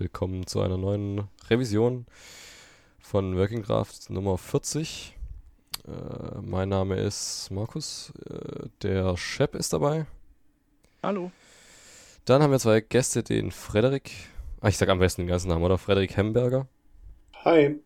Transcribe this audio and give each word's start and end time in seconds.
Willkommen 0.00 0.46
zu 0.46 0.62
einer 0.62 0.78
neuen 0.78 1.24
Revision 1.50 2.06
von 3.00 3.36
Working 3.36 3.62
Draft 3.62 4.08
Nummer 4.08 4.38
40. 4.38 5.14
Äh, 5.86 6.40
mein 6.40 6.70
Name 6.70 6.98
ist 6.98 7.50
Markus, 7.50 8.10
äh, 8.24 8.68
der 8.80 9.14
Shep 9.18 9.54
ist 9.54 9.74
dabei. 9.74 10.06
Hallo. 11.02 11.30
Dann 12.24 12.42
haben 12.42 12.50
wir 12.50 12.58
zwei 12.58 12.80
Gäste, 12.80 13.22
den 13.22 13.50
Frederik, 13.50 14.10
ah, 14.62 14.68
ich 14.68 14.78
sag 14.78 14.88
am 14.88 15.00
besten 15.00 15.20
den 15.20 15.28
ganzen 15.28 15.48
Namen, 15.48 15.64
oder? 15.64 15.76
Frederik 15.76 16.16
Hemberger. 16.16 16.66
Hi. 17.44 17.78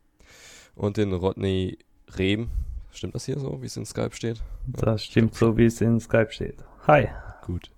Und 0.76 0.98
den 0.98 1.12
Rodney 1.14 1.78
Rehm. 2.16 2.48
Stimmt 2.92 3.16
das 3.16 3.24
hier 3.24 3.40
so, 3.40 3.60
wie 3.60 3.66
es 3.66 3.76
in 3.76 3.86
Skype 3.86 4.14
steht? 4.14 4.40
Das 4.68 5.02
stimmt 5.02 5.34
so, 5.34 5.56
wie 5.56 5.64
es 5.64 5.80
in 5.80 5.98
Skype 5.98 6.30
steht. 6.30 6.62
Hi. 6.86 7.08
Gut. 7.42 7.72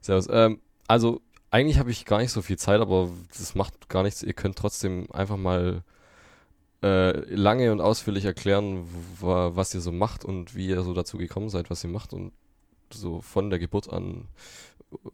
Servus. 0.00 0.26
Ähm, 0.28 0.60
also 0.88 1.20
eigentlich 1.50 1.78
habe 1.78 1.90
ich 1.90 2.04
gar 2.04 2.18
nicht 2.18 2.32
so 2.32 2.42
viel 2.42 2.58
Zeit, 2.58 2.80
aber 2.80 3.10
das 3.36 3.54
macht 3.54 3.88
gar 3.88 4.02
nichts. 4.02 4.22
Ihr 4.22 4.32
könnt 4.32 4.56
trotzdem 4.56 5.06
einfach 5.12 5.36
mal 5.36 5.82
äh, 6.82 7.18
lange 7.34 7.72
und 7.72 7.80
ausführlich 7.80 8.24
erklären, 8.24 8.86
was 9.20 9.74
ihr 9.74 9.80
so 9.80 9.92
macht 9.92 10.24
und 10.24 10.54
wie 10.54 10.68
ihr 10.68 10.82
so 10.82 10.92
dazu 10.92 11.18
gekommen 11.18 11.48
seid, 11.48 11.70
was 11.70 11.84
ihr 11.84 11.90
macht 11.90 12.12
und 12.12 12.32
so 12.92 13.20
von 13.20 13.50
der 13.50 13.58
Geburt 13.58 13.92
an 13.92 14.28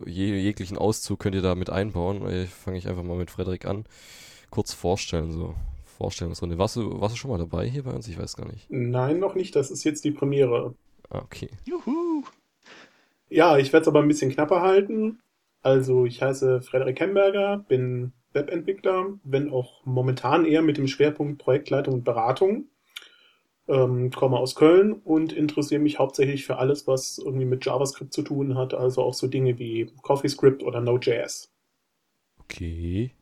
je, 0.05 0.35
jeglichen 0.37 0.77
Auszug 0.77 1.19
könnt 1.19 1.35
ihr 1.35 1.43
da 1.43 1.55
mit 1.55 1.71
einbauen. 1.71 2.29
Ich 2.29 2.51
fange 2.51 2.79
ich 2.79 2.89
einfach 2.89 3.03
mal 3.03 3.17
mit 3.17 3.31
Frederik 3.31 3.67
an. 3.67 3.85
Kurz 4.51 4.73
vorstellen, 4.75 5.33
so 5.33 5.55
Vorstellungsrunde. 5.97 6.59
Warst 6.59 6.77
du, 6.77 7.01
warst 7.01 7.15
du 7.15 7.19
schon 7.19 7.31
mal 7.31 7.39
dabei 7.39 7.67
hier 7.67 7.85
bei 7.85 7.93
uns? 7.93 8.09
Ich 8.09 8.19
weiß 8.19 8.37
gar 8.37 8.47
nicht. 8.47 8.67
Nein, 8.71 9.19
noch 9.19 9.35
nicht. 9.35 9.57
Das 9.57 9.71
ist 9.71 9.85
jetzt 9.85 10.05
die 10.05 10.11
Premiere. 10.11 10.75
Ah, 11.11 11.19
okay. 11.19 11.49
Juhu. 11.65 12.25
Ja, 13.29 13.57
ich 13.57 13.73
werde 13.73 13.83
es 13.83 13.89
aber 13.89 14.01
ein 14.01 14.09
bisschen 14.09 14.31
knapper 14.31 14.61
halten. 14.61 15.21
Also 15.63 16.07
ich 16.07 16.21
heiße 16.21 16.61
Frederik 16.63 17.01
Hemberger, 17.01 17.59
bin 17.69 18.13
Webentwickler, 18.33 19.19
wenn 19.25 19.53
auch 19.53 19.85
momentan 19.85 20.45
eher 20.45 20.63
mit 20.63 20.77
dem 20.77 20.89
Schwerpunkt 20.89 21.39
Projektleitung 21.39 21.95
und 21.95 22.05
Beratung. 22.05 22.67
Ähm, 23.69 24.11
komme 24.11 24.39
aus 24.39 24.57
Köln 24.57 24.93
und 24.93 25.33
interessiere 25.33 25.81
mich 25.81 26.01
hauptsächlich 26.01 26.45
für 26.45 26.59
alles, 26.59 26.89
was 26.89 27.19
irgendwie 27.19 27.45
mit 27.45 27.65
JavaScript 27.65 28.13
zu 28.13 28.23
tun 28.23 28.57
hat, 28.57 28.75
also 28.75 29.03
auch 29.03 29.15
so 29.15 29.29
Dinge 29.29 29.59
wie 29.59 29.89
CoffeeScript 30.03 30.65
oder 30.65 30.81
Node.js. 30.81 31.53
Okay. 32.41 33.13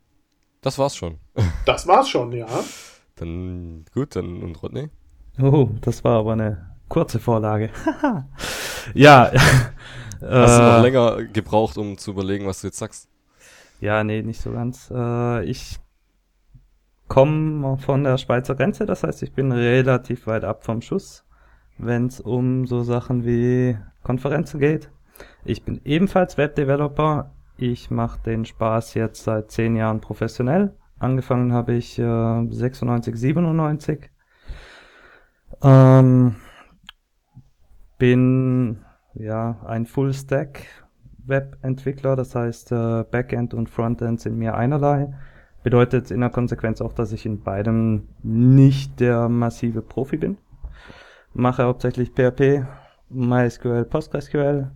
Das 0.62 0.78
war's 0.78 0.97
schon. 0.97 1.19
Das 1.67 1.87
war's 1.87 2.09
schon, 2.09 2.33
ja. 2.33 2.48
Dann 3.17 3.84
gut, 3.93 4.17
dann 4.17 4.43
und 4.43 4.62
Rodney? 4.62 4.89
Oh, 5.41 5.69
das 5.83 6.05
war 6.05 6.19
aber 6.20 6.33
eine 6.33 6.75
kurze 6.89 7.19
Vorlage. 7.19 7.70
ja, 8.95 9.31
Hast 10.21 10.59
du 10.59 10.63
noch 10.63 10.79
äh, 10.79 10.83
länger 10.83 11.25
gebraucht, 11.25 11.79
um 11.79 11.97
zu 11.97 12.11
überlegen, 12.11 12.47
was 12.47 12.61
du 12.61 12.67
jetzt 12.69 12.79
sagst? 12.79 13.09
Ja, 13.81 14.05
nee, 14.05 14.23
nicht 14.23 14.41
so 14.41 14.53
ganz. 14.53 14.91
Äh, 14.95 15.45
ich 15.45 15.79
komme 17.09 17.79
von 17.79 18.05
der 18.05 18.19
Schweizer 18.19 18.55
Grenze, 18.55 18.87
das 18.87 19.03
heißt, 19.03 19.23
ich 19.23 19.33
bin 19.33 19.51
relativ 19.53 20.27
weit 20.27 20.45
ab 20.45 20.65
vom 20.65 20.83
Schuss, 20.83 21.25
wenn 21.79 22.07
es 22.07 22.21
um 22.21 22.67
so 22.67 22.83
Sachen 22.83 23.25
wie 23.25 23.77
Konferenzen 24.03 24.61
geht. 24.61 24.91
Ich 25.45 25.65
bin 25.65 25.81
ebenfalls 25.85 26.37
Webdeveloper. 26.37 27.33
Ich 27.57 27.91
mache 27.91 28.21
den 28.23 28.45
Spaß 28.45 28.95
jetzt 28.95 29.25
seit 29.25 29.51
zehn 29.51 29.77
Jahren 29.77 30.01
professionell. 30.01 30.75
Angefangen 30.99 31.53
habe 31.53 31.75
ich 31.75 31.99
äh, 31.99 32.47
96, 32.49 33.17
97. 33.17 34.11
Ähm, 35.62 36.37
bin 37.99 38.84
ja, 39.14 39.61
ein 39.66 39.86
Full-Stack 39.86 40.66
Webentwickler, 41.27 42.16
das 42.16 42.34
heißt 42.34 42.72
äh, 42.72 43.05
Backend 43.11 43.55
und 43.55 43.70
Frontend 43.70 44.20
sind 44.20 44.36
mir 44.36 44.55
einerlei. 44.55 45.14
Bedeutet 45.62 46.11
in 46.11 46.20
der 46.20 46.30
Konsequenz 46.30 46.80
auch, 46.80 46.92
dass 46.92 47.12
ich 47.12 47.27
in 47.27 47.42
beidem 47.42 48.08
nicht 48.22 48.98
der 49.00 49.28
massive 49.28 49.83
Profi 49.83 50.16
bin. 50.16 50.38
Mache 51.34 51.64
hauptsächlich 51.64 52.12
PHP, 52.12 52.66
MySQL, 53.11 53.84
PostgreSQL 53.84 54.70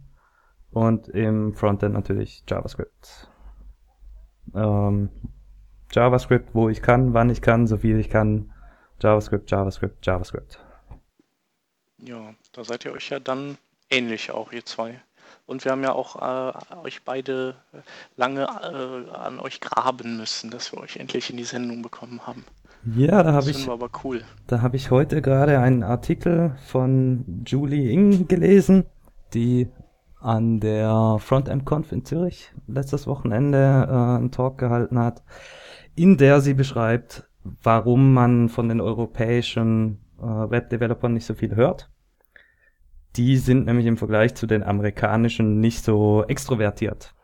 und 0.71 1.09
im 1.09 1.55
Frontend 1.55 1.95
natürlich 1.95 2.45
JavaScript. 2.49 3.31
Ähm, 4.55 5.09
JavaScript, 5.91 6.55
wo 6.55 6.69
ich 6.69 6.83
kann, 6.83 7.15
wann 7.15 7.31
ich 7.31 7.41
kann, 7.41 7.67
so 7.67 7.79
viel 7.79 7.99
ich 7.99 8.11
kann. 8.11 8.53
JavaScript, 9.01 9.51
JavaScript, 9.51 10.05
JavaScript. 10.05 10.65
Ja, 11.99 12.35
da 12.53 12.65
seid 12.65 12.85
ihr 12.85 12.93
euch 12.93 13.09
ja 13.09 13.19
dann 13.21 13.57
ähnlich 13.91 14.31
auch, 14.31 14.53
ihr 14.53 14.65
zwei. 14.65 15.01
Und 15.47 15.65
wir 15.65 15.73
haben 15.73 15.83
ja 15.83 15.93
auch 15.93 16.17
äh, 16.17 16.77
euch 16.77 17.03
beide 17.05 17.57
lange 18.17 18.45
äh, 18.45 19.11
an 19.15 19.41
euch 19.41 19.61
graben 19.61 20.17
müssen, 20.17 20.51
dass 20.51 20.73
wir 20.73 20.81
euch 20.81 20.97
endlich 20.97 21.29
in 21.31 21.37
die 21.37 21.45
Sendung 21.45 21.83
bekommen 21.83 22.27
haben. 22.27 22.45
Ja, 22.97 23.23
da 23.23 23.33
habe 23.33 23.51
ich. 23.51 23.69
aber 23.69 23.91
cool. 24.05 24.23
Da 24.47 24.63
habe 24.63 24.77
ich 24.77 24.91
heute 24.91 25.23
gerade 25.23 25.59
einen 25.59 25.83
Artikel 25.83 26.57
von 26.67 27.45
Julie 27.47 27.91
Ing 27.91 28.27
gelesen, 28.27 28.85
die 29.35 29.69
an 30.21 30.61
der 30.61 31.19
Frontend 31.21 31.67
Conf 31.67 31.93
in 31.93 32.05
Zürich 32.05 32.51
letztes 32.67 33.07
Wochenende 33.07 33.87
äh, 33.89 34.17
einen 34.17 34.31
Talk 34.31 34.57
gehalten 34.57 34.99
hat, 34.99 35.23
in 35.95 36.17
der 36.17 36.41
sie 36.41 36.55
beschreibt, 36.55 37.29
warum 37.63 38.15
man 38.15 38.49
von 38.49 38.69
den 38.71 38.81
europäischen 38.81 40.01
äh, 40.19 40.25
Webdevelopern 40.25 41.13
nicht 41.13 41.27
so 41.27 41.35
viel 41.35 41.55
hört 41.55 41.91
die 43.17 43.37
sind 43.37 43.67
nämlich 43.67 43.87
im 43.87 43.97
Vergleich 43.97 44.35
zu 44.35 44.47
den 44.47 44.63
amerikanischen 44.63 45.61
nicht 45.61 45.85
so 45.85 46.25
extrovertiert. 46.25 47.15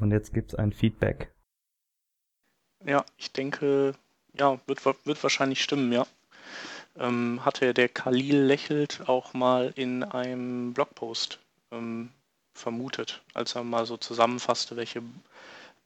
Und 0.00 0.10
jetzt 0.10 0.32
gibt's 0.32 0.54
ein 0.54 0.72
Feedback. 0.72 1.32
Ja, 2.84 3.04
ich 3.16 3.32
denke, 3.32 3.94
ja, 4.38 4.58
wird, 4.66 4.84
wird 4.84 5.22
wahrscheinlich 5.22 5.62
stimmen, 5.62 5.92
ja. 5.92 6.06
Ähm, 6.98 7.44
hatte 7.44 7.72
der 7.72 7.88
Khalil 7.88 8.42
lächelt 8.42 9.08
auch 9.08 9.32
mal 9.32 9.72
in 9.76 10.02
einem 10.02 10.74
Blogpost 10.74 11.38
ähm, 11.70 12.10
vermutet, 12.54 13.22
als 13.32 13.54
er 13.54 13.64
mal 13.64 13.86
so 13.86 13.96
zusammenfasste, 13.96 14.76
welche 14.76 15.02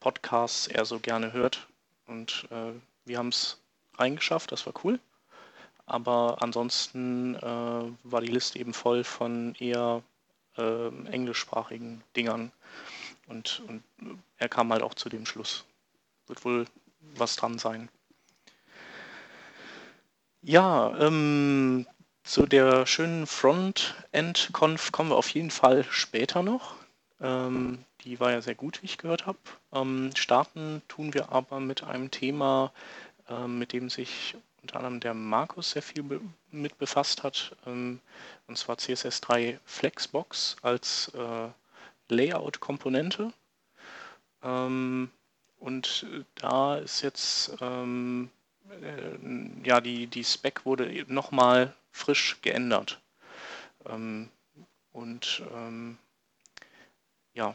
Podcasts 0.01 0.67
er 0.67 0.85
so 0.85 0.99
gerne 0.99 1.33
hört. 1.33 1.69
Und 2.07 2.49
äh, 2.51 2.73
wir 3.05 3.19
haben 3.19 3.29
es 3.29 3.59
reingeschafft, 3.99 4.51
das 4.53 4.67
war 4.67 4.75
cool. 4.85 4.99
Aber 5.87 6.39
ansonsten 6.41 7.37
äh, 7.37 7.41
war 8.03 8.21
die 8.21 8.33
Liste 8.33 8.59
eben 8.59 8.75
voll 8.75 9.05
von 9.05 9.55
eher 9.55 10.03
äh, 10.57 10.89
englischsprachigen 11.11 12.03
Dingern. 12.17 12.53
Und, 13.29 13.63
und 13.69 13.83
er 14.37 14.49
kam 14.49 14.73
halt 14.73 14.83
auch 14.83 14.95
zu 14.95 15.09
dem 15.09 15.27
Schluss. 15.27 15.65
Wird 16.27 16.45
wohl 16.45 16.67
was 17.15 17.37
dran 17.37 17.59
sein. 17.59 17.89
Ja, 20.43 20.97
ähm, 20.99 21.87
zu 22.23 22.47
der 22.47 22.87
schönen 22.87 23.27
Frontend-Conf 23.27 24.93
kommen 24.93 25.11
wir 25.11 25.17
auf 25.17 25.31
jeden 25.31 25.51
Fall 25.51 25.85
später 25.85 26.43
noch. 26.43 26.75
Ähm, 27.21 27.85
die 28.03 28.21
war 28.21 28.33
ja 28.33 28.41
sehr 28.41 28.55
gut, 28.55 28.83
wie 28.83 28.87
ich 28.87 28.99
gehört 28.99 29.27
habe. 29.27 29.39
Ähm, 29.73 30.11
starten 30.15 30.83
tun 30.89 31.15
wir 31.15 31.33
aber 31.33 31.61
mit 31.61 31.83
einem 31.83 32.11
Thema, 32.11 32.73
äh, 33.29 33.47
mit 33.47 33.73
dem 33.73 33.91
sich 33.91 34.37
unter 34.67 34.79
anderem 34.79 34.99
der 34.99 35.15
Markus 35.15 35.71
sehr 35.71 35.83
viel 35.83 36.05
mit 36.51 36.77
befasst 36.77 37.23
hat, 37.23 37.55
ähm, 37.67 38.01
und 38.49 38.59
zwar 38.59 38.77
CSS3 38.77 39.61
Flexbox 39.65 40.57
als 40.61 41.13
äh, 41.15 41.49
Layout-Komponente. 42.09 43.33
Ähm, 44.43 45.13
und 45.61 46.07
da 46.35 46.79
ist 46.79 47.03
jetzt, 47.03 47.57
ähm, 47.61 48.29
äh, 48.69 49.65
ja, 49.65 49.81
die, 49.81 50.09
die 50.09 50.25
Spec 50.25 50.67
wurde 50.67 51.05
nochmal 51.07 51.73
frisch 51.93 52.39
geändert. 52.43 53.01
Ähm, 53.85 54.29
und 54.91 55.45
ähm, 55.55 55.97
ja, 57.35 57.55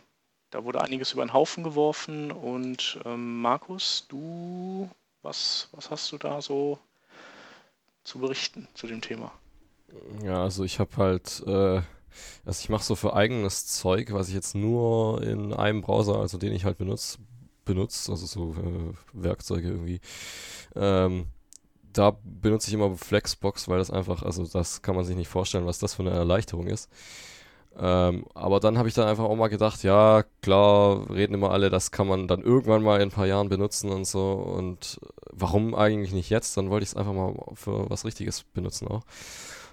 da 0.50 0.64
wurde 0.64 0.80
einiges 0.80 1.12
über 1.12 1.26
den 1.26 1.34
Haufen 1.34 1.66
geworfen 1.66 2.32
und 2.32 3.00
ähm, 3.04 3.42
Markus, 3.42 4.06
du, 4.08 4.90
was, 5.22 5.68
was 5.74 5.90
hast 5.90 6.10
du 6.14 6.18
da 6.18 6.42
so 6.42 6.80
zu 8.04 8.20
berichten 8.20 8.68
zu 8.74 8.88
dem 8.88 9.02
Thema? 9.02 9.32
Ja, 10.24 10.44
also 10.44 10.64
ich 10.64 10.80
habe 10.80 10.96
halt, 10.98 11.44
äh, 11.46 11.82
also 12.46 12.62
ich 12.62 12.70
mache 12.70 12.84
so 12.84 12.96
für 12.96 13.14
eigenes 13.14 13.68
Zeug, 13.68 14.12
was 14.14 14.30
ich 14.30 14.36
jetzt 14.36 14.56
nur 14.56 15.22
in 15.24 15.54
einem 15.54 15.82
Browser, 15.82 16.20
also 16.20 16.38
den 16.38 16.54
ich 16.54 16.66
halt 16.66 16.78
benutze, 16.78 17.20
benutze, 17.66 18.12
also 18.12 18.26
so 18.26 18.54
äh, 18.54 18.94
Werkzeuge 19.14 19.70
irgendwie. 19.70 20.02
Ähm, 20.76 21.28
da 21.94 22.18
benutze 22.24 22.70
ich 22.70 22.74
immer 22.74 22.96
Flexbox, 22.96 23.68
weil 23.68 23.80
das 23.80 23.92
einfach, 23.92 24.24
also 24.24 24.46
das 24.46 24.82
kann 24.82 24.96
man 24.96 25.04
sich 25.04 25.16
nicht 25.16 25.28
vorstellen, 25.28 25.66
was 25.66 25.80
das 25.80 25.94
für 25.94 26.04
eine 26.04 26.12
Erleichterung 26.12 26.68
ist. 26.68 26.90
Ähm, 27.78 28.26
aber 28.34 28.60
dann 28.60 28.78
habe 28.78 28.90
ich 28.90 28.96
dann 28.96 29.08
einfach 29.08 29.24
auch 29.24 29.36
mal 29.36 29.48
gedacht, 29.48 29.84
ja, 29.84 30.24
klar, 30.42 31.10
reden 31.10 31.34
immer 31.34 31.52
alle, 31.52 31.70
das 31.70 31.92
kann 31.92 32.08
man 32.08 32.28
dann 32.28 32.42
irgendwann 32.42 32.84
mal 32.84 32.98
in 32.98 33.10
ein 33.10 33.12
paar 33.12 33.28
Jahren 33.28 33.50
benutzen 33.50 33.90
und 33.90 34.06
so. 34.06 34.34
Und 34.34 35.00
warum 35.32 35.74
eigentlich 35.74 36.14
nicht 36.14 36.30
jetzt? 36.30 36.58
Dann 36.58 36.70
wollte 36.70 36.84
ich 36.84 36.90
es 36.90 36.96
einfach 36.96 37.14
mal 37.14 37.34
für 37.54 37.90
was 37.90 38.06
Richtiges 38.06 38.44
benutzen 38.44 38.88
auch. 38.88 39.04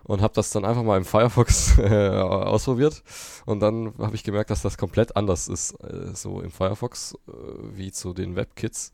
Und 0.05 0.23
habe 0.23 0.33
das 0.35 0.51
dann 0.51 0.65
einfach 0.65 0.85
mal 0.85 0.97
im 0.97 1.05
Firefox 1.05 1.79
äh, 1.79 2.09
ausprobiert. 2.19 3.03
Und 3.47 3.61
dann 3.61 3.93
habe 3.99 4.15
ich 4.15 4.25
gemerkt, 4.25 4.51
dass 4.51 4.63
das 4.63 4.79
komplett 4.79 5.17
anders 5.17 5.49
ist, 5.49 5.73
äh, 5.83 6.15
so 6.15 6.41
im 6.41 6.51
Firefox, 6.51 7.15
äh, 7.27 7.33
wie 7.73 7.91
zu 7.93 8.15
den 8.15 8.37
WebKits. 8.37 8.93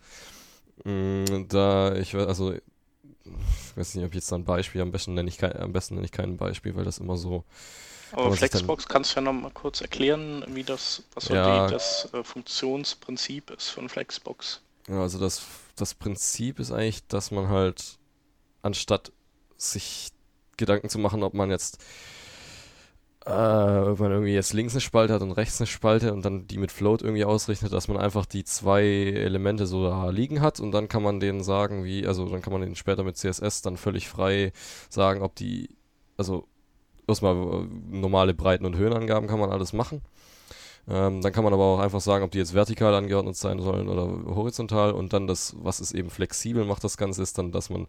Mm, 0.85 1.47
da, 1.49 1.95
ich 1.95 2.17
also 2.17 2.55
ich 3.25 3.77
weiß 3.77 3.95
nicht, 3.95 4.05
ob 4.05 4.11
ich 4.11 4.17
jetzt 4.17 4.33
ein 4.33 4.45
Beispiel, 4.45 4.81
am 4.81 4.93
besten 4.93 5.15
nenne 5.15 5.29
ich 5.29 5.39
kein, 5.39 5.57
am 5.57 5.73
besten 5.73 5.95
nenne 5.95 6.05
ich 6.05 6.13
kein 6.13 6.37
Beispiel, 6.37 6.75
weil 6.75 6.85
das 6.85 6.99
immer 6.99 7.17
so. 7.17 7.45
Aber 8.17 8.33
Flexbox 8.33 8.89
kannst 8.89 9.13
du 9.13 9.17
ja 9.17 9.21
noch 9.23 9.33
mal 9.33 9.51
kurz 9.51 9.81
erklären, 9.81 10.45
wie 10.49 10.65
das, 10.65 11.03
was 11.15 11.29
Ja. 11.29 11.67
die, 11.67 11.73
das 11.73 12.09
äh, 12.13 12.23
Funktionsprinzip 12.23 13.51
ist 13.51 13.71
von 13.71 13.89
Flexbox. 13.89 14.61
Ja, 14.89 15.01
also 15.01 15.19
das, 15.19 15.43
das 15.77 15.95
Prinzip 15.95 16.59
ist 16.61 16.73
eigentlich, 16.73 17.07
dass 17.07 17.31
man 17.31 17.49
halt, 17.49 17.99
anstatt 18.63 19.13
sich 19.57 20.11
Gedanken 20.57 20.89
zu 20.89 20.99
machen, 20.99 21.23
ob 21.23 21.35
man 21.35 21.51
jetzt, 21.51 21.79
äh, 23.27 23.31
ob 23.31 23.99
man 24.01 24.13
irgendwie 24.13 24.35
jetzt 24.35 24.53
links 24.53 24.75
eine 24.75 24.81
Spalte 24.81 25.15
hat 25.15 25.23
und 25.23 25.33
rechts 25.33 25.61
eine 25.61 25.67
Spalte 25.67 26.13
und 26.13 26.25
dann 26.25 26.47
die 26.47 26.59
mit 26.59 26.71
Float 26.73 27.03
irgendwie 27.03 27.25
ausrechnet, 27.25 27.73
dass 27.73 27.89
man 27.89 27.97
einfach 27.97 28.27
die 28.27 28.45
zwei 28.45 28.83
Elemente 28.85 29.67
so 29.67 29.83
da 29.89 30.11
liegen 30.11 30.41
hat 30.41 30.61
und 30.61 30.73
dann 30.73 30.89
kann 30.89 31.03
man 31.03 31.21
denen 31.21 31.43
sagen, 31.43 31.85
wie, 31.85 32.07
also 32.07 32.29
dann 32.29 32.43
kann 32.43 32.53
man 32.53 32.63
denen 32.63 32.77
später 32.77 33.03
mit 33.03 33.17
CSS 33.17 33.63
dann 33.63 33.77
völlig 33.79 34.09
frei 34.09 34.53
sagen, 34.91 35.23
ob 35.23 35.35
die, 35.37 35.71
also 36.19 36.47
erstmal 37.07 37.35
äh, 37.35 37.67
normale 37.91 38.35
Breiten- 38.35 38.67
und 38.67 38.77
Höhenangaben 38.77 39.29
kann 39.29 39.41
man 39.41 39.51
alles 39.51 39.73
machen. 39.73 40.03
Ähm, 40.87 41.23
dann 41.23 41.33
kann 41.33 41.45
man 41.45 41.55
aber 41.55 41.65
auch 41.65 41.79
einfach 41.79 42.01
sagen, 42.01 42.25
ob 42.25 42.31
die 42.31 42.39
jetzt 42.39 42.55
vertikal 42.55 42.95
angeordnet 42.95 43.37
sein 43.37 43.61
sollen 43.61 43.89
oder 43.89 44.35
horizontal. 44.35 44.93
Und 44.93 45.13
dann 45.13 45.27
das, 45.27 45.55
was 45.59 45.81
es 45.81 45.93
eben 45.93 46.11
flexibel 46.11 46.65
macht, 46.65 46.85
das 46.85 46.97
Ganze 46.97 47.23
ist 47.23 47.39
dann, 47.39 47.53
dass 47.53 47.71
man 47.71 47.87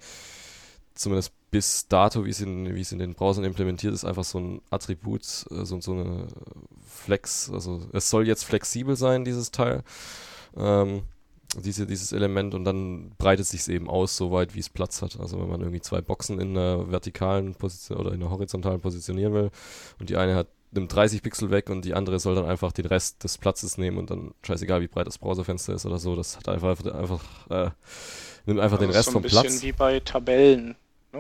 zumindest 0.94 1.34
bis 1.52 1.88
dato, 1.88 2.26
wie 2.26 2.30
es 2.30 2.40
in, 2.40 2.74
wie 2.74 2.82
es 2.82 2.92
in 2.92 3.00
den 3.00 3.14
Browsern 3.14 3.44
implementiert 3.44 3.94
ist, 3.94 4.06
einfach 4.06 4.24
so 4.24 4.40
ein 4.40 4.62
Attribut, 4.70 5.22
äh, 5.52 5.66
so, 5.66 5.80
so 5.82 5.92
eine 5.92 6.28
Flex, 6.86 7.52
also 7.52 7.82
es 7.92 8.10
soll 8.10 8.28
jetzt 8.28 8.46
flexibel 8.46 8.96
sein, 8.96 9.26
dieses 9.26 9.52
Teil, 9.52 9.84
ähm, 10.56 11.04
diese, 11.62 11.86
dieses 11.86 12.12
Element 12.12 12.54
und 12.54 12.64
dann 12.66 13.12
breitet 13.18 13.46
sich 13.46 13.62
es 13.62 13.68
eben 13.68 13.90
aus, 13.90 14.18
so 14.18 14.32
weit 14.32 14.56
wie 14.56 14.60
es 14.60 14.70
Platz 14.70 15.02
hat. 15.02 15.20
Also 15.20 15.40
wenn 15.40 15.48
man 15.50 15.62
irgendwie 15.62 15.82
zwei 15.82 16.02
Boxen 16.02 16.40
in 16.40 16.58
einer 16.58 16.92
vertikalen 16.92 17.56
Position 17.56 17.98
oder 17.98 18.12
in 18.14 18.22
einer 18.22 18.32
horizontalen 18.32 18.82
positionieren 18.82 19.34
will 19.34 19.52
und 20.00 20.10
die 20.10 20.18
eine 20.18 20.36
hat 20.36 20.48
nimmt 20.72 20.94
30 20.94 21.22
Pixel 21.24 21.52
weg 21.52 21.70
und 21.70 21.86
die 21.86 21.94
andere 21.94 22.20
soll 22.20 22.36
dann 22.36 22.46
einfach 22.46 22.74
den 22.74 22.86
Rest 22.86 23.24
des 23.24 23.38
Platzes 23.38 23.78
nehmen 23.78 23.98
und 23.98 24.10
dann 24.12 24.34
scheißegal 24.44 24.82
wie 24.82 24.88
breit 24.88 25.08
das 25.08 25.18
Browserfenster 25.18 25.74
ist 25.74 25.86
oder 25.86 26.00
so, 26.00 26.18
das 26.18 26.36
hat 26.38 26.50
einfach 26.50 26.84
einfach 26.94 27.24
äh, 27.50 27.70
nimmt 28.46 28.60
einfach 28.60 28.78
den 28.78 28.88
Also 28.90 28.98
Rest 28.98 29.06
so 29.06 29.12
ein 29.12 29.14
vom 29.14 29.22
bisschen 29.22 29.42
Platz. 29.42 29.64
wie 29.64 29.72
bei 29.72 30.00
Tabellen. 30.02 30.76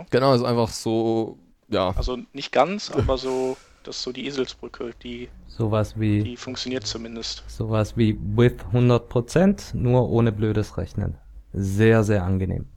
Genau, 0.10 0.34
ist 0.34 0.44
einfach 0.44 0.70
so 0.70 1.38
ja, 1.70 1.92
Also 1.96 2.18
nicht 2.34 2.52
ganz, 2.52 2.92
aber 2.92 3.18
so, 3.18 3.58
das 3.88 3.98
ist 3.98 4.04
so 4.04 4.12
die 4.12 4.26
Eselsbrücke, 4.26 4.92
die, 5.04 5.30
Sowas 5.48 6.00
wie, 6.00 6.24
die 6.24 6.38
funktioniert 6.38 6.86
zumindest. 6.86 7.44
sowas 7.48 7.96
wie 7.98 8.18
with 8.36 8.56
100%, 8.74 9.76
nur 9.76 10.10
ohne 10.10 10.32
blödes 10.32 10.78
Rechnen. 10.78 11.18
Sehr, 11.54 12.04
sehr 12.04 12.24
angenehm. 12.24 12.68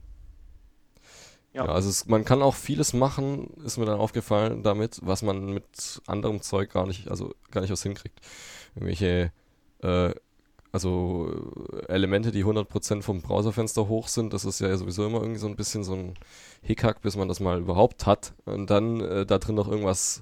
Ja. 1.53 1.65
Ja, 1.65 1.71
also 1.71 1.89
es, 1.89 2.05
man 2.05 2.25
kann 2.25 2.41
auch 2.41 2.55
vieles 2.55 2.93
machen, 2.93 3.49
ist 3.65 3.77
mir 3.77 3.85
dann 3.85 3.99
aufgefallen 3.99 4.61
damit, 4.63 4.99
was 5.01 5.23
man 5.23 5.53
mit 5.53 6.01
anderem 6.05 6.41
Zeug 6.41 6.71
gar 6.71 6.85
nicht, 6.85 7.09
also 7.09 7.33
gar 7.51 7.61
nicht 7.61 7.71
was 7.71 7.83
hinkriegt. 7.83 8.19
Irgendwelche, 8.75 9.31
äh, 9.81 10.11
also 10.71 11.33
äh, 11.73 11.93
Elemente, 11.93 12.31
die 12.31 12.45
100% 12.45 13.01
vom 13.01 13.21
Browserfenster 13.21 13.87
hoch 13.87 14.07
sind, 14.07 14.33
das 14.33 14.45
ist 14.45 14.59
ja 14.59 14.75
sowieso 14.77 15.05
immer 15.05 15.21
irgendwie 15.21 15.39
so 15.39 15.47
ein 15.47 15.55
bisschen 15.55 15.83
so 15.83 15.93
ein 15.93 16.13
Hickhack, 16.61 17.01
bis 17.01 17.15
man 17.15 17.27
das 17.27 17.39
mal 17.39 17.59
überhaupt 17.59 18.05
hat. 18.05 18.33
Und 18.45 18.69
dann 18.69 19.01
äh, 19.01 19.25
da 19.25 19.39
drin 19.39 19.55
noch 19.55 19.67
irgendwas 19.67 20.21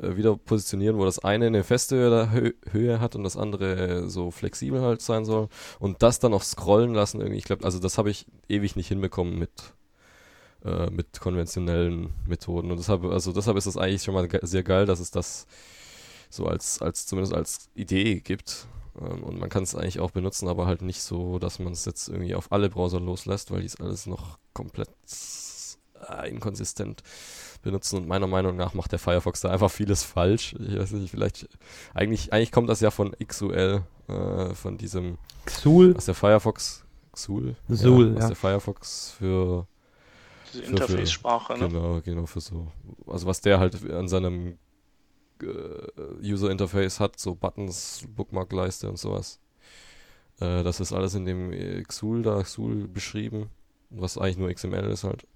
äh, 0.00 0.16
wieder 0.16 0.36
positionieren, 0.36 0.98
wo 0.98 1.04
das 1.04 1.18
eine 1.20 1.46
eine 1.46 1.64
feste 1.64 1.96
Höhe, 1.96 2.32
Hö 2.32 2.52
Höhe 2.70 3.00
hat 3.00 3.16
und 3.16 3.24
das 3.24 3.36
andere 3.36 4.08
so 4.08 4.30
flexibel 4.30 4.80
halt 4.82 5.02
sein 5.02 5.24
soll. 5.24 5.48
Und 5.78 6.02
das 6.02 6.18
dann 6.18 6.32
noch 6.32 6.42
scrollen 6.42 6.94
lassen 6.94 7.20
irgendwie. 7.20 7.38
Ich 7.38 7.44
glaube, 7.44 7.64
also 7.64 7.78
das 7.78 7.98
habe 7.98 8.10
ich 8.10 8.26
ewig 8.48 8.76
nicht 8.76 8.88
hinbekommen 8.88 9.38
mit 9.38 9.50
äh, 10.64 10.90
mit 10.90 11.20
konventionellen 11.20 12.12
Methoden. 12.26 12.70
Und 12.70 12.78
deshalb, 12.78 13.04
also 13.04 13.32
deshalb 13.32 13.56
ist 13.56 13.66
es 13.66 13.76
eigentlich 13.76 14.02
schon 14.02 14.14
mal 14.14 14.28
ge 14.28 14.40
sehr 14.42 14.62
geil, 14.62 14.86
dass 14.86 15.00
es 15.00 15.10
das 15.10 15.46
so 16.30 16.46
als, 16.46 16.82
als 16.82 17.06
zumindest 17.06 17.34
als 17.34 17.70
Idee 17.74 18.20
gibt. 18.20 18.66
Ähm, 19.00 19.22
und 19.22 19.38
man 19.38 19.48
kann 19.48 19.62
es 19.62 19.74
eigentlich 19.74 20.00
auch 20.00 20.10
benutzen, 20.10 20.48
aber 20.48 20.66
halt 20.66 20.82
nicht 20.82 21.02
so, 21.02 21.38
dass 21.38 21.58
man 21.58 21.72
es 21.72 21.84
jetzt 21.84 22.08
irgendwie 22.08 22.34
auf 22.34 22.52
alle 22.52 22.68
Browser 22.68 23.00
loslässt, 23.00 23.50
weil 23.50 23.60
die 23.60 23.66
es 23.66 23.80
alles 23.80 24.06
noch 24.06 24.38
komplett 24.52 24.90
äh, 26.08 26.28
inkonsistent 26.28 27.02
benutzen. 27.62 27.98
Und 27.98 28.08
meiner 28.08 28.26
Meinung 28.26 28.56
nach 28.56 28.74
macht 28.74 28.92
der 28.92 28.98
Firefox 28.98 29.40
da 29.40 29.50
einfach 29.50 29.70
vieles 29.70 30.02
falsch. 30.02 30.54
Ich 30.58 30.78
weiß 30.78 30.92
nicht, 30.92 31.10
vielleicht, 31.10 31.48
eigentlich, 31.94 32.32
eigentlich 32.32 32.52
kommt 32.52 32.68
das 32.68 32.80
ja 32.80 32.90
von 32.90 33.12
XUL, 33.12 33.82
äh, 34.08 34.54
von 34.54 34.78
diesem, 34.78 35.18
Xul, 35.46 35.96
was 35.96 36.04
der 36.04 36.14
Firefox, 36.14 36.84
Xul, 37.12 37.56
Xul, 37.72 38.14
was 38.14 38.22
ja. 38.22 38.28
der 38.28 38.36
Firefox 38.36 39.14
für 39.18 39.66
Diese 40.52 40.64
Interface-Sprache, 40.64 41.54
ne? 41.54 41.68
Genau, 41.68 42.00
genau, 42.02 42.26
für 42.26 42.40
so. 42.40 42.68
Also 43.06 43.26
was 43.26 43.40
der 43.40 43.58
halt 43.58 43.90
an 43.90 44.08
seinem 44.08 44.58
User 46.22 46.50
Interface 46.50 47.00
hat, 47.00 47.18
so 47.18 47.34
Buttons, 47.34 48.04
Bookmark-Leiste 48.16 48.88
und 48.88 48.98
sowas. 48.98 49.38
Äh, 50.40 50.62
das 50.62 50.80
ist 50.80 50.92
alles 50.92 51.14
in 51.14 51.24
dem 51.24 51.52
äh, 51.52 51.82
Xul 51.82 52.22
da, 52.22 52.42
Xul 52.42 52.88
beschrieben, 52.88 53.50
was 53.90 54.18
eigentlich 54.18 54.38
nur 54.38 54.52
XML 54.52 54.88
ist 54.90 55.04
halt. 55.04 55.26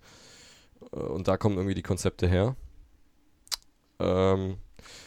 Äh, 0.92 0.96
und 0.96 1.28
da 1.28 1.36
kommen 1.36 1.56
irgendwie 1.56 1.74
die 1.74 1.82
Konzepte 1.82 2.28
her. 2.28 2.56
Ähm, 3.98 4.56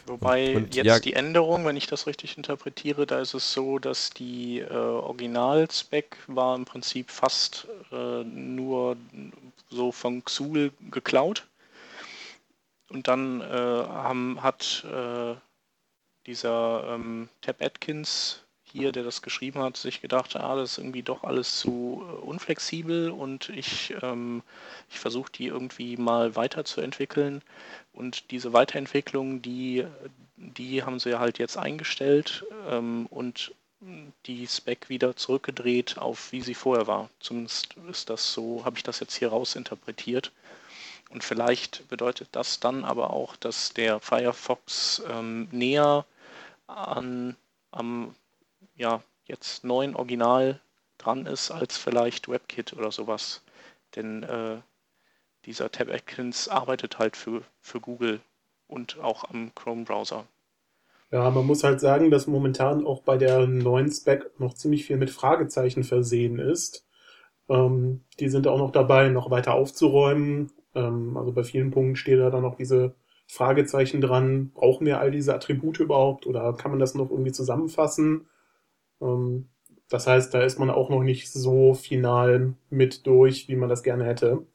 Wobei 0.06 0.56
und- 0.56 0.74
jetzt 0.74 0.86
ja- 0.86 0.98
die 1.00 1.12
Änderung, 1.12 1.64
wenn 1.66 1.76
ich 1.76 1.86
das 1.86 2.06
richtig 2.06 2.36
interpretiere, 2.36 3.06
da 3.06 3.20
ist 3.20 3.34
es 3.34 3.52
so, 3.52 3.78
dass 3.78 4.10
die 4.10 4.60
äh, 4.60 4.72
Original-Spec 4.72 6.16
war 6.28 6.56
im 6.56 6.64
Prinzip 6.64 7.10
fast 7.10 7.66
äh, 7.92 8.24
nur 8.24 8.96
so 9.70 9.92
von 9.92 10.24
Xul 10.24 10.72
geklaut. 10.90 11.46
Und 12.88 13.08
dann 13.08 13.40
äh, 13.40 13.44
haben, 13.44 14.42
hat 14.42 14.84
äh, 14.84 15.34
dieser 16.26 16.94
ähm, 16.94 17.28
Tab 17.40 17.60
Atkins 17.60 18.42
hier, 18.62 18.92
der 18.92 19.04
das 19.04 19.22
geschrieben 19.22 19.60
hat, 19.60 19.76
sich 19.76 20.00
gedacht, 20.00 20.36
ah, 20.36 20.56
das 20.56 20.72
ist 20.72 20.78
irgendwie 20.78 21.02
doch 21.02 21.24
alles 21.24 21.58
zu 21.58 22.04
äh, 22.04 22.12
unflexibel 22.24 23.10
und 23.10 23.48
ich, 23.48 23.94
ähm, 24.02 24.42
ich 24.90 24.98
versuche 24.98 25.32
die 25.32 25.46
irgendwie 25.46 25.96
mal 25.96 26.36
weiterzuentwickeln. 26.36 27.42
Und 27.92 28.30
diese 28.30 28.52
Weiterentwicklung, 28.52 29.40
die, 29.40 29.86
die 30.36 30.82
haben 30.82 30.98
sie 30.98 31.18
halt 31.18 31.38
jetzt 31.38 31.56
eingestellt 31.56 32.44
ähm, 32.68 33.06
und 33.06 33.52
die 34.26 34.46
Spec 34.46 34.88
wieder 34.88 35.16
zurückgedreht 35.16 35.98
auf 35.98 36.32
wie 36.32 36.40
sie 36.40 36.54
vorher 36.54 36.86
war. 36.86 37.10
Zumindest 37.20 37.74
ist 37.90 38.10
das 38.10 38.32
so, 38.32 38.64
habe 38.64 38.76
ich 38.76 38.82
das 38.82 39.00
jetzt 39.00 39.14
hier 39.14 39.28
raus 39.28 39.54
interpretiert. 39.54 40.32
Und 41.10 41.24
vielleicht 41.24 41.88
bedeutet 41.88 42.28
das 42.32 42.60
dann 42.60 42.84
aber 42.84 43.10
auch, 43.10 43.36
dass 43.36 43.72
der 43.72 44.00
Firefox 44.00 45.02
ähm, 45.08 45.48
näher 45.52 46.04
an 46.66 47.36
am 47.70 48.14
ja, 48.74 49.02
jetzt 49.24 49.64
neuen 49.64 49.94
Original 49.94 50.60
dran 50.98 51.26
ist 51.26 51.50
als 51.50 51.76
vielleicht 51.76 52.28
WebKit 52.28 52.72
oder 52.72 52.90
sowas. 52.90 53.42
Denn 53.94 54.22
äh, 54.24 54.56
dieser 55.44 55.70
Tab 55.70 55.88
Atkins 55.88 56.48
arbeitet 56.48 56.98
halt 56.98 57.16
für, 57.16 57.42
für 57.60 57.80
Google 57.80 58.20
und 58.66 58.98
auch 58.98 59.24
am 59.30 59.54
Chrome-Browser. 59.54 60.26
Ja, 61.12 61.30
man 61.30 61.46
muss 61.46 61.62
halt 61.62 61.80
sagen, 61.80 62.10
dass 62.10 62.26
momentan 62.26 62.84
auch 62.84 63.02
bei 63.02 63.16
der 63.16 63.46
neuen 63.46 63.90
Spec 63.92 64.28
noch 64.40 64.54
ziemlich 64.54 64.84
viel 64.84 64.96
mit 64.96 65.10
Fragezeichen 65.10 65.84
versehen 65.84 66.40
ist. 66.40 66.84
Ähm, 67.48 68.04
die 68.18 68.28
sind 68.28 68.48
auch 68.48 68.58
noch 68.58 68.72
dabei, 68.72 69.08
noch 69.08 69.30
weiter 69.30 69.54
aufzuräumen. 69.54 70.50
Ähm, 70.76 71.16
also 71.16 71.32
bei 71.32 71.42
vielen 71.42 71.72
Punkten 71.72 71.96
steht 71.96 72.20
da 72.20 72.30
dann 72.30 72.42
noch 72.42 72.56
diese 72.56 72.94
Fragezeichen 73.26 74.00
dran. 74.00 74.50
Brauchen 74.50 74.86
wir 74.86 75.00
all 75.00 75.10
diese 75.10 75.34
Attribute 75.34 75.80
überhaupt 75.80 76.26
oder 76.26 76.52
kann 76.52 76.70
man 76.70 76.78
das 76.78 76.94
noch 76.94 77.10
irgendwie 77.10 77.32
zusammenfassen? 77.32 78.26
Ähm, 79.00 79.48
das 79.88 80.06
heißt, 80.06 80.34
da 80.34 80.42
ist 80.42 80.58
man 80.58 80.70
auch 80.70 80.90
noch 80.90 81.02
nicht 81.02 81.30
so 81.32 81.74
final 81.74 82.54
mit 82.70 83.06
durch, 83.06 83.48
wie 83.48 83.56
man 83.56 83.68
das 83.68 83.82
gerne 83.82 84.04
hätte. 84.04 84.46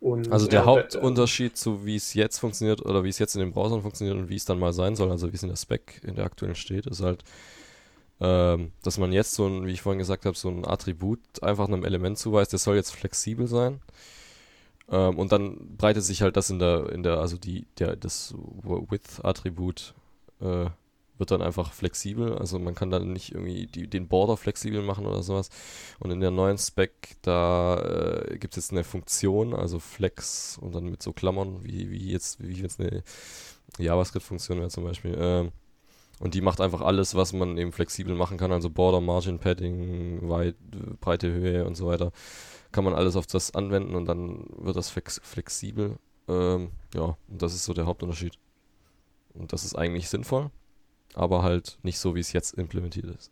Und, 0.00 0.30
also 0.30 0.46
der 0.46 0.62
äh, 0.62 0.64
Hauptunterschied 0.64 1.56
zu 1.56 1.84
wie 1.84 1.96
es 1.96 2.14
jetzt 2.14 2.38
funktioniert 2.38 2.84
oder 2.86 3.02
wie 3.02 3.08
es 3.08 3.18
jetzt 3.18 3.34
in 3.34 3.40
den 3.40 3.50
Browsern 3.52 3.82
funktioniert 3.82 4.16
und 4.16 4.28
wie 4.28 4.36
es 4.36 4.44
dann 4.44 4.60
mal 4.60 4.72
sein 4.72 4.94
soll, 4.94 5.10
also 5.10 5.32
wie 5.32 5.34
es 5.34 5.42
in 5.42 5.48
der 5.48 5.56
Spec 5.56 6.00
in 6.04 6.14
der 6.14 6.24
aktuellen 6.24 6.54
steht, 6.54 6.86
ist 6.86 7.02
halt, 7.02 7.24
ähm, 8.20 8.72
dass 8.82 8.98
man 8.98 9.12
jetzt 9.12 9.34
so 9.34 9.46
ein, 9.46 9.66
wie 9.66 9.72
ich 9.72 9.82
vorhin 9.82 9.98
gesagt 9.98 10.26
habe, 10.26 10.36
so 10.36 10.48
ein 10.48 10.66
Attribut 10.66 11.20
einfach 11.42 11.68
einem 11.68 11.84
Element 11.84 12.18
zuweist, 12.18 12.52
das 12.52 12.64
soll 12.64 12.76
jetzt 12.76 12.94
flexibel 12.94 13.46
sein. 13.46 13.80
Ähm, 14.90 15.18
und 15.18 15.32
dann 15.32 15.76
breitet 15.76 16.04
sich 16.04 16.22
halt 16.22 16.36
das 16.36 16.50
in 16.50 16.58
der, 16.58 16.90
in 16.90 17.02
der, 17.02 17.18
also 17.18 17.36
die, 17.36 17.66
der, 17.78 17.96
das 17.96 18.34
Width-Attribut 18.62 19.94
äh, 20.40 20.66
wird 21.18 21.30
dann 21.30 21.42
einfach 21.42 21.72
flexibel. 21.72 22.38
Also 22.38 22.58
man 22.58 22.74
kann 22.74 22.90
dann 22.90 23.12
nicht 23.12 23.32
irgendwie 23.32 23.66
die, 23.66 23.88
den 23.88 24.08
Border 24.08 24.36
flexibel 24.36 24.82
machen 24.82 25.06
oder 25.06 25.22
sowas. 25.22 25.50
Und 25.98 26.10
in 26.10 26.20
der 26.20 26.30
neuen 26.30 26.58
Spec, 26.58 27.16
da 27.22 27.80
äh, 27.80 28.38
gibt 28.38 28.56
es 28.56 28.64
jetzt 28.64 28.72
eine 28.72 28.84
Funktion, 28.84 29.54
also 29.54 29.78
Flex 29.78 30.58
und 30.58 30.74
dann 30.74 30.84
mit 30.84 31.02
so 31.02 31.12
Klammern, 31.12 31.64
wie, 31.64 31.90
wie 31.90 32.10
jetzt, 32.10 32.40
wie 32.40 32.62
jetzt 32.62 32.80
eine 32.80 33.02
JavaScript-Funktion 33.78 34.58
wäre 34.58 34.70
zum 34.70 34.84
Beispiel. 34.84 35.16
Ähm, 35.18 35.52
Und 36.20 36.34
die 36.34 36.40
macht 36.40 36.60
einfach 36.60 36.80
alles, 36.80 37.14
was 37.14 37.32
man 37.32 37.56
eben 37.58 37.72
flexibel 37.72 38.14
machen 38.14 38.38
kann, 38.38 38.50
also 38.50 38.70
Border, 38.70 39.00
Margin, 39.00 39.38
Padding, 39.38 40.28
Weit, 40.28 40.56
Breite, 41.00 41.32
Höhe 41.32 41.64
und 41.64 41.76
so 41.76 41.86
weiter. 41.86 42.10
Kann 42.72 42.84
man 42.84 42.94
alles 42.94 43.16
auf 43.16 43.26
das 43.26 43.54
anwenden 43.54 43.94
und 43.94 44.06
dann 44.06 44.46
wird 44.58 44.76
das 44.76 44.90
flex 44.90 45.20
flexibel. 45.22 45.96
Ähm, 46.28 46.72
ja, 46.94 47.16
und 47.28 47.42
das 47.42 47.54
ist 47.54 47.64
so 47.64 47.72
der 47.72 47.86
Hauptunterschied. 47.86 48.38
Und 49.34 49.52
das 49.52 49.64
ist 49.64 49.76
eigentlich 49.76 50.08
sinnvoll, 50.08 50.50
aber 51.14 51.42
halt 51.42 51.78
nicht 51.82 51.98
so, 51.98 52.14
wie 52.14 52.20
es 52.20 52.32
jetzt 52.32 52.54
implementiert 52.54 53.06
ist. 53.06 53.30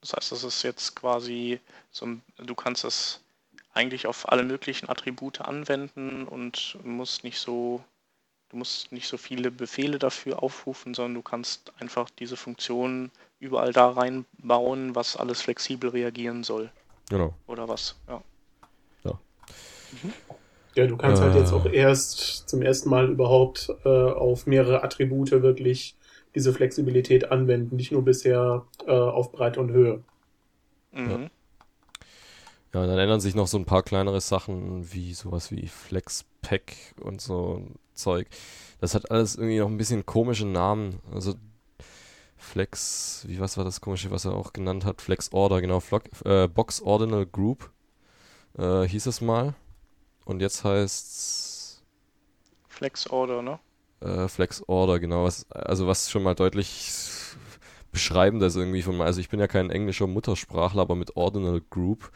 Das 0.00 0.14
heißt, 0.14 0.32
das 0.32 0.44
ist 0.44 0.62
jetzt 0.62 0.94
quasi 0.96 1.60
so, 1.90 2.06
du 2.36 2.54
kannst 2.54 2.84
es 2.84 3.20
eigentlich 3.74 4.06
auf 4.06 4.30
alle 4.30 4.44
möglichen 4.44 4.88
Attribute 4.88 5.40
anwenden 5.40 6.26
und 6.26 6.78
musst 6.84 7.24
nicht 7.24 7.38
so, 7.38 7.84
du 8.50 8.56
musst 8.56 8.92
nicht 8.92 9.08
so 9.08 9.16
viele 9.16 9.50
Befehle 9.50 9.98
dafür 9.98 10.42
aufrufen, 10.42 10.94
sondern 10.94 11.14
du 11.14 11.22
kannst 11.22 11.72
einfach 11.80 12.10
diese 12.10 12.36
Funktionen 12.36 13.10
überall 13.38 13.72
da 13.72 13.90
reinbauen, 13.90 14.94
was 14.94 15.16
alles 15.16 15.40
flexibel 15.40 15.90
reagieren 15.90 16.44
soll. 16.44 16.70
Genau. 17.08 17.34
Oder 17.46 17.68
was, 17.68 17.96
ja. 18.08 18.22
Ja. 19.04 19.18
Mhm. 19.92 20.12
Ja, 20.74 20.86
du 20.86 20.96
kannst 20.96 21.22
halt 21.22 21.34
jetzt 21.34 21.52
Äh. 21.52 21.54
auch 21.54 21.66
erst 21.66 22.48
zum 22.48 22.62
ersten 22.62 22.90
Mal 22.90 23.08
überhaupt 23.08 23.72
äh, 23.84 23.88
auf 23.88 24.46
mehrere 24.46 24.84
Attribute 24.84 25.30
wirklich 25.30 25.96
diese 26.34 26.52
Flexibilität 26.52 27.32
anwenden, 27.32 27.76
nicht 27.76 27.90
nur 27.90 28.04
bisher 28.04 28.64
äh, 28.86 28.92
auf 28.92 29.32
Breite 29.32 29.60
und 29.60 29.70
Höhe. 29.72 30.04
Mhm. 30.92 31.30
Ja, 32.72 32.82
und 32.82 32.88
dann 32.88 32.98
ändern 32.98 33.20
sich 33.20 33.34
noch 33.34 33.48
so 33.48 33.58
ein 33.58 33.64
paar 33.64 33.82
kleinere 33.82 34.20
Sachen, 34.20 34.92
wie 34.92 35.12
sowas 35.14 35.50
wie 35.50 35.66
Flexpack 35.66 36.74
und 37.00 37.20
so 37.20 37.66
Zeug. 37.94 38.28
Das 38.80 38.94
hat 38.94 39.10
alles 39.10 39.36
irgendwie 39.36 39.58
noch 39.58 39.68
ein 39.68 39.76
bisschen 39.76 40.06
komische 40.06 40.46
Namen. 40.46 41.00
Also 41.12 41.34
Flex, 42.36 43.24
wie 43.26 43.40
was 43.40 43.56
war 43.56 43.64
das 43.64 43.80
komische, 43.80 44.10
was 44.10 44.24
er 44.24 44.34
auch 44.34 44.52
genannt 44.52 44.84
hat? 44.84 45.02
Flex 45.02 45.32
Order, 45.32 45.60
genau. 45.60 45.80
Flock, 45.80 46.04
äh, 46.24 46.48
Box 46.48 46.80
Ordinal 46.80 47.26
Group 47.26 47.70
äh, 48.56 48.82
hieß 48.82 49.06
es 49.06 49.20
mal. 49.20 49.54
Und 50.24 50.40
jetzt 50.40 50.64
heißt's 50.64 51.82
Flex 52.68 53.08
Order, 53.08 53.42
ne? 53.42 53.58
äh, 54.00 54.28
Flex 54.28 54.62
Order, 54.66 54.98
genau. 54.98 55.24
Was, 55.24 55.50
also 55.50 55.86
was 55.86 56.10
schon 56.10 56.22
mal 56.22 56.34
deutlich 56.34 56.90
beschreibender 57.92 58.46
ist 58.46 58.56
irgendwie 58.56 58.82
von 58.82 58.96
mir. 58.96 59.04
Also 59.04 59.20
ich 59.20 59.28
bin 59.28 59.40
ja 59.40 59.46
kein 59.46 59.70
englischer 59.70 60.06
Muttersprachler, 60.06 60.82
aber 60.82 60.94
mit 60.94 61.16
Ordinal 61.16 61.60
Group 61.70 62.10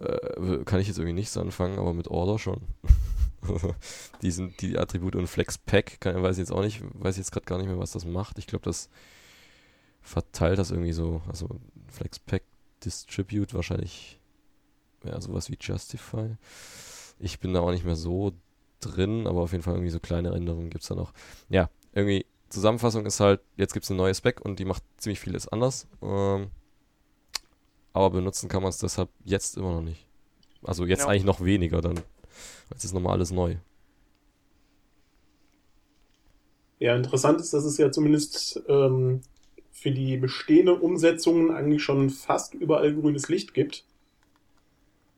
äh, 0.00 0.64
kann 0.64 0.80
ich 0.80 0.88
jetzt 0.88 0.98
irgendwie 0.98 1.14
nichts 1.14 1.36
anfangen, 1.36 1.78
aber 1.78 1.94
mit 1.94 2.08
Order 2.08 2.38
schon. 2.38 2.60
die 4.22 4.30
sind 4.30 4.60
die 4.60 4.78
Attribute 4.78 5.16
und 5.16 5.26
Flex 5.26 5.58
Pack, 5.58 6.00
kann, 6.00 6.22
weiß 6.22 6.36
ich 6.36 6.42
jetzt 6.42 6.52
auch 6.52 6.62
nicht, 6.62 6.82
weiß 6.94 7.16
jetzt 7.16 7.32
gerade 7.32 7.46
gar 7.46 7.58
nicht 7.58 7.66
mehr, 7.66 7.78
was 7.78 7.92
das 7.92 8.04
macht. 8.04 8.38
Ich 8.38 8.46
glaube, 8.46 8.64
das 8.64 8.88
verteilt 10.00 10.58
das 10.58 10.70
irgendwie 10.70 10.92
so. 10.92 11.22
Also 11.28 11.48
Flex 11.88 12.18
Pack 12.18 12.42
Distribute 12.84 13.54
wahrscheinlich 13.54 14.18
ja 15.04 15.20
sowas 15.20 15.50
wie 15.50 15.58
Justify. 15.60 16.36
Ich 17.18 17.40
bin 17.40 17.54
da 17.54 17.60
auch 17.60 17.70
nicht 17.70 17.84
mehr 17.84 17.96
so 17.96 18.32
drin, 18.80 19.26
aber 19.26 19.42
auf 19.42 19.52
jeden 19.52 19.62
Fall 19.62 19.74
irgendwie 19.74 19.90
so 19.90 20.00
kleine 20.00 20.30
Änderungen 20.30 20.70
gibt 20.70 20.82
es 20.82 20.88
da 20.88 20.94
noch. 20.94 21.12
Ja, 21.48 21.70
irgendwie 21.92 22.26
Zusammenfassung 22.48 23.06
ist 23.06 23.20
halt, 23.20 23.40
jetzt 23.56 23.72
gibt 23.72 23.84
es 23.84 23.90
eine 23.90 23.98
neue 23.98 24.14
Spec 24.14 24.40
und 24.40 24.58
die 24.58 24.64
macht 24.64 24.82
ziemlich 24.98 25.20
vieles 25.20 25.48
anders. 25.48 25.86
Ähm, 26.02 26.50
aber 27.92 28.10
benutzen 28.10 28.48
kann 28.48 28.62
man 28.62 28.70
es 28.70 28.78
deshalb 28.78 29.08
jetzt 29.24 29.56
immer 29.56 29.72
noch 29.72 29.82
nicht. 29.82 30.06
Also 30.64 30.84
jetzt 30.84 31.00
Ja. 31.00 31.08
eigentlich 31.08 31.24
noch 31.24 31.42
weniger, 31.42 31.80
dann 31.80 32.00
jetzt 32.70 32.84
ist 32.84 32.92
nochmal 32.94 33.14
alles 33.14 33.30
neu. 33.30 33.56
Ja, 36.78 36.96
interessant 36.96 37.40
ist, 37.40 37.52
dass 37.54 37.64
es 37.64 37.78
ja 37.78 37.92
zumindest 37.92 38.60
ähm, 38.68 39.20
für 39.70 39.90
die 39.92 40.16
bestehenden 40.16 40.80
Umsetzungen 40.80 41.50
eigentlich 41.50 41.82
schon 41.82 42.10
fast 42.10 42.54
überall 42.54 42.92
grünes 42.94 43.28
Licht 43.28 43.54
gibt. 43.54 43.84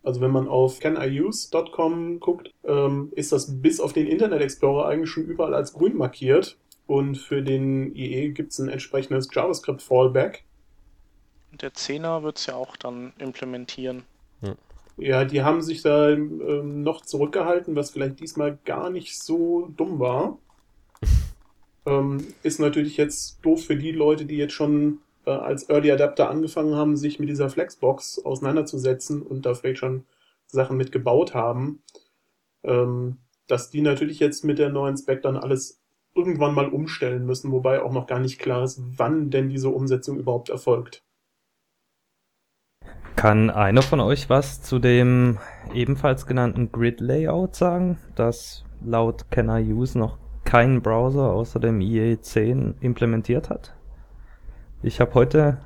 Also 0.02 0.20
wenn 0.20 0.30
man 0.30 0.48
auf 0.48 0.80
caniuse.com 0.80 2.20
guckt, 2.20 2.50
ähm, 2.64 3.10
ist 3.16 3.32
das 3.32 3.62
bis 3.62 3.80
auf 3.80 3.94
den 3.94 4.06
Internet 4.06 4.42
Explorer 4.42 4.86
eigentlich 4.86 5.10
schon 5.10 5.24
überall 5.24 5.54
als 5.54 5.72
grün 5.72 5.96
markiert. 5.96 6.58
Und 6.86 7.16
für 7.16 7.42
den 7.42 7.94
IE 7.96 8.32
gibt 8.32 8.52
es 8.52 8.58
ein 8.58 8.68
entsprechendes 8.68 9.28
JavaScript-Fallback. 9.32 10.44
Der 11.60 11.72
10er 11.72 12.22
wird 12.22 12.38
es 12.38 12.46
ja 12.46 12.54
auch 12.54 12.76
dann 12.76 13.12
implementieren. 13.18 14.04
Ja, 14.96 15.24
die 15.24 15.42
haben 15.42 15.60
sich 15.60 15.82
da 15.82 16.10
ähm, 16.10 16.82
noch 16.82 17.00
zurückgehalten, 17.00 17.74
was 17.74 17.90
vielleicht 17.90 18.20
diesmal 18.20 18.58
gar 18.64 18.90
nicht 18.90 19.20
so 19.20 19.68
dumm 19.76 19.98
war. 19.98 20.38
ähm, 21.86 22.24
ist 22.42 22.60
natürlich 22.60 22.96
jetzt 22.96 23.44
doof 23.44 23.64
für 23.64 23.76
die 23.76 23.90
Leute, 23.90 24.24
die 24.24 24.36
jetzt 24.36 24.52
schon 24.52 25.00
äh, 25.26 25.30
als 25.30 25.68
Early 25.68 25.90
Adapter 25.90 26.30
angefangen 26.30 26.76
haben, 26.76 26.96
sich 26.96 27.18
mit 27.18 27.28
dieser 27.28 27.50
Flexbox 27.50 28.24
auseinanderzusetzen 28.24 29.22
und 29.22 29.46
da 29.46 29.54
vielleicht 29.54 29.78
schon 29.78 30.04
Sachen 30.46 30.76
mit 30.76 30.92
gebaut 30.92 31.34
haben. 31.34 31.82
Ähm, 32.62 33.18
dass 33.46 33.70
die 33.70 33.82
natürlich 33.82 34.20
jetzt 34.20 34.44
mit 34.44 34.58
der 34.58 34.70
neuen 34.70 34.96
Spec 34.96 35.22
dann 35.22 35.36
alles 35.36 35.82
irgendwann 36.14 36.54
mal 36.54 36.68
umstellen 36.68 37.26
müssen, 37.26 37.50
wobei 37.50 37.82
auch 37.82 37.92
noch 37.92 38.06
gar 38.06 38.20
nicht 38.20 38.38
klar 38.38 38.62
ist, 38.62 38.80
wann 38.96 39.30
denn 39.30 39.48
diese 39.48 39.68
Umsetzung 39.68 40.18
überhaupt 40.18 40.48
erfolgt. 40.48 41.02
Kann 43.16 43.50
einer 43.50 43.82
von 43.82 44.00
euch 44.00 44.28
was 44.28 44.60
zu 44.62 44.78
dem 44.78 45.38
ebenfalls 45.72 46.26
genannten 46.26 46.72
Grid 46.72 47.00
Layout 47.00 47.54
sagen, 47.54 47.98
das 48.14 48.64
laut 48.84 49.30
Can 49.30 49.48
I 49.48 49.72
Use 49.72 49.98
noch 49.98 50.18
kein 50.44 50.82
Browser 50.82 51.32
außer 51.32 51.60
dem 51.60 51.80
IE10 51.80 52.74
implementiert 52.80 53.50
hat? 53.50 53.74
Ich 54.82 55.00
habe 55.00 55.14
heute, 55.14 55.58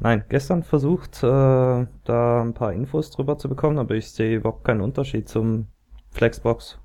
nein, 0.00 0.24
gestern 0.28 0.62
versucht, 0.62 1.22
äh, 1.22 1.86
da 2.04 2.42
ein 2.42 2.54
paar 2.54 2.72
Infos 2.72 3.10
drüber 3.10 3.36
zu 3.36 3.48
bekommen, 3.48 3.78
aber 3.78 3.94
ich 3.94 4.10
sehe 4.10 4.36
überhaupt 4.36 4.64
keinen 4.64 4.80
Unterschied 4.80 5.28
zum 5.28 5.66
Flexbox. 6.12 6.78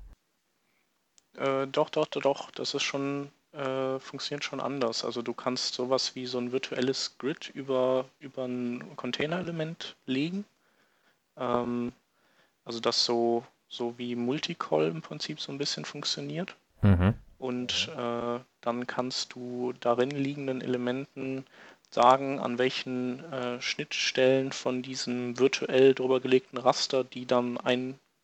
Äh, 1.38 1.66
doch, 1.68 1.88
doch, 1.88 2.06
doch, 2.06 2.22
doch, 2.22 2.50
das 2.50 2.74
ist 2.74 2.82
schon, 2.82 3.30
äh, 3.52 3.98
funktioniert 3.98 4.44
schon 4.44 4.60
anders. 4.60 5.04
Also 5.04 5.22
du 5.22 5.32
kannst 5.32 5.74
sowas 5.74 6.14
wie 6.14 6.26
so 6.26 6.38
ein 6.38 6.52
virtuelles 6.52 7.16
Grid 7.18 7.50
über, 7.54 8.04
über 8.20 8.44
ein 8.44 8.96
Containerelement 8.96 9.96
legen. 10.06 10.44
Ähm, 11.36 11.92
also 12.64 12.80
das 12.80 13.04
so, 13.04 13.44
so 13.68 13.96
wie 13.98 14.14
Multicol 14.14 14.84
im 14.84 15.02
Prinzip 15.02 15.40
so 15.40 15.50
ein 15.52 15.58
bisschen 15.58 15.84
funktioniert. 15.84 16.56
Mhm. 16.82 17.14
Und 17.38 17.88
äh, 17.96 18.40
dann 18.60 18.86
kannst 18.86 19.34
du 19.34 19.72
darin 19.80 20.10
liegenden 20.10 20.60
Elementen 20.60 21.46
sagen, 21.90 22.40
an 22.40 22.58
welchen 22.58 23.24
äh, 23.32 23.60
Schnittstellen 23.60 24.52
von 24.52 24.82
diesem 24.82 25.38
virtuell 25.38 25.94
drüber 25.94 26.20
gelegten 26.20 26.58
Raster 26.58 27.04
die 27.04 27.26
dann 27.26 27.56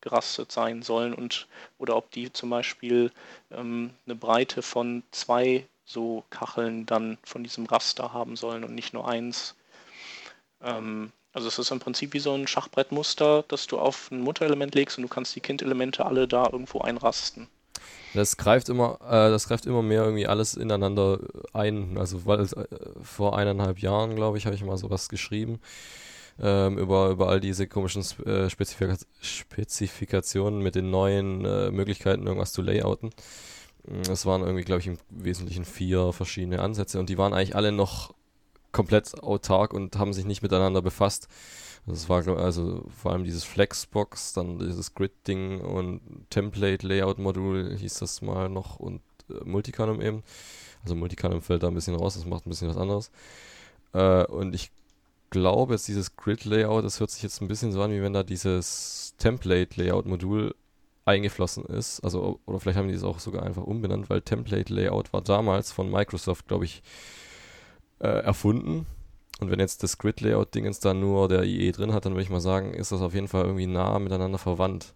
eingerastet 0.04 0.52
sein 0.52 0.82
sollen 0.82 1.14
und 1.14 1.46
oder 1.78 1.96
ob 1.96 2.10
die 2.10 2.32
zum 2.32 2.50
Beispiel 2.50 3.10
ähm, 3.50 3.90
eine 4.06 4.14
Breite 4.14 4.62
von 4.62 5.02
zwei 5.10 5.66
so 5.84 6.24
Kacheln 6.30 6.86
dann 6.86 7.18
von 7.24 7.42
diesem 7.42 7.66
Raster 7.66 8.12
haben 8.12 8.36
sollen 8.36 8.64
und 8.64 8.74
nicht 8.74 8.94
nur 8.94 9.06
eins. 9.06 9.54
Ähm, 10.62 11.12
also 11.32 11.48
es 11.48 11.58
ist 11.58 11.70
im 11.70 11.80
Prinzip 11.80 12.12
wie 12.14 12.20
so 12.20 12.32
ein 12.32 12.46
Schachbrettmuster, 12.46 13.44
das 13.48 13.66
du 13.66 13.78
auf 13.78 14.10
ein 14.10 14.20
Mutterelement 14.20 14.74
legst 14.74 14.98
und 14.98 15.02
du 15.02 15.08
kannst 15.08 15.34
die 15.34 15.40
Kindelemente 15.40 16.06
alle 16.06 16.28
da 16.28 16.48
irgendwo 16.50 16.80
einrasten. 16.80 17.48
Das 18.14 18.36
greift 18.36 18.68
immer, 18.68 18.98
äh, 19.02 19.30
das 19.30 19.48
greift 19.48 19.66
immer 19.66 19.82
mehr 19.82 20.04
irgendwie 20.04 20.28
alles 20.28 20.54
ineinander 20.54 21.18
ein. 21.52 21.98
Also 21.98 22.24
weil 22.24 22.40
äh, 22.40 22.46
vor 23.02 23.36
eineinhalb 23.36 23.80
Jahren, 23.80 24.14
glaube 24.14 24.38
ich, 24.38 24.46
habe 24.46 24.54
ich 24.54 24.62
mal 24.62 24.78
sowas 24.78 25.08
geschrieben 25.08 25.60
ähm, 26.40 26.78
über, 26.78 27.10
über 27.10 27.28
all 27.28 27.40
diese 27.40 27.66
komischen 27.66 28.02
äh, 28.26 28.50
Spezifika 28.50 28.96
Spezifikationen 29.20 30.60
mit 30.60 30.74
den 30.74 30.90
neuen 30.90 31.44
äh, 31.44 31.70
Möglichkeiten, 31.70 32.26
irgendwas 32.26 32.52
zu 32.52 32.62
layouten. 32.62 33.10
Mm, 33.86 34.10
Es 34.10 34.26
waren 34.26 34.42
irgendwie, 34.42 34.64
glaube 34.64 34.80
ich, 34.80 34.86
im 34.88 34.98
Wesentlichen 35.10 35.64
vier 35.64 36.12
verschiedene 36.12 36.60
Ansätze 36.60 36.98
und 36.98 37.08
die 37.08 37.18
waren 37.18 37.32
eigentlich 37.34 37.56
alle 37.56 37.72
noch 37.72 38.14
komplett 38.72 39.22
autark 39.22 39.72
und 39.72 39.96
haben 39.96 40.12
sich 40.12 40.24
nicht 40.24 40.42
miteinander 40.42 40.82
befasst. 40.82 41.28
Das 41.86 42.08
war 42.08 42.26
also 42.38 42.84
vor 43.02 43.12
allem 43.12 43.24
dieses 43.24 43.44
Flexbox, 43.44 44.32
dann 44.32 44.58
dieses 44.58 44.94
Grid-Ding 44.94 45.60
und 45.60 46.00
Template-Layout-Modul 46.30 47.76
hieß 47.76 47.98
das 47.98 48.22
mal 48.22 48.48
noch 48.48 48.80
und 48.80 49.02
äh, 49.30 49.44
Multicanum 49.44 50.00
eben. 50.00 50.22
Also 50.82 50.94
Multicanum 50.94 51.42
fällt 51.42 51.62
da 51.62 51.68
ein 51.68 51.74
bisschen 51.74 51.94
raus, 51.94 52.14
das 52.14 52.24
macht 52.24 52.46
ein 52.46 52.50
bisschen 52.50 52.68
was 52.68 52.76
anderes. 52.76 53.10
Äh, 53.92 54.24
und 54.26 54.54
ich 54.54 54.70
glaube 55.34 55.74
jetzt 55.74 55.88
dieses 55.88 56.16
Grid-Layout, 56.16 56.84
das 56.84 57.00
hört 57.00 57.10
sich 57.10 57.22
jetzt 57.22 57.40
ein 57.42 57.48
bisschen 57.48 57.72
so 57.72 57.82
an, 57.82 57.92
wie 57.92 58.02
wenn 58.02 58.14
da 58.14 58.22
dieses 58.22 59.14
Template-Layout-Modul 59.18 60.54
eingeflossen 61.06 61.64
ist. 61.66 62.00
Also, 62.00 62.40
oder 62.46 62.60
vielleicht 62.60 62.78
haben 62.78 62.88
die 62.88 62.94
es 62.94 63.04
auch 63.04 63.18
sogar 63.20 63.42
einfach 63.44 63.64
umbenannt, 63.64 64.10
weil 64.10 64.22
Template-Layout 64.22 65.12
war 65.12 65.22
damals 65.22 65.72
von 65.72 65.90
Microsoft, 65.90 66.48
glaube 66.48 66.64
ich, 66.66 66.82
äh, 68.00 68.08
erfunden. 68.08 68.86
Und 69.40 69.50
wenn 69.50 69.60
jetzt 69.60 69.82
das 69.82 69.98
Grid-Layout-Dingens 69.98 70.80
da 70.80 70.94
nur 70.94 71.28
der 71.28 71.44
IE 71.44 71.72
drin 71.72 71.92
hat, 71.92 72.04
dann 72.06 72.12
würde 72.14 72.22
ich 72.22 72.30
mal 72.30 72.40
sagen, 72.40 72.74
ist 72.74 72.92
das 72.92 73.02
auf 73.02 73.14
jeden 73.14 73.28
Fall 73.28 73.44
irgendwie 73.44 73.66
nah 73.66 73.98
miteinander 73.98 74.38
verwandt. 74.38 74.94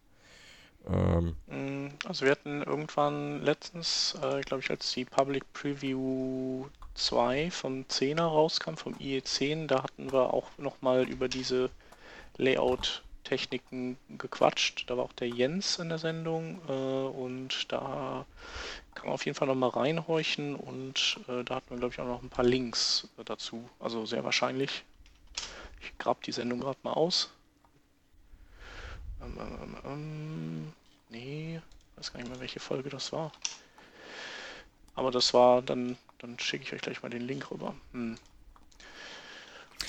Ähm, 0.88 1.36
Mm, 1.46 1.88
Also 2.06 2.24
wir 2.24 2.32
hatten 2.32 2.62
irgendwann 2.62 3.42
letztens, 3.42 4.16
äh, 4.22 4.40
glaube 4.42 4.62
ich, 4.62 4.70
als 4.70 4.92
die 4.92 5.04
Public 5.04 5.44
Preview 5.52 6.66
2 6.98 7.50
vom 7.50 7.84
10er 7.84 8.22
rauskam, 8.22 8.74
vom 8.74 8.94
IE10, 8.94 9.66
da 9.66 9.82
hatten 9.82 10.12
wir 10.12 10.34
auch 10.34 10.50
nochmal 10.58 11.08
über 11.08 11.28
diese 11.28 11.70
Layout-Techniken 12.36 13.96
gequatscht. 14.18 14.84
Da 14.88 14.96
war 14.96 15.04
auch 15.04 15.12
der 15.12 15.28
Jens 15.28 15.78
in 15.78 15.88
der 15.88 15.98
Sendung 15.98 16.60
äh, 16.68 16.72
und 16.72 17.72
da 17.72 18.26
kann 18.94 19.06
man 19.06 19.14
auf 19.14 19.24
jeden 19.24 19.36
Fall 19.36 19.48
nochmal 19.48 19.70
reinhorchen 19.70 20.56
und 20.56 21.20
äh, 21.28 21.44
da 21.44 21.56
hatten 21.56 21.70
wir, 21.70 21.78
glaube 21.78 21.94
ich, 21.94 22.00
auch 22.00 22.06
noch 22.06 22.22
ein 22.22 22.30
paar 22.30 22.44
Links 22.44 23.08
dazu. 23.24 23.68
Also 23.78 24.04
sehr 24.06 24.24
wahrscheinlich. 24.24 24.84
Ich 25.80 25.96
grab 25.98 26.22
die 26.22 26.32
Sendung 26.32 26.60
gerade 26.60 26.78
mal 26.82 26.92
aus. 26.92 27.30
Ähm, 29.22 29.38
ähm, 29.38 29.58
ähm, 29.62 29.76
ähm 29.84 30.72
nee, 31.10 31.60
weiß 31.96 32.12
gar 32.12 32.20
nicht 32.20 32.30
mehr, 32.30 32.40
welche 32.40 32.60
Folge 32.60 32.90
das 32.90 33.12
war. 33.12 33.32
Aber 34.94 35.12
das 35.12 35.32
war 35.32 35.62
dann, 35.62 35.96
dann 36.18 36.38
schicke 36.38 36.64
ich 36.64 36.72
euch 36.72 36.80
gleich 36.80 37.02
mal 37.02 37.08
den 37.08 37.22
Link 37.22 37.50
rüber. 37.50 37.74
Hm. 37.92 38.16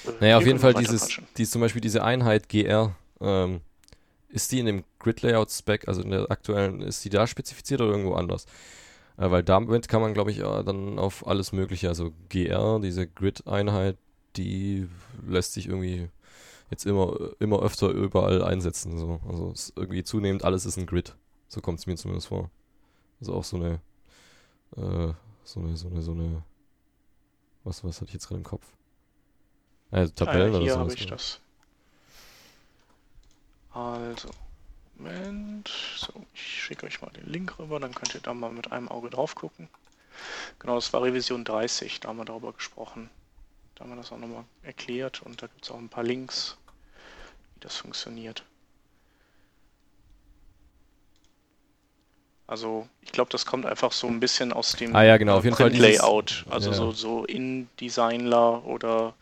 Äh, 0.05 0.11
naja, 0.19 0.37
auf 0.37 0.45
jeden 0.45 0.59
Fall 0.59 0.73
dieses, 0.73 1.19
die, 1.37 1.45
zum 1.45 1.61
Beispiel 1.61 1.81
diese 1.81 2.03
Einheit 2.03 2.49
GR, 2.49 2.95
ähm, 3.19 3.61
ist 4.29 4.51
die 4.51 4.59
in 4.59 4.67
dem 4.67 4.83
Grid 4.99 5.21
Layout 5.21 5.51
Spec, 5.51 5.87
also 5.87 6.01
in 6.01 6.11
der 6.11 6.29
aktuellen, 6.29 6.81
ist 6.81 7.03
die 7.03 7.09
da 7.09 7.25
spezifiziert 7.25 7.81
oder 7.81 7.91
irgendwo 7.91 8.13
anders? 8.13 8.45
Äh, 9.17 9.31
weil 9.31 9.43
damit 9.43 9.87
kann 9.87 10.01
man, 10.01 10.13
glaube 10.13 10.31
ich, 10.31 10.39
äh, 10.39 10.63
dann 10.63 10.99
auf 10.99 11.27
alles 11.27 11.51
Mögliche, 11.51 11.89
also 11.89 12.11
GR, 12.29 12.79
diese 12.79 13.07
Grid-Einheit, 13.07 13.97
die 14.35 14.87
lässt 15.27 15.53
sich 15.53 15.67
irgendwie 15.67 16.09
jetzt 16.69 16.85
immer, 16.85 17.17
immer 17.39 17.61
öfter 17.61 17.89
überall 17.89 18.43
einsetzen. 18.43 18.97
So. 18.97 19.19
Also 19.27 19.51
es 19.51 19.73
irgendwie 19.75 20.03
zunehmend 20.03 20.43
alles 20.43 20.65
ist 20.65 20.77
ein 20.77 20.85
Grid. 20.85 21.15
So 21.47 21.61
kommt 21.61 21.79
es 21.79 21.87
mir 21.87 21.95
zumindest 21.95 22.27
vor. 22.27 22.51
Also 23.19 23.33
auch 23.33 23.43
so 23.43 23.57
eine, 23.57 23.81
äh, 24.77 25.13
so 25.51 25.59
eine, 25.59 25.75
so 25.75 25.87
eine, 25.87 26.01
so 26.01 26.11
eine, 26.11 26.43
was, 27.63 27.83
was 27.83 27.97
hatte 27.97 28.09
ich 28.09 28.13
jetzt 28.13 28.27
gerade 28.27 28.39
im 28.39 28.43
Kopf? 28.43 28.65
Also 29.91 30.13
Tabellen 30.13 30.53
ah, 30.53 30.57
ja, 30.57 30.63
hier 30.63 30.73
oder 30.73 30.81
habe 30.81 30.93
ich 30.93 31.05
das. 31.07 31.39
Also, 33.71 34.29
Moment. 34.95 35.69
So, 35.95 36.13
ich 36.33 36.63
schicke 36.63 36.85
euch 36.85 37.01
mal 37.01 37.09
den 37.11 37.25
Link 37.25 37.57
rüber, 37.57 37.79
dann 37.79 37.95
könnt 37.95 38.13
ihr 38.13 38.21
da 38.21 38.33
mal 38.33 38.51
mit 38.51 38.71
einem 38.71 38.87
Auge 38.89 39.09
drauf 39.09 39.35
gucken. 39.35 39.69
Genau, 40.59 40.75
das 40.75 40.91
war 40.93 41.01
Revision 41.01 41.45
30, 41.45 42.01
da 42.01 42.09
haben 42.09 42.17
wir 42.17 42.25
darüber 42.25 42.53
gesprochen. 42.53 43.09
Da 43.75 43.83
haben 43.83 43.91
wir 43.91 43.95
das 43.95 44.11
auch 44.11 44.17
nochmal 44.17 44.43
erklärt 44.61 45.21
und 45.21 45.41
da 45.41 45.47
gibt 45.47 45.63
es 45.63 45.71
auch 45.71 45.77
ein 45.77 45.89
paar 45.89 46.03
Links, 46.03 46.57
wie 47.55 47.61
das 47.61 47.77
funktioniert. 47.77 48.43
Also 52.49 52.87
ich 53.01 53.11
glaube, 53.11 53.29
das 53.29 53.45
kommt 53.45 53.67
einfach 53.67 53.91
so 53.91 54.07
ein 54.07 54.19
bisschen 54.19 54.51
aus 54.51 54.71
dem 54.71 54.95
ah, 54.95 55.03
ja, 55.03 55.17
genau. 55.17 55.37
Auf 55.37 55.43
jeden 55.43 55.55
Fall 55.55 55.71
Layout. 55.71 56.45
Also 56.49 56.71
ja. 56.71 56.75
so, 56.75 56.91
so 56.91 57.23
InDesignler 57.25 58.65
oder 58.65 59.13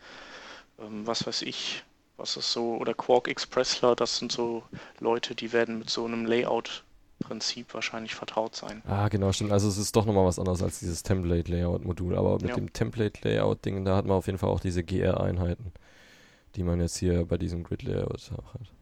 ähm, 0.78 1.06
was 1.06 1.26
weiß 1.26 1.42
ich, 1.42 1.84
was 2.16 2.38
ist 2.38 2.50
so, 2.50 2.76
oder 2.76 2.94
Quark 2.94 3.28
Expressler, 3.28 3.94
das 3.94 4.16
sind 4.16 4.32
so 4.32 4.62
Leute, 4.98 5.34
die 5.34 5.52
werden 5.52 5.78
mit 5.78 5.90
so 5.90 6.06
einem 6.06 6.24
Layout-Prinzip 6.24 7.74
wahrscheinlich 7.74 8.14
vertraut 8.14 8.56
sein. 8.56 8.80
Ah, 8.86 9.08
genau, 9.08 9.30
stimmt. 9.32 9.52
Also 9.52 9.68
es 9.68 9.76
ist 9.76 9.94
doch 9.94 10.06
nochmal 10.06 10.24
was 10.24 10.38
anderes 10.38 10.62
als 10.62 10.78
dieses 10.78 11.02
Template-Layout-Modul. 11.02 12.16
Aber 12.16 12.36
mit 12.36 12.48
ja. 12.48 12.54
dem 12.54 12.72
Template-Layout-Ding, 12.72 13.84
da 13.84 13.96
hat 13.96 14.06
man 14.06 14.16
auf 14.16 14.24
jeden 14.24 14.38
Fall 14.38 14.48
auch 14.48 14.60
diese 14.60 14.82
GR-Einheiten, 14.82 15.72
die 16.56 16.62
man 16.62 16.80
jetzt 16.80 16.96
hier 16.96 17.26
bei 17.26 17.36
diesem 17.36 17.62
Grid-Layout 17.62 18.30
auch 18.38 18.54
hat. 18.54 18.72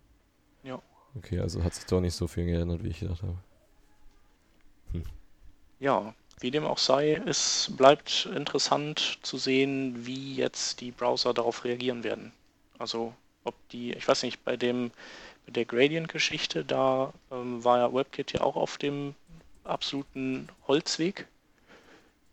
Ja. 0.63 0.81
Okay, 1.17 1.41
also 1.41 1.65
hat 1.65 1.75
sich 1.75 1.87
doch 1.87 2.01
nicht 2.01 2.15
so 2.15 2.29
viel 2.29 2.45
geändert, 2.45 2.85
wie 2.85 2.91
ich 2.91 3.01
gedacht 3.01 3.23
habe. 3.23 3.39
Hm. 4.93 5.03
Ja, 5.81 6.15
wie 6.41 6.51
dem 6.51 6.65
auch 6.65 6.79
sei, 6.79 7.21
es 7.27 7.71
bleibt 7.77 8.29
interessant 8.35 9.19
zu 9.23 9.39
sehen, 9.39 10.07
wie 10.07 10.35
jetzt 10.35 10.81
die 10.81 10.91
Browser 10.91 11.33
darauf 11.33 11.65
reagieren 11.65 12.05
werden. 12.05 12.33
Also 12.79 13.15
ob 13.45 13.55
die, 13.71 13.93
ich 13.93 14.07
weiß 14.07 14.23
nicht, 14.23 14.45
bei 14.45 14.57
dem 14.57 14.91
bei 15.47 15.53
der 15.53 15.65
Gradient-Geschichte, 15.65 16.65
da 16.65 17.13
ähm, 17.31 17.63
war 17.65 17.79
ja 17.79 17.95
WebKit 17.95 18.33
ja 18.33 18.41
auch 18.41 18.57
auf 18.57 18.79
dem 18.79 19.15
absoluten 19.65 20.49
Holzweg. 20.67 21.27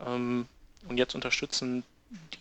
Ähm, 0.06 0.48
und 0.90 0.98
jetzt 0.98 1.16
unterstützen 1.16 1.84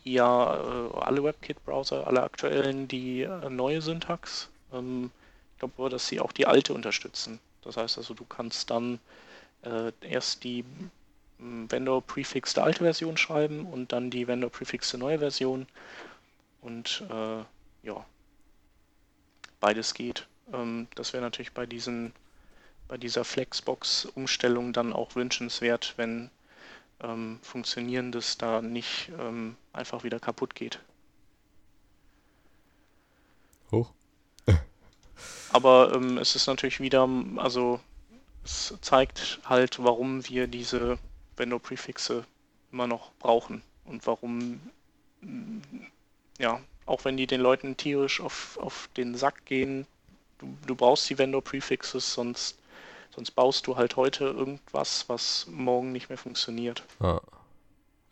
die 0.04 0.14
ja 0.14 0.56
äh, 0.56 0.94
alle 0.98 1.22
WebKit-Browser, 1.22 2.06
alle 2.06 2.22
aktuellen, 2.22 2.88
die 2.88 3.22
äh, 3.22 3.50
neue 3.50 3.82
Syntax. 3.82 4.48
Ähm, 4.72 5.10
ich 5.54 5.58
glaube, 5.58 5.90
dass 5.90 6.08
sie 6.08 6.20
auch 6.20 6.32
die 6.32 6.46
alte 6.46 6.74
unterstützen. 6.74 7.38
Das 7.62 7.76
heißt 7.76 7.98
also, 7.98 8.14
du 8.14 8.24
kannst 8.24 8.70
dann 8.70 8.98
äh, 9.62 9.92
erst 10.02 10.44
die 10.44 10.64
hm, 11.38 11.70
Vendor 11.70 12.02
Prefix 12.02 12.54
der 12.54 12.64
alte 12.64 12.80
Version 12.80 13.16
schreiben 13.16 13.66
und 13.66 13.92
dann 13.92 14.10
die 14.10 14.28
Vendor 14.28 14.50
Prefix 14.50 14.90
der 14.90 15.00
neue 15.00 15.18
Version. 15.18 15.66
Und 16.60 17.04
äh, 17.10 17.44
ja, 17.86 18.06
beides 19.60 19.94
geht. 19.94 20.26
Ähm, 20.52 20.88
das 20.94 21.12
wäre 21.12 21.22
natürlich 21.22 21.52
bei 21.52 21.66
diesen 21.66 22.12
bei 22.92 22.98
dieser 22.98 23.24
Flexbox-Umstellung 23.24 24.74
dann 24.74 24.92
auch 24.92 25.14
wünschenswert, 25.14 25.94
wenn 25.96 26.30
ähm, 27.00 27.38
Funktionierendes 27.40 28.36
da 28.36 28.60
nicht 28.60 29.10
ähm, 29.18 29.56
einfach 29.72 30.04
wieder 30.04 30.20
kaputt 30.20 30.54
geht. 30.54 30.78
Hoch. 33.70 33.90
Aber 35.52 35.94
ähm, 35.94 36.18
es 36.18 36.36
ist 36.36 36.46
natürlich 36.46 36.80
wieder, 36.80 37.08
also 37.36 37.80
es 38.44 38.74
zeigt 38.80 39.40
halt, 39.44 39.82
warum 39.82 40.26
wir 40.28 40.46
diese 40.46 40.98
Vendor-Prefixe 41.36 42.24
immer 42.72 42.86
noch 42.86 43.12
brauchen 43.18 43.62
und 43.84 44.06
warum, 44.06 44.60
ja, 46.38 46.60
auch 46.86 47.04
wenn 47.04 47.16
die 47.16 47.26
den 47.26 47.40
Leuten 47.40 47.76
tierisch 47.76 48.20
auf, 48.20 48.58
auf 48.60 48.88
den 48.96 49.14
Sack 49.14 49.44
gehen, 49.44 49.86
du, 50.38 50.56
du 50.66 50.74
brauchst 50.74 51.08
die 51.08 51.18
Vendor-Prefixes, 51.18 52.12
sonst, 52.12 52.58
sonst 53.14 53.30
baust 53.32 53.66
du 53.66 53.76
halt 53.76 53.96
heute 53.96 54.24
irgendwas, 54.24 55.08
was 55.08 55.46
morgen 55.48 55.92
nicht 55.92 56.08
mehr 56.08 56.18
funktioniert. 56.18 56.82
Ah. 57.00 57.20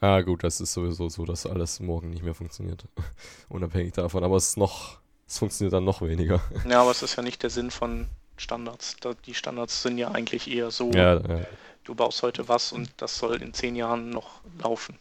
Ja, 0.02 0.22
gut, 0.22 0.44
das 0.44 0.62
ist 0.62 0.72
sowieso 0.72 1.10
so, 1.10 1.26
dass 1.26 1.44
alles 1.44 1.78
morgen 1.78 2.08
nicht 2.08 2.22
mehr 2.22 2.34
funktioniert. 2.34 2.86
Unabhängig 3.50 3.92
davon, 3.92 4.24
aber 4.24 4.36
es 4.36 4.50
ist 4.50 4.56
noch, 4.56 4.98
es 5.26 5.38
funktioniert 5.38 5.74
dann 5.74 5.84
noch 5.84 6.00
weniger. 6.00 6.40
Ja, 6.66 6.80
aber 6.80 6.90
es 6.90 7.02
ist 7.02 7.16
ja 7.16 7.22
nicht 7.22 7.42
der 7.42 7.50
Sinn 7.50 7.70
von 7.70 8.08
Standards. 8.40 8.96
Die 9.26 9.35
Standards 9.35 9.83
sind 9.83 9.98
ja 9.98 10.11
eigentlich 10.11 10.50
eher 10.50 10.70
so, 10.70 10.90
ja, 10.90 11.20
ja. 11.20 11.46
du 11.85 11.94
baust 11.94 12.22
heute 12.22 12.48
was 12.48 12.72
und 12.72 12.90
das 12.96 13.18
soll 13.18 13.40
in 13.42 13.55
zehn 13.55 13.76
Jahren 13.76 14.11
noch 14.11 14.40
laufen. 14.62 14.98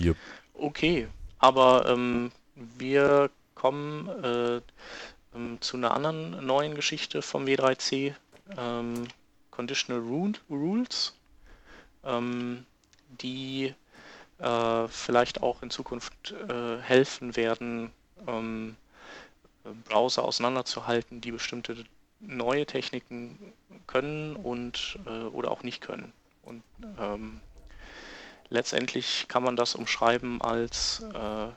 Yep. 0.00 0.16
Okay, 0.54 1.08
aber 1.38 1.86
ähm, 1.86 2.30
wir 2.54 3.30
kommen 3.54 4.08
äh, 4.22 4.60
ähm, 5.34 5.60
zu 5.60 5.76
einer 5.76 5.92
anderen 5.92 6.44
neuen 6.44 6.74
Geschichte 6.74 7.22
vom 7.22 7.44
W3C, 7.44 8.14
ähm, 8.56 9.08
Conditional 9.50 10.02
Rules, 10.48 11.14
ähm, 12.04 12.64
die 13.08 13.74
äh, 14.38 14.88
vielleicht 14.88 15.42
auch 15.42 15.62
in 15.62 15.70
Zukunft 15.70 16.34
äh, 16.48 16.78
helfen 16.78 17.36
werden, 17.36 17.90
ähm, 18.26 18.76
Browser 19.84 20.24
auseinanderzuhalten, 20.24 21.20
die 21.20 21.32
bestimmte 21.32 21.84
neue 22.20 22.66
Techniken 22.66 23.52
können 23.86 24.36
und 24.36 24.98
äh, 25.06 25.24
oder 25.26 25.50
auch 25.50 25.62
nicht 25.62 25.80
können. 25.80 26.12
Und 26.42 26.62
ähm, 26.98 27.40
letztendlich 28.48 29.26
kann 29.28 29.42
man 29.42 29.56
das 29.56 29.74
umschreiben 29.74 30.42
als 30.42 31.04
äh, 31.14 31.48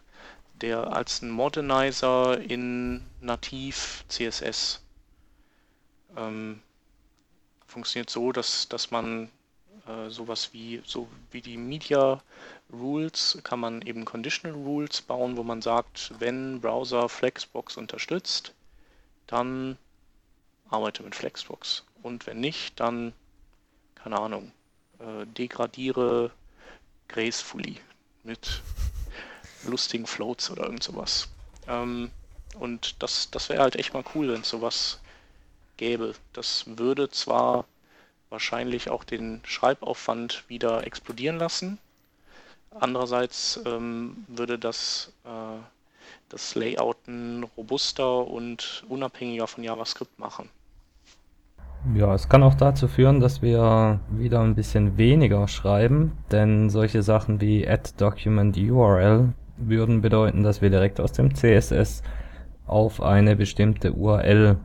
der 0.62 0.93
als 0.93 1.21
ein 1.21 1.32
Modernizer 1.32 2.39
in 2.39 3.04
nativ 3.19 4.06
CSS. 4.08 4.84
Ähm, 6.15 6.62
funktioniert 7.65 8.10
so, 8.10 8.32
dass, 8.32 8.67
dass 8.67 8.91
man 8.91 9.30
äh, 9.91 10.10
sowas 10.10 10.49
wie 10.54 10.82
so 10.86 11.08
wie 11.32 11.41
die 11.41 11.58
Media 11.58 12.21
Rules 12.71 13.38
kann 13.43 13.60
man 13.60 13.82
eben 13.82 14.06
Conditional 14.06 14.58
Rules 14.58 15.01
bauen, 15.01 15.38
wo 15.38 15.43
man 15.43 15.62
sagt, 15.62 16.13
wenn 16.19 16.62
Browser 16.62 17.10
Flexbox 17.10 17.77
unterstützt, 17.77 18.54
dann 19.27 19.77
arbeite 20.69 21.04
mit 21.04 21.15
Flexbox. 21.15 21.84
Und 22.01 22.27
wenn 22.27 22.39
nicht, 22.39 22.80
dann, 22.80 23.13
keine 23.95 24.19
Ahnung, 24.19 24.51
äh, 24.99 25.25
degradiere 25.25 26.32
gracefully 27.08 27.77
mit 28.23 28.62
lustigen 29.65 30.08
Floats 30.08 30.49
oder 30.49 30.63
irgend 30.63 30.84
sowas. 30.84 31.27
Ähm, 31.67 32.10
und 32.60 33.01
das, 33.01 33.30
das 33.32 33.49
wäre 33.49 33.62
halt 33.62 33.75
echt 33.75 33.93
mal 33.93 34.04
cool, 34.15 34.30
wenn 34.30 34.41
es 34.41 34.49
sowas 34.49 34.99
gäbe. 35.77 36.15
Das 36.34 36.65
würde 36.65 37.10
zwar 37.10 37.65
wahrscheinlich 38.32 38.89
auch 38.89 39.04
den 39.04 39.41
Schreibaufwand 39.44 40.46
wieder 40.48 40.88
explodieren 40.88 41.38
lassen, 41.38 41.78
Andererseits 42.80 43.62
ähm, 43.65 44.24
würde 44.28 44.58
das 44.58 45.12
äh, 45.26 45.60
das 46.30 46.56
Layouten 46.56 47.44
robuster 47.58 48.26
und 48.26 48.86
unabhängiger 48.88 49.48
von 49.48 49.63
JavaScript 49.63 50.17
machen. 50.17 50.50
Ja, 51.94 52.13
es 52.13 52.30
kann 52.30 52.44
auch 52.44 52.54
dazu 52.54 52.88
führen, 52.88 53.20
dass 53.20 53.41
wir 53.41 54.00
wieder 54.12 54.39
ein 54.39 54.56
bisschen 54.56 54.98
weniger 54.98 55.48
schreiben, 55.48 56.13
denn 56.32 56.70
solche 56.70 57.04
Sachen 57.04 57.41
wie 57.41 57.67
add 57.67 57.91
document 57.98 58.56
URL 58.58 59.34
würden 59.58 60.02
bedeuten, 60.02 60.44
dass 60.44 60.62
wir 60.62 60.70
direkt 60.70 61.02
aus 61.02 61.12
dem 61.12 61.36
CSS 61.36 62.04
auf 62.65 63.02
eine 63.02 63.36
bestimmte 63.36 63.91
URL 63.94 64.58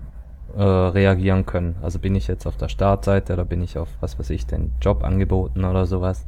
äh, 0.56 0.62
reagieren 0.62 1.46
können. 1.46 1.76
Also 1.82 1.98
bin 1.98 2.14
ich 2.14 2.28
jetzt 2.28 2.46
auf 2.46 2.56
der 2.56 2.68
Startseite 2.68 3.32
oder 3.32 3.44
bin 3.44 3.62
ich 3.62 3.78
auf, 3.78 3.88
was 4.00 4.18
weiß 4.18 4.30
ich, 4.30 4.46
den 4.46 4.72
Job 4.80 5.04
angeboten 5.04 5.64
oder 5.64 5.87
sowas 5.87 6.26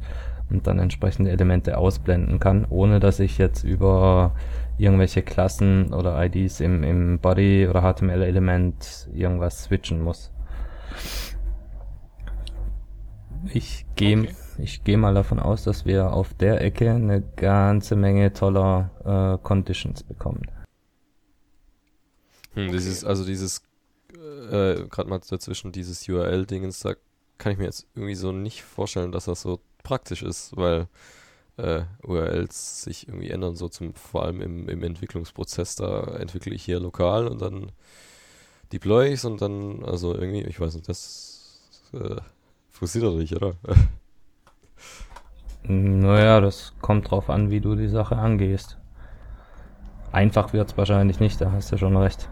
und 0.49 0.67
dann 0.67 0.79
entsprechende 0.79 1.31
Elemente 1.31 1.77
ausblenden 1.77 2.39
kann, 2.39 2.65
ohne 2.69 2.99
dass 2.99 3.19
ich 3.19 3.37
jetzt 3.37 3.63
über 3.63 4.31
irgendwelche 4.77 5.21
Klassen 5.21 5.93
oder 5.93 6.23
IDs 6.23 6.59
im, 6.59 6.83
im 6.83 7.19
Body 7.19 7.67
oder 7.67 7.81
HTML-Element 7.81 9.09
irgendwas 9.13 9.63
switchen 9.63 10.01
muss. 10.01 10.31
Ich 13.53 13.85
gehe 13.95 14.19
okay. 14.19 14.35
ich 14.57 14.83
gehe 14.83 14.97
mal 14.97 15.13
davon 15.13 15.39
aus, 15.39 15.63
dass 15.63 15.85
wir 15.85 16.11
auf 16.11 16.33
der 16.33 16.61
Ecke 16.61 16.91
eine 16.91 17.21
ganze 17.21 17.95
Menge 17.95 18.33
toller 18.33 18.91
äh, 19.05 19.43
Conditions 19.43 20.03
bekommen. 20.03 20.41
Hm, 22.55 22.71
dieses, 22.71 23.05
also 23.05 23.25
dieses, 23.25 23.63
äh, 24.49 24.87
gerade 24.89 25.09
mal 25.09 25.19
dazwischen, 25.19 25.71
dieses 25.71 26.07
URL-Dingens, 26.07 26.79
da 26.79 26.95
kann 27.37 27.53
ich 27.53 27.57
mir 27.57 27.65
jetzt 27.65 27.87
irgendwie 27.95 28.15
so 28.15 28.31
nicht 28.31 28.63
vorstellen, 28.63 29.11
dass 29.11 29.25
das 29.25 29.41
so 29.41 29.59
praktisch 29.83 30.23
ist, 30.23 30.55
weil 30.55 30.87
äh, 31.57 31.83
URLs 32.03 32.83
sich 32.83 33.07
irgendwie 33.07 33.29
ändern, 33.29 33.55
so 33.55 33.69
zum, 33.69 33.93
vor 33.93 34.23
allem 34.23 34.41
im, 34.41 34.69
im 34.69 34.83
Entwicklungsprozess, 34.83 35.75
da 35.75 36.03
entwickle 36.17 36.53
ich 36.53 36.63
hier 36.63 36.79
lokal 36.79 37.27
und 37.27 37.41
dann 37.41 37.71
deploy 38.71 39.13
ich 39.13 39.23
und 39.25 39.41
dann, 39.41 39.83
also 39.83 40.13
irgendwie, 40.13 40.43
ich 40.43 40.59
weiß 40.59 40.75
nicht, 40.75 40.87
das 40.87 41.89
äh, 41.93 42.21
funktioniert 42.69 43.13
doch 43.13 43.17
nicht, 43.17 43.35
oder? 43.35 43.53
Naja, 45.61 46.39
das 46.39 46.73
kommt 46.81 47.11
drauf 47.11 47.29
an, 47.29 47.51
wie 47.51 47.59
du 47.59 47.75
die 47.75 47.89
Sache 47.89 48.15
angehst. 48.15 48.77
Einfach 50.11 50.53
wird 50.53 50.71
es 50.71 50.77
wahrscheinlich 50.77 51.19
nicht, 51.19 51.39
da 51.41 51.51
hast 51.51 51.71
du 51.71 51.77
schon 51.77 51.97
recht. 51.97 52.29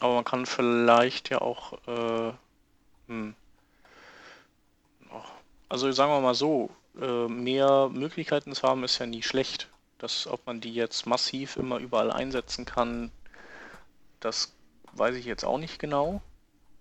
Aber 0.00 0.14
man 0.14 0.24
kann 0.24 0.46
vielleicht 0.46 1.28
ja 1.28 1.40
auch, 1.40 1.74
äh, 1.86 2.32
hm. 3.08 3.34
also 5.68 5.92
sagen 5.92 6.10
wir 6.10 6.20
mal 6.20 6.34
so, 6.34 6.70
äh, 7.00 7.28
mehr 7.28 7.88
Möglichkeiten 7.90 8.54
zu 8.54 8.66
haben 8.66 8.82
ist 8.82 8.98
ja 8.98 9.06
nie 9.06 9.22
schlecht. 9.22 9.68
Das, 9.98 10.26
ob 10.26 10.46
man 10.46 10.62
die 10.62 10.72
jetzt 10.72 11.06
massiv 11.06 11.56
immer 11.56 11.78
überall 11.78 12.10
einsetzen 12.10 12.64
kann, 12.64 13.10
das 14.20 14.54
weiß 14.94 15.14
ich 15.16 15.26
jetzt 15.26 15.44
auch 15.44 15.58
nicht 15.58 15.78
genau. 15.78 16.22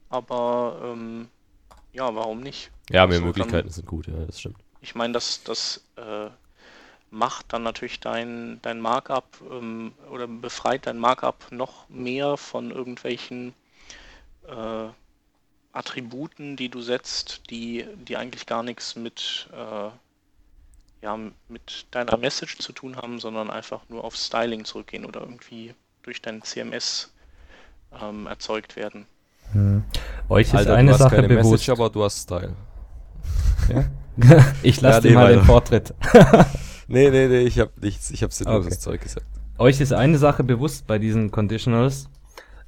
Aber 0.09 0.79
ähm, 0.83 1.27
ja, 1.91 2.15
warum 2.15 2.39
nicht? 2.39 2.71
Ja, 2.89 3.05
mehr 3.05 3.15
also, 3.15 3.25
Möglichkeiten 3.25 3.67
dann, 3.67 3.73
sind 3.73 3.87
gut, 3.87 4.07
ja, 4.07 4.25
das 4.25 4.39
stimmt. 4.39 4.57
Ich 4.81 4.95
meine, 4.95 5.13
das, 5.13 5.43
das 5.43 5.83
äh, 5.97 6.29
macht 7.11 7.53
dann 7.53 7.63
natürlich 7.63 7.99
dein, 7.99 8.59
dein 8.61 8.79
Markup 8.79 9.25
ähm, 9.51 9.93
oder 10.11 10.27
befreit 10.27 10.85
dein 10.85 10.97
Markup 10.97 11.51
noch 11.51 11.87
mehr 11.89 12.37
von 12.37 12.71
irgendwelchen 12.71 13.53
äh, 14.47 14.89
Attributen, 15.71 16.55
die 16.55 16.69
du 16.69 16.81
setzt, 16.81 17.49
die, 17.49 17.85
die 18.07 18.17
eigentlich 18.17 18.45
gar 18.45 18.63
nichts 18.63 18.95
mit, 18.95 19.49
äh, 19.53 19.89
ja, 21.03 21.17
mit 21.47 21.85
deiner 21.91 22.17
Message 22.17 22.57
zu 22.57 22.73
tun 22.73 22.95
haben, 22.95 23.19
sondern 23.19 23.49
einfach 23.49 23.81
nur 23.89 24.03
auf 24.03 24.15
Styling 24.15 24.65
zurückgehen 24.65 25.05
oder 25.05 25.21
irgendwie 25.21 25.73
durch 26.03 26.21
dein 26.21 26.41
CMS 26.41 27.13
ähm, 28.01 28.27
erzeugt 28.27 28.75
werden. 28.75 29.05
Hm. 29.51 29.83
Euch 30.27 30.47
ist 30.47 30.55
Alter, 30.55 30.75
eine 30.75 30.95
Sache 30.95 31.23
bewusst. 31.23 31.51
Message, 31.51 31.69
aber 31.69 31.89
du 31.89 32.03
hast 32.03 32.23
Style. 32.23 32.55
Ja? 33.69 33.85
ich 34.63 34.81
lasse 34.81 35.07
ja, 35.07 35.13
dir 35.13 35.15
mal 35.15 35.33
den 35.33 35.43
Vortritt. 35.43 35.93
nee, 36.89 37.09
nee, 37.09 37.27
nee, 37.27 37.41
ich 37.41 37.59
habe 37.59 37.71
nichts, 37.81 38.11
ich 38.11 38.23
habe 38.23 38.33
sinnloses 38.33 38.73
okay. 38.73 38.81
Zeug 38.81 39.01
gesagt. 39.01 39.25
Euch 39.57 39.81
ist 39.81 39.93
eine 39.93 40.17
Sache 40.17 40.43
bewusst 40.43 40.87
bei 40.87 40.99
diesen 40.99 41.31
Conditionals. 41.31 42.09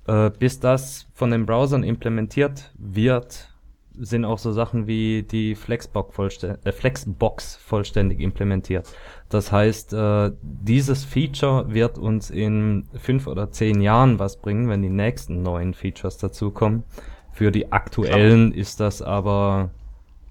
Äh, 0.08 0.32
bis 0.32 0.60
das 0.60 1.08
von 1.14 1.32
den 1.32 1.46
Browsern 1.46 1.84
implementiert 1.84 2.72
wird, 2.78 3.50
sind 3.94 4.26
auch 4.26 4.40
so 4.40 4.52
Sachen 4.52 4.88
wie 4.88 5.24
die 5.24 5.56
Flexbox, 5.56 6.16
vollständig, 6.16 6.66
äh, 6.66 6.72
Flexbox 6.72 7.56
vollständig 7.58 8.20
implementiert. 8.20 8.90
Das 9.30 9.52
heißt, 9.52 9.94
äh, 9.94 10.32
dieses 10.42 11.04
Feature 11.04 11.72
wird 11.74 11.98
uns 11.98 12.30
in 12.30 12.88
fünf 12.98 13.28
oder 13.28 13.52
zehn 13.52 13.82
Jahren 13.82 14.18
was 14.18 14.38
bringen, 14.38 14.70
wenn 14.70 14.82
die 14.82 14.90
nächsten 14.90 15.44
neuen 15.44 15.74
Features 15.74 16.18
dazukommen. 16.18 16.84
Für 17.32 17.52
die 17.52 17.72
aktuellen 17.72 18.54
ist 18.54 18.80
das 18.80 19.02
aber, 19.02 19.70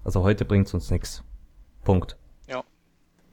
also 0.03 0.21
heute 0.23 0.45
bringt 0.45 0.67
es 0.67 0.73
uns 0.73 0.91
nichts. 0.91 1.23
Punkt. 1.83 2.17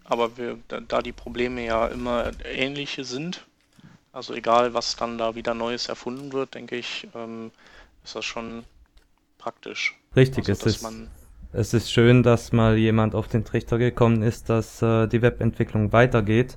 Aber 0.08 0.38
wir, 0.38 0.58
da, 0.68 0.80
da 0.80 1.02
die 1.02 1.12
Probleme 1.12 1.64
ja 1.64 1.86
immer 1.86 2.30
ähnliche 2.44 3.04
sind, 3.04 3.46
also 4.12 4.32
egal 4.34 4.72
was 4.72 4.96
dann 4.96 5.18
da 5.18 5.34
wieder 5.34 5.52
Neues 5.52 5.88
erfunden 5.88 6.32
wird, 6.32 6.54
denke 6.54 6.76
ich, 6.76 7.06
ähm, 7.14 7.50
ist 8.02 8.16
das 8.16 8.24
schon 8.24 8.64
praktisch. 9.36 9.98
Richtig, 10.16 10.48
also, 10.48 10.66
es, 10.66 10.76
ist, 10.76 10.88
es 11.52 11.74
ist 11.74 11.92
schön, 11.92 12.22
dass 12.22 12.52
mal 12.52 12.78
jemand 12.78 13.14
auf 13.14 13.28
den 13.28 13.44
Trichter 13.44 13.76
gekommen 13.76 14.22
ist, 14.22 14.48
dass 14.48 14.80
äh, 14.80 15.06
die 15.08 15.20
Webentwicklung 15.20 15.92
weitergeht 15.92 16.56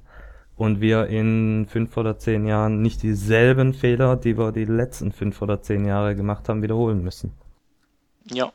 und 0.55 0.79
wir 0.79 1.07
in 1.07 1.67
fünf 1.69 1.97
oder 1.97 2.17
zehn 2.17 2.45
Jahren 2.45 2.81
nicht 2.81 3.03
dieselben 3.03 3.73
Fehler, 3.73 4.15
die 4.15 4.37
wir 4.37 4.53
die 4.53 4.65
letzten 4.65 5.11
fünf 5.11 5.41
oder 5.41 5.61
zehn 5.61 5.85
Jahre 5.85 6.15
gemacht 6.15 6.47
haben, 6.47 6.63
wiederholen 6.63 7.03
müssen. 7.03 7.33
Ja. 8.31 8.53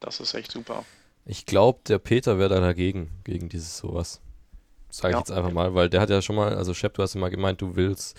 Das 0.00 0.20
ist 0.20 0.34
echt 0.34 0.52
super. 0.52 0.84
Ich 1.26 1.46
glaube, 1.46 1.80
der 1.88 1.98
Peter 1.98 2.38
wäre 2.38 2.50
da 2.50 2.60
dagegen, 2.60 3.10
gegen 3.24 3.48
dieses 3.48 3.78
sowas. 3.78 4.20
Sage 4.90 5.08
ich 5.08 5.14
ja. 5.14 5.18
jetzt 5.18 5.32
einfach 5.32 5.52
mal, 5.52 5.74
weil 5.74 5.88
der 5.88 6.00
hat 6.00 6.10
ja 6.10 6.22
schon 6.22 6.36
mal, 6.36 6.54
also 6.54 6.74
Shep, 6.74 6.94
du 6.94 7.02
hast 7.02 7.14
ja 7.14 7.20
mal 7.20 7.30
gemeint, 7.30 7.60
du 7.60 7.74
willst 7.76 8.16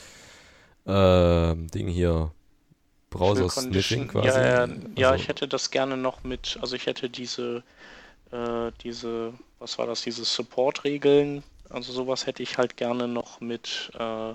äh, 0.85 1.55
Ding 1.55 1.87
hier 1.87 2.31
Browser-Sniffing 3.11 4.09
quasi. 4.09 4.27
Ja, 4.27 4.45
ja, 4.45 4.61
also, 4.61 4.75
ja, 4.95 5.15
ich 5.15 5.27
hätte 5.27 5.47
das 5.47 5.71
gerne 5.71 5.95
noch 5.97 6.23
mit, 6.23 6.57
also 6.61 6.75
ich 6.75 6.85
hätte 6.85 7.09
diese, 7.09 7.63
äh, 8.31 8.71
diese, 8.83 9.33
was 9.59 9.77
war 9.77 9.87
das, 9.87 10.01
diese 10.01 10.25
Support-Regeln, 10.25 11.43
also 11.69 11.93
sowas 11.93 12.25
hätte 12.25 12.43
ich 12.43 12.57
halt 12.57 12.75
gerne 12.75 13.07
noch 13.07 13.39
mit, 13.39 13.91
äh, 13.97 14.33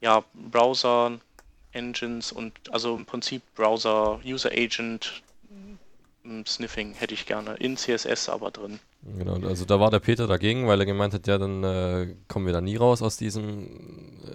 ja, 0.00 0.22
Browser, 0.34 1.18
Engines 1.72 2.32
und 2.32 2.52
also 2.70 2.96
im 2.96 3.06
Prinzip 3.06 3.42
Browser, 3.54 4.20
User 4.24 4.50
Agent, 4.52 5.22
Sniffing 6.46 6.94
hätte 6.94 7.14
ich 7.14 7.26
gerne, 7.26 7.54
in 7.56 7.76
CSS 7.76 8.28
aber 8.28 8.50
drin. 8.50 8.80
Genau, 9.02 9.34
also 9.46 9.64
da 9.66 9.78
war 9.78 9.90
der 9.90 10.00
Peter 10.00 10.26
dagegen, 10.26 10.66
weil 10.66 10.80
er 10.80 10.86
gemeint 10.86 11.12
hat, 11.12 11.26
ja, 11.26 11.36
dann 11.36 11.62
äh, 11.62 12.14
kommen 12.28 12.46
wir 12.46 12.54
da 12.54 12.62
nie 12.62 12.76
raus 12.76 13.02
aus 13.02 13.18
diesem, 13.18 13.68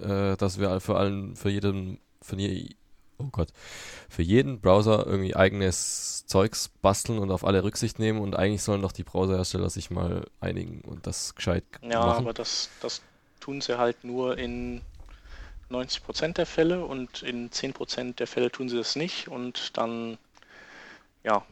äh, 0.00 0.36
dass 0.36 0.60
wir 0.60 0.80
für 0.80 0.96
allen, 0.96 1.34
für 1.34 1.50
jeden, 1.50 1.98
für 2.22 2.36
je, 2.36 2.76
oh 3.18 3.28
Gott, 3.32 3.48
für 4.08 4.22
jeden 4.22 4.60
Browser 4.60 5.04
irgendwie 5.06 5.34
eigenes 5.34 6.24
Zeugs 6.26 6.68
basteln 6.68 7.18
und 7.18 7.32
auf 7.32 7.44
alle 7.44 7.64
Rücksicht 7.64 7.98
nehmen 7.98 8.20
und 8.20 8.36
eigentlich 8.36 8.62
sollen 8.62 8.82
doch 8.82 8.92
die 8.92 9.02
Browserhersteller 9.02 9.70
sich 9.70 9.90
mal 9.90 10.24
einigen 10.38 10.82
und 10.82 11.08
das 11.08 11.34
gescheit 11.34 11.64
ja, 11.82 11.88
machen. 11.88 11.92
Ja, 11.92 12.16
aber 12.18 12.32
das, 12.32 12.70
das 12.80 13.02
tun 13.40 13.60
sie 13.60 13.78
halt 13.78 14.04
nur 14.04 14.38
in 14.38 14.82
90% 15.70 16.34
der 16.34 16.46
Fälle 16.46 16.84
und 16.84 17.22
in 17.22 17.50
10% 17.50 18.14
der 18.14 18.26
Fälle 18.28 18.52
tun 18.52 18.68
sie 18.68 18.76
das 18.76 18.94
nicht 18.94 19.26
und 19.26 19.76
dann, 19.76 20.18
ja, 21.24 21.44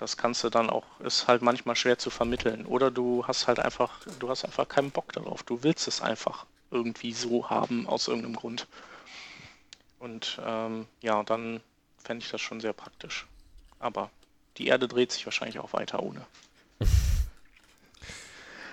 das 0.00 0.16
kannst 0.16 0.42
du 0.42 0.48
dann 0.48 0.70
auch, 0.70 0.84
ist 1.00 1.28
halt 1.28 1.42
manchmal 1.42 1.76
schwer 1.76 1.98
zu 1.98 2.08
vermitteln. 2.08 2.64
Oder 2.64 2.90
du 2.90 3.26
hast 3.26 3.46
halt 3.46 3.58
einfach, 3.58 4.00
du 4.18 4.30
hast 4.30 4.46
einfach 4.46 4.66
keinen 4.66 4.90
Bock 4.90 5.12
darauf. 5.12 5.42
Du 5.42 5.62
willst 5.62 5.86
es 5.86 6.00
einfach 6.00 6.46
irgendwie 6.70 7.12
so 7.12 7.50
haben 7.50 7.86
aus 7.86 8.08
irgendeinem 8.08 8.34
Grund. 8.34 8.66
Und 9.98 10.40
ähm, 10.42 10.86
ja, 11.02 11.22
dann 11.22 11.60
fände 11.98 12.24
ich 12.24 12.30
das 12.30 12.40
schon 12.40 12.60
sehr 12.60 12.72
praktisch. 12.72 13.26
Aber 13.78 14.10
die 14.56 14.68
Erde 14.68 14.88
dreht 14.88 15.12
sich 15.12 15.26
wahrscheinlich 15.26 15.58
auch 15.58 15.74
weiter 15.74 16.02
ohne. 16.02 16.24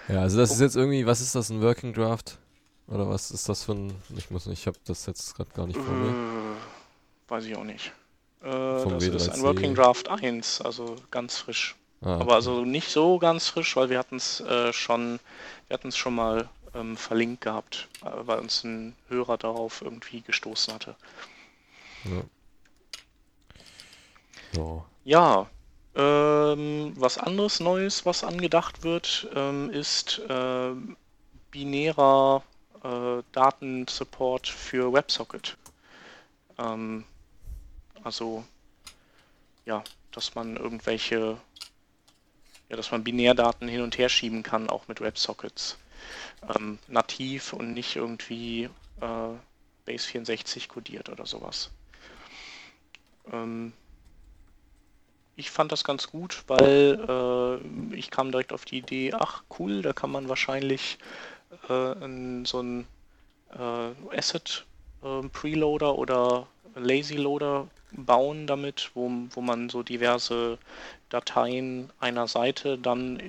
ja, 0.07 0.21
also 0.21 0.37
das 0.37 0.51
ist 0.51 0.61
jetzt 0.61 0.77
irgendwie, 0.77 1.05
was 1.05 1.19
ist 1.19 1.35
das, 1.35 1.49
ein 1.49 1.61
Working 1.61 1.93
Draft? 1.93 2.37
Oder 2.87 3.09
was 3.09 3.31
ist 3.31 3.49
das 3.49 3.65
für 3.65 3.73
ein, 3.73 4.01
ich 4.15 4.31
muss 4.31 4.45
nicht, 4.45 4.61
ich 4.61 4.67
habe 4.67 4.79
das 4.85 5.05
jetzt 5.05 5.35
gerade 5.35 5.49
gar 5.49 5.67
nicht 5.67 5.77
vor 5.77 5.93
mir. 5.93 6.11
Äh, 6.11 6.55
weiß 7.27 7.43
ich 7.43 7.57
auch 7.57 7.65
nicht. 7.65 7.91
Äh, 8.47 8.89
das 8.89 9.03
W3C. 9.03 9.15
ist 9.15 9.29
ein 9.29 9.41
Working 9.41 9.75
Draft 9.75 10.07
1, 10.09 10.61
also 10.61 10.95
ganz 11.11 11.37
frisch. 11.37 11.75
Ah, 12.01 12.15
okay. 12.15 12.21
Aber 12.21 12.35
also 12.35 12.63
nicht 12.63 12.89
so 12.89 13.19
ganz 13.19 13.49
frisch, 13.49 13.75
weil 13.75 13.89
wir 13.89 13.99
hatten 13.99 14.15
es 14.15 14.39
äh, 14.39 14.71
schon, 14.71 15.19
wir 15.67 15.73
hatten 15.73 15.89
es 15.89 15.97
schon 15.97 16.15
mal 16.15 16.47
ähm, 16.73 16.95
verlinkt 16.95 17.41
gehabt, 17.41 17.89
äh, 18.03 18.09
weil 18.21 18.39
uns 18.39 18.63
ein 18.63 18.95
Hörer 19.09 19.37
darauf 19.37 19.81
irgendwie 19.81 20.21
gestoßen 20.21 20.73
hatte. 20.73 20.95
Ja. 22.05 22.21
So. 24.53 24.85
Ja, 25.03 25.47
ähm, 25.95 26.93
was 26.95 27.17
anderes 27.17 27.59
Neues, 27.59 28.05
was 28.05 28.23
angedacht 28.23 28.83
wird, 28.83 29.27
ähm, 29.35 29.69
ist 29.71 30.19
äh, 30.29 30.71
binärer 31.51 32.43
äh, 32.83 33.23
Datensupport 33.33 34.47
für 34.47 34.93
WebSocket. 34.93 35.57
Ähm, 36.57 37.03
also, 38.03 38.43
ja, 39.65 39.83
dass 40.11 40.35
man 40.35 40.57
irgendwelche, 40.57 41.37
ja, 42.69 42.75
dass 42.75 42.91
man 42.91 43.03
Binärdaten 43.03 43.67
hin 43.67 43.81
und 43.81 43.97
her 43.97 44.09
schieben 44.09 44.43
kann, 44.43 44.69
auch 44.69 44.87
mit 44.87 45.01
WebSockets. 45.01 45.77
Ähm, 46.55 46.79
nativ 46.87 47.53
und 47.53 47.73
nicht 47.73 47.95
irgendwie 47.95 48.69
äh, 49.01 49.89
Base64 49.89 50.67
kodiert 50.67 51.09
oder 51.09 51.25
sowas. 51.25 51.71
Ähm, 53.31 53.73
ich 55.35 55.51
fand 55.51 55.71
das 55.71 55.83
ganz 55.83 56.07
gut, 56.07 56.43
weil 56.47 56.99
äh, 57.07 57.95
ich 57.95 58.09
kam 58.09 58.31
direkt 58.31 58.53
auf 58.53 58.65
die 58.65 58.79
Idee, 58.79 59.13
ach 59.13 59.43
cool, 59.59 59.81
da 59.83 59.93
kann 59.93 60.11
man 60.11 60.29
wahrscheinlich 60.29 60.97
äh, 61.69 62.03
in 62.03 62.45
so 62.45 62.61
ein 62.61 62.87
äh, 63.53 64.17
Asset 64.17 64.65
äh, 65.03 65.27
Preloader 65.29 65.95
oder 65.95 66.47
Lazy 66.79 67.15
Loader 67.15 67.67
bauen 67.91 68.47
damit, 68.47 68.91
wo, 68.93 69.09
wo 69.31 69.41
man 69.41 69.69
so 69.69 69.83
diverse 69.83 70.57
Dateien 71.09 71.91
einer 71.99 72.27
Seite 72.27 72.77
dann 72.77 73.19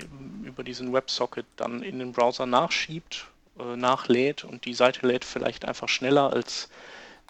über 0.42 0.64
diesen 0.64 0.92
WebSocket 0.92 1.46
dann 1.56 1.82
in 1.82 1.98
den 1.98 2.12
Browser 2.12 2.46
nachschiebt, 2.46 3.26
äh, 3.58 3.76
nachlädt 3.76 4.44
und 4.44 4.64
die 4.64 4.74
Seite 4.74 5.06
lädt 5.06 5.24
vielleicht 5.24 5.64
einfach 5.64 5.88
schneller, 5.88 6.32
als 6.32 6.68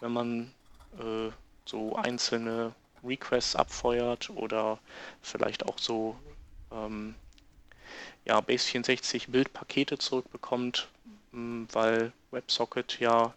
wenn 0.00 0.12
man 0.12 0.52
äh, 0.98 1.31
so 1.66 1.96
einzelne 1.96 2.72
Requests 3.04 3.57
abfeuert 3.57 4.31
oder 4.31 4.78
vielleicht 5.20 5.66
auch 5.66 5.78
so 5.78 6.16
ähm, 6.72 7.14
ja, 8.24 8.38
Base64 8.38 9.31
Bildpakete 9.31 9.98
zurückbekommt, 9.98 10.88
weil 11.33 12.12
WebSocket 12.31 13.00
ja 13.00 13.33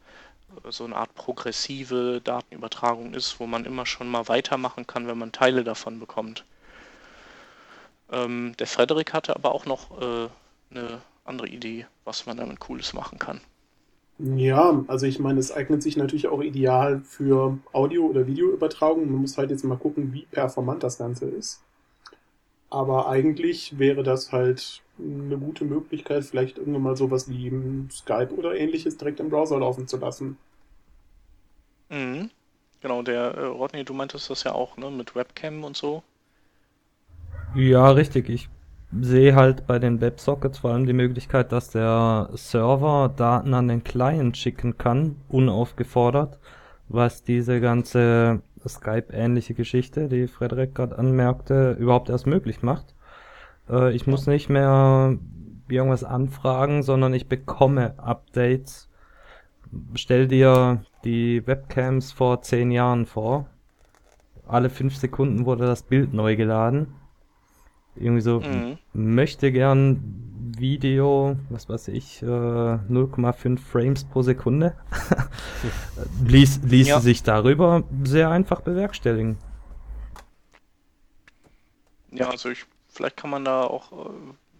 so 0.70 0.86
eine 0.86 0.96
Art 0.96 1.14
progressive 1.16 2.22
Datenübertragung 2.24 3.14
ist, 3.14 3.40
wo 3.40 3.48
man 3.48 3.66
immer 3.66 3.86
schon 3.86 4.10
mal 4.10 4.28
weitermachen 4.28 4.88
kann, 4.88 5.08
wenn 5.08 5.18
man 5.18 5.32
Teile 5.32 5.64
davon 5.64 6.00
bekommt. 6.00 6.46
Ähm, 8.12 8.54
der 8.60 8.68
Frederik 8.68 9.14
hatte 9.14 9.36
aber 9.36 9.54
auch 9.54 9.66
noch 9.66 10.02
äh, 10.02 10.28
eine 10.72 11.02
andere 11.26 11.48
Idee, 11.48 11.86
was 12.04 12.26
man 12.26 12.38
damit 12.38 12.60
Cooles 12.60 12.94
machen 12.94 13.20
kann. 13.20 13.42
Ja, 14.20 14.84
also 14.88 15.08
ich 15.08 15.20
meine, 15.20 15.40
es 15.40 15.52
eignet 15.52 15.82
sich 15.82 15.98
natürlich 15.98 16.28
auch 16.28 16.42
ideal 16.42 17.00
für 17.00 17.58
Audio- 17.74 18.06
oder 18.06 18.28
Videoübertragung. 18.28 19.10
Man 19.10 19.22
muss 19.22 19.38
halt 19.38 19.50
jetzt 19.50 19.64
mal 19.64 19.78
gucken, 19.78 20.14
wie 20.14 20.28
performant 20.30 20.84
das 20.84 21.00
Ganze 21.00 21.26
ist. 21.26 21.62
Aber 22.72 23.08
eigentlich 23.08 23.78
wäre 23.78 24.02
das 24.02 24.32
halt 24.32 24.82
eine 24.98 25.38
gute 25.38 25.64
Möglichkeit, 25.66 26.24
vielleicht 26.26 26.58
irgendwann 26.58 26.82
mal 26.82 26.98
sowas 26.98 27.30
wie 27.30 27.52
Skype 27.92 28.34
oder 28.36 28.56
ähnliches 28.56 28.98
direkt 28.98 29.20
im 29.20 29.30
Browser 29.30 29.60
laufen 29.60 29.88
zu 29.88 29.98
lassen. 29.98 30.38
Mhm. 31.90 32.32
Genau, 32.82 33.04
der 33.04 33.36
äh, 33.36 33.46
Rodney, 33.46 33.84
du 33.86 33.94
meintest 33.94 34.30
das 34.32 34.44
ja 34.44 34.54
auch, 34.54 34.78
ne, 34.78 34.90
mit 34.90 35.16
Webcam 35.16 35.64
und 35.64 35.78
so. 35.78 36.04
Ja, 37.56 37.92
richtig. 37.92 38.30
Ich 38.30 38.50
sehe 38.92 39.36
halt 39.36 39.68
bei 39.68 39.80
den 39.80 40.02
Websockets 40.02 40.60
vor 40.60 40.72
allem 40.72 40.86
die 40.86 40.94
Möglichkeit, 40.94 41.52
dass 41.52 41.70
der 41.70 42.30
Server 42.34 43.10
Daten 43.16 43.54
an 43.54 43.68
den 43.68 43.84
Client 43.84 44.38
schicken 44.38 44.78
kann, 44.78 45.18
unaufgefordert, 45.30 46.40
was 46.90 47.24
diese 47.24 47.62
ganze 47.62 48.42
Skype-ähnliche 48.70 49.54
Geschichte, 49.54 50.08
die 50.08 50.28
Frederik 50.28 50.76
gerade 50.76 50.98
anmerkte, 50.98 51.72
überhaupt 51.80 52.10
erst 52.10 52.28
möglich 52.28 52.62
macht. 52.62 52.96
Äh, 53.70 53.94
ich 53.94 54.08
muss 54.08 54.28
nicht 54.28 54.50
mehr 54.50 55.18
irgendwas 55.70 56.04
anfragen, 56.04 56.84
sondern 56.84 57.14
ich 57.14 57.28
bekomme 57.28 57.94
Updates. 57.98 58.90
Stell 59.96 60.28
dir 60.28 60.84
die 61.06 61.46
Webcams 61.48 62.12
vor 62.12 62.42
zehn 62.42 62.72
Jahren 62.72 63.06
vor. 63.06 63.48
Alle 64.48 64.70
fünf 64.70 64.98
Sekunden 64.98 65.46
wurde 65.46 65.66
das 65.66 65.84
Bild 65.84 66.14
neu 66.14 66.36
geladen 66.36 66.88
irgendwie 67.96 68.22
so, 68.22 68.40
mhm. 68.40 68.78
möchte 68.94 69.52
gern 69.52 70.31
Video, 70.62 71.36
was 71.50 71.68
weiß 71.68 71.90
ich, 71.90 72.22
äh, 72.22 72.26
0,5 72.26 73.60
Frames 73.60 74.04
pro 74.06 74.22
Sekunde. 74.22 74.76
ließ 76.26 76.62
ließ 76.64 76.88
ja. 76.88 77.00
sich 77.02 77.24
darüber 77.24 77.84
sehr 78.04 78.30
einfach 78.30 78.62
bewerkstelligen. 78.62 79.38
Ja, 82.12 82.30
also 82.30 82.50
ich, 82.50 82.66
vielleicht 82.88 83.18
kann 83.18 83.30
man 83.30 83.44
da 83.44 83.64
auch 83.64 83.92
äh, 83.92 84.12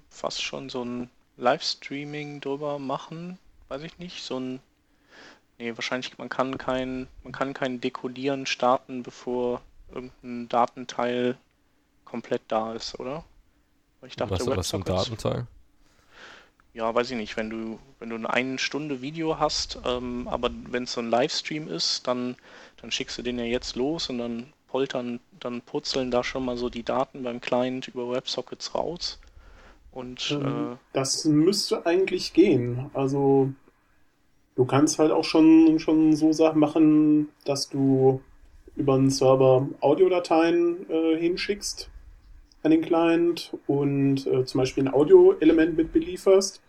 fast 0.10 0.44
schon 0.44 0.70
so 0.70 0.84
ein 0.84 1.10
Livestreaming 1.38 2.42
drüber 2.42 2.80
machen, 2.80 3.38
weiß 3.70 3.84
ich 3.84 3.98
nicht, 4.00 4.24
so 4.24 4.40
ein 4.40 4.60
Nee, 5.62 5.78
wahrscheinlich 5.78 6.18
man 6.18 6.28
kann 6.28 6.58
kein 6.58 7.08
man 7.22 7.34
kann 7.34 7.54
kein 7.54 7.80
Dekodieren 7.80 8.48
starten, 8.48 9.04
bevor 9.04 9.62
irgendein 9.94 10.50
Datenteil 10.50 11.38
komplett 12.04 12.42
da 12.48 12.74
ist, 12.74 13.00
oder? 13.00 13.24
Ich 14.08 14.16
dachte, 14.16 14.32
was, 14.32 14.48
was 14.48 14.72
für 14.72 14.78
ein 14.78 14.84
Datenteil? 14.84 15.48
Ja, 16.74 16.94
weiß 16.94 17.12
ich 17.12 17.18
nicht. 17.18 17.36
Wenn 17.36 17.50
du, 17.50 17.80
wenn 18.00 18.10
du 18.10 18.16
eine 18.16 18.30
eine 18.30 18.58
Stunde 18.58 19.02
Video 19.02 19.40
hast, 19.40 19.80
ähm, 19.86 20.28
aber 20.30 20.50
wenn 20.70 20.84
es 20.84 20.94
so 20.94 21.02
ein 21.02 21.10
Livestream 21.10 21.68
ist, 21.68 22.08
dann, 22.08 22.36
dann 22.82 22.92
schickst 22.92 23.18
du 23.18 23.22
den 23.22 23.40
ja 23.40 23.46
jetzt 23.46 23.76
los 23.76 24.10
und 24.10 24.20
dann 24.20 24.54
poltern, 24.68 25.20
dann 25.40 25.62
purzeln 25.62 26.12
da 26.12 26.24
schon 26.24 26.46
mal 26.46 26.56
so 26.56 26.70
die 26.70 26.84
Daten 26.84 27.24
beim 27.24 27.42
Client 27.42 27.90
über 27.90 28.10
WebSockets 28.10 28.74
raus. 28.74 29.20
Und 29.92 30.32
ähm, 30.32 30.74
äh, 30.74 30.78
das 30.94 31.26
müsste 31.26 31.86
eigentlich 31.86 32.32
gehen. 32.32 32.90
Also 32.94 33.52
du 34.56 34.64
kannst 34.64 34.98
halt 34.98 35.12
auch 35.12 35.26
schon, 35.26 35.78
schon 35.80 36.16
so 36.16 36.32
Sachen 36.32 36.60
machen, 36.60 37.28
dass 37.44 37.68
du 37.68 38.22
über 38.78 38.96
einen 38.96 39.10
Server 39.10 39.68
Audiodateien 39.82 40.90
äh, 40.90 41.18
hinschickst 41.18 41.91
an 42.64 42.72
den 42.72 42.82
Client 42.82 43.58
und 43.68 44.26
äh, 44.28 44.46
zum 44.46 44.60
Beispiel 44.60 44.88
ein 44.88 44.94
Audio-Element 44.94 45.78
mit 45.78 45.92
belieferst. 45.92 46.62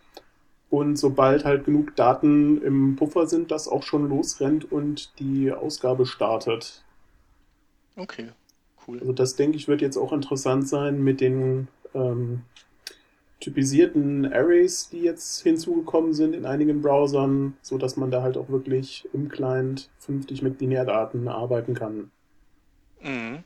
Und 0.69 0.95
sobald 0.97 1.45
halt 1.45 1.65
genug 1.65 1.95
Daten 1.95 2.59
im 2.63 2.95
Puffer 2.95 3.27
sind, 3.27 3.51
das 3.51 3.67
auch 3.67 3.83
schon 3.83 4.09
losrennt 4.09 4.71
und 4.71 5.19
die 5.19 5.51
Ausgabe 5.51 6.07
startet. 6.07 6.83
Okay, 7.95 8.29
cool. 8.87 8.99
Also 8.99 9.13
das 9.13 9.35
denke 9.35 9.57
ich 9.57 9.67
wird 9.67 9.81
jetzt 9.81 9.97
auch 9.97 10.11
interessant 10.11 10.67
sein 10.67 11.03
mit 11.03 11.21
den 11.21 11.67
ähm, 11.93 12.41
typisierten 13.39 14.25
Arrays, 14.33 14.89
die 14.89 15.01
jetzt 15.01 15.43
hinzugekommen 15.43 16.13
sind 16.13 16.33
in 16.33 16.45
einigen 16.45 16.81
Browsern, 16.81 17.55
so 17.61 17.77
dass 17.77 17.97
man 17.97 18.09
da 18.09 18.23
halt 18.23 18.37
auch 18.37 18.49
wirklich 18.49 19.07
im 19.13 19.29
Client 19.29 19.89
vernünftig 19.99 20.41
mit 20.41 20.57
Binärdaten 20.57 21.27
arbeiten 21.27 21.75
kann. 21.75 22.09
Mhm. 23.01 23.43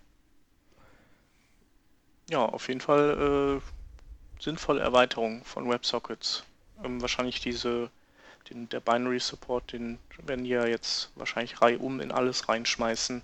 Ja, 2.29 2.45
auf 2.45 2.67
jeden 2.67 2.81
Fall 2.81 3.61
äh, 3.61 4.43
sinnvolle 4.43 4.81
Erweiterung 4.81 5.43
von 5.45 5.69
WebSockets. 5.69 6.43
Ähm, 6.83 7.01
wahrscheinlich 7.01 7.39
diese, 7.39 7.89
den, 8.49 8.67
der 8.69 8.81
Binary 8.81 9.19
Support, 9.19 9.73
den 9.73 9.97
werden 10.25 10.43
die 10.43 10.51
ja 10.51 10.65
jetzt 10.65 11.11
wahrscheinlich 11.15 11.61
reihum 11.61 11.99
in 12.01 12.11
alles 12.11 12.49
reinschmeißen, 12.49 13.21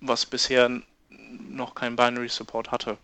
was 0.00 0.26
bisher 0.26 0.70
noch 1.08 1.74
kein 1.74 1.96
Binary 1.96 2.28
Support 2.28 2.70
hatte. 2.70 2.98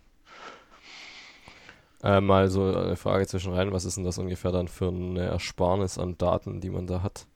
Äh, 2.03 2.21
mal 2.21 2.49
so 2.49 2.73
eine 2.75 2.95
Frage 2.95 3.27
zwischen 3.27 3.53
rein, 3.53 3.71
was 3.71 3.85
ist 3.85 3.97
denn 3.97 4.03
das 4.03 4.17
ungefähr 4.17 4.51
dann 4.51 4.67
für 4.67 4.87
eine 4.87 5.25
Ersparnis 5.25 5.97
an 5.97 6.17
Daten, 6.17 6.59
die 6.59 6.71
man 6.71 6.87
da 6.87 7.03
hat, 7.03 7.27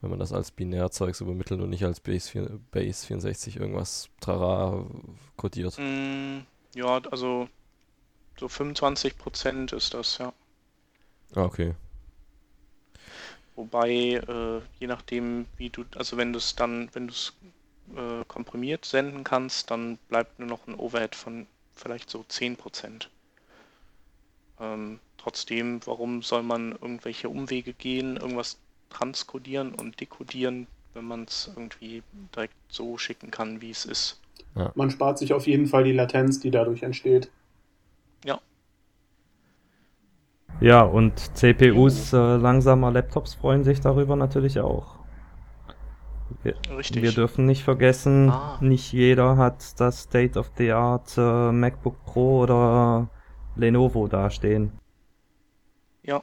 wenn 0.00 0.10
man 0.10 0.18
das 0.18 0.32
als 0.32 0.50
Binärzeugs 0.50 1.20
übermittelt 1.20 1.60
und 1.60 1.70
nicht 1.70 1.84
als 1.84 2.00
Base, 2.00 2.60
Base 2.70 3.06
64 3.06 3.56
irgendwas 3.56 4.10
trara 4.20 4.84
kodiert? 5.36 5.78
Mm, 5.78 6.40
ja, 6.74 7.00
also 7.10 7.48
so 8.38 8.48
25 8.48 9.18
Prozent 9.18 9.72
ist 9.72 9.94
das, 9.94 10.18
ja. 10.18 10.32
Ah, 11.34 11.44
okay. 11.44 11.74
Wobei, 13.54 13.90
äh, 13.90 14.60
je 14.80 14.86
nachdem, 14.86 15.46
wie 15.56 15.70
du, 15.70 15.84
also 15.96 16.16
wenn 16.16 16.32
du 16.32 16.38
es 16.38 16.56
dann, 16.56 16.88
wenn 16.94 17.08
du 17.08 17.12
es 17.12 17.34
äh, 17.94 18.24
komprimiert 18.26 18.84
senden 18.84 19.24
kannst, 19.24 19.70
dann 19.70 19.98
bleibt 20.08 20.38
nur 20.38 20.48
noch 20.48 20.66
ein 20.66 20.74
Overhead 20.74 21.14
von 21.14 21.46
vielleicht 21.74 22.08
so 22.10 22.24
10 22.28 22.56
Prozent. 22.56 23.10
Ähm, 24.58 25.00
trotzdem, 25.18 25.80
warum 25.86 26.22
soll 26.22 26.42
man 26.42 26.72
irgendwelche 26.72 27.28
Umwege 27.28 27.74
gehen, 27.74 28.16
irgendwas 28.16 28.58
transkodieren 28.90 29.74
und 29.74 30.00
dekodieren, 30.00 30.66
wenn 30.94 31.04
man 31.04 31.24
es 31.24 31.50
irgendwie 31.54 32.02
direkt 32.34 32.56
so 32.68 32.96
schicken 32.96 33.30
kann, 33.30 33.60
wie 33.60 33.70
es 33.70 33.84
ist? 33.84 34.21
Ja. 34.54 34.72
Man 34.74 34.90
spart 34.90 35.18
sich 35.18 35.32
auf 35.32 35.46
jeden 35.46 35.66
Fall 35.66 35.84
die 35.84 35.92
Latenz, 35.92 36.40
die 36.40 36.50
dadurch 36.50 36.82
entsteht. 36.82 37.30
Ja. 38.24 38.40
Ja, 40.60 40.82
und 40.82 41.18
CPUs 41.36 42.12
äh, 42.12 42.16
langsamer 42.16 42.90
Laptops 42.90 43.34
freuen 43.34 43.64
sich 43.64 43.80
darüber 43.80 44.16
natürlich 44.16 44.60
auch. 44.60 45.02
Wir, 46.42 46.54
Richtig. 46.76 47.02
Wir 47.02 47.12
dürfen 47.12 47.46
nicht 47.46 47.62
vergessen, 47.62 48.30
ah. 48.30 48.58
nicht 48.60 48.92
jeder 48.92 49.36
hat 49.36 49.78
das 49.80 50.02
State 50.02 50.38
of 50.38 50.50
the 50.56 50.72
Art 50.72 51.16
äh, 51.16 51.52
MacBook 51.52 52.04
Pro 52.04 52.40
oder 52.40 53.08
Lenovo 53.56 54.08
dastehen. 54.08 54.72
Ja. 56.02 56.22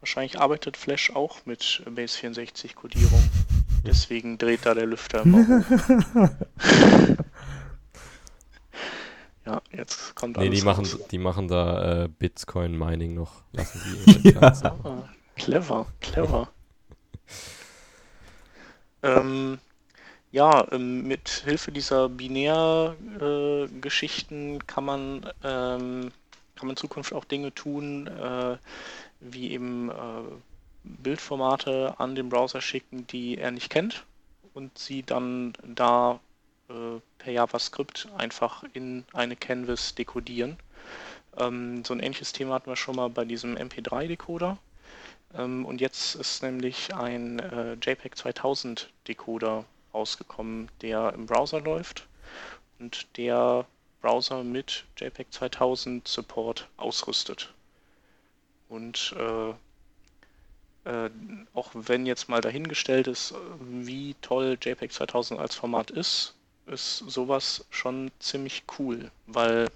Wahrscheinlich 0.00 0.40
arbeitet 0.40 0.76
Flash 0.76 1.14
auch 1.14 1.44
mit 1.44 1.82
Base 1.94 2.16
64 2.18 2.74
Kodierung. 2.74 3.22
Deswegen 3.86 4.36
dreht 4.38 4.66
da 4.66 4.74
der 4.74 4.86
Lüfter 4.86 5.22
immer 5.22 5.46
hoch. 5.46 5.64
ja, 9.46 9.62
jetzt 9.72 10.14
kommt 10.14 10.36
Nee, 10.36 10.46
alles 10.48 10.58
die 10.60 10.64
machen, 10.64 10.84
raus. 10.84 10.98
die 11.10 11.18
machen 11.18 11.48
da 11.48 12.04
äh, 12.04 12.08
Bitcoin-Mining 12.08 13.14
noch. 13.14 13.42
Lassen 13.52 13.80
die 14.06 14.22
Ja. 14.30 14.38
Ganze- 14.40 14.66
Ah, 14.84 15.08
clever, 15.36 15.86
clever. 16.00 16.48
ähm, 19.02 19.58
ja, 20.30 20.70
ähm, 20.72 21.04
mit 21.06 21.28
Hilfe 21.46 21.72
dieser 21.72 22.08
Binärgeschichten 22.10 24.66
kann 24.66 24.84
man 24.84 25.22
ähm, 25.42 26.10
kann 26.56 26.66
man 26.66 26.70
in 26.70 26.76
Zukunft 26.76 27.12
auch 27.14 27.24
Dinge 27.24 27.54
tun, 27.54 28.06
äh, 28.08 28.56
wie 29.20 29.52
eben 29.52 29.90
äh, 29.90 29.94
Bildformate 30.84 31.94
an 31.98 32.14
den 32.14 32.28
Browser 32.28 32.60
schicken, 32.60 33.06
die 33.06 33.38
er 33.38 33.50
nicht 33.50 33.70
kennt 33.70 34.04
und 34.54 34.76
sie 34.78 35.02
dann 35.02 35.52
da 35.62 36.20
äh, 36.68 37.00
per 37.18 37.32
JavaScript 37.32 38.08
einfach 38.16 38.64
in 38.72 39.04
eine 39.12 39.36
Canvas 39.36 39.94
dekodieren. 39.94 40.56
Ähm, 41.36 41.84
so 41.84 41.94
ein 41.94 42.00
ähnliches 42.00 42.32
Thema 42.32 42.54
hatten 42.54 42.70
wir 42.70 42.76
schon 42.76 42.96
mal 42.96 43.10
bei 43.10 43.24
diesem 43.24 43.56
MP3-Decoder. 43.56 44.58
Ähm, 45.34 45.64
und 45.64 45.80
jetzt 45.80 46.14
ist 46.14 46.42
nämlich 46.42 46.94
ein 46.94 47.38
äh, 47.38 47.74
JPEG 47.74 48.16
2000 48.16 48.90
Decoder 49.06 49.64
rausgekommen, 49.94 50.70
der 50.80 51.12
im 51.14 51.26
Browser 51.26 51.60
läuft 51.60 52.06
und 52.78 53.06
der 53.16 53.66
Browser 54.00 54.44
mit 54.44 54.84
JPEG 54.96 55.32
2000 55.32 56.06
Support 56.06 56.68
ausrüstet. 56.76 57.52
Und 58.68 59.14
äh, 59.18 59.54
äh, 60.88 61.10
auch 61.54 61.70
wenn 61.74 62.06
jetzt 62.06 62.28
mal 62.28 62.40
dahingestellt 62.40 63.06
ist, 63.06 63.34
wie 63.60 64.16
toll 64.22 64.56
JPEG 64.60 64.92
2000 64.92 65.38
als 65.38 65.54
Format 65.54 65.90
ist, 65.90 66.34
ist 66.66 66.98
sowas 66.98 67.66
schon 67.70 68.10
ziemlich 68.18 68.64
cool, 68.78 69.10
weil 69.26 69.68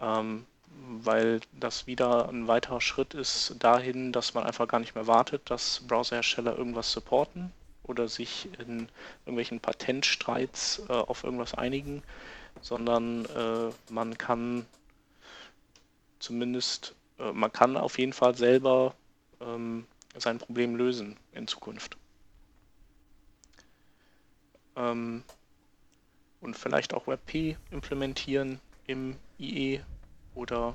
ähm, 0.00 0.46
weil 0.82 1.40
das 1.52 1.86
wieder 1.86 2.28
ein 2.28 2.48
weiterer 2.48 2.80
Schritt 2.80 3.14
ist 3.14 3.56
dahin, 3.58 4.12
dass 4.12 4.34
man 4.34 4.44
einfach 4.44 4.68
gar 4.68 4.80
nicht 4.80 4.94
mehr 4.94 5.06
wartet, 5.06 5.50
dass 5.50 5.80
Browserhersteller 5.86 6.56
irgendwas 6.56 6.92
supporten 6.92 7.52
oder 7.82 8.08
sich 8.08 8.48
in 8.58 8.88
irgendwelchen 9.26 9.60
Patentstreits 9.60 10.82
äh, 10.88 10.92
auf 10.92 11.24
irgendwas 11.24 11.54
einigen, 11.54 12.02
sondern 12.62 13.24
äh, 13.26 13.92
man 13.92 14.16
kann 14.16 14.64
zumindest, 16.20 16.94
äh, 17.18 17.32
man 17.32 17.52
kann 17.52 17.76
auf 17.76 17.98
jeden 17.98 18.12
Fall 18.12 18.36
selber 18.36 18.94
ähm, 19.40 19.86
sein 20.16 20.38
Problem 20.38 20.76
lösen 20.76 21.16
in 21.32 21.46
Zukunft. 21.46 21.96
Ähm, 24.76 25.22
und 26.40 26.56
vielleicht 26.56 26.94
auch 26.94 27.06
WebP 27.06 27.56
implementieren 27.70 28.60
im 28.86 29.16
IE 29.38 29.80
oder 30.34 30.74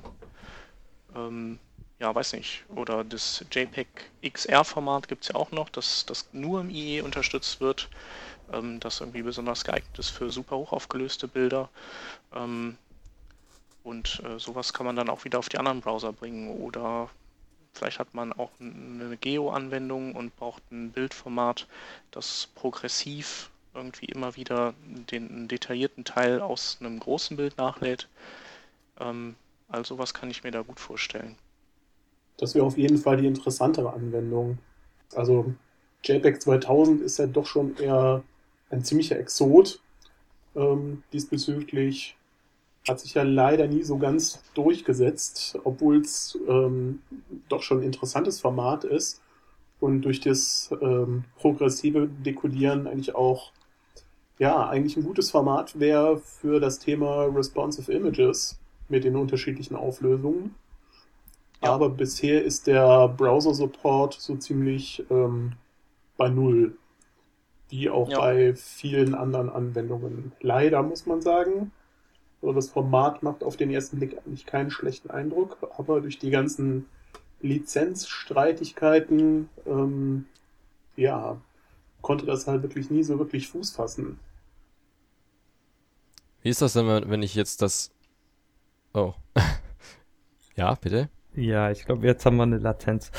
ähm, 1.14 1.58
ja, 1.98 2.14
weiß 2.14 2.34
nicht. 2.34 2.64
Oder 2.74 3.04
das 3.04 3.44
JPEG 3.50 3.88
XR-Format 4.22 5.08
gibt 5.08 5.24
es 5.24 5.28
ja 5.28 5.34
auch 5.34 5.50
noch, 5.50 5.70
das, 5.70 6.04
das 6.06 6.28
nur 6.32 6.60
im 6.60 6.70
IE 6.70 7.00
unterstützt 7.00 7.60
wird, 7.60 7.88
ähm, 8.52 8.80
das 8.80 9.00
irgendwie 9.00 9.22
besonders 9.22 9.64
geeignet 9.64 9.98
ist 9.98 10.10
für 10.10 10.30
super 10.30 10.56
hoch 10.56 10.72
aufgelöste 10.72 11.26
Bilder. 11.26 11.70
Ähm, 12.34 12.76
und 13.82 14.20
äh, 14.24 14.38
sowas 14.38 14.72
kann 14.72 14.84
man 14.84 14.96
dann 14.96 15.08
auch 15.08 15.24
wieder 15.24 15.38
auf 15.38 15.48
die 15.48 15.58
anderen 15.58 15.80
Browser 15.80 16.12
bringen. 16.12 16.50
Oder 16.50 17.08
vielleicht 17.76 17.98
hat 17.98 18.14
man 18.14 18.32
auch 18.32 18.50
eine 18.60 19.16
Geo-Anwendung 19.16 20.14
und 20.14 20.36
braucht 20.36 20.62
ein 20.70 20.90
Bildformat, 20.90 21.66
das 22.10 22.48
progressiv 22.54 23.50
irgendwie 23.74 24.06
immer 24.06 24.36
wieder 24.36 24.74
den 24.82 25.48
detaillierten 25.48 26.04
Teil 26.04 26.40
aus 26.40 26.78
einem 26.80 26.98
großen 26.98 27.36
Bild 27.36 27.58
nachlädt. 27.58 28.08
Ähm, 28.98 29.34
also 29.68 29.98
was 29.98 30.14
kann 30.14 30.30
ich 30.30 30.44
mir 30.44 30.50
da 30.50 30.62
gut 30.62 30.80
vorstellen. 30.80 31.36
Das 32.38 32.54
wäre 32.54 32.64
auf 32.64 32.78
jeden 32.78 32.98
Fall 32.98 33.18
die 33.18 33.26
interessantere 33.26 33.92
Anwendung. 33.92 34.58
Also 35.14 35.54
JPEG 36.04 36.40
2000 36.40 37.02
ist 37.02 37.18
ja 37.18 37.26
doch 37.26 37.46
schon 37.46 37.76
eher 37.76 38.22
ein 38.70 38.84
ziemlicher 38.84 39.18
Exot 39.18 39.80
ähm, 40.54 41.02
diesbezüglich. 41.12 42.16
Hat 42.88 43.00
sich 43.00 43.14
ja 43.14 43.22
leider 43.22 43.66
nie 43.66 43.82
so 43.82 43.98
ganz 43.98 44.42
durchgesetzt, 44.54 45.58
obwohl 45.64 46.00
es 46.00 46.38
ähm, 46.48 47.00
doch 47.48 47.62
schon 47.62 47.78
ein 47.80 47.84
interessantes 47.84 48.40
Format 48.40 48.84
ist 48.84 49.20
und 49.80 50.02
durch 50.02 50.20
das 50.20 50.70
ähm, 50.80 51.24
progressive 51.36 52.06
Dekodieren 52.06 52.86
eigentlich 52.86 53.14
auch 53.14 53.52
ja 54.38 54.68
eigentlich 54.68 54.96
ein 54.96 55.04
gutes 55.04 55.30
Format 55.30 55.78
wäre 55.80 56.18
für 56.18 56.60
das 56.60 56.78
Thema 56.78 57.24
responsive 57.24 57.92
Images 57.92 58.58
mit 58.88 59.04
den 59.04 59.16
unterschiedlichen 59.16 59.74
Auflösungen. 59.76 60.54
Ja. 61.62 61.72
Aber 61.72 61.88
bisher 61.88 62.44
ist 62.44 62.66
der 62.66 63.08
Browser-Support 63.08 64.14
so 64.14 64.36
ziemlich 64.36 65.04
ähm, 65.10 65.52
bei 66.16 66.28
Null. 66.28 66.76
Wie 67.68 67.90
auch 67.90 68.08
Ja. 68.10 68.18
bei 68.20 68.54
vielen 68.54 69.14
anderen 69.14 69.48
Anwendungen. 69.50 70.32
Leider 70.40 70.82
muss 70.82 71.06
man 71.06 71.20
sagen. 71.20 71.72
So, 72.40 72.52
das 72.52 72.68
Format 72.68 73.22
macht 73.22 73.42
auf 73.42 73.56
den 73.56 73.70
ersten 73.70 73.98
Blick 73.98 74.16
eigentlich 74.18 74.46
keinen 74.46 74.70
schlechten 74.70 75.10
Eindruck, 75.10 75.58
aber 75.76 76.00
durch 76.00 76.18
die 76.18 76.30
ganzen 76.30 76.86
Lizenzstreitigkeiten, 77.40 79.48
ähm, 79.66 80.26
ja, 80.96 81.36
konnte 82.02 82.26
das 82.26 82.46
halt 82.46 82.62
wirklich 82.62 82.90
nie 82.90 83.02
so 83.02 83.18
wirklich 83.18 83.48
Fuß 83.48 83.72
fassen. 83.72 84.18
Wie 86.42 86.50
ist 86.50 86.62
das 86.62 86.74
denn, 86.74 86.86
wenn 86.86 87.10
wenn 87.10 87.22
ich 87.22 87.34
jetzt 87.34 87.62
das. 87.62 87.90
Oh. 88.94 89.14
ja, 90.56 90.74
bitte? 90.74 91.08
Ja, 91.34 91.70
ich 91.70 91.84
glaube, 91.84 92.06
jetzt 92.06 92.24
haben 92.24 92.36
wir 92.36 92.44
eine 92.44 92.58
Latenz. 92.58 93.10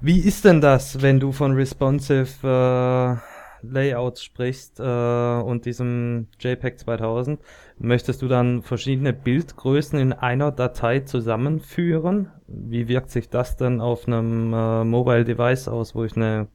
Wie 0.00 0.20
ist 0.20 0.44
denn 0.44 0.60
das, 0.60 1.02
wenn 1.02 1.20
du 1.20 1.32
von 1.32 1.52
responsive 1.52 2.28
äh, 2.42 3.35
Layouts 3.62 4.22
sprichst 4.22 4.80
äh, 4.80 4.82
und 4.82 5.64
diesem 5.64 6.28
JPEG 6.38 6.78
2000? 6.78 7.40
Möchtest 7.78 8.22
du 8.22 8.28
dann 8.28 8.62
verschiedene 8.62 9.12
Bildgrößen 9.12 9.98
in 9.98 10.12
einer 10.12 10.52
Datei 10.52 11.00
zusammenführen? 11.00 12.30
Wie 12.46 12.88
wirkt 12.88 13.10
sich 13.10 13.28
das 13.28 13.56
denn 13.56 13.80
auf 13.80 14.06
einem 14.06 14.52
äh, 14.52 14.84
Mobile 14.84 15.24
Device 15.24 15.68
aus, 15.68 15.94
wo 15.94 16.04
ich 16.04 16.16
eine 16.16 16.48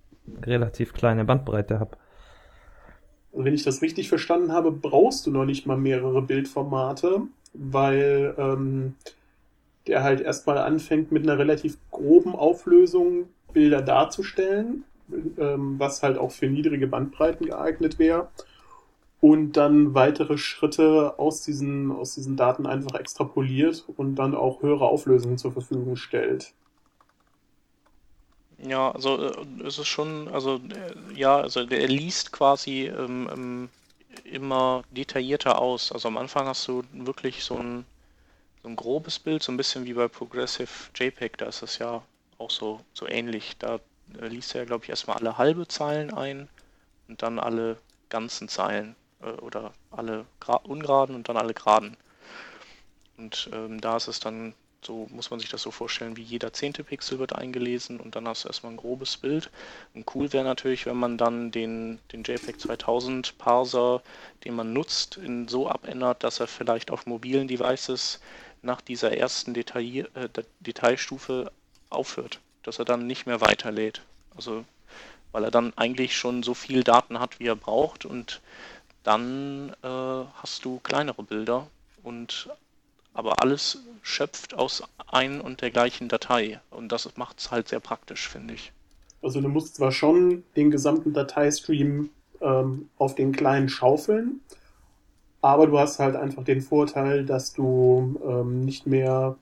relativ 0.44 0.94
kleine 0.94 1.26
Bandbreite 1.26 1.80
habe? 1.80 1.98
Wenn 3.34 3.54
ich 3.54 3.64
das 3.64 3.82
richtig 3.82 4.10
verstanden 4.10 4.52
habe, 4.52 4.72
brauchst 4.72 5.26
du 5.26 5.32
noch 5.32 5.46
nicht 5.46 5.66
mal 5.66 5.78
mehrere 5.78 6.22
Bildformate, 6.22 7.22
weil 7.54 8.36
ähm, 8.38 8.96
der 9.88 10.04
halt 10.04 10.22
erstmal 10.22 10.58
anfängt 10.58 11.12
mit 11.12 11.24
einer 11.24 11.38
relativ 11.38 11.78
groben 11.92 12.36
Auflösung 12.36 13.30
Bilder 13.54 13.82
darzustellen, 13.82 14.84
ähm, 15.38 15.80
was 15.80 16.04
halt 16.04 16.18
auch 16.18 16.32
für 16.32 16.48
niedrige 16.48 16.88
Bandbreiten 16.88 17.48
geeignet 17.48 18.00
wäre. 18.00 18.30
Und 19.20 19.54
dann 19.54 19.94
weitere 19.94 20.38
Schritte 20.38 21.20
aus 21.20 21.44
diesen, 21.44 21.92
aus 21.92 22.16
diesen 22.16 22.38
Daten 22.38 22.66
einfach 22.66 23.00
extrapoliert 23.00 23.86
und 23.96 24.16
dann 24.16 24.34
auch 24.34 24.64
höhere 24.64 24.88
Auflösungen 24.88 25.38
zur 25.38 25.52
Verfügung 25.52 25.96
stellt. 25.96 26.54
Ja, 28.64 28.92
also 28.92 29.18
äh, 29.30 29.64
es 29.66 29.80
ist 29.80 29.88
schon, 29.88 30.28
also 30.28 30.56
äh, 30.56 31.14
ja, 31.16 31.40
also 31.40 31.66
der 31.66 31.88
liest 31.88 32.32
quasi 32.32 32.88
ähm, 32.88 33.30
ähm, 33.32 33.70
immer 34.24 34.84
detaillierter 34.92 35.60
aus. 35.60 35.92
Also 35.92 36.08
am 36.08 36.18
Anfang 36.18 36.48
hast 36.48 36.68
du 36.68 36.84
wirklich 36.94 37.44
so 37.44 37.58
ein, 37.58 37.86
so 38.62 38.70
ein 38.70 38.76
grobes 38.76 39.20
Bild, 39.20 39.42
so 39.44 39.52
ein 39.52 39.58
bisschen 39.58 39.86
wie 39.86 39.94
bei 39.94 40.08
Progressive 40.08 40.70
JPEG, 40.96 41.38
da 41.38 41.48
ist 41.48 41.64
es 41.64 41.80
ja 41.80 42.04
auch 42.38 42.52
so, 42.52 42.82
so 42.94 43.08
ähnlich. 43.08 43.58
Da 43.58 43.80
äh, 44.20 44.28
liest 44.28 44.56
er, 44.56 44.66
glaube 44.66 44.84
ich, 44.86 44.90
erstmal 44.90 45.18
alle 45.18 45.38
halbe 45.38 45.68
Zeilen 45.68 46.14
ein 46.14 46.50
und 47.08 47.22
dann 47.24 47.40
alle 47.40 47.78
ganzen 48.10 48.48
Zeilen 48.50 48.96
äh, 49.22 49.32
oder 49.32 49.74
alle 49.92 50.26
ungeraden 50.64 51.16
und 51.16 51.30
dann 51.30 51.38
alle 51.38 51.54
geraden. 51.54 51.98
Und 53.18 53.50
ähm, 53.54 53.80
da 53.82 53.98
ist 53.98 54.08
es 54.08 54.20
dann 54.20 54.54
so, 54.84 55.08
muss 55.12 55.30
man 55.30 55.40
sich 55.40 55.50
das 55.50 55.62
so 55.62 55.70
vorstellen, 55.70 56.18
wie 56.18 56.24
jeder 56.24 56.54
zehnte 56.54 56.84
Pixel 56.84 57.20
wird 57.20 57.36
eingelesen 57.36 58.00
und 58.00 58.16
dann 58.16 58.28
hast 58.28 58.44
du 58.44 58.48
erstmal 58.50 58.74
ein 58.74 58.78
grobes 58.78 59.16
Bild. 59.18 59.52
Und 59.94 60.14
cool 60.16 60.34
wäre 60.34 60.44
natürlich, 60.44 60.88
wenn 60.88 60.98
man 60.98 61.18
dann 61.20 61.52
den, 61.52 62.00
den 62.12 62.24
JPEG 62.24 62.60
2000 62.60 63.38
Parser, 63.38 64.02
den 64.44 64.56
man 64.56 64.74
nutzt, 64.74 65.18
in 65.18 65.48
so 65.48 65.70
abändert, 65.70 66.24
dass 66.24 66.40
er 66.40 66.48
vielleicht 66.48 66.90
auf 66.90 67.06
mobilen 67.06 67.48
Devices 67.48 68.20
nach 68.64 68.82
dieser 68.82 69.16
ersten 69.16 69.54
Detail, 69.54 70.10
äh, 70.16 70.30
De- 70.30 70.46
Detailstufe 70.60 71.52
aufhört, 71.92 72.40
dass 72.64 72.80
er 72.80 72.86
dann 72.86 73.08
nicht 73.08 73.26
mehr 73.26 73.42
weiterlädt. 73.42 74.02
Also, 74.36 74.66
weil 75.32 75.44
er 75.44 75.52
dann 75.52 75.74
eigentlich 75.76 76.16
schon 76.16 76.44
so 76.44 76.54
viel 76.54 76.84
Daten 76.84 77.20
hat, 77.20 77.40
wie 77.40 77.48
er 77.48 77.56
braucht 77.56 78.06
und 78.06 78.42
dann 79.04 79.74
äh, 79.84 79.88
hast 79.88 80.64
du 80.66 80.80
kleinere 80.80 81.24
Bilder 81.24 81.68
und 82.04 82.50
aber 83.14 83.42
alles 83.42 83.80
schöpft 84.02 84.54
aus 84.54 84.84
ein 85.08 85.42
und 85.42 85.62
der 85.62 85.72
gleichen 85.72 86.08
Datei 86.08 86.60
und 86.70 86.92
das 86.92 87.10
macht 87.18 87.40
es 87.40 87.52
halt 87.52 87.68
sehr 87.68 87.80
praktisch, 87.80 88.30
finde 88.30 88.54
ich. 88.54 88.72
Also 89.22 89.42
du 89.42 89.50
musst 89.50 89.76
zwar 89.76 89.92
schon 89.92 90.44
den 90.56 90.72
gesamten 90.72 91.14
Dateistream 91.14 92.10
ähm, 92.40 92.90
auf 92.98 93.16
den 93.16 93.32
kleinen 93.32 93.70
schaufeln, 93.70 94.42
aber 95.42 95.68
du 95.68 95.78
hast 95.78 96.00
halt 96.00 96.16
einfach 96.16 96.44
den 96.44 96.62
Vorteil, 96.62 97.26
dass 97.26 97.54
du 97.54 98.20
ähm, 98.26 98.62
nicht 98.66 98.88
mehr 98.88 99.38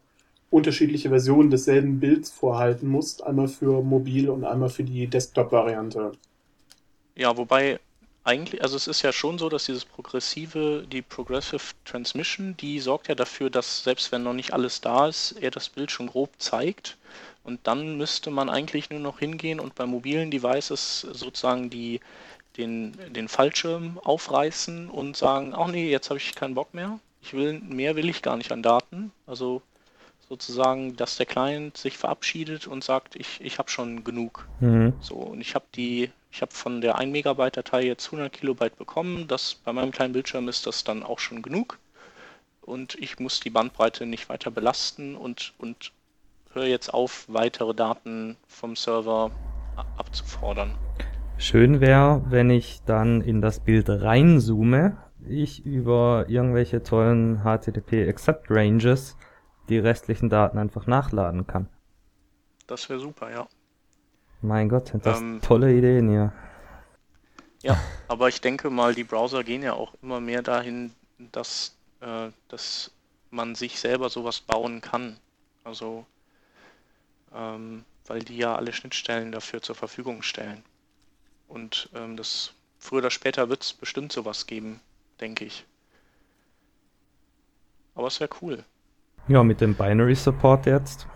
unterschiedliche 0.49 1.09
Versionen 1.09 1.51
desselben 1.51 1.99
Bilds 1.99 2.31
vorhalten 2.31 2.87
musst, 2.87 3.23
einmal 3.23 3.47
für 3.47 3.81
mobil 3.83 4.29
und 4.29 4.43
einmal 4.43 4.69
für 4.69 4.83
die 4.83 5.07
Desktop-Variante. 5.07 6.11
Ja, 7.15 7.37
wobei 7.37 7.79
eigentlich, 8.23 8.61
also 8.61 8.75
es 8.75 8.87
ist 8.87 9.01
ja 9.01 9.11
schon 9.11 9.37
so, 9.37 9.49
dass 9.49 9.65
dieses 9.65 9.85
progressive, 9.85 10.85
die 10.91 11.01
Progressive 11.01 11.61
Transmission, 11.85 12.55
die 12.57 12.79
sorgt 12.79 13.07
ja 13.07 13.15
dafür, 13.15 13.49
dass 13.49 13.83
selbst 13.83 14.11
wenn 14.11 14.23
noch 14.23 14.33
nicht 14.33 14.53
alles 14.53 14.81
da 14.81 15.07
ist, 15.07 15.33
er 15.33 15.51
das 15.51 15.69
Bild 15.69 15.91
schon 15.91 16.07
grob 16.07 16.29
zeigt. 16.37 16.97
Und 17.43 17.59
dann 17.63 17.97
müsste 17.97 18.29
man 18.29 18.49
eigentlich 18.49 18.89
nur 18.89 18.99
noch 18.99 19.19
hingehen 19.19 19.59
und 19.59 19.73
bei 19.75 19.85
mobilen 19.85 20.29
Devices 20.29 21.01
sozusagen 21.01 21.69
die, 21.69 21.99
den, 22.57 22.95
den 23.13 23.27
Fallschirm 23.27 23.97
aufreißen 24.03 24.89
und 24.89 25.17
sagen, 25.17 25.53
ach 25.55 25.67
nee, 25.67 25.89
jetzt 25.89 26.09
habe 26.09 26.19
ich 26.19 26.35
keinen 26.35 26.53
Bock 26.53 26.73
mehr. 26.73 26.99
Ich 27.21 27.33
will, 27.33 27.59
mehr 27.61 27.95
will 27.95 28.09
ich 28.09 28.21
gar 28.21 28.37
nicht 28.37 28.51
an 28.51 28.61
Daten. 28.61 29.11
Also 29.25 29.61
sozusagen, 30.29 30.95
dass 30.95 31.17
der 31.17 31.25
Client 31.25 31.75
sich 31.75 31.97
verabschiedet 31.97 32.67
und 32.67 32.83
sagt, 32.83 33.15
ich, 33.15 33.41
ich 33.41 33.57
habe 33.57 33.69
schon 33.69 34.03
genug. 34.03 34.47
Mhm. 34.59 34.93
So, 35.01 35.15
und 35.15 35.41
ich 35.41 35.55
habe 35.55 35.65
die, 35.75 36.11
ich 36.31 36.41
habe 36.41 36.53
von 36.53 36.81
der 36.81 36.97
1 36.97 37.11
Megabyte 37.11 37.57
Datei 37.57 37.85
jetzt 37.85 38.05
100 38.07 38.31
Kilobyte 38.31 38.77
bekommen. 38.77 39.27
Das, 39.27 39.55
bei 39.55 39.73
meinem 39.73 39.91
kleinen 39.91 40.13
Bildschirm 40.13 40.47
ist 40.47 40.67
das 40.67 40.83
dann 40.83 41.01
auch 41.01 41.19
schon 41.19 41.41
genug. 41.41 41.79
Und 42.61 42.95
ich 42.95 43.19
muss 43.19 43.39
die 43.39 43.49
Bandbreite 43.49 44.05
nicht 44.05 44.29
weiter 44.29 44.51
belasten 44.51 45.15
und, 45.15 45.53
und 45.57 45.91
höre 46.53 46.67
jetzt 46.67 46.93
auf, 46.93 47.25
weitere 47.27 47.73
Daten 47.73 48.37
vom 48.47 48.75
Server 48.75 49.31
abzufordern. 49.97 50.75
Schön 51.37 51.81
wäre, 51.81 52.21
wenn 52.29 52.51
ich 52.51 52.81
dann 52.85 53.21
in 53.21 53.41
das 53.41 53.61
Bild 53.61 53.89
reinzoome, 53.89 54.97
ich 55.27 55.65
über 55.65 56.25
irgendwelche 56.27 56.83
tollen 56.83 57.41
HTTP 57.43 58.07
Accept 58.07 58.47
Ranges 58.49 59.17
die 59.69 59.79
restlichen 59.79 60.29
Daten 60.29 60.57
einfach 60.57 60.87
nachladen 60.87 61.47
kann. 61.47 61.67
Das 62.67 62.89
wäre 62.89 62.99
super, 62.99 63.31
ja. 63.31 63.47
Mein 64.41 64.69
Gott, 64.69 64.89
sind 64.89 65.05
das 65.05 65.19
ähm, 65.19 65.41
tolle 65.41 65.73
Ideen 65.73 66.09
hier. 66.09 66.33
Ja, 67.61 67.77
aber 68.07 68.29
ich 68.29 68.39
denke 68.39 68.69
mal, 68.69 68.93
die 68.95 69.03
Browser 69.03 69.43
gehen 69.43 69.63
ja 69.63 69.73
auch 69.73 69.93
immer 70.01 70.21
mehr 70.21 70.41
dahin, 70.41 70.93
dass, 71.17 71.75
äh, 71.99 72.29
dass 72.47 72.91
man 73.31 73.55
sich 73.55 73.79
selber 73.79 74.09
sowas 74.09 74.39
bauen 74.39 74.81
kann. 74.81 75.17
Also, 75.63 76.05
ähm, 77.33 77.83
weil 78.05 78.19
die 78.19 78.37
ja 78.37 78.55
alle 78.55 78.71
Schnittstellen 78.71 79.31
dafür 79.31 79.61
zur 79.61 79.75
Verfügung 79.75 80.21
stellen. 80.21 80.63
Und 81.47 81.89
ähm, 81.95 82.15
das 82.15 82.53
früher 82.79 82.99
oder 82.99 83.11
später 83.11 83.49
wird 83.49 83.63
es 83.63 83.73
bestimmt 83.73 84.11
sowas 84.11 84.47
geben, 84.47 84.79
denke 85.19 85.45
ich. 85.45 85.65
Aber 87.93 88.07
es 88.07 88.19
wäre 88.19 88.29
cool. 88.41 88.63
Ja, 89.27 89.43
mit 89.43 89.61
dem 89.61 89.75
Binary 89.75 90.15
Support 90.15 90.65
jetzt. 90.65 91.07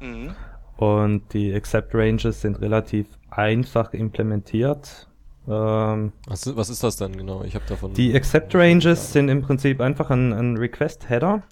Mhm. 0.00 0.34
Und 0.76 1.32
die 1.32 1.54
Accept 1.54 1.94
Ranges 1.94 2.42
sind 2.42 2.60
relativ 2.60 3.06
einfach 3.30 3.92
implementiert. 3.94 5.08
Ähm, 5.48 6.12
was, 6.26 6.54
was, 6.56 6.70
ist 6.70 6.82
das 6.82 6.96
denn 6.96 7.16
genau? 7.16 7.42
Ich 7.44 7.54
habe 7.54 7.64
davon. 7.66 7.94
Die 7.94 8.14
Accept 8.14 8.54
Ranges 8.54 9.12
sind 9.12 9.28
im 9.28 9.42
Prinzip 9.42 9.80
einfach 9.80 10.10
ein, 10.10 10.32
ein 10.32 10.56
Request 10.56 11.08
Header, 11.08 11.42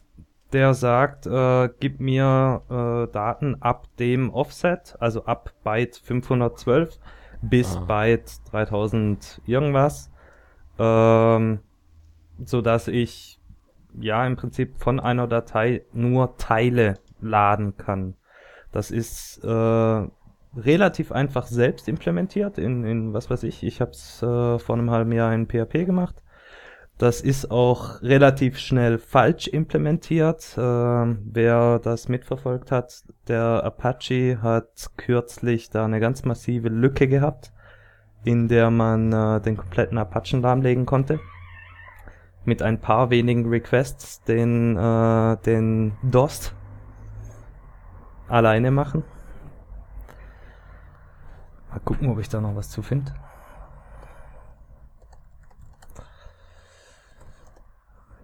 der 0.52 0.74
sagt, 0.74 1.26
äh, 1.26 1.68
gib 1.80 2.00
mir 2.00 2.62
äh, 2.68 3.12
Daten 3.12 3.56
ab 3.62 3.86
dem 3.98 4.30
Offset, 4.30 4.96
also 5.00 5.24
ab 5.24 5.52
Byte 5.62 5.96
512 5.96 6.98
bis 7.42 7.76
ah. 7.76 7.80
Byte 7.80 8.40
3000 8.50 9.40
irgendwas, 9.46 10.10
ähm, 10.78 11.60
so 12.44 12.60
dass 12.60 12.88
ich 12.88 13.33
ja 13.98 14.26
im 14.26 14.36
Prinzip 14.36 14.76
von 14.78 15.00
einer 15.00 15.26
Datei 15.26 15.82
nur 15.92 16.36
Teile 16.36 16.94
laden 17.20 17.76
kann. 17.76 18.14
Das 18.72 18.90
ist 18.90 19.42
äh, 19.44 20.06
relativ 20.56 21.12
einfach 21.12 21.46
selbst 21.46 21.88
implementiert 21.88 22.58
in, 22.58 22.84
in 22.84 23.12
was 23.12 23.30
weiß 23.30 23.42
ich. 23.44 23.62
Ich 23.62 23.80
habe 23.80 23.92
es 23.92 24.22
äh, 24.22 24.58
vor 24.58 24.76
einem 24.76 24.90
halben 24.90 25.12
Jahr 25.12 25.32
in 25.32 25.46
PHP 25.46 25.86
gemacht. 25.86 26.16
Das 26.96 27.20
ist 27.20 27.50
auch 27.50 28.02
relativ 28.02 28.58
schnell 28.58 28.98
falsch 28.98 29.48
implementiert. 29.48 30.56
Äh, 30.56 30.60
wer 30.60 31.80
das 31.80 32.08
mitverfolgt 32.08 32.70
hat, 32.70 33.02
der 33.26 33.64
Apache 33.64 34.42
hat 34.42 34.90
kürzlich 34.96 35.70
da 35.70 35.84
eine 35.84 35.98
ganz 35.98 36.24
massive 36.24 36.68
Lücke 36.68 37.08
gehabt, 37.08 37.52
in 38.24 38.48
der 38.48 38.70
man 38.70 39.12
äh, 39.12 39.40
den 39.40 39.56
kompletten 39.56 39.98
Apachen 39.98 40.40
lahmlegen 40.40 40.86
konnte 40.86 41.18
mit 42.44 42.62
ein 42.62 42.80
paar 42.80 43.10
wenigen 43.10 43.48
Requests 43.48 44.22
den, 44.22 44.76
äh, 44.76 45.36
den 45.38 45.96
DOS 46.02 46.52
alleine 48.28 48.70
machen. 48.70 49.04
Mal 51.70 51.80
gucken, 51.80 52.08
ob 52.08 52.18
ich 52.18 52.28
da 52.28 52.40
noch 52.40 52.56
was 52.56 52.70
zu 52.70 52.82
finde. 52.82 53.14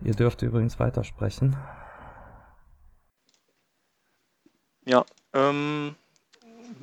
Ihr 0.02 0.14
dürft 0.14 0.42
übrigens 0.42 0.78
weitersprechen. 0.78 1.56
Ja, 4.86 5.04
ähm, 5.34 5.94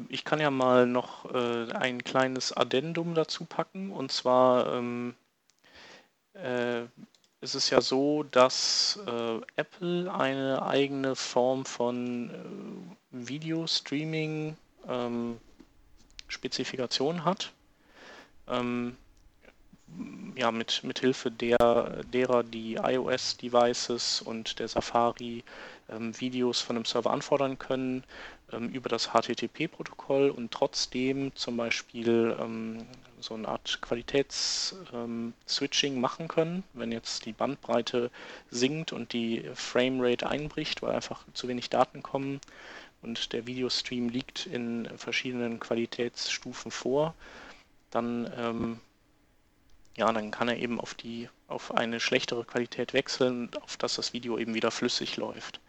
ich 0.09 0.23
kann 0.23 0.39
ja 0.39 0.51
mal 0.51 0.85
noch 0.85 1.33
äh, 1.33 1.71
ein 1.73 2.03
kleines 2.03 2.55
Addendum 2.55 3.15
dazu 3.15 3.45
packen. 3.45 3.91
Und 3.91 4.11
zwar 4.11 4.73
ähm, 4.73 5.15
äh, 5.15 5.26
ist 7.47 7.55
es 7.55 7.69
ja 7.69 7.79
so, 7.79 8.23
dass 8.23 8.99
äh, 9.07 9.39
Apple 9.55 10.13
eine 10.13 10.61
eigene 10.65 11.15
Form 11.15 11.63
von 11.65 12.29
äh, 12.29 12.33
Video-Streaming 13.11 14.57
ähm, 14.87 15.37
Spezifikation 16.27 17.23
hat. 17.23 17.53
Ähm, 18.49 18.97
ja, 20.35 20.51
mit, 20.51 20.83
mit 20.83 20.99
Hilfe 20.99 21.31
der, 21.31 22.03
derer 22.11 22.43
die 22.43 22.75
iOS-Devices 22.75 24.21
und 24.21 24.59
der 24.59 24.67
Safari 24.67 25.45
ähm, 25.89 26.19
Videos 26.19 26.59
von 26.59 26.75
einem 26.75 26.83
Server 26.83 27.11
anfordern 27.11 27.57
können, 27.57 28.03
ähm, 28.51 28.67
über 28.69 28.89
das 28.89 29.11
HTTP-Protokoll 29.13 30.31
und 30.31 30.51
trotzdem 30.51 31.33
zum 31.35 31.55
Beispiel 31.55 32.35
ähm, 32.41 32.85
so 33.19 33.33
eine 33.33 33.47
Art 33.47 33.79
Qualitätsswitching 33.81 35.95
ähm, 35.95 36.01
machen 36.01 36.27
können, 36.27 36.63
wenn 36.73 36.91
jetzt 36.91 37.25
die 37.25 37.33
Bandbreite 37.33 38.11
sinkt 38.49 38.93
und 38.93 39.13
die 39.13 39.49
Framerate 39.55 40.29
einbricht, 40.29 40.81
weil 40.81 40.95
einfach 40.95 41.23
zu 41.33 41.47
wenig 41.47 41.69
Daten 41.69 42.03
kommen 42.03 42.39
und 43.01 43.33
der 43.33 43.47
Videostream 43.47 44.09
liegt 44.09 44.45
in 44.45 44.87
verschiedenen 44.97 45.59
Qualitätsstufen 45.59 46.71
vor, 46.71 47.15
dann 47.91 48.31
ähm, 48.37 48.79
ja, 49.95 50.11
dann 50.11 50.31
kann 50.31 50.47
er 50.47 50.57
eben 50.57 50.79
auf 50.79 50.93
die 50.93 51.29
auf 51.47 51.73
eine 51.73 51.99
schlechtere 51.99 52.43
Qualität 52.43 52.93
wechseln, 52.93 53.49
auf 53.61 53.77
dass 53.77 53.95
das 53.95 54.13
Video 54.13 54.37
eben 54.37 54.53
wieder 54.53 54.71
flüssig 54.71 55.17
läuft. 55.17 55.59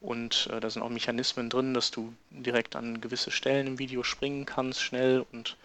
Und 0.00 0.48
äh, 0.52 0.60
da 0.60 0.70
sind 0.70 0.82
auch 0.82 0.88
Mechanismen 0.88 1.50
drin, 1.50 1.74
dass 1.74 1.90
du 1.90 2.12
direkt 2.30 2.74
an 2.74 3.00
gewisse 3.00 3.30
Stellen 3.30 3.66
im 3.66 3.78
Video 3.78 4.02
springen 4.02 4.46
kannst, 4.46 4.82
schnell 4.82 5.24
und 5.32 5.56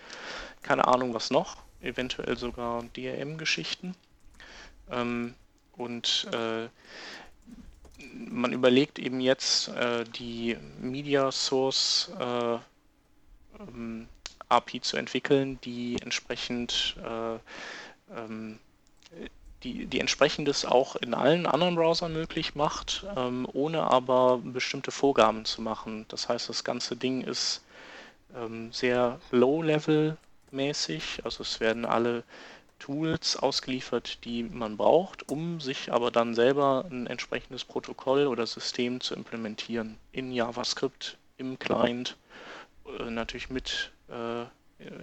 keine 0.61 0.87
Ahnung 0.87 1.13
was 1.13 1.31
noch. 1.31 1.57
Eventuell 1.81 2.37
sogar 2.37 2.83
DRM-Geschichten. 2.95 3.95
Ähm, 4.91 5.35
und 5.77 6.27
äh, 6.33 6.67
man 8.13 8.53
überlegt 8.53 8.99
eben 8.99 9.19
jetzt 9.19 9.69
äh, 9.69 10.03
die 10.03 10.57
Media 10.79 11.31
Source 11.31 12.11
äh, 12.19 12.57
ähm, 13.59 14.07
API 14.49 14.81
zu 14.81 14.97
entwickeln, 14.97 15.59
die 15.63 15.97
entsprechend 16.01 16.95
äh, 17.03 17.35
ähm, 18.15 18.59
die, 19.65 19.87
die 19.87 19.99
entsprechendes 19.99 20.63
auch 20.63 20.95
in 20.95 21.13
allen 21.13 21.47
anderen 21.47 21.75
Browsern 21.75 22.13
möglich 22.13 22.55
macht, 22.55 23.03
ähm, 23.17 23.47
ohne 23.51 23.81
aber 23.83 24.39
bestimmte 24.43 24.91
Vorgaben 24.91 25.43
zu 25.43 25.61
machen. 25.61 26.05
Das 26.09 26.29
heißt, 26.29 26.47
das 26.47 26.63
ganze 26.63 26.95
Ding 26.95 27.21
ist 27.21 27.63
ähm, 28.35 28.71
sehr 28.71 29.19
low-level-mäßig, 29.31 31.25
also 31.25 31.41
es 31.41 31.59
werden 31.59 31.85
alle 31.85 32.23
Tools 32.77 33.37
ausgeliefert, 33.37 34.23
die 34.23 34.43
man 34.43 34.77
braucht, 34.77 35.29
um 35.29 35.59
sich 35.59 35.91
aber 35.91 36.11
dann 36.11 36.35
selber 36.35 36.85
ein 36.91 37.07
entsprechendes 37.07 37.65
Protokoll 37.65 38.27
oder 38.27 38.45
System 38.45 39.01
zu 39.01 39.15
implementieren 39.15 39.97
in 40.11 40.31
JavaScript 40.31 41.17
im 41.37 41.57
Client, 41.57 42.17
äh, 42.99 43.09
natürlich 43.09 43.49
mit 43.49 43.91
äh, 44.09 44.45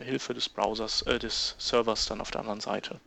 Hilfe 0.04 0.34
des 0.34 0.48
Browsers, 0.48 1.02
äh, 1.02 1.18
des 1.18 1.56
Servers 1.58 2.06
dann 2.06 2.20
auf 2.20 2.30
der 2.30 2.42
anderen 2.42 2.60
Seite 2.60 3.00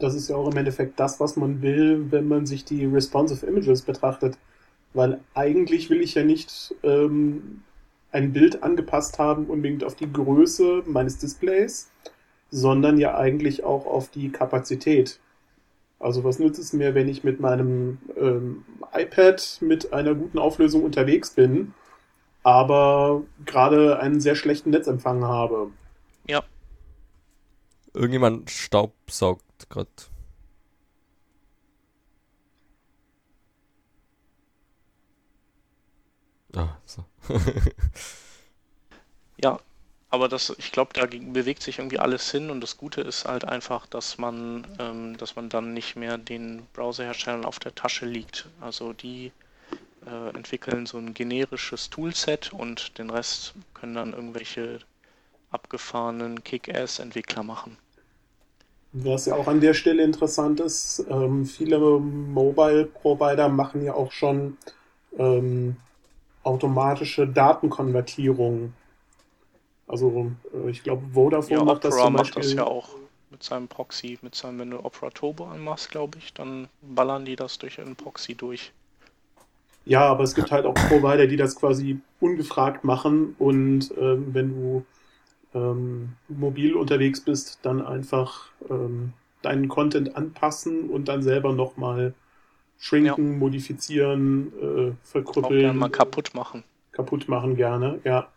das 0.00 0.14
ist 0.14 0.28
ja 0.28 0.36
auch 0.36 0.50
im 0.50 0.56
Endeffekt 0.56 0.98
das, 0.98 1.20
was 1.20 1.36
man 1.36 1.62
will, 1.62 2.10
wenn 2.10 2.26
man 2.26 2.46
sich 2.46 2.64
die 2.64 2.86
responsive 2.86 3.46
Images 3.46 3.82
betrachtet. 3.82 4.38
Weil 4.92 5.20
eigentlich 5.34 5.90
will 5.90 6.00
ich 6.00 6.14
ja 6.14 6.24
nicht 6.24 6.74
ähm, 6.82 7.62
ein 8.10 8.32
Bild 8.32 8.62
angepasst 8.62 9.18
haben, 9.18 9.46
unbedingt 9.46 9.84
auf 9.84 9.94
die 9.94 10.12
Größe 10.12 10.82
meines 10.86 11.18
Displays, 11.18 11.90
sondern 12.50 12.98
ja 12.98 13.16
eigentlich 13.16 13.62
auch 13.62 13.86
auf 13.86 14.10
die 14.10 14.30
Kapazität. 14.30 15.20
Also 16.00 16.24
was 16.24 16.38
nützt 16.38 16.58
es 16.58 16.72
mir, 16.72 16.94
wenn 16.94 17.08
ich 17.08 17.22
mit 17.22 17.40
meinem 17.40 17.98
ähm, 18.16 18.64
iPad 18.92 19.58
mit 19.60 19.92
einer 19.92 20.14
guten 20.14 20.38
Auflösung 20.38 20.82
unterwegs 20.82 21.30
bin, 21.30 21.74
aber 22.42 23.22
gerade 23.44 24.00
einen 24.00 24.20
sehr 24.20 24.34
schlechten 24.34 24.70
Netzempfang 24.70 25.22
habe? 25.24 25.70
Ja. 26.26 26.42
Irgendjemand 27.92 28.50
staubsaugt 28.50 29.44
gerade. 29.68 29.90
Ah, 36.54 36.76
so. 36.84 37.04
ja, 39.42 39.58
aber 40.10 40.28
das, 40.28 40.50
ich 40.58 40.72
glaube, 40.72 40.92
da 40.94 41.06
bewegt 41.06 41.62
sich 41.62 41.78
irgendwie 41.78 41.98
alles 41.98 42.30
hin 42.30 42.50
und 42.50 42.60
das 42.60 42.76
Gute 42.76 43.00
ist 43.00 43.24
halt 43.26 43.44
einfach, 43.44 43.86
dass 43.86 44.18
man, 44.18 44.66
ähm, 44.78 45.16
dass 45.16 45.36
man 45.36 45.48
dann 45.48 45.72
nicht 45.72 45.96
mehr 45.96 46.18
den 46.18 46.66
Browserherstellern 46.72 47.44
auf 47.44 47.58
der 47.60 47.74
Tasche 47.74 48.06
liegt. 48.06 48.48
Also 48.60 48.92
die 48.92 49.32
äh, 50.06 50.30
entwickeln 50.36 50.86
so 50.86 50.98
ein 50.98 51.14
generisches 51.14 51.90
Toolset 51.90 52.52
und 52.52 52.98
den 52.98 53.10
Rest 53.10 53.54
können 53.74 53.94
dann 53.94 54.12
irgendwelche 54.12 54.80
abgefahrenen 55.50 56.44
Kick-Ass-Entwickler 56.44 57.42
machen. 57.44 57.76
Was 58.92 59.26
ja 59.26 59.36
auch 59.36 59.46
an 59.46 59.60
der 59.60 59.74
Stelle 59.74 60.02
interessant 60.02 60.58
ist, 60.58 61.04
ähm, 61.08 61.46
viele 61.46 61.78
Mobile-Provider 61.78 63.48
machen 63.48 63.84
ja 63.84 63.94
auch 63.94 64.10
schon 64.10 64.56
ähm, 65.16 65.76
automatische 66.42 67.28
Datenkonvertierung. 67.28 68.72
Also 69.86 70.32
äh, 70.52 70.70
ich 70.70 70.82
glaube, 70.82 71.02
Vodafone 71.12 71.58
ja, 71.60 71.64
macht 71.64 71.84
Opera 71.84 71.88
das 71.88 72.02
zum 72.02 72.12
macht 72.12 72.22
Beispiel. 72.34 72.42
das 72.42 72.52
ja 72.54 72.64
auch 72.64 72.88
mit 73.30 73.44
seinem 73.44 73.68
Proxy, 73.68 74.18
mit 74.22 74.34
seinem, 74.34 74.58
wenn 74.58 74.70
du 74.70 74.84
Opera 74.84 75.10
Turbo 75.10 75.44
anmachst, 75.44 75.90
glaube 75.90 76.18
ich, 76.18 76.34
dann 76.34 76.68
ballern 76.82 77.24
die 77.24 77.36
das 77.36 77.58
durch 77.58 77.80
einen 77.80 77.94
Proxy 77.94 78.34
durch. 78.34 78.72
Ja, 79.84 80.08
aber 80.08 80.24
es 80.24 80.34
gibt 80.34 80.50
halt 80.50 80.66
auch 80.66 80.74
Provider, 80.74 81.26
die 81.26 81.36
das 81.36 81.56
quasi 81.56 82.00
ungefragt 82.20 82.84
machen 82.84 83.34
und 83.38 83.92
ähm, 83.98 84.34
wenn 84.34 84.48
du 84.50 84.84
ähm, 85.54 86.10
mobil 86.28 86.74
unterwegs 86.74 87.20
bist, 87.20 87.58
dann 87.62 87.84
einfach 87.84 88.46
ähm, 88.68 89.12
deinen 89.42 89.68
Content 89.68 90.16
anpassen 90.16 90.90
und 90.90 91.08
dann 91.08 91.22
selber 91.22 91.52
nochmal 91.52 92.14
schrinken, 92.78 93.38
modifizieren, 93.38 94.52
äh, 94.60 94.62
Auch 94.62 94.64
gerne 94.64 94.96
verkrüppeln, 95.02 95.76
mal 95.76 95.90
kaputt 95.90 96.34
machen. 96.34 96.64
kaputt 96.92 97.28
machen 97.28 97.56
gerne, 97.56 98.00
ja. 98.04 98.28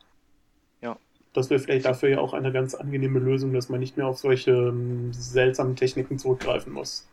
Ja. 0.81 0.97
Das 1.33 1.49
wäre 1.49 1.59
vielleicht 1.59 1.85
dafür 1.85 2.09
ja 2.09 2.19
auch 2.19 2.33
eine 2.33 2.51
ganz 2.51 2.75
angenehme 2.75 3.19
Lösung, 3.19 3.53
dass 3.53 3.69
man 3.69 3.79
nicht 3.79 3.97
mehr 3.97 4.07
auf 4.07 4.17
solche 4.17 4.51
ähm, 4.51 5.13
seltsamen 5.13 5.75
Techniken 5.75 6.19
zurückgreifen 6.19 6.73
muss. 6.73 7.07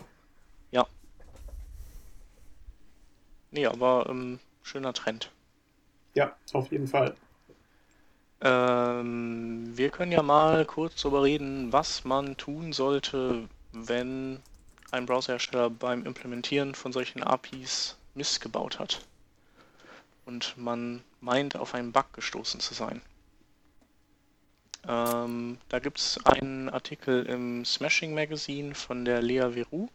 Nee, 3.51 3.67
aber 3.67 4.07
ähm, 4.09 4.39
schöner 4.63 4.93
Trend. 4.93 5.31
Ja, 6.15 6.37
auf 6.53 6.71
jeden 6.71 6.87
Fall. 6.87 7.15
Ähm, 8.43 9.77
wir 9.77 9.91
können 9.91 10.13
ja 10.13 10.23
mal 10.23 10.65
kurz 10.65 11.03
darüber 11.03 11.25
reden, 11.25 11.73
was 11.73 12.05
man 12.05 12.37
tun 12.37 12.73
sollte, 12.73 13.49
wenn 13.73 14.41
ein 14.91 15.07
Browserhersteller 15.07 15.71
beim 15.71 16.07
Implementieren 16.07 16.75
von 16.75 16.93
solchen 16.93 17.23
APIs 17.23 17.97
Mist 18.15 18.41
gebaut 18.41 18.79
hat 18.79 19.01
und 20.25 20.57
man 20.57 21.03
meint, 21.21 21.57
auf 21.57 21.75
einen 21.75 21.93
Bug 21.93 22.13
gestoßen 22.13 22.61
zu 22.61 22.75
sein. 22.75 23.03
Ähm, 24.89 25.59
da 25.69 25.79
gibt 25.79 25.99
es 25.99 26.25
einen 26.25 26.71
Artikel 26.71 27.27
im 27.27 27.65
Smashing 27.65 28.15
Magazine 28.15 28.75
von 28.75 29.05
der 29.05 29.21
Lea 29.21 29.55
Veru 29.55 29.89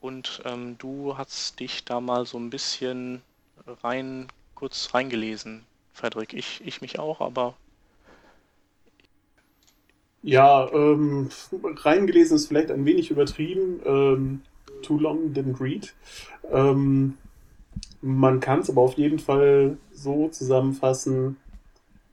und 0.00 0.40
ähm, 0.44 0.78
du 0.78 1.18
hast 1.18 1.58
dich 1.58 1.84
da 1.84 2.00
mal 2.00 2.24
so 2.26 2.38
ein 2.38 2.50
bisschen 2.50 3.22
rein, 3.82 4.28
kurz 4.54 4.94
reingelesen, 4.94 5.66
Frederik. 5.96 6.34
Ich, 6.34 6.60
ich 6.64 6.80
mich 6.82 6.98
auch, 6.98 7.20
aber 7.20 7.54
Ja, 10.22 10.68
ähm, 10.72 11.28
reingelesen 11.62 12.36
ist 12.36 12.48
vielleicht 12.48 12.70
ein 12.72 12.84
wenig 12.84 13.10
übertrieben. 13.10 13.80
Ähm, 13.84 14.42
too 14.82 14.98
long 14.98 15.32
didn't 15.32 15.60
read. 15.60 15.94
Ähm, 16.50 17.14
man 18.02 18.40
kann 18.40 18.60
es 18.60 18.70
aber 18.70 18.82
auf 18.82 18.94
jeden 18.94 19.20
Fall 19.20 19.78
so 19.92 20.28
zusammenfassen. 20.28 21.36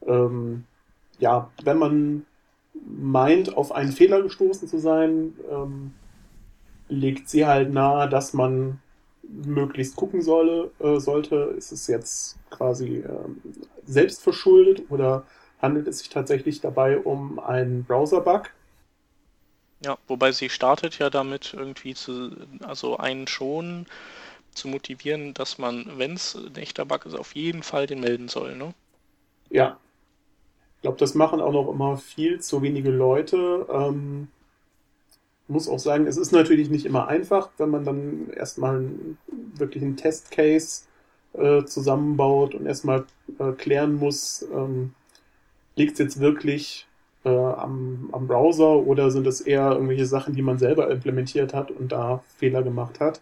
Ähm, 0.05 0.65
ja, 1.19 1.49
wenn 1.63 1.79
man 1.79 2.25
meint, 2.87 3.57
auf 3.57 3.71
einen 3.71 3.91
Fehler 3.93 4.21
gestoßen 4.21 4.67
zu 4.67 4.79
sein, 4.79 5.33
ähm, 5.51 5.93
legt 6.89 7.29
sie 7.29 7.47
halt 7.47 7.73
nahe, 7.73 8.09
dass 8.09 8.33
man 8.33 8.79
möglichst 9.23 9.95
gucken 9.95 10.21
solle, 10.21 10.71
äh, 10.79 10.99
sollte, 10.99 11.35
ist 11.57 11.71
es 11.71 11.87
jetzt 11.87 12.37
quasi 12.49 13.03
ähm, 13.07 13.41
selbst 13.85 14.21
verschuldet 14.21 14.83
oder 14.89 15.25
handelt 15.61 15.87
es 15.87 15.99
sich 15.99 16.09
tatsächlich 16.09 16.61
dabei 16.61 16.97
um 16.99 17.39
einen 17.39 17.85
Browser-Bug. 17.85 18.49
ja, 19.83 19.97
wobei 20.07 20.31
sie 20.31 20.49
startet 20.49 20.99
ja 20.99 21.09
damit 21.09 21.53
irgendwie 21.53 21.93
zu, 21.93 22.31
also 22.61 22.97
einen 22.97 23.27
schon 23.27 23.85
zu 24.51 24.67
motivieren, 24.67 25.33
dass 25.33 25.57
man, 25.57 25.97
wenn 25.97 26.13
es 26.13 26.35
ein 26.35 26.55
echter 26.55 26.85
Bug 26.85 27.05
ist, 27.05 27.15
auf 27.15 27.35
jeden 27.35 27.63
Fall 27.63 27.87
den 27.87 27.99
melden 27.99 28.27
soll, 28.27 28.55
ne? 28.55 28.73
Ja. 29.49 29.79
Ich 30.77 30.81
glaube, 30.81 30.97
das 30.97 31.15
machen 31.15 31.39
auch 31.41 31.53
noch 31.53 31.69
immer 31.69 31.97
viel 31.97 32.41
zu 32.41 32.61
wenige 32.61 32.91
Leute. 32.91 33.65
Ähm, 33.69 34.27
muss 35.47 35.67
auch 35.67 35.79
sagen, 35.79 36.07
es 36.07 36.17
ist 36.17 36.31
natürlich 36.31 36.69
nicht 36.69 36.85
immer 36.85 37.07
einfach, 37.07 37.49
wenn 37.57 37.69
man 37.69 37.83
dann 37.83 38.29
erstmal 38.35 38.77
einen, 38.77 39.17
wirklich 39.55 39.83
einen 39.83 39.97
Testcase 39.97 40.83
äh, 41.33 41.63
zusammenbaut 41.65 42.55
und 42.55 42.65
erstmal 42.65 43.05
äh, 43.39 43.51
klären 43.53 43.95
muss, 43.95 44.45
ähm, 44.53 44.93
liegt 45.75 45.93
es 45.93 45.99
jetzt 45.99 46.19
wirklich 46.19 46.87
äh, 47.25 47.29
am, 47.29 48.09
am 48.11 48.27
Browser 48.27 48.77
oder 48.77 49.11
sind 49.11 49.27
es 49.27 49.41
eher 49.41 49.71
irgendwelche 49.71 50.05
Sachen, 50.05 50.33
die 50.33 50.41
man 50.41 50.57
selber 50.57 50.89
implementiert 50.89 51.53
hat 51.53 51.71
und 51.71 51.91
da 51.91 52.23
Fehler 52.37 52.63
gemacht 52.63 52.99
hat. 52.99 53.21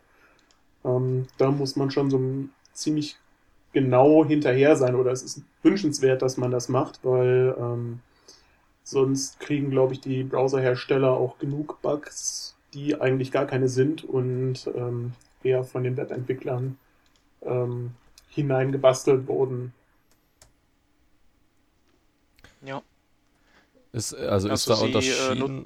Ähm, 0.83 1.27
da 1.37 1.51
muss 1.51 1.75
man 1.75 1.91
schon 1.91 2.09
so 2.09 2.19
ziemlich 2.73 3.17
genau 3.73 4.25
hinterher 4.25 4.75
sein 4.75 4.95
oder 4.95 5.11
es 5.11 5.23
ist 5.23 5.43
wünschenswert, 5.63 6.21
dass 6.21 6.37
man 6.37 6.51
das 6.51 6.69
macht, 6.69 6.99
weil 7.03 7.55
ähm, 7.57 7.99
sonst 8.91 9.39
kriegen, 9.39 9.71
glaube 9.71 9.93
ich, 9.93 10.01
die 10.01 10.23
Browserhersteller 10.23 11.11
auch 11.11 11.37
genug 11.39 11.81
Bugs, 11.81 12.55
die 12.73 12.99
eigentlich 12.99 13.31
gar 13.31 13.45
keine 13.45 13.67
sind 13.69 14.03
und 14.03 14.67
ähm, 14.75 15.13
eher 15.43 15.63
von 15.63 15.83
den 15.83 15.97
Webentwicklern 15.97 16.77
ähm, 17.41 17.91
hineingebastelt 18.29 19.27
wurden. 19.27 19.73
Ja. 22.61 22.81
Ist, 23.91 24.13
also 24.13 24.47
ist 24.47 24.67
Hast 24.67 24.69
da 24.69 24.73
du 24.73 25.01
sie, 25.01 25.09
äh, 25.09 25.29
unterschieden. 25.31 25.65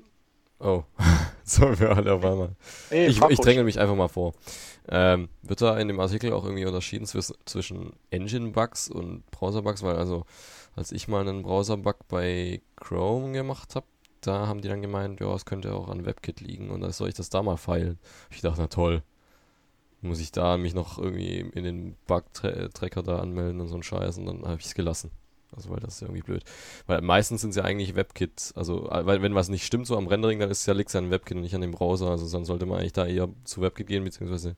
oh, 0.60 0.84
so 1.48 1.80
wir 1.80 1.96
alle 1.96 2.14
auf 2.14 2.26
einmal. 2.26 2.56
Hey, 2.90 3.08
Ich, 3.08 3.22
ich 3.22 3.40
dränge 3.40 3.64
mich 3.64 3.80
einfach 3.80 3.96
mal 3.96 4.08
vor. 4.08 4.34
Ähm, 4.90 5.30
wird 5.44 5.62
da 5.62 5.78
in 5.78 5.88
dem 5.88 6.00
Artikel 6.00 6.34
auch 6.34 6.44
irgendwie 6.46 6.66
unterschieden 6.66 7.06
zwis- 7.06 7.34
zwischen 7.46 7.94
Engine-Bugs 8.10 8.90
und 8.90 9.26
Browser-Bugs? 9.32 9.84
Weil 9.84 9.96
also, 9.98 10.26
als 10.76 10.92
ich 10.92 11.08
mal 11.08 11.22
einen 11.28 11.44
Browser-Bug 11.44 12.08
bei 12.08 12.62
Chrome 12.78 13.32
gemacht 13.34 13.76
habe, 13.76 13.86
da 14.22 14.48
haben 14.48 14.62
die 14.62 14.68
dann 14.70 14.82
gemeint, 14.82 15.20
ja, 15.20 15.34
es 15.36 15.46
könnte 15.46 15.74
auch 15.74 15.88
an 15.90 16.06
WebKit 16.06 16.42
liegen 16.42 16.72
und 16.72 16.82
dann 16.82 16.92
soll 16.92 17.10
ich 17.10 17.16
das 17.16 17.30
da 17.30 17.44
mal 17.44 17.58
feilen. 17.58 18.00
Ich 18.32 18.42
dachte, 18.42 18.62
na 18.62 18.68
toll. 18.68 19.04
Muss 20.02 20.20
ich 20.20 20.32
da 20.32 20.58
mich 20.58 20.74
noch 20.76 20.98
irgendwie 21.00 21.40
in 21.40 21.64
den 21.64 21.96
Bug-Tracker 22.08 23.04
da 23.04 23.20
anmelden 23.20 23.60
und 23.62 23.68
so 23.68 23.76
ein 23.76 23.84
Scheiß 23.84 24.18
und 24.20 24.26
dann 24.28 24.44
habe 24.46 24.60
ich 24.60 24.68
es 24.68 24.76
gelassen. 24.76 25.12
Also, 25.56 25.70
weil 25.70 25.80
das 25.80 25.96
ist 25.96 26.02
irgendwie 26.02 26.22
blöd. 26.22 26.44
Weil 26.88 27.02
meistens 27.02 27.42
sind 27.42 27.52
es 27.52 27.56
ja 27.56 27.64
eigentlich 27.64 27.96
WebKit. 27.96 28.52
Also, 28.56 28.90
äh, 28.90 29.06
weil 29.06 29.22
wenn 29.22 29.36
was 29.36 29.50
nicht 29.50 29.66
stimmt 29.66 29.88
so 29.88 29.98
am 29.98 30.08
Rendering, 30.08 30.40
dann 30.40 30.52
ist 30.52 30.66
ja 30.66 30.74
liegt 30.74 30.96
an 30.96 31.12
WebKit 31.12 31.38
und 31.38 31.44
nicht 31.44 31.56
an 31.56 31.62
dem 31.62 31.72
Browser. 31.72 32.10
Also 32.10 32.30
dann 32.30 32.46
sollte 32.46 32.66
man 32.66 32.80
eigentlich 32.80 32.94
da 32.94 33.06
eher 33.06 33.30
zu 33.44 33.62
WebKit 33.62 33.88
gehen, 33.88 34.04
beziehungsweise 34.04 34.56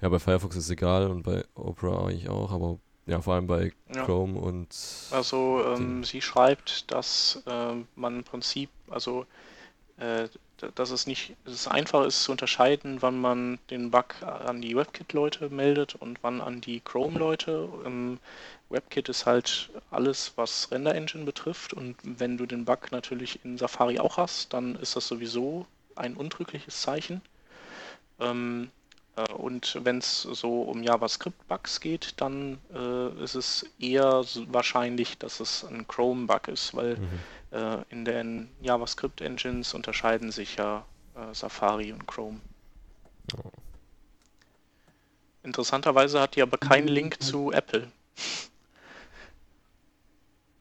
ja, 0.00 0.08
bei 0.08 0.18
Firefox 0.18 0.56
ist 0.56 0.64
es 0.64 0.70
egal 0.70 1.08
und 1.10 1.22
bei 1.22 1.44
Opera 1.54 2.06
eigentlich 2.06 2.28
auch, 2.28 2.52
aber 2.52 2.78
ja, 3.06 3.20
vor 3.20 3.34
allem 3.34 3.46
bei 3.46 3.72
Ja. 3.94 4.04
Chrome 4.04 4.38
und 4.38 4.68
Also 5.10 5.62
ähm, 5.64 6.04
sie 6.04 6.20
schreibt, 6.20 6.90
dass 6.90 7.42
ähm, 7.46 7.86
man 7.94 8.16
im 8.16 8.24
Prinzip, 8.24 8.68
also 8.90 9.26
äh, 9.98 10.28
dass 10.74 10.90
es 10.90 11.06
nicht, 11.06 11.36
dass 11.44 11.54
es 11.54 11.68
einfach 11.68 12.04
ist 12.04 12.22
zu 12.24 12.32
unterscheiden, 12.32 13.02
wann 13.02 13.20
man 13.20 13.58
den 13.70 13.90
Bug 13.90 14.14
an 14.22 14.60
die 14.62 14.76
WebKit-Leute 14.76 15.50
meldet 15.50 15.94
und 15.94 16.18
wann 16.22 16.40
an 16.40 16.60
die 16.60 16.80
Chrome-Leute. 16.80 17.68
WebKit 18.68 19.08
ist 19.08 19.26
halt 19.26 19.70
alles, 19.90 20.32
was 20.36 20.70
Render-Engine 20.70 21.24
betrifft 21.24 21.72
und 21.72 21.96
wenn 22.02 22.36
du 22.36 22.46
den 22.46 22.64
Bug 22.64 22.90
natürlich 22.90 23.44
in 23.44 23.58
Safari 23.58 23.98
auch 23.98 24.16
hast, 24.16 24.52
dann 24.52 24.76
ist 24.76 24.96
das 24.96 25.06
sowieso 25.06 25.66
ein 25.94 26.16
untrügliches 26.16 26.82
Zeichen. 26.82 27.22
Ähm, 28.18 28.70
Äh, 29.16 29.32
und 29.32 29.78
wenn 29.82 29.98
es 29.98 30.22
so 30.22 30.62
um 30.62 30.82
JavaScript-Bugs 30.82 31.80
geht, 31.80 32.14
dann 32.18 32.58
äh, 32.72 33.22
ist 33.22 33.34
es 33.34 33.66
eher 33.78 34.24
wahrscheinlich, 34.48 35.18
dass 35.18 35.40
es 35.40 35.64
ein 35.64 35.86
Chrome-Bug 35.88 36.48
ist, 36.48 36.74
weil 36.74 36.96
mhm. 36.96 37.08
Äh, 37.56 37.84
in 37.88 38.04
den 38.04 38.50
JavaScript-Engines 38.60 39.72
unterscheiden 39.74 40.30
sich 40.30 40.56
ja 40.56 40.84
äh, 41.14 41.34
Safari 41.34 41.92
und 41.92 42.06
Chrome. 42.06 42.40
Oh. 43.36 43.50
Interessanterweise 45.42 46.20
hat 46.20 46.36
die 46.36 46.42
aber 46.42 46.58
keinen 46.58 46.88
Link 46.88 47.22
zu 47.22 47.52
Apple. 47.52 47.90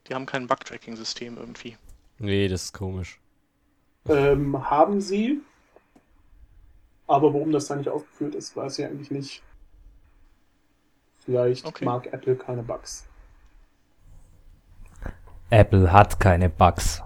Die 0.08 0.14
haben 0.14 0.26
kein 0.26 0.48
Bug-Tracking-System 0.48 1.38
irgendwie. 1.38 1.78
Nee, 2.20 2.48
das 2.48 2.66
ist 2.66 2.74
komisch. 2.74 3.20
Ähm, 4.08 4.70
haben 4.70 5.02
sie, 5.02 5.42
aber 7.08 7.34
warum 7.34 7.52
das 7.52 7.68
da 7.68 7.76
nicht 7.76 7.90
aufgeführt 7.90 8.36
ist, 8.36 8.56
weiß 8.56 8.80
ich 8.80 8.86
eigentlich 8.86 9.12
nicht. 9.12 9.44
Vielleicht 11.18 11.66
okay. 11.66 11.84
mag 11.84 12.06
Apple 12.14 12.36
keine 12.36 12.62
Bugs. 12.62 13.06
Apple 15.50 15.92
hat 15.92 16.20
keine 16.20 16.50
Bugs. 16.50 17.02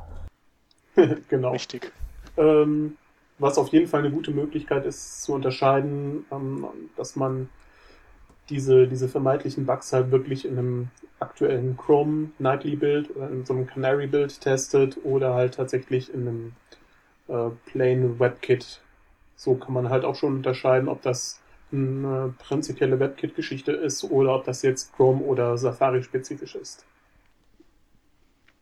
genau. 1.30 1.52
Richtig. 1.52 1.92
Ähm, 2.38 2.98
was 3.38 3.58
auf 3.58 3.70
jeden 3.70 3.88
Fall 3.88 4.02
eine 4.02 4.12
gute 4.12 4.32
Möglichkeit 4.32 4.86
ist, 4.86 5.24
zu 5.24 5.34
unterscheiden, 5.34 6.26
ähm, 6.32 6.66
dass 6.96 7.16
man 7.16 7.50
diese, 8.50 8.88
diese 8.88 9.08
vermeintlichen 9.08 9.66
Bugs 9.66 9.94
halt 9.94 10.12
wirklich 10.12 10.46
in 10.46 10.58
einem 10.58 10.88
aktuellen 11.20 11.78
Chrome 11.78 12.32
Nightly 12.40 12.76
Build 12.76 13.16
oder 13.16 13.30
in 13.30 13.46
so 13.46 13.54
einem 13.54 13.68
Canary 13.68 14.08
Build 14.08 14.42
testet 14.42 14.98
oder 15.04 15.34
halt 15.34 15.56
tatsächlich 15.56 16.14
in 16.14 16.28
einem 16.28 16.52
äh, 17.28 17.52
Plain 17.66 18.20
WebKit. 18.20 18.82
So 19.36 19.56
kann 19.56 19.74
man 19.74 19.90
halt 19.90 20.04
auch 20.04 20.16
schon 20.16 20.38
unterscheiden, 20.38 20.90
ob 20.90 21.02
das 21.02 21.40
eine 21.72 22.34
prinzipielle 22.40 23.00
WebKit-Geschichte 23.00 23.72
ist 23.72 24.04
oder 24.06 24.36
ob 24.36 24.46
das 24.46 24.64
jetzt 24.64 24.96
Chrome 24.96 25.22
oder 25.22 25.58
Safari 25.58 26.02
spezifisch 26.02 26.56
ist. 26.56 26.86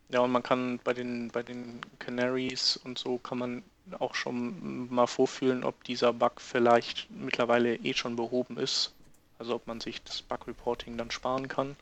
Ja, 0.10 0.22
und 0.22 0.32
man 0.32 0.44
kann 0.44 0.80
bei 0.84 0.94
den, 0.94 1.30
bei 1.30 1.44
den 1.44 1.82
Canaries 2.00 2.78
und 2.78 2.98
so 2.98 3.18
kann 3.18 3.38
man 3.38 3.64
auch 4.00 4.16
schon 4.16 4.94
mal 4.94 5.08
vorfühlen, 5.08 5.64
ob 5.64 5.84
dieser 5.84 6.14
Bug 6.14 6.40
vielleicht 6.40 7.10
mittlerweile 7.12 7.76
eh 7.76 7.94
schon 7.94 8.16
behoben 8.16 8.58
ist. 8.58 8.94
Also 9.40 9.56
ob 9.56 9.68
man 9.68 9.82
sich 9.82 10.02
das 10.04 10.22
Bug-Reporting 10.22 10.98
dann 10.98 11.12
sparen 11.12 11.48
kann. 11.48 11.76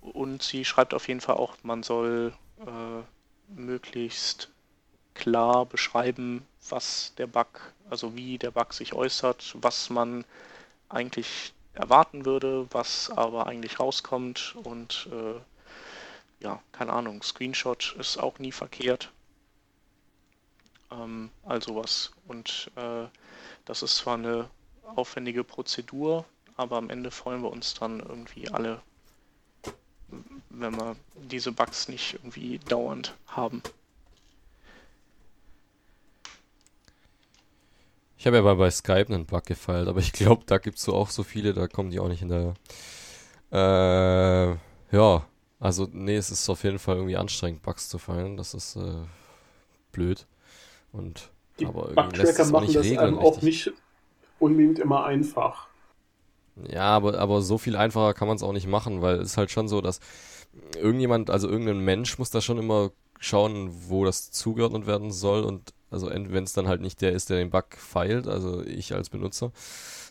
Und 0.00 0.42
sie 0.42 0.64
schreibt 0.64 0.94
auf 0.94 1.08
jeden 1.08 1.20
Fall 1.20 1.36
auch, 1.36 1.56
man 1.62 1.82
soll 1.82 2.32
äh, 2.60 3.52
möglichst 3.54 4.50
klar 5.14 5.66
beschreiben, 5.66 6.46
was 6.68 7.14
der 7.16 7.26
Bug, 7.26 7.72
also 7.88 8.16
wie 8.16 8.38
der 8.38 8.50
Bug 8.50 8.72
sich 8.72 8.94
äußert, 8.94 9.56
was 9.60 9.90
man 9.90 10.24
eigentlich 10.88 11.52
erwarten 11.74 12.26
würde, 12.26 12.66
was 12.70 13.10
aber 13.10 13.46
eigentlich 13.46 13.80
rauskommt 13.80 14.56
und 14.64 15.08
äh, 15.10 15.40
ja, 16.42 16.60
keine 16.72 16.92
Ahnung, 16.92 17.22
Screenshot 17.22 17.94
ist 17.98 18.18
auch 18.18 18.38
nie 18.38 18.52
verkehrt. 18.52 19.12
Ähm, 20.90 21.30
also 21.44 21.76
was. 21.76 22.12
Und 22.26 22.70
äh, 22.76 23.06
das 23.64 23.82
ist 23.82 23.96
zwar 23.96 24.14
eine 24.14 24.50
aufwendige 24.96 25.44
Prozedur, 25.44 26.24
aber 26.56 26.76
am 26.76 26.90
Ende 26.90 27.10
freuen 27.10 27.42
wir 27.42 27.50
uns 27.50 27.74
dann 27.74 28.00
irgendwie 28.00 28.50
alle, 28.50 28.82
wenn 30.50 30.76
wir 30.76 30.96
diese 31.16 31.52
Bugs 31.52 31.88
nicht 31.88 32.14
irgendwie 32.14 32.58
dauernd 32.58 33.14
haben. 33.26 33.62
Ich 38.18 38.26
habe 38.26 38.36
ja 38.36 38.42
mal 38.42 38.54
bei 38.56 38.70
Skype 38.70 39.06
einen 39.08 39.26
Bug 39.26 39.44
gefeilt, 39.46 39.88
aber 39.88 39.98
ich 40.00 40.12
glaube, 40.12 40.44
da 40.46 40.58
gibt 40.58 40.78
es 40.78 40.84
so 40.84 40.94
auch 40.94 41.10
so 41.10 41.22
viele, 41.22 41.54
da 41.54 41.66
kommen 41.66 41.90
die 41.90 41.98
auch 41.98 42.08
nicht 42.08 42.20
hinterher. 42.20 42.54
Äh, 43.50 44.56
ja, 44.96 45.26
also 45.62 45.88
nee, 45.92 46.16
es 46.16 46.32
ist 46.32 46.48
auf 46.50 46.64
jeden 46.64 46.80
Fall 46.80 46.96
irgendwie 46.96 47.16
anstrengend, 47.16 47.62
Bugs 47.62 47.88
zu 47.88 47.98
feilen. 47.98 48.36
Das 48.36 48.52
ist 48.52 48.74
äh, 48.74 49.04
blöd. 49.92 50.26
Und 50.92 51.30
die 51.60 51.66
aber 51.66 51.90
irgendwie 51.90 52.16
lässt 52.16 52.40
es 52.40 52.52
auch 52.52 52.60
nicht 52.62 52.74
das 52.74 52.84
regeln. 52.84 53.16
auch 53.16 53.40
nicht 53.42 53.72
unbedingt 54.40 54.80
immer 54.80 55.04
einfach. 55.04 55.68
Ja, 56.68 56.86
aber, 56.86 57.16
aber 57.16 57.42
so 57.42 57.58
viel 57.58 57.76
einfacher 57.76 58.12
kann 58.12 58.26
man 58.26 58.36
es 58.36 58.42
auch 58.42 58.52
nicht 58.52 58.66
machen, 58.66 59.02
weil 59.02 59.20
es 59.20 59.30
ist 59.30 59.36
halt 59.36 59.52
schon 59.52 59.68
so, 59.68 59.80
dass 59.80 60.00
irgendjemand, 60.76 61.30
also 61.30 61.48
irgendein 61.48 61.78
Mensch 61.78 62.18
muss 62.18 62.30
da 62.30 62.40
schon 62.40 62.58
immer 62.58 62.90
schauen, 63.20 63.70
wo 63.88 64.04
das 64.04 64.32
zugeordnet 64.32 64.88
werden 64.88 65.12
soll 65.12 65.44
und 65.44 65.72
also 65.92 66.10
wenn 66.10 66.42
es 66.42 66.54
dann 66.54 66.66
halt 66.66 66.80
nicht 66.80 67.00
der 67.02 67.12
ist, 67.12 67.30
der 67.30 67.38
den 67.38 67.50
Bug 67.50 67.66
feilt, 67.76 68.26
also 68.26 68.62
ich 68.64 68.94
als 68.94 69.10
Benutzer, 69.10 69.52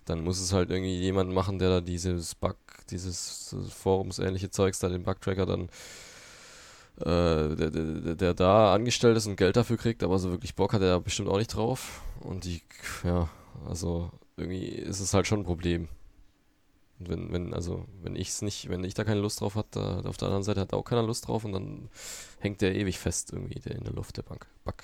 dann 0.06 0.24
muss 0.24 0.40
es 0.40 0.54
halt 0.54 0.70
irgendwie 0.72 1.00
jemand 1.00 1.32
machen, 1.32 1.60
der 1.60 1.70
da 1.70 1.82
dieses 1.82 2.36
Bug, 2.36 2.58
dieses 2.90 3.56
forumsähnliche 3.70 4.50
Zeugs 4.50 4.80
da, 4.80 4.90
den 4.90 5.04
Bugtracker 5.04 5.46
dann 5.46 5.70
äh, 7.00 7.56
der, 7.56 7.70
der, 7.72 8.16
der, 8.16 8.34
da 8.34 8.74
angestellt 8.74 9.18
ist 9.18 9.28
und 9.28 9.36
Geld 9.36 9.56
dafür 9.56 9.78
kriegt, 9.78 10.04
aber 10.04 10.20
so 10.20 10.32
wirklich 10.32 10.56
Bock 10.56 10.74
hat 10.74 10.82
er 10.82 11.00
bestimmt 11.00 11.30
auch 11.30 11.38
nicht 11.38 11.56
drauf. 11.56 12.02
Und 12.20 12.46
die, 12.46 12.62
ja, 13.04 13.30
also 13.68 14.12
irgendwie 14.38 14.68
ist 14.68 15.00
es 15.00 15.14
halt 15.14 15.28
schon 15.28 15.42
ein 15.42 15.46
Problem. 15.46 15.88
Und 17.00 17.10
wenn, 17.10 17.32
wenn, 17.32 17.54
also, 17.54 17.86
wenn 18.04 18.16
ich 18.16 18.30
es 18.30 18.42
nicht, 18.42 18.70
wenn 18.70 18.84
ich 18.84 18.94
da 18.94 19.04
keine 19.04 19.22
Lust 19.22 19.42
drauf 19.42 19.56
hatte, 19.56 20.04
auf 20.06 20.18
der 20.18 20.28
anderen 20.28 20.44
Seite 20.44 20.62
hat 20.62 20.74
auch 20.74 20.84
keiner 20.84 21.04
Lust 21.04 21.28
drauf 21.28 21.46
und 21.46 21.54
dann 21.54 21.90
hängt 22.40 22.62
der 22.62 22.76
ewig 22.76 23.00
fest 23.00 23.34
irgendwie 23.34 23.60
der 23.60 23.76
in 23.76 23.84
der 23.84 23.94
Luft, 23.94 24.18
der 24.18 24.24
Bank. 24.24 24.46
Bug. 24.64 24.76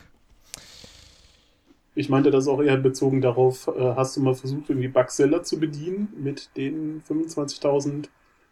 Ich 1.98 2.10
meinte 2.10 2.32
das 2.32 2.48
auch 2.48 2.62
eher 2.62 2.78
bezogen 2.78 3.22
darauf, 3.22 3.68
äh, 3.68 3.96
hast 3.96 4.16
du 4.16 4.22
mal 4.22 4.36
versucht, 4.36 4.70
irgendwie 4.70 4.88
Bugseller 4.88 5.44
zu 5.44 5.60
bedienen 5.60 6.10
mit 6.18 6.50
den 6.56 7.02
25.000 7.08 8.10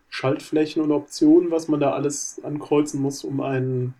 Schaltflächen 0.10 0.82
und 0.82 0.92
Optionen, 0.92 1.52
was 1.52 1.68
man 1.68 1.80
da 1.80 1.92
alles 1.92 2.42
ankreuzen 2.44 3.02
muss, 3.02 3.24
um 3.24 3.42
einen 3.42 3.94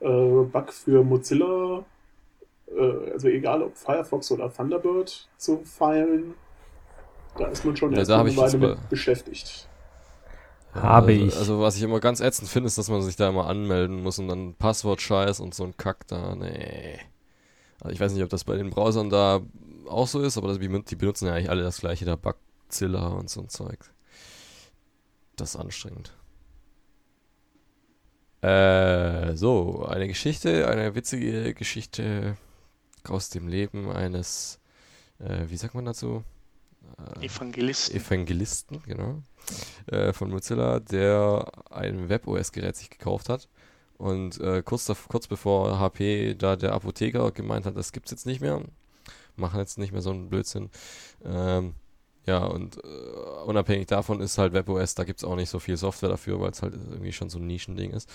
äh, 0.00 0.06
Bug 0.06 0.72
für 0.72 1.04
Mozilla 1.04 1.84
äh, 2.76 3.12
also 3.12 3.28
egal 3.28 3.62
ob 3.62 3.76
Firefox 3.76 4.30
oder 4.30 4.52
Thunderbird 4.52 5.28
zu 5.36 5.60
feilen, 5.64 6.34
da 7.36 7.46
ist 7.46 7.64
man 7.64 7.76
schon 7.76 7.92
ja, 7.92 7.98
erst 7.98 8.10
eine 8.10 8.36
Weile 8.36 8.58
mit 8.58 8.88
beschäftigt. 8.88 9.68
Habe 10.74 11.12
also, 11.12 11.24
ich. 11.24 11.36
Also 11.36 11.60
was 11.60 11.76
ich 11.76 11.82
immer 11.82 12.00
ganz 12.00 12.20
ätzend 12.20 12.48
finde, 12.48 12.66
ist, 12.66 12.78
dass 12.78 12.90
man 12.90 13.02
sich 13.02 13.16
da 13.16 13.28
immer 13.28 13.46
anmelden 13.46 14.02
muss 14.02 14.18
und 14.18 14.28
dann 14.28 14.54
Passwort-Scheiß 14.54 15.40
und 15.40 15.54
so 15.54 15.64
ein 15.64 15.76
Kack 15.76 16.06
da, 16.08 16.34
nee. 16.34 16.98
Also 17.80 17.92
ich 17.92 18.00
weiß 18.00 18.12
nicht, 18.12 18.22
ob 18.22 18.30
das 18.30 18.44
bei 18.44 18.56
den 18.56 18.70
Browsern 18.70 19.10
da 19.10 19.40
auch 19.86 20.06
so 20.06 20.20
ist, 20.20 20.36
aber 20.36 20.56
die 20.58 20.68
benutzen 20.68 21.26
ja 21.26 21.34
eigentlich 21.34 21.50
alle 21.50 21.62
das 21.62 21.80
gleiche, 21.80 22.04
da 22.04 22.16
Bugzilla 22.16 23.08
und 23.08 23.30
so 23.30 23.40
ein 23.40 23.48
Zeug. 23.48 23.78
Das 25.36 25.54
ist 25.54 25.60
anstrengend. 25.60 26.12
Äh, 28.40 29.34
so, 29.36 29.84
eine 29.86 30.06
Geschichte, 30.06 30.68
eine 30.68 30.94
witzige 30.94 31.54
Geschichte 31.54 32.36
aus 33.04 33.30
dem 33.30 33.48
Leben 33.48 33.90
eines, 33.90 34.60
äh, 35.18 35.44
wie 35.48 35.56
sagt 35.56 35.74
man 35.74 35.86
dazu? 35.86 36.22
Äh, 37.20 37.26
Evangelisten. 37.26 37.96
Evangelisten, 37.96 38.82
genau. 38.84 39.22
Äh, 39.86 40.12
von 40.12 40.30
Mozilla, 40.30 40.78
der 40.78 41.50
ein 41.70 42.08
WebOS-Gerät 42.08 42.76
sich 42.76 42.90
gekauft 42.90 43.28
hat. 43.28 43.48
Und 43.98 44.40
äh, 44.40 44.62
kurz, 44.62 44.84
da, 44.84 44.94
kurz 45.08 45.26
bevor 45.26 45.78
HP 45.78 46.34
da 46.34 46.56
der 46.56 46.72
Apotheker 46.72 47.30
gemeint 47.32 47.66
hat, 47.66 47.76
das 47.76 47.92
gibt's 47.92 48.10
jetzt 48.10 48.26
nicht 48.26 48.40
mehr, 48.40 48.62
machen 49.36 49.58
jetzt 49.58 49.78
nicht 49.78 49.92
mehr 49.92 50.02
so 50.02 50.10
einen 50.10 50.30
Blödsinn. 50.30 50.70
Ähm, 51.24 51.74
ja, 52.26 52.44
und 52.44 52.76
äh, 52.78 53.44
unabhängig 53.46 53.86
davon 53.86 54.20
ist 54.20 54.38
halt 54.38 54.52
WebOS, 54.52 54.94
da 54.94 55.04
gibt 55.04 55.20
es 55.20 55.24
auch 55.24 55.34
nicht 55.34 55.50
so 55.50 55.58
viel 55.58 55.76
Software 55.76 56.10
dafür, 56.10 56.40
weil 56.40 56.50
es 56.50 56.62
halt 56.62 56.74
irgendwie 56.74 57.12
schon 57.12 57.30
so 57.30 57.38
ein 57.38 57.46
Nischending 57.46 57.90
ist. 57.90 58.08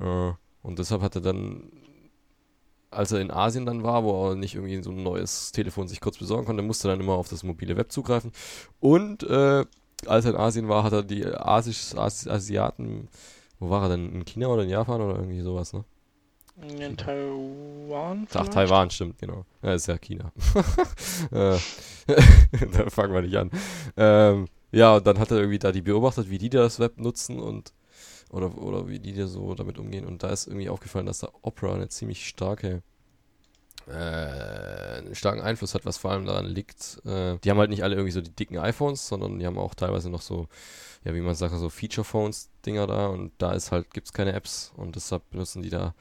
Äh, 0.00 0.32
und 0.62 0.78
deshalb 0.78 1.02
hat 1.02 1.14
er 1.14 1.20
dann 1.20 1.70
als 2.92 3.10
er 3.10 3.20
in 3.20 3.30
Asien 3.30 3.66
dann 3.66 3.82
war, 3.82 4.04
wo 4.04 4.30
er 4.30 4.36
nicht 4.36 4.54
irgendwie 4.54 4.82
so 4.82 4.90
ein 4.90 5.02
neues 5.02 5.50
Telefon 5.52 5.88
sich 5.88 6.00
kurz 6.00 6.18
besorgen 6.18 6.44
konnte, 6.44 6.62
musste 6.62 6.88
er 6.88 6.92
dann 6.92 7.00
immer 7.00 7.14
auf 7.14 7.28
das 7.28 7.42
mobile 7.42 7.76
Web 7.76 7.90
zugreifen. 7.90 8.32
Und 8.80 9.22
äh, 9.22 9.64
als 10.06 10.24
er 10.24 10.32
in 10.32 10.36
Asien 10.36 10.68
war, 10.68 10.84
hat 10.84 10.92
er 10.92 11.02
die 11.02 11.24
Asisch, 11.26 11.94
Asi 11.96 12.28
Asiaten, 12.28 13.08
wo 13.62 13.70
war 13.70 13.84
er 13.84 13.90
denn? 13.90 14.12
In 14.12 14.24
China 14.24 14.48
oder 14.48 14.64
in 14.64 14.68
Japan 14.68 15.00
oder 15.00 15.14
irgendwie 15.14 15.40
sowas, 15.40 15.72
ne? 15.72 15.84
In 16.60 16.96
Taiwan? 16.96 18.26
Ach, 18.34 18.48
Taiwan, 18.48 18.90
stimmt, 18.90 19.18
genau. 19.18 19.44
Ja, 19.62 19.74
ist 19.74 19.86
ja 19.86 19.96
China. 19.98 20.32
Äh, 21.30 21.58
da 22.72 22.90
fangen 22.90 23.14
wir 23.14 23.22
nicht 23.22 23.36
an. 23.36 23.50
Ähm, 23.96 24.48
ja, 24.72 24.96
und 24.96 25.06
dann 25.06 25.18
hat 25.18 25.30
er 25.30 25.36
irgendwie 25.38 25.60
da 25.60 25.70
die 25.70 25.82
beobachtet, 25.82 26.28
wie 26.30 26.38
die 26.38 26.50
das 26.50 26.80
Web 26.80 26.98
nutzen 26.98 27.38
und 27.38 27.72
oder, 28.30 28.58
oder 28.58 28.88
wie 28.88 28.98
die 28.98 29.14
da 29.14 29.28
so 29.28 29.54
damit 29.54 29.78
umgehen. 29.78 30.04
Und 30.04 30.24
da 30.24 30.30
ist 30.30 30.48
irgendwie 30.48 30.68
aufgefallen, 30.68 31.06
dass 31.06 31.20
da 31.20 31.28
Opera 31.42 31.74
eine 31.74 31.88
ziemlich 31.88 32.26
starke 32.26 32.82
äh, 33.88 34.98
einen 34.98 35.14
starken 35.14 35.40
Einfluss 35.40 35.74
hat, 35.74 35.84
was 35.84 35.98
vor 35.98 36.10
allem 36.10 36.26
daran 36.26 36.46
liegt. 36.46 37.00
Äh, 37.04 37.38
die 37.38 37.50
haben 37.50 37.58
halt 37.58 37.70
nicht 37.70 37.82
alle 37.82 37.94
irgendwie 37.94 38.12
so 38.12 38.20
die 38.20 38.30
dicken 38.30 38.58
iPhones, 38.58 39.08
sondern 39.08 39.38
die 39.38 39.46
haben 39.46 39.58
auch 39.58 39.74
teilweise 39.74 40.10
noch 40.10 40.22
so, 40.22 40.48
ja, 41.04 41.14
wie 41.14 41.20
man 41.20 41.34
sagt, 41.34 41.54
so 41.54 41.68
Feature-Phones-Dinger 41.68 42.86
da 42.86 43.06
und 43.06 43.32
da 43.38 43.52
ist 43.52 43.72
halt, 43.72 43.92
gibt 43.92 44.06
es 44.06 44.12
keine 44.12 44.32
Apps 44.32 44.72
und 44.76 44.96
deshalb 44.96 45.28
benutzen 45.30 45.62
die 45.62 45.70
da 45.70 45.94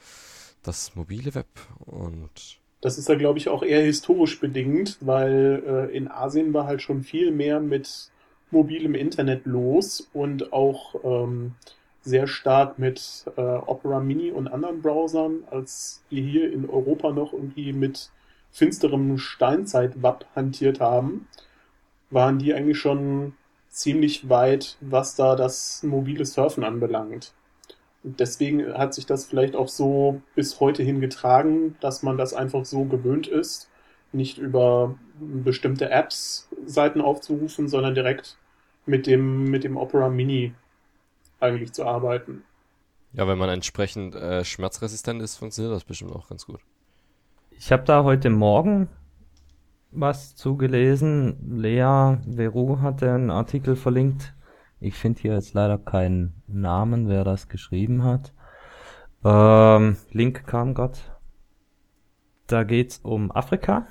das 0.64 0.96
mobile 0.96 1.34
Web 1.34 1.48
und 1.80 2.60
Das 2.82 2.98
ist 2.98 3.10
da, 3.10 3.16
glaube 3.16 3.40
ich, 3.40 3.50
auch 3.50 3.64
eher 3.64 3.82
historisch 3.82 4.40
bedingt, 4.40 4.98
weil 5.02 5.64
äh, 5.66 5.96
in 5.96 6.08
Asien 6.08 6.54
war 6.54 6.66
halt 6.66 6.82
schon 6.82 7.04
viel 7.04 7.32
mehr 7.32 7.60
mit 7.60 8.12
mobilem 8.52 8.96
Internet 8.96 9.46
los 9.46 10.10
und 10.14 10.54
auch 10.54 10.96
ähm, 11.04 11.54
sehr 12.02 12.28
stark 12.28 12.80
mit 12.80 13.26
äh, 13.38 13.42
Opera 13.42 14.00
Mini 14.00 14.32
und 14.32 14.48
anderen 14.48 14.82
Browsern, 14.82 15.44
als 15.50 16.04
wir 16.10 16.24
hier 16.24 16.52
in 16.52 16.70
Europa 16.70 17.12
noch 17.12 17.34
irgendwie 17.34 17.74
mit 17.74 18.10
finsterem 18.52 19.18
Steinzeit-WAP 19.18 20.26
hantiert 20.36 20.80
haben, 20.80 21.28
waren 22.10 22.40
die 22.40 22.54
eigentlich 22.54 22.80
schon 22.80 23.34
ziemlich 23.70 24.30
weit, 24.30 24.78
was 24.82 25.16
da 25.16 25.36
das 25.36 25.84
mobile 25.84 26.26
Surfen 26.26 26.64
anbelangt. 26.64 27.34
Und 28.04 28.20
deswegen 28.20 28.74
hat 28.74 28.94
sich 28.94 29.06
das 29.06 29.26
vielleicht 29.26 29.56
auch 29.56 29.70
so 29.70 30.22
bis 30.36 30.60
heute 30.60 30.84
hingetragen, 30.84 31.78
dass 31.80 32.04
man 32.04 32.18
das 32.18 32.34
einfach 32.34 32.66
so 32.66 32.86
gewöhnt 32.86 33.28
ist, 33.28 33.70
nicht 34.12 34.38
über 34.40 34.96
bestimmte 35.20 35.90
Apps 35.90 36.50
Seiten 36.66 37.00
aufzurufen, 37.00 37.68
sondern 37.68 37.96
direkt 37.96 38.38
mit 38.86 39.08
dem, 39.08 39.46
mit 39.46 39.64
dem 39.64 39.78
Opera 39.78 40.10
Mini 40.10 40.54
eigentlich 41.42 41.74
zu 41.74 41.86
arbeiten. 41.86 42.44
Ja, 43.14 43.28
wenn 43.28 43.38
man 43.38 43.50
entsprechend 43.50 44.16
äh, 44.16 44.46
schmerzresistent 44.46 45.22
ist, 45.22 45.36
funktioniert 45.38 45.76
das 45.76 45.84
bestimmt 45.84 46.14
auch 46.14 46.30
ganz 46.30 46.46
gut. 46.46 46.62
Ich 47.52 47.72
habe 47.72 47.84
da 47.84 48.04
heute 48.04 48.30
Morgen 48.30 48.88
was 49.92 50.36
zugelesen. 50.36 51.60
Lea 51.60 52.18
Veru 52.26 52.80
hatte 52.80 53.12
einen 53.12 53.30
Artikel 53.30 53.76
verlinkt. 53.76 54.34
Ich 54.80 54.96
finde 54.96 55.22
hier 55.22 55.34
jetzt 55.34 55.54
leider 55.54 55.78
keinen 55.78 56.42
Namen, 56.48 57.08
wer 57.08 57.24
das 57.24 57.50
geschrieben 57.50 58.04
hat. 58.04 58.34
Ähm, 59.24 59.98
Link 60.12 60.48
kam 60.48 60.74
grad. 60.74 61.20
Da 62.48 62.64
geht's 62.64 63.00
um 63.04 63.32
Afrika. 63.32 63.86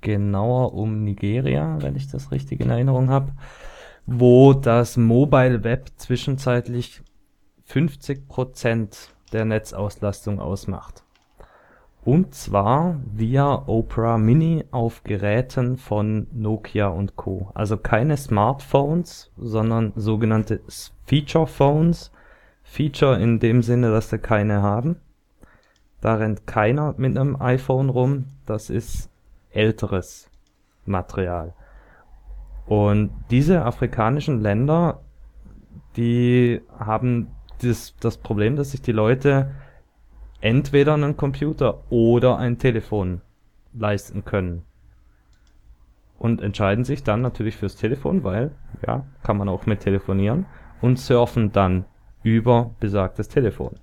Genauer 0.00 0.74
um 0.74 1.04
Nigeria, 1.04 1.78
wenn 1.80 1.96
ich 1.96 2.10
das 2.10 2.32
richtig 2.32 2.60
in 2.60 2.70
Erinnerung 2.70 3.08
habe. 3.08 3.32
Wo 4.06 4.52
das 4.52 4.96
Mobile 4.96 5.64
Web 5.64 5.90
zwischenzeitlich 5.96 7.02
50% 7.68 9.08
der 9.32 9.44
Netzauslastung 9.44 10.40
ausmacht. 10.40 11.04
Und 12.04 12.34
zwar 12.34 13.00
via 13.14 13.62
Opera 13.66 14.18
Mini 14.18 14.64
auf 14.72 15.04
Geräten 15.04 15.76
von 15.76 16.26
Nokia 16.32 16.88
und 16.88 17.14
Co. 17.14 17.52
Also 17.54 17.76
keine 17.76 18.16
Smartphones, 18.16 19.30
sondern 19.36 19.92
sogenannte 19.94 20.60
Feature 21.04 21.46
Phones. 21.46 22.10
Feature 22.64 23.20
in 23.20 23.38
dem 23.38 23.62
Sinne, 23.62 23.92
dass 23.92 24.10
sie 24.10 24.18
keine 24.18 24.62
haben. 24.62 24.96
Da 26.00 26.14
rennt 26.16 26.46
keiner 26.46 26.94
mit 26.96 27.16
einem 27.16 27.40
iPhone 27.40 27.88
rum. 27.88 28.24
Das 28.46 28.68
ist 28.68 29.08
älteres 29.50 30.28
Material. 30.84 31.54
Und 32.66 33.10
diese 33.30 33.64
afrikanischen 33.64 34.40
Länder, 34.40 35.00
die 35.96 36.60
haben 36.78 37.28
das, 37.60 37.94
das 38.00 38.18
Problem, 38.18 38.56
dass 38.56 38.70
sich 38.72 38.82
die 38.82 38.92
Leute 38.92 39.50
entweder 40.40 40.94
einen 40.94 41.16
Computer 41.16 41.90
oder 41.90 42.38
ein 42.38 42.58
Telefon 42.58 43.20
leisten 43.72 44.24
können. 44.24 44.62
Und 46.18 46.40
entscheiden 46.40 46.84
sich 46.84 47.02
dann 47.02 47.20
natürlich 47.20 47.56
fürs 47.56 47.76
Telefon, 47.76 48.22
weil, 48.22 48.52
ja, 48.86 49.06
kann 49.22 49.38
man 49.38 49.48
auch 49.48 49.66
mit 49.66 49.80
telefonieren 49.80 50.46
und 50.80 50.98
surfen 50.98 51.50
dann 51.52 51.84
über 52.22 52.74
besagtes 52.78 53.28
Telefon. 53.28 53.74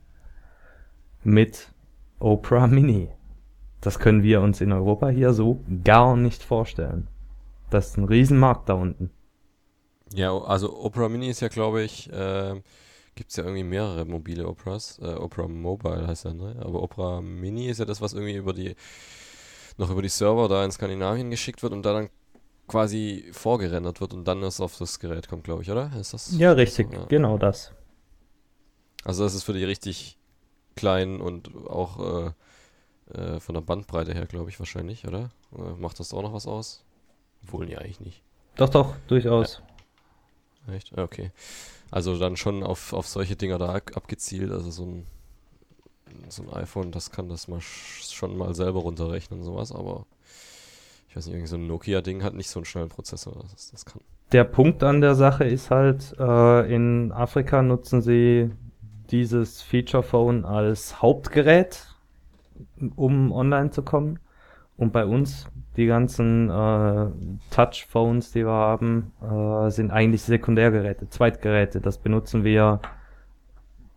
Mit 1.23 1.73
Opera 2.19 2.67
Mini. 2.67 3.09
Das 3.81 3.99
können 3.99 4.23
wir 4.23 4.41
uns 4.41 4.61
in 4.61 4.71
Europa 4.71 5.09
hier 5.09 5.33
so 5.33 5.63
gar 5.83 6.15
nicht 6.15 6.43
vorstellen. 6.43 7.07
Das 7.69 7.89
ist 7.89 7.97
ein 7.97 8.05
Riesenmarkt 8.05 8.69
da 8.69 8.73
unten. 8.73 9.11
Ja, 10.13 10.35
also 10.35 10.75
Opera 10.79 11.07
Mini 11.07 11.29
ist 11.29 11.39
ja, 11.39 11.49
glaube 11.49 11.83
ich, 11.83 12.11
äh, 12.11 12.61
gibt 13.15 13.29
es 13.29 13.35
ja 13.35 13.43
irgendwie 13.43 13.63
mehrere 13.63 14.05
mobile 14.05 14.47
Operas. 14.47 14.99
Äh, 15.01 15.13
Opera 15.13 15.47
Mobile 15.47 16.07
heißt 16.07 16.25
ja, 16.25 16.33
ne? 16.33 16.55
Aber 16.61 16.81
Opera 16.81 17.21
Mini 17.21 17.67
ist 17.67 17.79
ja 17.79 17.85
das, 17.85 18.01
was 18.01 18.13
irgendwie 18.13 18.35
über 18.35 18.53
die 18.53 18.75
noch 19.77 19.89
über 19.89 20.01
die 20.01 20.09
Server 20.09 20.47
da 20.47 20.65
in 20.65 20.71
Skandinavien 20.71 21.29
geschickt 21.29 21.63
wird 21.63 21.73
und 21.73 21.83
da 21.83 21.93
dann 21.93 22.09
quasi 22.67 23.29
vorgerendert 23.31 24.01
wird 24.01 24.13
und 24.13 24.25
dann 24.25 24.43
erst 24.43 24.61
auf 24.61 24.77
das 24.77 24.99
Gerät 24.99 25.27
kommt, 25.27 25.43
glaube 25.43 25.63
ich, 25.63 25.71
oder? 25.71 25.91
Ist 25.99 26.13
das? 26.13 26.37
Ja, 26.37 26.51
richtig, 26.51 26.93
ja. 26.93 27.05
genau 27.05 27.37
das. 27.37 27.71
Also 29.03 29.23
das 29.23 29.33
ist 29.33 29.43
für 29.43 29.53
die 29.53 29.63
richtig 29.63 30.17
kleinen 30.75 31.21
und 31.21 31.55
auch 31.67 32.27
äh, 33.07 33.17
äh, 33.17 33.39
von 33.39 33.55
der 33.55 33.61
Bandbreite 33.61 34.13
her, 34.13 34.25
glaube 34.27 34.49
ich, 34.49 34.59
wahrscheinlich, 34.59 35.07
oder? 35.07 35.31
Äh, 35.57 35.73
macht 35.79 35.99
das 35.99 36.13
auch 36.13 36.21
noch 36.21 36.33
was 36.33 36.45
aus? 36.45 36.83
Obwohl, 37.43 37.69
ja, 37.69 37.79
eigentlich 37.79 37.99
nicht. 37.99 38.21
Doch, 38.55 38.69
doch, 38.69 38.95
durchaus. 39.07 39.61
Ja. 40.67 40.73
Echt? 40.73 40.97
Okay. 40.97 41.31
Also 41.91 42.17
dann 42.17 42.37
schon 42.37 42.63
auf, 42.63 42.93
auf 42.93 43.07
solche 43.07 43.35
Dinger 43.35 43.57
da 43.57 43.73
abgezielt. 43.73 44.51
Also 44.51 44.69
so 44.69 44.85
ein, 44.85 45.07
so 46.27 46.43
ein 46.43 46.53
iPhone, 46.53 46.91
das 46.91 47.11
kann 47.11 47.29
das 47.29 47.47
mal 47.47 47.61
schon 47.61 48.37
mal 48.37 48.53
selber 48.53 48.81
runterrechnen, 48.81 49.43
sowas, 49.43 49.71
aber 49.71 50.05
ich 51.09 51.15
weiß 51.15 51.25
nicht, 51.25 51.35
irgendwie 51.35 51.49
so 51.49 51.55
ein 51.55 51.67
Nokia-Ding 51.67 52.23
hat 52.23 52.35
nicht 52.35 52.49
so 52.49 52.59
einen 52.59 52.65
schnellen 52.65 52.89
Prozessor, 52.89 53.43
das, 53.51 53.71
das 53.71 53.85
kann. 53.85 54.01
Der 54.31 54.43
Punkt 54.43 54.83
an 54.83 55.01
der 55.01 55.15
Sache 55.15 55.43
ist 55.45 55.71
halt, 55.71 56.15
äh, 56.19 56.73
in 56.73 57.11
Afrika 57.11 57.63
nutzen 57.63 58.01
sie 58.01 58.51
dieses 59.09 59.63
Feature 59.63 60.03
Phone 60.03 60.45
als 60.45 61.01
Hauptgerät, 61.01 61.87
um 62.95 63.31
online 63.31 63.71
zu 63.71 63.81
kommen. 63.81 64.19
Und 64.77 64.93
bei 64.93 65.03
uns 65.03 65.47
die 65.79 65.87
ganzen 65.87 66.49
äh, 66.49 67.07
Touch-Phones, 67.51 68.33
die 68.33 68.45
wir 68.45 68.51
haben, 68.51 69.13
äh, 69.21 69.71
sind 69.71 69.91
eigentlich 69.91 70.21
Sekundärgeräte, 70.23 71.09
Zweitgeräte. 71.09 71.79
Das 71.79 71.97
benutzen 71.97 72.43
wir 72.43 72.81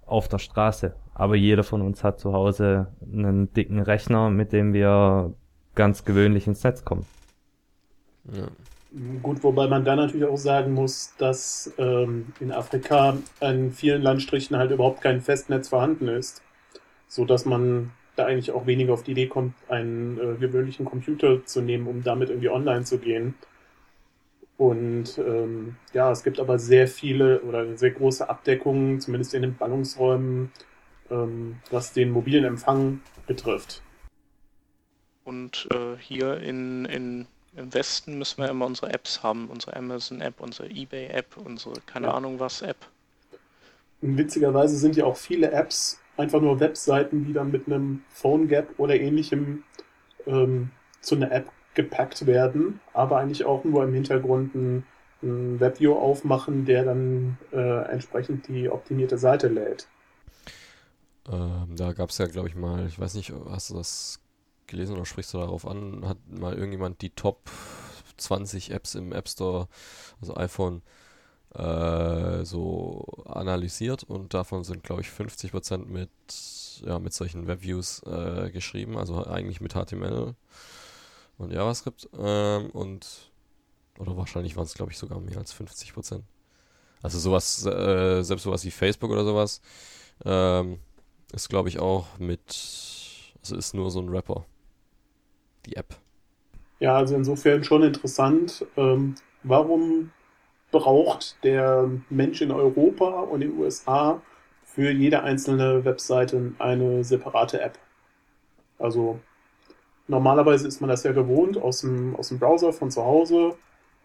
auf 0.06 0.28
der 0.28 0.38
Straße. 0.38 0.94
Aber 1.12 1.34
jeder 1.34 1.64
von 1.64 1.82
uns 1.82 2.04
hat 2.04 2.20
zu 2.20 2.32
Hause 2.32 2.86
einen 3.02 3.52
dicken 3.52 3.80
Rechner, 3.80 4.30
mit 4.30 4.52
dem 4.52 4.72
wir 4.72 5.34
ganz 5.74 6.04
gewöhnlich 6.04 6.46
ins 6.46 6.62
Netz 6.62 6.84
kommen. 6.84 7.04
Ja. 8.32 8.46
Gut, 9.22 9.42
wobei 9.42 9.66
man 9.66 9.84
da 9.84 9.96
natürlich 9.96 10.26
auch 10.26 10.36
sagen 10.36 10.74
muss, 10.74 11.14
dass 11.18 11.72
ähm, 11.78 12.26
in 12.40 12.52
Afrika 12.52 13.16
an 13.40 13.72
vielen 13.72 14.02
Landstrichen 14.02 14.56
halt 14.56 14.70
überhaupt 14.70 15.00
kein 15.00 15.20
Festnetz 15.20 15.70
vorhanden 15.70 16.08
ist, 16.08 16.42
so 17.08 17.24
dass 17.24 17.44
man 17.44 17.90
da 18.16 18.26
eigentlich 18.26 18.52
auch 18.52 18.66
weniger 18.66 18.92
auf 18.92 19.02
die 19.02 19.12
Idee 19.12 19.26
kommt, 19.26 19.54
einen 19.68 20.18
äh, 20.18 20.34
gewöhnlichen 20.38 20.84
Computer 20.84 21.44
zu 21.44 21.60
nehmen, 21.60 21.86
um 21.86 22.02
damit 22.02 22.28
irgendwie 22.30 22.50
online 22.50 22.84
zu 22.84 22.98
gehen. 22.98 23.34
Und 24.58 25.18
ähm, 25.18 25.76
ja, 25.92 26.10
es 26.12 26.22
gibt 26.22 26.38
aber 26.38 26.58
sehr 26.58 26.86
viele 26.86 27.40
oder 27.40 27.76
sehr 27.76 27.90
große 27.90 28.28
Abdeckungen, 28.28 29.00
zumindest 29.00 29.34
in 29.34 29.42
den 29.42 29.56
Ballungsräumen, 29.56 30.52
ähm, 31.10 31.56
was 31.70 31.92
den 31.92 32.10
mobilen 32.10 32.44
Empfang 32.44 33.00
betrifft. 33.26 33.82
Und 35.24 35.68
äh, 35.72 35.96
hier 35.98 36.38
in, 36.38 36.84
in, 36.84 37.26
im 37.56 37.72
Westen 37.72 38.18
müssen 38.18 38.42
wir 38.42 38.50
immer 38.50 38.66
unsere 38.66 38.92
Apps 38.92 39.22
haben, 39.22 39.48
unsere 39.48 39.76
Amazon-App, 39.76 40.40
unsere 40.40 40.68
eBay-App, 40.68 41.36
unsere 41.36 41.80
keine 41.86 42.08
ja. 42.08 42.14
Ahnung 42.14 42.38
was 42.38 42.62
App. 42.62 42.88
Und 44.00 44.18
witzigerweise 44.18 44.76
sind 44.76 44.96
ja 44.96 45.04
auch 45.04 45.16
viele 45.16 45.50
Apps 45.52 46.01
einfach 46.16 46.40
nur 46.40 46.60
Webseiten, 46.60 47.24
die 47.24 47.32
dann 47.32 47.50
mit 47.50 47.66
einem 47.66 48.02
Phone 48.10 48.48
Gap 48.48 48.68
oder 48.78 48.94
ähnlichem 48.94 49.64
ähm, 50.26 50.70
zu 51.00 51.16
einer 51.16 51.32
App 51.32 51.50
gepackt 51.74 52.26
werden, 52.26 52.80
aber 52.92 53.18
eigentlich 53.18 53.44
auch 53.44 53.64
nur 53.64 53.84
im 53.84 53.94
Hintergrund 53.94 54.54
ein, 54.54 54.84
ein 55.22 55.58
Webview 55.58 55.94
aufmachen, 55.94 56.64
der 56.64 56.84
dann 56.84 57.38
äh, 57.52 57.90
entsprechend 57.90 58.48
die 58.48 58.68
optimierte 58.68 59.18
Seite 59.18 59.48
lädt. 59.48 59.86
Ähm, 61.30 61.76
da 61.76 61.92
gab 61.92 62.10
es 62.10 62.18
ja, 62.18 62.26
glaube 62.26 62.48
ich, 62.48 62.54
mal, 62.54 62.86
ich 62.86 62.98
weiß 62.98 63.14
nicht, 63.14 63.32
hast 63.48 63.70
du 63.70 63.74
das 63.74 64.20
gelesen 64.66 64.96
oder 64.96 65.06
sprichst 65.06 65.32
du 65.34 65.38
darauf 65.38 65.66
an, 65.66 66.06
hat 66.06 66.18
mal 66.28 66.54
irgendjemand 66.54 67.00
die 67.02 67.10
Top 67.10 67.50
20 68.16 68.70
Apps 68.72 68.94
im 68.94 69.12
App 69.12 69.28
Store, 69.28 69.68
also 70.20 70.36
iPhone, 70.36 70.82
äh, 71.54 72.44
so 72.44 73.04
analysiert 73.26 74.04
und 74.04 74.34
davon 74.34 74.64
sind, 74.64 74.82
glaube 74.82 75.02
ich, 75.02 75.08
50% 75.08 75.86
mit, 75.86 76.10
ja, 76.84 76.98
mit 76.98 77.12
solchen 77.12 77.46
Webviews 77.46 78.02
äh, 78.04 78.50
geschrieben, 78.50 78.96
also 78.96 79.26
eigentlich 79.26 79.60
mit 79.60 79.74
HTML 79.74 80.34
und 81.38 81.52
JavaScript 81.52 82.08
ähm, 82.18 82.70
und 82.70 83.32
oder 83.98 84.16
wahrscheinlich 84.16 84.56
waren 84.56 84.64
es, 84.64 84.74
glaube 84.74 84.92
ich, 84.92 84.98
sogar 84.98 85.20
mehr 85.20 85.36
als 85.36 85.54
50%. 85.54 86.22
Also 87.02 87.18
sowas, 87.18 87.66
äh, 87.66 88.22
selbst 88.22 88.44
sowas 88.44 88.64
wie 88.64 88.70
Facebook 88.70 89.10
oder 89.10 89.24
sowas, 89.24 89.60
ähm, 90.24 90.78
ist, 91.32 91.48
glaube 91.48 91.68
ich, 91.68 91.78
auch 91.78 92.18
mit, 92.18 92.56
also 93.40 93.56
ist 93.56 93.74
nur 93.74 93.90
so 93.90 94.00
ein 94.00 94.08
Rapper. 94.08 94.44
Die 95.66 95.76
App. 95.76 95.96
Ja, 96.80 96.96
also 96.96 97.14
insofern 97.14 97.62
schon 97.62 97.82
interessant. 97.82 98.64
Ähm, 98.76 99.14
warum 99.42 100.10
braucht 100.72 101.36
der 101.44 101.88
Mensch 102.10 102.42
in 102.42 102.50
Europa 102.50 103.20
und 103.20 103.42
in 103.42 103.50
den 103.50 103.60
USA 103.60 104.20
für 104.64 104.90
jede 104.90 105.22
einzelne 105.22 105.84
Webseite 105.84 106.52
eine 106.58 107.04
separate 107.04 107.60
App. 107.60 107.78
Also 108.78 109.20
normalerweise 110.08 110.66
ist 110.66 110.80
man 110.80 110.90
das 110.90 111.04
ja 111.04 111.12
gewohnt 111.12 111.56
aus 111.56 111.82
dem, 111.82 112.16
aus 112.16 112.30
dem 112.30 112.38
Browser 112.38 112.72
von 112.72 112.90
zu 112.90 113.04
Hause, 113.04 113.54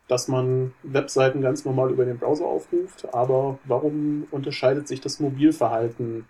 dass 0.07 0.27
man 0.27 0.73
Webseiten 0.83 1.41
ganz 1.41 1.65
normal 1.65 1.91
über 1.91 2.05
den 2.05 2.17
Browser 2.17 2.45
aufruft. 2.45 3.13
Aber 3.13 3.59
warum 3.63 4.27
unterscheidet 4.31 4.87
sich 4.87 5.01
das 5.01 5.19
Mobilverhalten 5.19 6.25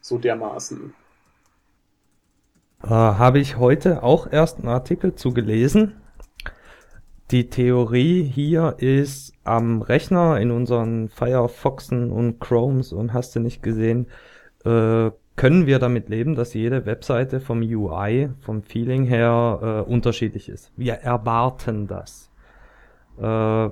so 0.00 0.18
dermaßen? 0.18 0.92
Äh, 2.82 2.88
Habe 2.88 3.38
ich 3.38 3.56
heute 3.56 4.02
auch 4.02 4.30
erst 4.30 4.58
einen 4.58 4.68
Artikel 4.68 5.14
zu 5.14 5.32
gelesen. 5.32 6.00
Die 7.30 7.50
Theorie 7.50 8.22
hier 8.22 8.76
ist 8.78 9.34
am 9.48 9.82
Rechner 9.82 10.38
in 10.40 10.50
unseren 10.50 11.08
Firefoxen 11.08 12.10
und 12.10 12.40
Chromes 12.40 12.92
und 12.92 13.12
hast 13.12 13.34
du 13.34 13.40
nicht 13.40 13.62
gesehen, 13.62 14.06
äh, 14.64 15.10
können 15.36 15.66
wir 15.66 15.78
damit 15.78 16.08
leben, 16.08 16.34
dass 16.34 16.52
jede 16.52 16.84
Webseite 16.84 17.40
vom 17.40 17.60
UI, 17.60 18.30
vom 18.40 18.62
Feeling 18.62 19.04
her 19.04 19.84
äh, 19.86 19.90
unterschiedlich 19.90 20.48
ist. 20.48 20.72
Wir 20.76 20.94
erwarten 20.94 21.86
das. 21.86 22.30
Äh, 23.18 23.70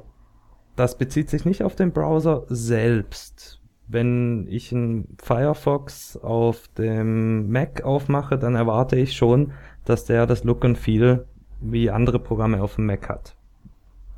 das 0.77 0.99
bezieht 0.99 1.31
sich 1.31 1.45
nicht 1.45 1.63
auf 1.63 1.75
den 1.75 1.93
Browser 1.93 2.45
selbst. 2.49 3.61
Wenn 3.89 4.47
ich 4.49 4.73
einen 4.73 5.17
Firefox 5.23 6.17
auf 6.17 6.69
dem 6.77 7.51
Mac 7.51 7.83
aufmache, 7.83 8.39
dann 8.39 8.55
erwarte 8.55 8.97
ich 8.97 9.17
schon, 9.17 9.53
dass 9.85 10.05
der 10.05 10.27
das 10.27 10.45
Look 10.45 10.65
and 10.65 10.79
Feel 10.79 11.27
wie 11.61 11.91
andere 11.91 12.19
Programme 12.19 12.63
auf 12.63 12.77
dem 12.77 12.87
Mac 12.87 13.09
hat. 13.09 13.36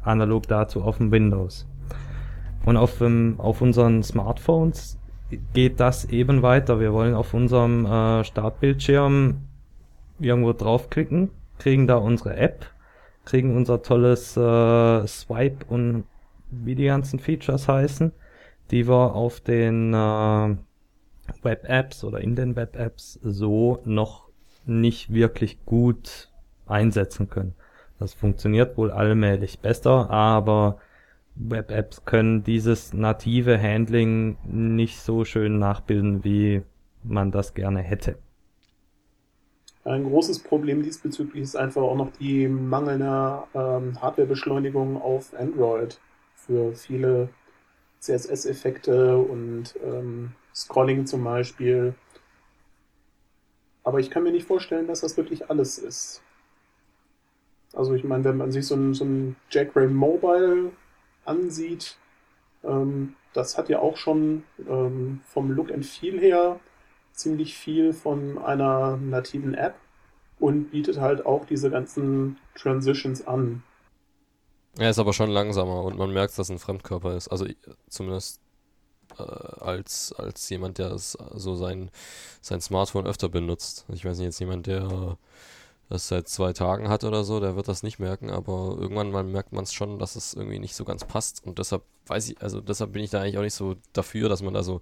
Analog 0.08 0.48
dazu 0.48 0.82
auf 0.82 0.98
dem 0.98 1.10
Windows. 1.10 1.66
Und 2.64 2.76
auf, 2.76 3.00
ähm, 3.00 3.36
auf 3.38 3.60
unseren 3.62 4.02
Smartphones 4.02 4.98
geht 5.52 5.80
das 5.80 6.06
eben 6.06 6.42
weiter. 6.42 6.80
Wir 6.80 6.92
wollen 6.92 7.14
auf 7.14 7.34
unserem 7.34 7.86
äh, 7.86 8.24
Startbildschirm 8.24 9.42
irgendwo 10.18 10.52
draufklicken, 10.52 11.30
kriegen 11.58 11.86
da 11.86 11.96
unsere 11.96 12.36
App, 12.36 12.66
kriegen 13.24 13.56
unser 13.56 13.82
tolles 13.82 14.36
äh, 14.36 15.06
Swipe 15.06 15.64
und 15.68 16.04
wie 16.50 16.74
die 16.74 16.86
ganzen 16.86 17.18
Features 17.18 17.68
heißen, 17.68 18.12
die 18.70 18.88
wir 18.88 19.14
auf 19.14 19.40
den 19.40 19.92
äh, 19.92 20.56
Web-Apps 21.42 22.04
oder 22.04 22.20
in 22.20 22.36
den 22.36 22.56
Web-Apps 22.56 23.18
so 23.22 23.80
noch 23.84 24.28
nicht 24.64 25.12
wirklich 25.12 25.64
gut 25.64 26.30
einsetzen 26.66 27.28
können. 27.28 27.54
Das 27.98 28.14
funktioniert 28.14 28.76
wohl 28.76 28.90
allmählich 28.90 29.58
besser, 29.58 30.10
aber 30.10 30.78
Web-Apps 31.34 32.04
können 32.04 32.42
dieses 32.42 32.92
native 32.92 33.60
Handling 33.60 34.36
nicht 34.44 35.00
so 35.00 35.24
schön 35.24 35.58
nachbilden, 35.58 36.24
wie 36.24 36.62
man 37.02 37.30
das 37.30 37.54
gerne 37.54 37.80
hätte. 37.80 38.18
Ein 39.84 40.04
großes 40.04 40.40
Problem 40.40 40.82
diesbezüglich 40.82 41.42
ist 41.42 41.56
einfach 41.56 41.82
auch 41.82 41.96
noch 41.96 42.10
die 42.12 42.46
mangelnde 42.46 43.44
ähm, 43.54 44.00
Hardwarebeschleunigung 44.00 45.00
auf 45.00 45.32
Android 45.38 45.98
für 46.34 46.74
viele 46.74 47.30
CSS-Effekte 48.00 49.16
und 49.16 49.74
ähm, 49.82 50.32
Scrolling 50.54 51.06
zum 51.06 51.24
Beispiel. 51.24 51.94
Aber 53.82 54.00
ich 54.00 54.10
kann 54.10 54.24
mir 54.24 54.32
nicht 54.32 54.46
vorstellen, 54.46 54.86
dass 54.86 55.00
das 55.00 55.16
wirklich 55.16 55.48
alles 55.50 55.78
ist. 55.78 56.22
Also 57.72 57.94
ich 57.94 58.04
meine, 58.04 58.24
wenn 58.24 58.36
man 58.36 58.52
sich 58.52 58.66
so 58.66 58.74
ein, 58.74 58.94
so 58.94 59.04
ein 59.04 59.36
Jackrail 59.50 59.88
Mobile 59.88 60.72
ansieht, 61.24 61.96
ähm, 62.64 63.14
das 63.34 63.58
hat 63.58 63.68
ja 63.68 63.78
auch 63.78 63.96
schon 63.96 64.44
ähm, 64.68 65.20
vom 65.26 65.50
Look 65.50 65.70
and 65.70 65.84
Feel 65.84 66.18
her 66.18 66.58
ziemlich 67.12 67.56
viel 67.56 67.92
von 67.92 68.38
einer 68.38 68.96
nativen 68.96 69.54
App 69.54 69.74
und 70.38 70.70
bietet 70.70 70.98
halt 70.98 71.26
auch 71.26 71.44
diese 71.46 71.70
ganzen 71.70 72.38
Transitions 72.54 73.26
an. 73.26 73.62
Er 74.78 74.90
ist 74.90 74.98
aber 74.98 75.12
schon 75.12 75.30
langsamer 75.30 75.82
und 75.82 75.98
man 75.98 76.12
merkt, 76.12 76.32
dass 76.32 76.46
es 76.46 76.50
ein 76.50 76.58
Fremdkörper 76.58 77.16
ist. 77.16 77.28
Also 77.28 77.46
zumindest 77.88 78.40
äh, 79.18 79.22
als, 79.22 80.12
als 80.16 80.48
jemand, 80.50 80.78
der 80.78 80.96
so 80.98 81.56
sein, 81.56 81.90
sein 82.40 82.60
Smartphone 82.60 83.06
öfter 83.06 83.28
benutzt. 83.28 83.86
Ich 83.92 84.04
weiß 84.04 84.18
nicht, 84.18 84.26
jetzt 84.26 84.38
jemand, 84.38 84.66
der 84.68 85.18
das 85.88 86.08
seit 86.08 86.28
zwei 86.28 86.52
Tagen 86.52 86.88
hat 86.88 87.04
oder 87.04 87.24
so, 87.24 87.40
der 87.40 87.56
wird 87.56 87.68
das 87.68 87.82
nicht 87.82 87.98
merken, 87.98 88.30
aber 88.30 88.76
irgendwann 88.78 89.10
mal 89.10 89.24
merkt 89.24 89.52
man 89.52 89.64
es 89.64 89.72
schon, 89.72 89.98
dass 89.98 90.16
es 90.16 90.34
irgendwie 90.34 90.58
nicht 90.58 90.74
so 90.74 90.84
ganz 90.84 91.04
passt 91.04 91.44
und 91.46 91.58
deshalb 91.58 91.82
weiß 92.06 92.28
ich, 92.30 92.42
also 92.42 92.60
deshalb 92.60 92.92
bin 92.92 93.02
ich 93.02 93.10
da 93.10 93.20
eigentlich 93.20 93.38
auch 93.38 93.42
nicht 93.42 93.54
so 93.54 93.76
dafür, 93.92 94.28
dass 94.28 94.42
man 94.42 94.54
da 94.54 94.62
so 94.62 94.80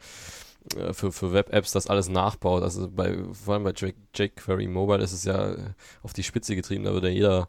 äh, 0.77 0.93
für, 0.93 1.13
für 1.13 1.33
Web-Apps 1.33 1.73
das 1.73 1.87
alles 1.87 2.09
nachbaut. 2.09 2.63
Also 2.63 2.89
bei, 2.89 3.17
vor 3.33 3.55
allem 3.55 3.65
bei 3.65 3.73
jQuery 3.73 4.67
Mobile 4.67 5.03
ist 5.03 5.13
es 5.13 5.25
ja 5.25 5.55
auf 6.03 6.13
die 6.13 6.23
Spitze 6.23 6.57
getrieben, 6.57 6.85
da 6.85 6.93
wird 6.93 7.05
ja 7.05 7.11
jeder, 7.11 7.49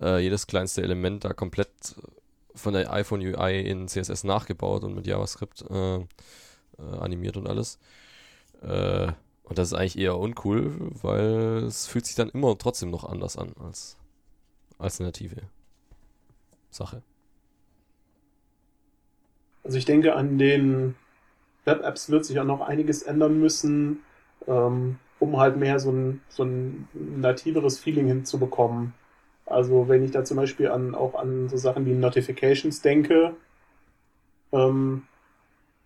äh, 0.00 0.18
jedes 0.18 0.46
kleinste 0.46 0.82
Element 0.82 1.24
da 1.24 1.32
komplett 1.32 1.68
von 2.54 2.74
der 2.74 2.92
iPhone 2.92 3.20
UI 3.20 3.60
in 3.60 3.86
CSS 3.88 4.24
nachgebaut 4.24 4.82
und 4.82 4.94
mit 4.94 5.06
JavaScript 5.06 5.64
äh, 5.70 5.96
äh, 5.96 6.02
animiert 6.98 7.36
und 7.36 7.48
alles. 7.48 7.78
Äh, 8.62 9.12
und 9.48 9.58
das 9.58 9.68
ist 9.68 9.74
eigentlich 9.74 9.98
eher 9.98 10.18
uncool, 10.18 10.74
weil 11.02 11.64
es 11.64 11.86
fühlt 11.86 12.06
sich 12.06 12.14
dann 12.14 12.28
immer 12.28 12.56
trotzdem 12.58 12.90
noch 12.90 13.04
anders 13.04 13.36
an 13.36 13.54
als 13.58 13.96
alternative 14.78 15.42
Sache. 16.70 17.02
Also 19.64 19.78
ich 19.78 19.84
denke, 19.84 20.14
an 20.14 20.38
den 20.38 20.94
Web-Apps 21.64 22.10
wird 22.10 22.24
sich 22.24 22.38
auch 22.40 22.44
noch 22.44 22.60
einiges 22.60 23.02
ändern 23.02 23.40
müssen, 23.40 24.00
ähm, 24.46 24.98
um 25.18 25.36
halt 25.38 25.56
mehr 25.56 25.80
so 25.80 25.90
ein, 25.90 26.20
so 26.28 26.44
ein 26.44 26.88
nativeres 26.94 27.78
Feeling 27.78 28.06
hinzubekommen. 28.06 28.94
Also 29.46 29.88
wenn 29.88 30.04
ich 30.04 30.10
da 30.10 30.24
zum 30.24 30.36
Beispiel 30.36 30.68
an, 30.70 30.94
auch 30.94 31.14
an 31.14 31.48
so 31.48 31.56
Sachen 31.56 31.86
wie 31.86 31.92
Notifications 31.92 32.82
denke, 32.82 33.34
ähm, 34.52 35.02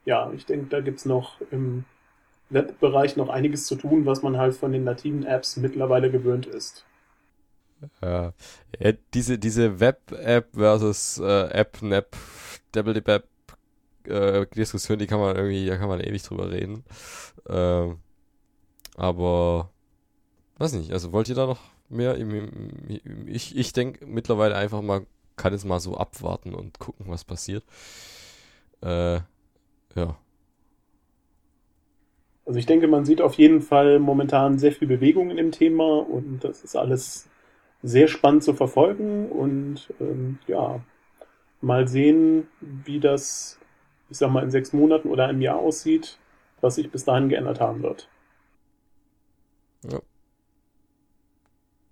ja, 0.04 0.32
ich 0.32 0.46
denke, 0.46 0.66
da 0.66 0.80
gibt's 0.80 1.04
noch 1.04 1.40
im 1.50 1.84
Webbereich 2.52 3.16
noch 3.16 3.28
einiges 3.28 3.66
zu 3.66 3.76
tun, 3.76 4.06
was 4.06 4.22
man 4.22 4.36
halt 4.36 4.54
von 4.54 4.72
den 4.72 4.84
nativen 4.84 5.24
Apps 5.24 5.56
mittlerweile 5.56 6.10
gewöhnt 6.10 6.46
ist. 6.46 6.84
Ja, 8.00 8.32
diese, 9.12 9.38
diese 9.38 9.80
Web-App 9.80 10.54
versus 10.54 11.18
äh, 11.18 11.48
App-Nap, 11.48 12.16
Double-Dip-App 12.72 13.26
äh, 14.04 14.46
Diskussion, 14.46 14.98
die 14.98 15.06
kann 15.06 15.20
man 15.20 15.36
irgendwie, 15.36 15.66
da 15.66 15.76
kann 15.76 15.88
man 15.88 16.00
ewig 16.00 16.22
drüber 16.22 16.50
reden. 16.50 16.84
Ähm, 17.48 17.98
aber 18.96 19.70
weiß 20.58 20.72
nicht, 20.74 20.92
also 20.92 21.12
wollt 21.12 21.28
ihr 21.28 21.34
da 21.34 21.46
noch 21.46 21.60
mehr? 21.88 22.16
Ich, 23.26 23.56
ich 23.56 23.72
denke 23.72 24.06
mittlerweile 24.06 24.56
einfach 24.56 24.82
mal, 24.82 25.06
kann 25.36 25.52
es 25.52 25.64
mal 25.64 25.80
so 25.80 25.96
abwarten 25.96 26.54
und 26.54 26.78
gucken, 26.78 27.06
was 27.08 27.24
passiert. 27.24 27.64
Äh, 28.82 29.20
ja. 29.94 30.16
Also 32.52 32.58
ich 32.58 32.66
denke, 32.66 32.86
man 32.86 33.06
sieht 33.06 33.22
auf 33.22 33.32
jeden 33.32 33.62
Fall 33.62 33.98
momentan 33.98 34.58
sehr 34.58 34.72
viel 34.72 34.86
Bewegung 34.86 35.30
in 35.30 35.38
dem 35.38 35.52
Thema 35.52 36.00
und 36.00 36.40
das 36.44 36.62
ist 36.62 36.76
alles 36.76 37.26
sehr 37.82 38.08
spannend 38.08 38.44
zu 38.44 38.52
verfolgen 38.52 39.30
und 39.30 39.90
ähm, 39.98 40.38
ja, 40.46 40.84
mal 41.62 41.88
sehen, 41.88 42.46
wie 42.60 43.00
das, 43.00 43.58
ich 44.10 44.18
sag 44.18 44.30
mal, 44.30 44.44
in 44.44 44.50
sechs 44.50 44.74
Monaten 44.74 45.08
oder 45.08 45.28
einem 45.28 45.40
Jahr 45.40 45.56
aussieht, 45.56 46.18
was 46.60 46.74
sich 46.74 46.90
bis 46.90 47.06
dahin 47.06 47.30
geändert 47.30 47.58
haben 47.58 47.82
wird. 47.82 48.06
Ja. 49.90 50.00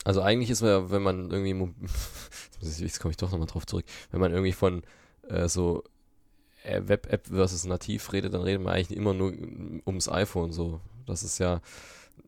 Also 0.05 0.21
eigentlich 0.21 0.51
ist 0.51 0.61
man 0.61 0.71
ja, 0.73 0.91
wenn 0.91 1.03
man 1.03 1.31
irgendwie, 1.31 1.75
jetzt 2.61 3.01
komme 3.01 3.13
ich 3.13 3.17
doch 3.17 3.33
nochmal 3.33 3.47
drauf 3.47 3.65
zurück, 3.65 3.87
wenn 4.11 4.21
man 4.21 4.33
irgendwie 4.33 4.53
von 4.53 4.83
äh, 5.27 5.49
so 5.49 5.85
Web-App 6.65 7.29
versus 7.29 7.65
nativ 7.65 8.13
redet, 8.13 8.35
dann 8.35 8.43
redet 8.43 8.63
man 8.63 8.75
eigentlich 8.75 8.97
immer 8.97 9.15
nur 9.15 9.33
ums 9.87 10.09
iPhone 10.09 10.53
so. 10.53 10.81
Das 11.07 11.23
ist 11.23 11.39
ja 11.39 11.61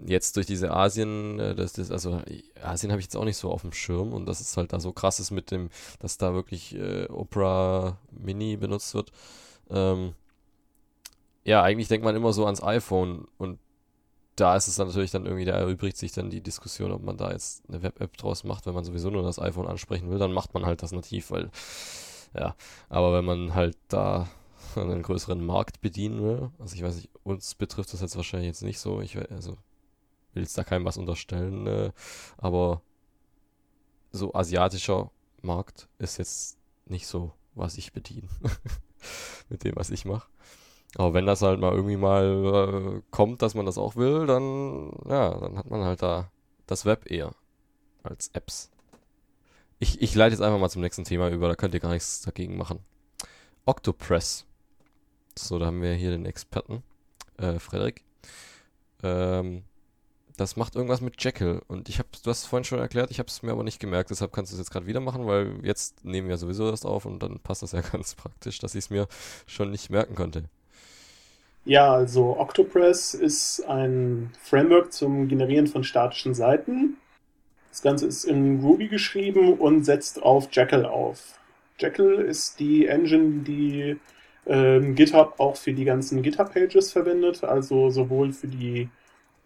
jetzt 0.04 0.36
durch 0.36 0.46
diese 0.46 0.72
Asien, 0.72 1.38
äh, 1.38 1.54
das, 1.54 1.74
das, 1.74 1.90
also 1.90 2.20
Asien 2.62 2.90
habe 2.90 3.00
ich 3.00 3.06
jetzt 3.06 3.16
auch 3.16 3.24
nicht 3.24 3.36
so 3.36 3.50
auf 3.50 3.62
dem 3.62 3.72
Schirm 3.72 4.12
und 4.12 4.26
dass 4.26 4.40
es 4.40 4.56
halt 4.56 4.72
da 4.72 4.80
so 4.80 4.92
krass 4.92 5.20
ist 5.20 5.30
mit 5.30 5.50
dem, 5.50 5.70
dass 6.00 6.18
da 6.18 6.34
wirklich 6.34 6.74
äh, 6.74 7.06
Opera 7.08 7.98
Mini 8.10 8.56
benutzt 8.56 8.94
wird. 8.94 9.12
Ähm, 9.70 10.14
ja, 11.44 11.62
eigentlich 11.62 11.88
denkt 11.88 12.04
man 12.04 12.16
immer 12.16 12.32
so 12.32 12.44
ans 12.46 12.62
iPhone 12.62 13.26
und 13.38 13.58
da 14.36 14.56
ist 14.56 14.66
es 14.66 14.76
dann 14.76 14.88
natürlich 14.88 15.10
dann 15.10 15.26
irgendwie, 15.26 15.44
da 15.44 15.52
erübrigt 15.52 15.96
sich 15.96 16.12
dann 16.12 16.30
die 16.30 16.40
Diskussion, 16.40 16.92
ob 16.92 17.02
man 17.02 17.16
da 17.16 17.32
jetzt 17.32 17.62
eine 17.68 17.82
Web-App 17.82 18.16
draus 18.16 18.44
macht, 18.44 18.66
wenn 18.66 18.74
man 18.74 18.84
sowieso 18.84 19.10
nur 19.10 19.22
das 19.22 19.38
iPhone 19.38 19.66
ansprechen 19.66 20.10
will, 20.10 20.18
dann 20.18 20.32
macht 20.32 20.54
man 20.54 20.64
halt 20.64 20.82
das 20.82 20.92
nativ, 20.92 21.30
weil 21.30 21.50
ja, 22.34 22.54
aber 22.88 23.12
wenn 23.12 23.24
man 23.24 23.54
halt 23.54 23.76
da 23.88 24.28
einen 24.76 25.02
größeren 25.02 25.44
Markt 25.44 25.80
bedienen 25.80 26.22
will, 26.22 26.50
also 26.58 26.74
ich 26.74 26.82
weiß 26.82 26.96
nicht, 26.96 27.10
uns 27.24 27.54
betrifft 27.54 27.92
das 27.92 28.00
jetzt 28.00 28.16
wahrscheinlich 28.16 28.48
jetzt 28.48 28.62
nicht 28.62 28.78
so, 28.78 29.00
ich 29.00 29.18
also 29.30 29.56
will 30.32 30.42
jetzt 30.42 30.56
da 30.56 30.64
keinem 30.64 30.84
was 30.84 30.96
unterstellen, 30.96 31.66
äh, 31.66 31.92
aber 32.38 32.82
so 34.10 34.34
asiatischer 34.34 35.10
Markt 35.42 35.88
ist 35.98 36.18
jetzt 36.18 36.58
nicht 36.86 37.06
so, 37.06 37.32
was 37.54 37.76
ich 37.76 37.92
bediene 37.92 38.28
mit 39.48 39.64
dem, 39.64 39.76
was 39.76 39.90
ich 39.90 40.04
mache. 40.04 40.28
Aber 40.96 41.14
wenn 41.14 41.26
das 41.26 41.40
halt 41.42 41.58
mal 41.58 41.72
irgendwie 41.72 41.96
mal 41.96 42.98
äh, 42.98 43.02
kommt, 43.10 43.40
dass 43.40 43.54
man 43.54 43.64
das 43.64 43.78
auch 43.78 43.96
will, 43.96 44.26
dann 44.26 44.92
ja, 45.08 45.38
dann 45.38 45.56
hat 45.56 45.70
man 45.70 45.84
halt 45.84 46.02
da 46.02 46.30
das 46.66 46.84
Web 46.84 47.10
eher. 47.10 47.34
als 48.02 48.28
Apps. 48.34 48.70
Ich, 49.82 50.00
ich 50.00 50.14
leite 50.14 50.32
jetzt 50.34 50.42
einfach 50.42 50.60
mal 50.60 50.70
zum 50.70 50.80
nächsten 50.80 51.02
Thema 51.02 51.28
über, 51.28 51.48
da 51.48 51.56
könnt 51.56 51.74
ihr 51.74 51.80
gar 51.80 51.90
nichts 51.90 52.20
dagegen 52.20 52.56
machen. 52.56 52.78
Octopress. 53.66 54.46
So, 55.36 55.58
da 55.58 55.66
haben 55.66 55.82
wir 55.82 55.92
hier 55.94 56.12
den 56.12 56.24
Experten, 56.24 56.84
äh, 57.36 57.58
Frederik. 57.58 58.04
Ähm, 59.02 59.64
das 60.36 60.54
macht 60.54 60.76
irgendwas 60.76 61.00
mit 61.00 61.20
Jekyll. 61.20 61.62
Und 61.66 61.88
ich 61.88 61.98
habe, 61.98 62.08
du 62.22 62.30
hast 62.30 62.42
es 62.42 62.46
vorhin 62.46 62.62
schon 62.62 62.78
erklärt, 62.78 63.10
ich 63.10 63.18
habe 63.18 63.26
es 63.26 63.42
mir 63.42 63.50
aber 63.50 63.64
nicht 63.64 63.80
gemerkt, 63.80 64.10
deshalb 64.10 64.32
kannst 64.32 64.52
du 64.52 64.54
es 64.54 64.60
jetzt 64.60 64.70
gerade 64.70 64.86
wieder 64.86 65.00
machen, 65.00 65.26
weil 65.26 65.58
jetzt 65.64 66.04
nehmen 66.04 66.28
wir 66.28 66.38
sowieso 66.38 66.70
das 66.70 66.84
auf 66.84 67.04
und 67.04 67.20
dann 67.20 67.40
passt 67.40 67.64
das 67.64 67.72
ja 67.72 67.80
ganz 67.92 68.14
praktisch, 68.14 68.60
dass 68.60 68.76
ich 68.76 68.84
es 68.84 68.90
mir 68.90 69.08
schon 69.48 69.72
nicht 69.72 69.90
merken 69.90 70.14
konnte. 70.14 70.44
Ja, 71.64 71.92
also 71.92 72.38
Octopress 72.38 73.14
ist 73.14 73.64
ein 73.66 74.30
Framework 74.40 74.92
zum 74.92 75.26
Generieren 75.26 75.66
von 75.66 75.82
statischen 75.82 76.34
Seiten. 76.34 76.98
Das 77.72 77.80
Ganze 77.80 78.06
ist 78.06 78.24
in 78.24 78.60
Ruby 78.60 78.88
geschrieben 78.88 79.54
und 79.54 79.84
setzt 79.84 80.22
auf 80.22 80.48
Jekyll 80.52 80.84
auf. 80.84 81.40
Jekyll 81.78 82.16
ist 82.16 82.60
die 82.60 82.86
Engine, 82.86 83.44
die 83.44 83.96
ähm, 84.46 84.94
GitHub 84.94 85.36
auch 85.38 85.56
für 85.56 85.72
die 85.72 85.86
ganzen 85.86 86.20
GitHub-Pages 86.20 86.92
verwendet, 86.92 87.42
also 87.44 87.88
sowohl 87.88 88.34
für 88.34 88.46
die 88.48 88.90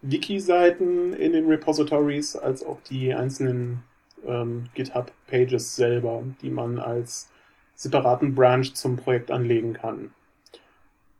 Wiki-Seiten 0.02 1.12
in 1.12 1.34
den 1.34 1.46
Repositories 1.46 2.34
als 2.34 2.66
auch 2.66 2.80
die 2.90 3.14
einzelnen 3.14 3.84
ähm, 4.26 4.70
GitHub-Pages 4.74 5.76
selber, 5.76 6.24
die 6.42 6.50
man 6.50 6.80
als 6.80 7.30
separaten 7.76 8.34
Branch 8.34 8.74
zum 8.74 8.96
Projekt 8.96 9.30
anlegen 9.30 9.74
kann. 9.74 10.10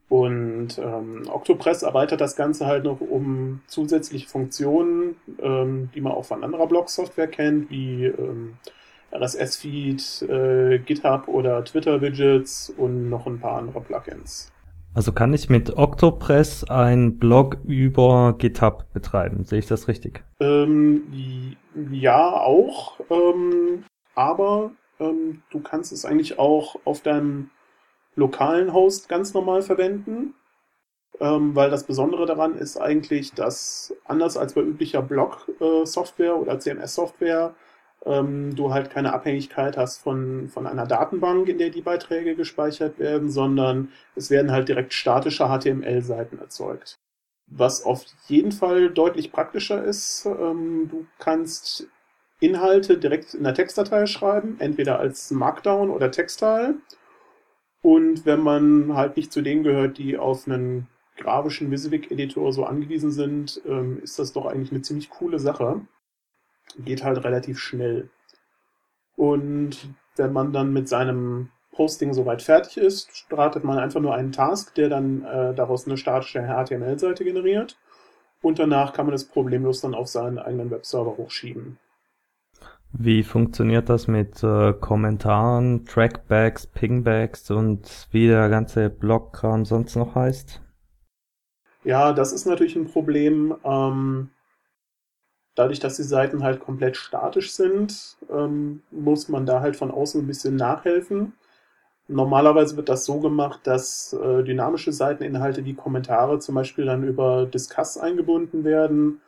Und 0.08 0.78
ähm, 0.78 1.24
Octopress 1.28 1.82
erweitert 1.82 2.20
das 2.20 2.36
Ganze 2.36 2.66
halt 2.66 2.84
noch 2.84 3.00
um 3.00 3.60
zusätzliche 3.66 4.28
Funktionen, 4.28 5.16
ähm, 5.40 5.90
die 5.94 6.00
man 6.00 6.12
auch 6.12 6.24
von 6.24 6.44
anderer 6.44 6.68
Blog-Software 6.68 7.26
kennt, 7.26 7.70
wie 7.70 8.04
ähm, 8.06 8.54
RSS-Feed, 9.12 10.22
äh, 10.28 10.78
GitHub 10.78 11.26
oder 11.28 11.64
Twitter-Widgets 11.64 12.72
und 12.76 13.10
noch 13.10 13.26
ein 13.26 13.40
paar 13.40 13.58
andere 13.58 13.80
Plugins. 13.80 14.52
Also 14.94 15.12
kann 15.12 15.34
ich 15.34 15.50
mit 15.50 15.76
Octopress 15.76 16.64
ein 16.64 17.18
Blog 17.18 17.58
über 17.64 18.34
GitHub 18.38 18.86
betreiben? 18.94 19.44
Sehe 19.44 19.58
ich 19.58 19.66
das 19.66 19.88
richtig? 19.88 20.24
Ähm, 20.40 21.02
ja, 21.90 22.32
auch. 22.32 22.98
Ähm, 23.10 23.84
aber 24.14 24.70
ähm, 24.98 25.42
du 25.50 25.60
kannst 25.60 25.92
es 25.92 26.06
eigentlich 26.06 26.38
auch 26.38 26.76
auf 26.84 27.02
deinem 27.02 27.50
lokalen 28.16 28.72
Host 28.72 29.08
ganz 29.08 29.32
normal 29.34 29.62
verwenden. 29.62 30.34
Ähm, 31.18 31.56
weil 31.56 31.70
das 31.70 31.84
Besondere 31.84 32.26
daran 32.26 32.56
ist 32.56 32.76
eigentlich, 32.76 33.32
dass 33.32 33.94
anders 34.04 34.36
als 34.36 34.52
bei 34.52 34.60
üblicher 34.60 35.00
Blog-Software 35.00 36.36
oder 36.36 36.58
CMS-Software 36.58 37.54
ähm, 38.04 38.54
du 38.54 38.72
halt 38.72 38.90
keine 38.90 39.14
Abhängigkeit 39.14 39.76
hast 39.76 39.98
von, 40.02 40.48
von 40.48 40.66
einer 40.66 40.86
Datenbank, 40.86 41.48
in 41.48 41.58
der 41.58 41.70
die 41.70 41.80
Beiträge 41.80 42.36
gespeichert 42.36 42.98
werden, 42.98 43.30
sondern 43.30 43.90
es 44.14 44.30
werden 44.30 44.52
halt 44.52 44.68
direkt 44.68 44.92
statische 44.92 45.46
HTML-Seiten 45.46 46.38
erzeugt. 46.38 46.98
Was 47.48 47.84
auf 47.84 48.04
jeden 48.26 48.52
Fall 48.52 48.90
deutlich 48.90 49.32
praktischer 49.32 49.82
ist, 49.82 50.26
ähm, 50.26 50.88
du 50.90 51.06
kannst 51.18 51.86
Inhalte 52.40 52.98
direkt 52.98 53.34
in 53.34 53.44
der 53.44 53.54
Textdatei 53.54 54.06
schreiben, 54.06 54.56
entweder 54.58 54.98
als 54.98 55.30
Markdown 55.30 55.90
oder 55.90 56.10
Textile. 56.10 56.74
Und 57.86 58.26
wenn 58.26 58.40
man 58.40 58.96
halt 58.96 59.16
nicht 59.16 59.32
zu 59.32 59.42
denen 59.42 59.62
gehört, 59.62 59.98
die 59.98 60.18
auf 60.18 60.48
einen 60.48 60.88
grafischen 61.16 61.70
WYSIWYG-Editor 61.70 62.52
so 62.52 62.64
angewiesen 62.64 63.12
sind, 63.12 63.62
ähm, 63.64 64.00
ist 64.02 64.18
das 64.18 64.32
doch 64.32 64.44
eigentlich 64.44 64.72
eine 64.72 64.82
ziemlich 64.82 65.08
coole 65.08 65.38
Sache 65.38 65.82
geht 66.78 67.04
halt 67.04 67.22
relativ 67.22 67.60
schnell. 67.60 68.10
Und 69.14 69.88
wenn 70.16 70.32
man 70.32 70.52
dann 70.52 70.72
mit 70.72 70.88
seinem 70.88 71.50
Posting 71.70 72.12
soweit 72.12 72.42
fertig 72.42 72.76
ist, 72.76 73.16
startet 73.16 73.62
man 73.62 73.78
einfach 73.78 74.00
nur 74.00 74.16
einen 74.16 74.32
Task, 74.32 74.74
der 74.74 74.88
dann 74.88 75.24
äh, 75.24 75.54
daraus 75.54 75.86
eine 75.86 75.96
statische 75.96 76.42
HTML-Seite 76.42 77.22
generiert. 77.22 77.78
Und 78.42 78.58
danach 78.58 78.94
kann 78.94 79.06
man 79.06 79.14
es 79.14 79.26
problemlos 79.26 79.80
dann 79.80 79.94
auf 79.94 80.08
seinen 80.08 80.40
eigenen 80.40 80.72
Webserver 80.72 81.16
hochschieben. 81.16 81.78
Wie 82.98 83.22
funktioniert 83.24 83.90
das 83.90 84.08
mit 84.08 84.42
äh, 84.42 84.72
Kommentaren, 84.72 85.84
Trackbacks, 85.84 86.66
Pingbacks 86.66 87.50
und 87.50 88.08
wie 88.10 88.26
der 88.26 88.48
ganze 88.48 88.88
Blogkram 88.88 89.66
sonst 89.66 89.96
noch 89.96 90.14
heißt? 90.14 90.62
Ja, 91.84 92.14
das 92.14 92.32
ist 92.32 92.46
natürlich 92.46 92.74
ein 92.74 92.86
Problem. 92.86 93.54
Ähm, 93.64 94.30
dadurch, 95.54 95.78
dass 95.78 95.96
die 95.96 96.04
Seiten 96.04 96.42
halt 96.42 96.60
komplett 96.60 96.96
statisch 96.96 97.52
sind, 97.52 98.16
ähm, 98.30 98.82
muss 98.90 99.28
man 99.28 99.44
da 99.44 99.60
halt 99.60 99.76
von 99.76 99.90
außen 99.90 100.22
ein 100.22 100.26
bisschen 100.26 100.56
nachhelfen. 100.56 101.34
Normalerweise 102.08 102.76
wird 102.78 102.88
das 102.88 103.04
so 103.04 103.20
gemacht, 103.20 103.60
dass 103.64 104.14
äh, 104.14 104.42
dynamische 104.42 104.92
Seiteninhalte 104.92 105.66
wie 105.66 105.74
Kommentare 105.74 106.38
zum 106.38 106.54
Beispiel 106.54 106.86
dann 106.86 107.04
über 107.04 107.44
Discuss 107.44 107.98
eingebunden 107.98 108.64
werden 108.64 109.20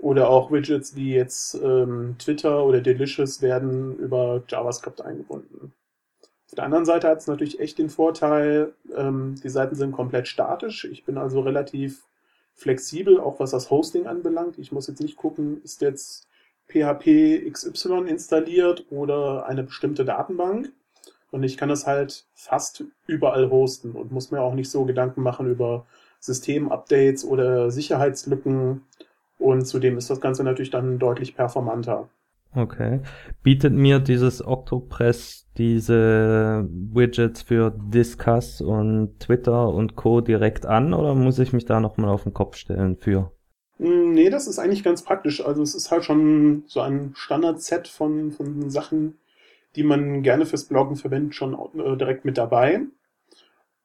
oder 0.00 0.30
auch 0.30 0.50
Widgets 0.50 0.96
wie 0.96 1.14
jetzt 1.14 1.54
ähm, 1.54 2.16
Twitter 2.18 2.64
oder 2.64 2.80
Delicious 2.80 3.42
werden 3.42 3.96
über 3.98 4.42
JavaScript 4.48 5.02
eingebunden. 5.02 5.72
Auf 6.46 6.54
der 6.56 6.64
anderen 6.64 6.84
Seite 6.84 7.08
hat 7.08 7.18
es 7.18 7.26
natürlich 7.26 7.60
echt 7.60 7.78
den 7.78 7.90
Vorteil, 7.90 8.72
ähm, 8.96 9.36
die 9.42 9.48
Seiten 9.48 9.76
sind 9.76 9.92
komplett 9.92 10.26
statisch. 10.26 10.84
Ich 10.84 11.04
bin 11.04 11.16
also 11.16 11.40
relativ 11.40 12.02
flexibel, 12.54 13.20
auch 13.20 13.38
was 13.40 13.52
das 13.52 13.70
Hosting 13.70 14.06
anbelangt. 14.06 14.58
Ich 14.58 14.72
muss 14.72 14.88
jetzt 14.88 15.00
nicht 15.00 15.16
gucken, 15.16 15.62
ist 15.62 15.80
jetzt 15.80 16.26
PHP 16.68 17.50
XY 17.50 18.08
installiert 18.08 18.86
oder 18.90 19.46
eine 19.46 19.62
bestimmte 19.62 20.04
Datenbank. 20.04 20.72
Und 21.30 21.44
ich 21.44 21.56
kann 21.56 21.68
das 21.68 21.86
halt 21.86 22.24
fast 22.34 22.84
überall 23.06 23.50
hosten 23.50 23.92
und 23.92 24.10
muss 24.10 24.30
mir 24.30 24.40
auch 24.40 24.54
nicht 24.54 24.70
so 24.70 24.84
Gedanken 24.84 25.22
machen 25.22 25.48
über 25.48 25.86
Systemupdates 26.18 27.24
oder 27.24 27.70
Sicherheitslücken. 27.70 28.82
Und 29.40 29.64
zudem 29.66 29.98
ist 29.98 30.10
das 30.10 30.20
Ganze 30.20 30.44
natürlich 30.44 30.70
dann 30.70 30.98
deutlich 30.98 31.34
performanter. 31.34 32.08
Okay. 32.54 33.00
Bietet 33.42 33.72
mir 33.72 33.98
dieses 33.98 34.46
Octopress 34.46 35.48
diese 35.56 36.68
Widgets 36.70 37.42
für 37.42 37.70
Discuss 37.70 38.60
und 38.60 39.18
Twitter 39.20 39.68
und 39.68 39.96
Co. 39.96 40.20
direkt 40.20 40.66
an 40.66 40.94
oder 40.94 41.14
muss 41.14 41.38
ich 41.38 41.52
mich 41.52 41.64
da 41.64 41.80
nochmal 41.80 42.10
auf 42.10 42.24
den 42.24 42.34
Kopf 42.34 42.56
stellen 42.56 42.96
für? 42.96 43.32
Hm, 43.78 44.12
nee, 44.12 44.30
das 44.30 44.46
ist 44.46 44.58
eigentlich 44.58 44.84
ganz 44.84 45.02
praktisch. 45.02 45.44
Also 45.44 45.62
es 45.62 45.74
ist 45.74 45.90
halt 45.90 46.04
schon 46.04 46.64
so 46.66 46.80
ein 46.80 47.12
Standard-Set 47.14 47.88
von, 47.88 48.30
von 48.30 48.70
Sachen, 48.70 49.18
die 49.76 49.82
man 49.82 50.22
gerne 50.22 50.44
fürs 50.44 50.64
Bloggen 50.64 50.96
verwendet, 50.96 51.34
schon 51.34 51.54
äh, 51.54 51.96
direkt 51.96 52.24
mit 52.24 52.36
dabei. 52.36 52.82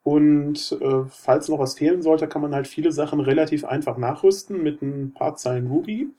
Und 0.05 0.77
äh, 0.81 1.05
falls 1.09 1.49
noch 1.49 1.57
was 1.57 1.73
fehlen 1.73 2.03
sollte, 2.03 2.27
kann 2.27 2.43
man 2.43 2.53
halt 2.53 2.67
viele 2.67 2.91
Sachen 2.91 3.19
relativ 3.19 3.65
einfach 3.65 3.97
nachrüsten 3.97 4.61
mit 4.61 4.83
ein 4.83 5.13
paar 5.15 5.35
Zeilen 5.35 5.65
Ruby. 5.65 6.09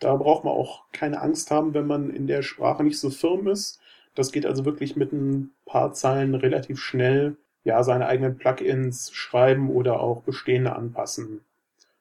Da 0.00 0.16
braucht 0.16 0.42
man 0.42 0.54
auch 0.54 0.82
keine 0.90 1.20
Angst 1.22 1.52
haben, 1.52 1.72
wenn 1.72 1.86
man 1.86 2.10
in 2.10 2.26
der 2.26 2.42
Sprache 2.42 2.82
nicht 2.82 2.98
so 2.98 3.10
firm 3.10 3.46
ist. 3.46 3.78
Das 4.16 4.32
geht 4.32 4.44
also 4.44 4.64
wirklich 4.64 4.96
mit 4.96 5.12
ein 5.12 5.52
paar 5.66 5.92
Zeilen 5.92 6.34
relativ 6.34 6.80
schnell, 6.80 7.36
ja, 7.62 7.84
seine 7.84 8.08
eigenen 8.08 8.38
Plugins 8.38 9.12
schreiben 9.12 9.70
oder 9.70 10.00
auch 10.00 10.22
bestehende 10.22 10.74
anpassen. 10.74 11.42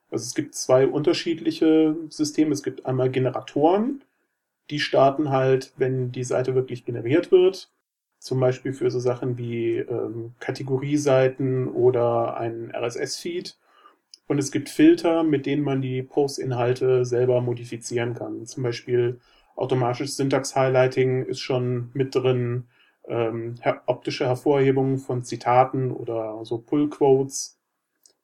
Also 0.10 0.24
es 0.24 0.34
gibt 0.34 0.56
zwei 0.56 0.88
unterschiedliche 0.88 1.96
Systeme. 2.10 2.52
Es 2.52 2.64
gibt 2.64 2.88
einmal 2.88 3.12
Generatoren, 3.12 4.02
die 4.72 4.80
starten 4.80 5.30
halt, 5.30 5.72
wenn 5.78 6.12
die 6.12 6.24
Seite 6.24 6.56
wirklich 6.56 6.84
generiert 6.84 7.32
wird. 7.32 7.70
Zum 8.20 8.40
Beispiel 8.40 8.74
für 8.74 8.90
so 8.92 9.00
Sachen 9.00 9.38
wie 9.38 9.78
ähm, 9.78 10.34
Kategorieseiten 10.40 11.68
oder 11.68 12.38
ein 12.38 12.72
RSS-Feed. 12.76 13.58
Und 14.28 14.40
es 14.40 14.52
gibt 14.52 14.70
Filter, 14.70 15.24
mit 15.24 15.46
denen 15.46 15.64
man 15.64 15.82
die 15.82 16.04
Post-Inhalte 16.04 17.06
selber 17.06 17.42
modifizieren 17.42 18.14
kann. 18.14 18.46
Zum 18.46 18.64
Beispiel 18.64 19.20
automatisches 19.56 20.18
Syntax-Highlighting 20.18 21.26
ist 21.26 21.40
schon 21.40 21.90
mit 21.94 22.14
drin, 22.14 22.66
ähm, 23.08 23.56
optische 23.86 24.26
Hervorhebung 24.26 24.98
von 24.98 25.24
Zitaten 25.24 25.92
oder 25.92 26.44
so 26.44 26.58
Pull-Quotes. 26.58 27.58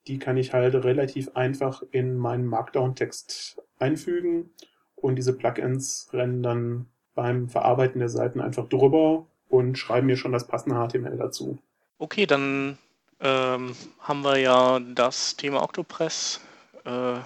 Die 0.07 0.19
kann 0.19 0.35
ich 0.35 0.53
halt 0.53 0.75
relativ 0.75 1.35
einfach 1.35 1.83
in 1.91 2.17
meinen 2.17 2.45
Markdown-Text 2.45 3.61
einfügen 3.79 4.49
und 4.95 5.15
diese 5.15 5.37
Plugins 5.37 6.09
rennen 6.11 6.43
dann 6.43 6.87
beim 7.15 7.47
Verarbeiten 7.47 7.99
der 7.99 8.09
Seiten 8.09 8.41
einfach 8.41 8.67
drüber 8.67 9.27
und 9.53 9.77
schreiben 9.77 10.07
mir 10.07 10.17
schon 10.17 10.31
das 10.31 10.47
passende 10.47 10.75
HTML 10.75 11.15
dazu. 11.15 11.59
Okay, 11.99 12.25
dann 12.25 12.79
ähm, 13.19 13.75
haben 13.99 14.23
wir 14.23 14.37
ja 14.37 14.79
das 14.79 15.37
Thema 15.37 15.61
Octopress 15.61 16.41
äh, 16.85 16.89
mal 16.89 17.23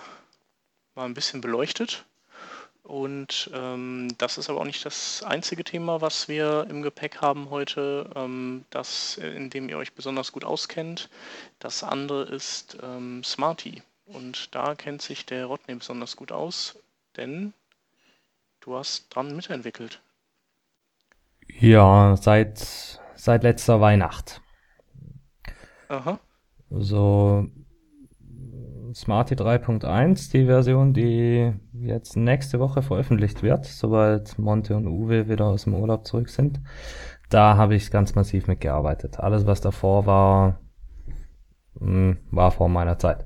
ein 0.97 1.13
bisschen 1.13 1.39
beleuchtet. 1.39 2.03
Und 2.83 3.49
ähm, 3.53 4.09
das 4.17 4.37
ist 4.37 4.49
aber 4.49 4.59
auch 4.59 4.65
nicht 4.65 4.85
das 4.85 5.23
einzige 5.23 5.63
Thema, 5.63 6.01
was 6.01 6.27
wir 6.27 6.67
im 6.69 6.81
Gepäck 6.81 7.21
haben 7.21 7.49
heute, 7.49 8.09
ähm, 8.15 8.65
das, 8.71 9.17
in 9.17 9.49
dem 9.49 9.69
ihr 9.69 9.77
euch 9.77 9.93
besonders 9.93 10.33
gut 10.33 10.43
auskennt. 10.43 11.09
Das 11.59 11.81
andere 11.81 12.23
ist 12.23 12.77
ähm, 12.83 13.23
Smarty. 13.23 13.81
Und 14.05 14.53
da 14.53 14.75
kennt 14.75 15.01
sich 15.01 15.25
der 15.25 15.45
Rodney 15.45 15.75
besonders 15.75 16.17
gut 16.17 16.33
aus, 16.33 16.77
denn 17.15 17.53
du 18.59 18.75
hast 18.75 19.15
dran 19.15 19.33
mitentwickelt. 19.33 20.01
Ja, 21.49 22.15
seit, 22.15 22.99
seit 23.15 23.43
letzter 23.43 23.81
Weihnacht. 23.81 24.41
Aha. 25.89 26.19
So 26.69 27.47
Smarty 28.93 29.35
3.1, 29.35 30.31
die 30.31 30.45
Version, 30.45 30.93
die 30.93 31.53
jetzt 31.73 32.15
nächste 32.15 32.59
Woche 32.59 32.81
veröffentlicht 32.81 33.43
wird, 33.43 33.65
sobald 33.65 34.37
Monte 34.39 34.75
und 34.75 34.87
Uwe 34.87 35.29
wieder 35.29 35.45
aus 35.45 35.65
dem 35.65 35.75
Urlaub 35.75 36.05
zurück 36.05 36.29
sind. 36.29 36.59
Da 37.29 37.57
habe 37.57 37.75
ich 37.75 37.91
ganz 37.91 38.15
massiv 38.15 38.47
mitgearbeitet. 38.47 39.19
Alles, 39.19 39.45
was 39.45 39.61
davor 39.61 40.05
war, 40.05 40.59
hm, 41.79 42.17
war 42.31 42.51
vor 42.51 42.69
meiner 42.69 42.97
Zeit. 42.97 43.25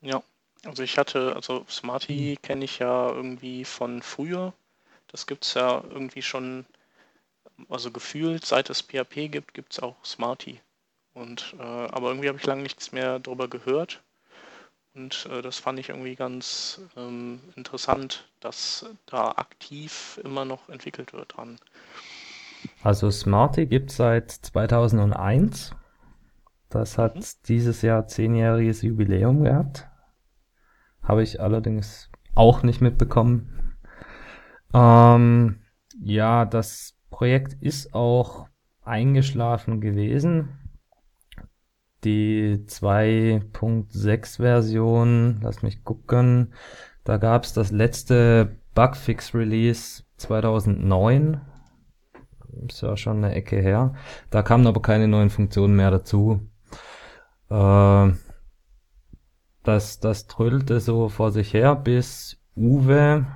Ja, 0.00 0.22
also 0.64 0.82
ich 0.82 0.98
hatte, 0.98 1.34
also 1.34 1.64
Smarty 1.68 2.38
kenne 2.42 2.64
ich 2.64 2.78
ja 2.78 3.08
irgendwie 3.08 3.64
von 3.64 4.02
früher. 4.02 4.52
Das 5.08 5.26
gibt 5.26 5.44
es 5.44 5.54
ja 5.54 5.82
irgendwie 5.90 6.22
schon, 6.22 6.66
also 7.68 7.90
gefühlt, 7.90 8.44
seit 8.44 8.70
es 8.70 8.82
PHP 8.82 9.28
gibt, 9.30 9.54
gibt 9.54 9.72
es 9.72 9.80
auch 9.80 9.96
Smarty. 10.04 10.60
Und 11.14 11.54
äh, 11.58 11.62
aber 11.62 12.08
irgendwie 12.08 12.28
habe 12.28 12.38
ich 12.38 12.46
lange 12.46 12.62
nichts 12.62 12.92
mehr 12.92 13.18
darüber 13.18 13.48
gehört. 13.48 14.02
Und 14.94 15.26
äh, 15.30 15.42
das 15.42 15.58
fand 15.58 15.78
ich 15.78 15.88
irgendwie 15.90 16.14
ganz 16.14 16.80
ähm, 16.96 17.40
interessant, 17.56 18.28
dass 18.40 18.86
da 19.06 19.32
aktiv 19.32 20.20
immer 20.24 20.44
noch 20.44 20.68
entwickelt 20.68 21.12
wird 21.12 21.36
dran. 21.36 21.58
Also 22.82 23.10
Smarty 23.10 23.66
gibt 23.66 23.90
es 23.90 23.96
seit 23.96 24.30
2001. 24.30 25.74
Das 26.68 26.98
hat 26.98 27.16
mhm. 27.16 27.24
dieses 27.46 27.82
Jahr 27.82 28.06
zehnjähriges 28.06 28.82
Jubiläum 28.82 29.44
gehabt. 29.44 29.88
Habe 31.02 31.22
ich 31.22 31.40
allerdings 31.40 32.10
auch 32.34 32.62
nicht 32.62 32.80
mitbekommen. 32.80 33.76
Ähm, 34.74 35.60
ja, 36.00 36.44
das 36.44 36.97
Projekt 37.10 37.54
ist 37.60 37.94
auch 37.94 38.48
eingeschlafen 38.82 39.80
gewesen. 39.80 40.58
Die 42.04 42.64
2.6 42.66 44.36
Version, 44.36 45.40
lass 45.42 45.62
mich 45.62 45.84
gucken, 45.84 46.52
da 47.04 47.16
gab 47.16 47.44
es 47.44 47.52
das 47.52 47.70
letzte 47.70 48.56
Bugfix 48.74 49.34
Release 49.34 50.04
2009. 50.18 51.40
Ist 52.68 52.82
ja 52.82 52.96
schon 52.96 53.24
eine 53.24 53.34
Ecke 53.34 53.60
her. 53.60 53.94
Da 54.30 54.42
kamen 54.42 54.66
aber 54.66 54.82
keine 54.82 55.08
neuen 55.08 55.30
Funktionen 55.30 55.74
mehr 55.74 55.90
dazu. 55.90 56.40
Äh, 57.50 58.12
das, 59.62 60.00
das 60.00 60.26
trödelte 60.26 60.80
so 60.80 61.08
vor 61.08 61.30
sich 61.30 61.52
her, 61.54 61.74
bis 61.74 62.40
Uwe, 62.56 63.26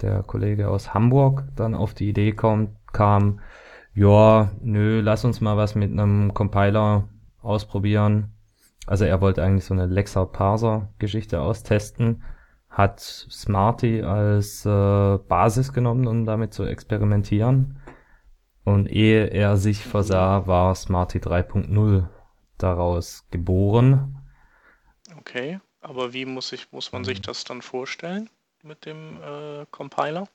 der 0.00 0.22
Kollege 0.22 0.68
aus 0.68 0.94
Hamburg, 0.94 1.44
dann 1.56 1.74
auf 1.74 1.94
die 1.94 2.08
Idee 2.08 2.32
kommt, 2.32 2.77
kam, 2.92 3.40
ja, 3.94 4.50
nö, 4.60 5.00
lass 5.00 5.24
uns 5.24 5.40
mal 5.40 5.56
was 5.56 5.74
mit 5.74 5.90
einem 5.90 6.34
Compiler 6.34 7.08
ausprobieren. 7.42 8.32
Also 8.86 9.04
er 9.04 9.20
wollte 9.20 9.42
eigentlich 9.42 9.64
so 9.64 9.74
eine 9.74 9.86
Lexa-Parser-Geschichte 9.86 11.40
austesten, 11.40 12.22
hat 12.70 13.00
Smarty 13.00 14.02
als 14.02 14.64
äh, 14.64 15.18
Basis 15.18 15.72
genommen, 15.72 16.06
um 16.06 16.24
damit 16.24 16.54
zu 16.54 16.64
experimentieren. 16.64 17.80
Und 18.64 18.90
ehe 18.90 19.26
er 19.26 19.56
sich 19.56 19.84
versah, 19.84 20.46
war 20.46 20.74
Smarty 20.74 21.18
3.0 21.18 22.06
daraus 22.58 23.26
geboren. 23.30 24.22
Okay, 25.18 25.60
aber 25.80 26.12
wie 26.12 26.24
muss 26.24 26.52
ich, 26.52 26.70
muss 26.72 26.92
man 26.92 27.04
sich 27.04 27.20
das 27.20 27.44
dann 27.44 27.62
vorstellen 27.62 28.28
mit 28.62 28.86
dem 28.86 29.20
äh, 29.22 29.66
Compiler? 29.70 30.28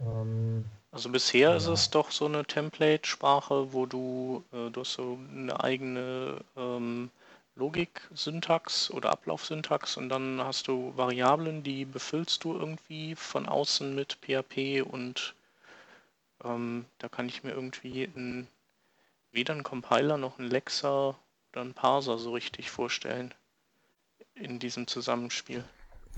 Ähm, 0.00 0.64
also 0.90 1.10
bisher 1.10 1.56
ist 1.56 1.66
es 1.66 1.90
doch 1.90 2.10
so 2.10 2.26
eine 2.26 2.44
Template-Sprache, 2.44 3.72
wo 3.72 3.86
du, 3.86 4.44
äh, 4.52 4.70
du 4.70 4.80
hast 4.80 4.94
so 4.94 5.18
eine 5.30 5.62
eigene 5.62 6.40
ähm, 6.56 7.10
Logik-Syntax 7.56 8.90
oder 8.90 9.10
Ablaufsyntax 9.10 9.96
und 9.96 10.08
dann 10.08 10.40
hast 10.42 10.68
du 10.68 10.92
Variablen, 10.96 11.62
die 11.62 11.84
befüllst 11.84 12.44
du 12.44 12.54
irgendwie 12.54 13.14
von 13.16 13.46
außen 13.46 13.94
mit 13.94 14.18
PHP 14.22 14.82
und 14.82 15.34
ähm, 16.44 16.84
da 16.98 17.08
kann 17.08 17.28
ich 17.28 17.42
mir 17.42 17.50
irgendwie 17.50 18.04
ein 18.04 18.46
weder 19.32 19.54
einen 19.54 19.62
Compiler 19.62 20.16
noch 20.16 20.38
einen 20.38 20.50
Lexer 20.50 21.16
oder 21.52 21.60
einen 21.60 21.74
Parser 21.74 22.18
so 22.18 22.32
richtig 22.32 22.70
vorstellen 22.70 23.34
in 24.34 24.58
diesem 24.58 24.86
Zusammenspiel. 24.86 25.64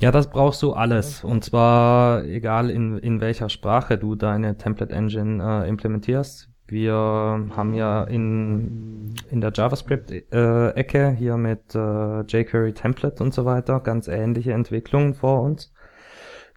Ja, 0.01 0.11
das 0.11 0.30
brauchst 0.30 0.62
du 0.62 0.72
alles. 0.72 1.24
Und 1.24 1.44
zwar 1.44 2.24
egal 2.24 2.70
in, 2.70 2.96
in 2.98 3.20
welcher 3.20 3.51
Sprache 3.51 3.98
du 3.98 4.14
deine 4.14 4.57
Template 4.57 4.94
Engine 4.94 5.44
äh, 5.44 5.68
implementierst. 5.68 6.48
Wir 6.66 6.94
haben 6.94 7.74
ja 7.74 8.05
in, 8.05 9.14
in 9.30 9.42
der 9.42 9.53
JavaScript-Ecke 9.53 10.98
äh, 10.98 11.16
hier 11.16 11.36
mit 11.36 11.74
äh, 11.74 12.20
jQuery 12.22 12.72
Template 12.72 13.22
und 13.22 13.34
so 13.34 13.44
weiter 13.44 13.80
ganz 13.80 14.09
ähnliche 14.09 14.55
Entwicklungen 14.55 15.12
vor 15.12 15.42
uns. 15.42 15.70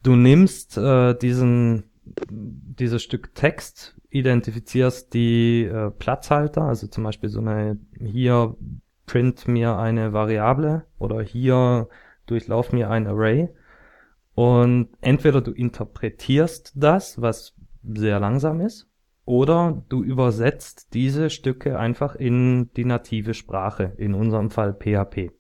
Du 0.03 0.15
nimmst 0.15 0.77
äh, 0.77 1.13
diesen, 1.13 1.83
dieses 2.29 3.03
Stück 3.03 3.35
Text, 3.35 3.95
identifizierst 4.09 5.13
die 5.13 5.65
äh, 5.65 5.89
Platzhalter, 5.91 6.61
also 6.61 6.87
zum 6.87 7.03
Beispiel 7.03 7.29
so 7.29 7.41
eine 7.41 7.77
hier 7.99 8.55
print 9.05 9.49
mir 9.49 9.77
eine 9.77 10.13
Variable 10.13 10.85
oder 10.97 11.21
hier 11.21 11.89
durchlauf 12.25 12.71
mir 12.71 12.89
ein 12.89 13.07
Array 13.07 13.49
und 14.35 14.89
entweder 15.01 15.41
du 15.41 15.51
interpretierst 15.51 16.73
das, 16.75 17.21
was 17.21 17.55
sehr 17.83 18.19
langsam 18.19 18.61
ist, 18.61 18.89
oder 19.25 19.83
du 19.89 20.03
übersetzt 20.03 20.93
diese 20.93 21.29
Stücke 21.29 21.79
einfach 21.79 22.15
in 22.15 22.71
die 22.73 22.85
native 22.85 23.33
Sprache, 23.33 23.93
in 23.97 24.13
unserem 24.13 24.49
Fall 24.49 24.73
PHP. 24.73 25.31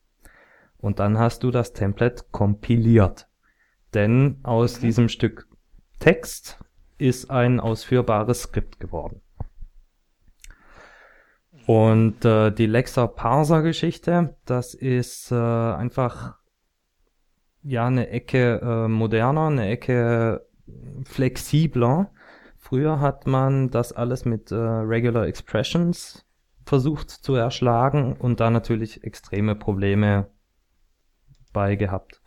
Und 0.77 0.99
dann 0.99 1.17
hast 1.17 1.43
du 1.43 1.51
das 1.51 1.73
Template 1.73 2.25
kompiliert. 2.31 3.27
Denn 3.93 4.39
aus 4.43 4.79
diesem 4.79 5.09
Stück 5.09 5.47
Text 5.99 6.59
ist 6.97 7.29
ein 7.29 7.59
ausführbares 7.59 8.43
Skript 8.43 8.79
geworden. 8.79 9.21
Und 11.65 12.25
äh, 12.25 12.51
die 12.51 12.65
Lexa 12.65 13.07
Parser 13.07 13.61
Geschichte, 13.61 14.35
das 14.45 14.73
ist 14.73 15.31
äh, 15.31 15.35
einfach 15.35 16.37
ja 17.63 17.87
eine 17.87 18.09
Ecke 18.09 18.59
äh, 18.61 18.87
moderner, 18.87 19.47
eine 19.47 19.69
Ecke 19.69 20.45
flexibler. 21.05 22.11
Früher 22.57 22.99
hat 22.99 23.27
man 23.27 23.69
das 23.69 23.93
alles 23.93 24.25
mit 24.25 24.51
äh, 24.51 24.55
Regular 24.55 25.27
Expressions 25.27 26.25
versucht 26.65 27.09
zu 27.09 27.35
erschlagen 27.35 28.15
und 28.17 28.39
da 28.39 28.49
natürlich 28.49 29.03
extreme 29.03 29.55
Probleme 29.55 30.27
bei 31.51 31.75
gehabt. 31.75 32.21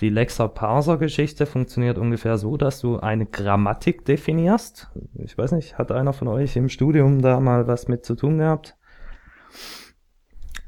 Die 0.00 0.10
Lexa-Parser-Geschichte 0.10 1.46
funktioniert 1.46 1.96
ungefähr 1.96 2.36
so, 2.36 2.58
dass 2.58 2.80
du 2.80 2.98
eine 2.98 3.24
Grammatik 3.24 4.04
definierst. 4.04 4.90
Ich 5.14 5.38
weiß 5.38 5.52
nicht, 5.52 5.78
hat 5.78 5.90
einer 5.90 6.12
von 6.12 6.28
euch 6.28 6.56
im 6.56 6.68
Studium 6.68 7.22
da 7.22 7.40
mal 7.40 7.66
was 7.66 7.88
mit 7.88 8.04
zu 8.04 8.14
tun 8.14 8.38
gehabt? 8.38 8.76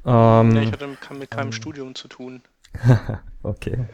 Ähm, 0.07 0.49
nee, 0.49 0.63
ich 0.63 0.73
hatte 0.73 0.87
mit 0.87 1.31
keinem 1.31 1.49
ähm, 1.49 1.53
Studium 1.53 1.95
zu 1.95 2.09
tun. 2.09 2.41
okay. 3.43 3.87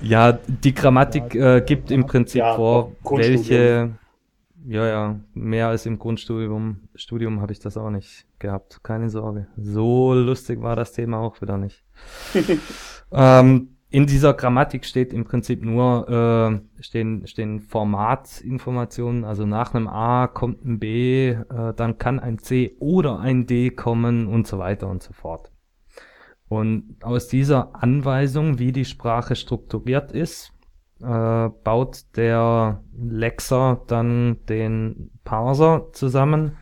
ja, 0.00 0.32
die 0.32 0.74
Grammatik 0.74 1.34
äh, 1.34 1.62
gibt 1.64 1.90
im 1.90 2.06
Prinzip 2.06 2.40
ja, 2.40 2.54
vor, 2.54 2.92
welche. 3.10 3.92
Ja, 4.64 4.86
ja, 4.86 5.20
mehr 5.34 5.68
als 5.68 5.86
im 5.86 5.98
Grundstudium 5.98 6.88
Studium 6.94 7.40
habe 7.40 7.52
ich 7.52 7.58
das 7.58 7.76
auch 7.76 7.90
nicht 7.90 8.26
gehabt. 8.38 8.84
Keine 8.84 9.10
Sorge. 9.10 9.48
So 9.56 10.14
lustig 10.14 10.62
war 10.62 10.76
das 10.76 10.92
Thema 10.92 11.18
auch 11.18 11.40
wieder 11.42 11.58
nicht. 11.58 11.82
ähm, 13.12 13.72
in 13.92 14.06
dieser 14.06 14.32
Grammatik 14.32 14.86
steht 14.86 15.12
im 15.12 15.24
Prinzip 15.24 15.62
nur 15.62 16.08
äh, 16.08 16.82
stehen, 16.82 17.26
stehen 17.26 17.60
Formatinformationen, 17.60 19.24
also 19.24 19.44
nach 19.44 19.74
einem 19.74 19.86
A 19.86 20.28
kommt 20.28 20.64
ein 20.64 20.78
B, 20.78 21.28
äh, 21.28 21.74
dann 21.76 21.98
kann 21.98 22.18
ein 22.18 22.38
C 22.38 22.74
oder 22.78 23.20
ein 23.20 23.46
D 23.46 23.70
kommen 23.70 24.28
und 24.28 24.46
so 24.46 24.58
weiter 24.58 24.88
und 24.88 25.02
so 25.02 25.12
fort. 25.12 25.52
Und 26.52 26.96
aus 27.00 27.28
dieser 27.28 27.82
Anweisung, 27.82 28.58
wie 28.58 28.72
die 28.72 28.84
Sprache 28.84 29.36
strukturiert 29.36 30.12
ist, 30.12 30.52
äh, 31.00 31.48
baut 31.64 32.04
der 32.14 32.84
Lexer 32.94 33.80
dann 33.86 34.36
den 34.50 35.10
Parser 35.24 35.88
zusammen, 35.94 36.58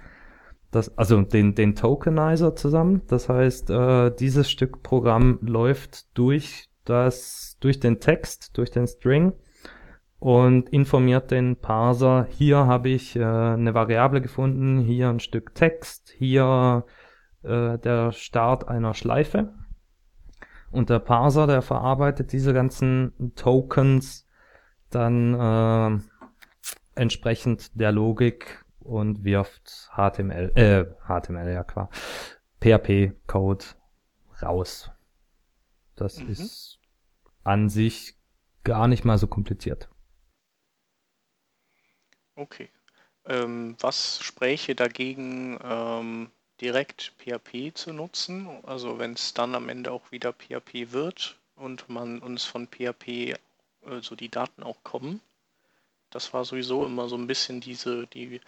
das, 0.70 0.96
also 0.96 1.20
den, 1.22 1.56
den 1.56 1.74
Tokenizer 1.74 2.54
zusammen. 2.54 3.02
Das 3.08 3.28
heißt, 3.28 3.70
äh, 3.70 4.14
dieses 4.14 4.48
Stück 4.48 4.84
Programm 4.84 5.40
läuft 5.42 6.16
durch 6.16 6.68
das, 6.84 7.56
durch 7.58 7.80
den 7.80 7.98
Text, 7.98 8.56
durch 8.58 8.70
den 8.70 8.86
String 8.86 9.32
und 10.20 10.68
informiert 10.68 11.32
den 11.32 11.56
Parser, 11.56 12.28
hier 12.30 12.58
habe 12.58 12.90
ich 12.90 13.16
äh, 13.16 13.24
eine 13.24 13.74
Variable 13.74 14.20
gefunden, 14.20 14.78
hier 14.78 15.08
ein 15.08 15.18
Stück 15.18 15.52
Text, 15.56 16.14
hier 16.16 16.84
äh, 17.42 17.76
der 17.76 18.12
Start 18.12 18.68
einer 18.68 18.94
Schleife. 18.94 19.52
Und 20.70 20.90
der 20.90 21.01
Parser, 21.01 21.47
der 21.47 21.62
verarbeitet 21.62 22.32
diese 22.32 22.52
ganzen 22.52 23.34
Tokens 23.34 24.26
dann 24.90 25.34
äh, 25.34 25.98
entsprechend 26.94 27.78
der 27.78 27.92
Logik 27.92 28.64
und 28.80 29.24
wirft 29.24 29.90
HTML, 29.94 30.52
äh, 30.56 30.84
HTML, 31.06 31.52
ja 31.52 31.64
klar, 31.64 31.90
PHP-Code 32.60 33.64
raus. 34.42 34.90
Das 35.97 36.18
mhm. 36.18 36.30
ist 36.30 36.78
an 37.44 37.68
sich 37.68 38.16
gar 38.64 38.88
nicht 38.88 39.05
mal 39.05 39.18
so 39.18 39.26
kompliziert. 39.26 39.88
Okay. 42.34 42.70
Ähm, 43.26 43.76
was 43.80 44.22
spräche 44.22 44.74
dagegen, 44.74 45.59
ähm, 45.62 46.30
direkt 46.60 47.12
PHP 47.18 47.74
zu 47.74 47.92
nutzen? 47.92 48.48
Also 48.64 48.98
wenn 48.98 49.14
es 49.14 49.34
dann 49.34 49.54
am 49.54 49.68
Ende 49.68 49.92
auch 49.92 50.10
wieder 50.12 50.32
PHP 50.32 50.92
wird 50.92 51.36
und 51.56 51.88
man 51.88 52.20
uns 52.20 52.44
von 52.44 52.68
PHP 52.68 53.36
so 54.00 54.14
die 54.14 54.28
Daten 54.28 54.62
auch 54.62 54.82
kommen. 54.82 55.20
Das 56.10 56.32
war 56.32 56.44
sowieso 56.44 56.84
immer 56.84 57.08
so 57.08 57.16
ein 57.16 57.26
bisschen 57.26 57.60
diese, 57.60 58.06
die, 58.08 58.40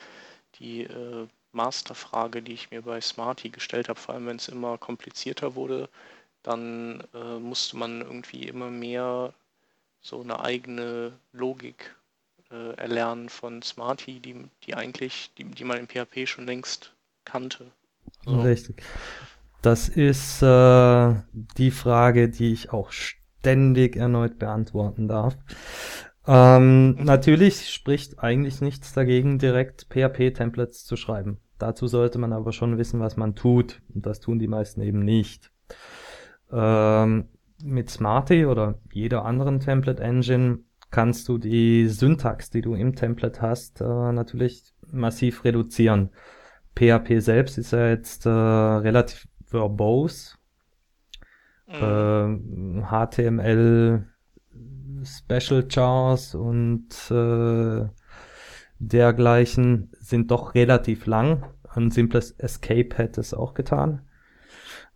die 0.58 0.82
äh, 0.82 1.26
Masterfrage, 1.52 2.42
die 2.42 2.52
ich 2.54 2.70
mir 2.70 2.82
bei 2.82 3.00
Smarty 3.00 3.50
gestellt 3.50 3.88
habe, 3.88 4.00
vor 4.00 4.14
allem 4.14 4.26
wenn 4.26 4.36
es 4.36 4.48
immer 4.48 4.78
komplizierter 4.78 5.54
wurde, 5.54 5.88
dann 6.42 7.04
äh, 7.14 7.38
musste 7.38 7.76
man 7.76 8.00
irgendwie 8.00 8.48
immer 8.48 8.70
mehr 8.70 9.32
so 10.00 10.20
eine 10.20 10.40
eigene 10.40 11.12
Logik 11.32 11.94
äh, 12.50 12.74
erlernen 12.74 13.28
von 13.28 13.62
Smarty, 13.62 14.18
die, 14.18 14.44
die 14.64 14.74
eigentlich, 14.74 15.30
die, 15.38 15.44
die 15.44 15.64
man 15.64 15.78
in 15.78 15.88
PHP 15.88 16.26
schon 16.26 16.46
längst 16.46 16.92
kannte. 17.24 17.70
Also, 18.26 18.40
Richtig. 18.40 18.82
Das 19.62 19.88
ist 19.88 20.42
äh, 20.42 21.14
die 21.56 21.70
Frage, 21.70 22.28
die 22.28 22.52
ich 22.52 22.72
auch 22.72 22.90
ständig 22.90 23.96
erneut 23.96 24.38
beantworten 24.38 25.06
darf. 25.06 25.36
Ähm, 26.26 26.96
natürlich 27.04 27.70
spricht 27.70 28.18
eigentlich 28.18 28.60
nichts 28.60 28.92
dagegen, 28.92 29.38
direkt 29.38 29.86
PHP-Templates 29.90 30.84
zu 30.84 30.96
schreiben. 30.96 31.38
Dazu 31.58 31.86
sollte 31.86 32.18
man 32.18 32.32
aber 32.32 32.52
schon 32.52 32.78
wissen, 32.78 33.00
was 33.00 33.16
man 33.16 33.34
tut. 33.36 33.82
Und 33.94 34.04
das 34.06 34.20
tun 34.20 34.38
die 34.38 34.48
meisten 34.48 34.80
eben 34.82 35.04
nicht. 35.04 35.52
Ähm, 36.50 37.28
mit 37.62 37.88
Smarty 37.90 38.46
oder 38.46 38.80
jeder 38.92 39.24
anderen 39.24 39.60
Template 39.60 40.02
Engine 40.02 40.58
kannst 40.90 41.28
du 41.28 41.38
die 41.38 41.88
Syntax, 41.88 42.50
die 42.50 42.62
du 42.62 42.74
im 42.74 42.94
Template 42.96 43.40
hast, 43.40 43.80
äh, 43.80 44.12
natürlich 44.12 44.74
massiv 44.90 45.44
reduzieren. 45.44 46.10
PHP 46.76 47.20
selbst 47.20 47.58
ist 47.58 47.72
ja 47.72 47.88
jetzt 47.88 48.26
äh, 48.26 48.30
relativ 48.30 49.28
verbose. 49.44 50.36
Mhm. 51.68 52.82
Äh, 52.82 53.06
HTML 53.06 54.06
Special 55.04 55.66
Chars 55.68 56.34
und 56.34 56.88
äh, 57.10 57.88
dergleichen 58.78 59.90
sind 59.98 60.30
doch 60.30 60.54
relativ 60.54 61.06
lang. 61.06 61.44
Ein 61.68 61.90
simples 61.90 62.32
Escape 62.32 62.96
hätte 62.96 63.20
es 63.20 63.34
auch 63.34 63.54
getan. 63.54 64.02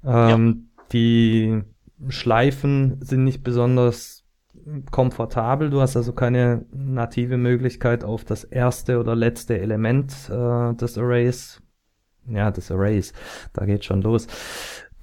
Ähm, 0.05 0.69
ja. 0.77 0.85
Die 0.93 1.62
Schleifen 2.09 3.01
sind 3.03 3.24
nicht 3.24 3.43
besonders 3.43 4.24
komfortabel. 4.90 5.70
Du 5.70 5.81
hast 5.81 5.97
also 5.97 6.12
keine 6.12 6.65
native 6.73 7.36
Möglichkeit 7.36 8.05
auf 8.05 8.24
das 8.24 8.44
erste 8.44 8.98
oder 8.98 9.15
letzte 9.15 9.59
Element 9.59 10.12
äh, 10.28 10.74
des 10.74 10.98
Arrays. 10.98 11.62
Ja, 12.28 12.51
des 12.51 12.70
Arrays. 12.70 13.12
Da 13.53 13.65
geht 13.65 13.85
schon 13.85 14.03
los. 14.03 14.27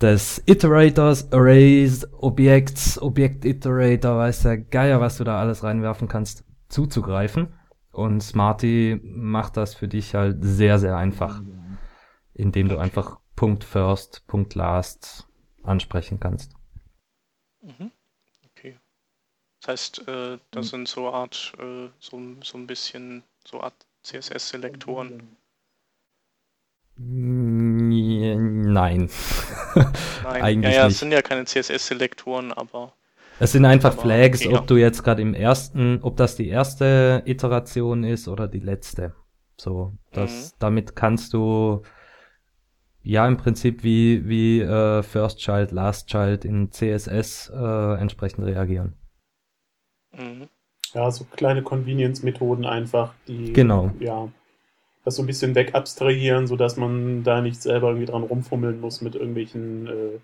Des 0.02 0.42
Iterators, 0.46 1.32
Arrays, 1.32 2.08
Objekts, 2.14 3.02
Objekt-Iterator, 3.02 4.18
weiß 4.18 4.44
der 4.44 4.58
Geier, 4.58 5.00
was 5.00 5.18
du 5.18 5.24
da 5.24 5.40
alles 5.40 5.64
reinwerfen 5.64 6.08
kannst, 6.08 6.44
zuzugreifen. 6.68 7.54
Und 7.92 8.22
Smarty 8.22 9.00
macht 9.04 9.56
das 9.56 9.76
für 9.76 9.88
dich 9.88 10.16
halt 10.16 10.38
sehr, 10.42 10.80
sehr 10.80 10.98
einfach. 10.98 11.42
Indem 12.34 12.68
du 12.68 12.78
einfach 12.80 13.20
Punkt 13.36 13.64
First, 13.64 14.26
Punkt 14.28 14.56
Last 14.56 15.28
ansprechen 15.62 16.20
kannst. 16.20 16.54
Mhm. 17.62 17.92
Okay. 18.52 18.78
Das 19.62 19.70
heißt, 19.70 20.08
äh, 20.08 20.38
das 20.52 20.70
sind 20.70 20.88
so 20.88 21.10
Art, 21.10 21.54
äh, 21.60 21.90
so, 22.00 22.20
so 22.44 22.58
ein 22.58 22.68
bisschen 22.68 23.24
so 23.46 23.62
Art 23.62 23.76
CSS-Selektoren. 24.04 25.38
Nein. 26.96 28.72
Nein, 29.76 30.42
Eigentlich 30.42 30.74
ja, 30.74 30.82
ja, 30.82 30.86
nicht. 30.86 30.94
es 30.94 31.00
sind 31.00 31.12
ja 31.12 31.22
keine 31.22 31.46
CSS-Selektoren, 31.46 32.54
aber. 32.54 32.94
Es 33.40 33.52
sind 33.52 33.66
einfach 33.66 33.94
Flags, 33.94 34.46
okay, 34.46 34.56
ob 34.56 34.68
du 34.68 34.76
jetzt 34.76 35.04
gerade 35.04 35.22
im 35.22 35.34
ersten, 35.34 36.00
ob 36.04 36.18
das 36.18 36.36
die 36.36 36.48
erste 36.48 37.24
Iteration 37.26 38.04
ist 38.04 38.28
oder 38.28 38.48
die 38.48 38.60
letzte. 38.60 39.16
So, 39.58 39.94
das, 40.12 40.32
mhm. 40.32 40.56
damit 40.60 40.96
kannst 40.96 41.34
du 41.34 41.82
ja 43.02 43.28
im 43.28 43.38
Prinzip 43.38 43.84
wie, 43.84 44.28
wie 44.28 44.62
äh, 44.62 45.02
First 45.02 45.40
Child, 45.40 45.72
Last 45.72 46.10
Child 46.10 46.46
in 46.46 46.72
CSS 46.72 47.52
äh, 47.54 47.96
entsprechend 48.00 48.46
reagieren. 48.46 48.96
Mhm. 50.12 50.48
Ja, 50.94 51.10
so 51.10 51.26
kleine 51.26 51.64
Convenience-Methoden 51.64 52.66
einfach, 52.66 53.16
die 53.28 53.52
genau. 53.52 53.92
ja 54.00 54.30
das 55.04 55.16
so 55.16 55.24
ein 55.24 55.28
bisschen 55.28 55.56
wegabstrahieren, 55.56 56.48
sodass 56.48 56.78
man 56.78 57.24
da 57.24 57.42
nicht 57.42 57.62
selber 57.62 57.90
irgendwie 57.90 58.08
dran 58.08 58.24
rumfummeln 58.24 58.80
muss 58.80 59.02
mit 59.02 59.16
irgendwelchen 59.16 59.88
äh, 59.88 60.20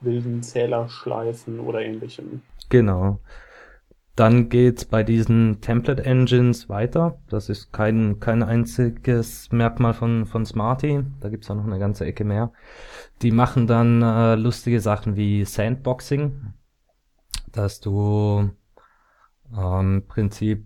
wilden 0.00 0.42
Zählerschleifen 0.42 1.60
oder 1.60 1.80
ähnlichem. 1.80 2.42
Genau. 2.68 3.20
Dann 4.16 4.48
geht's 4.48 4.84
bei 4.84 5.02
diesen 5.02 5.60
Template 5.60 6.04
Engines 6.04 6.68
weiter. 6.68 7.18
Das 7.28 7.48
ist 7.48 7.72
kein, 7.72 8.20
kein 8.20 8.44
einziges 8.44 9.50
Merkmal 9.50 9.92
von, 9.92 10.26
von 10.26 10.46
Smarty. 10.46 11.02
Da 11.20 11.28
gibt's 11.30 11.50
auch 11.50 11.56
noch 11.56 11.66
eine 11.66 11.80
ganze 11.80 12.04
Ecke 12.04 12.24
mehr. 12.24 12.52
Die 13.22 13.32
machen 13.32 13.66
dann 13.66 14.02
äh, 14.02 14.36
lustige 14.36 14.80
Sachen 14.80 15.16
wie 15.16 15.44
Sandboxing, 15.44 16.52
dass 17.50 17.80
du 17.80 18.50
ähm, 19.56 20.04
Prinzip 20.06 20.64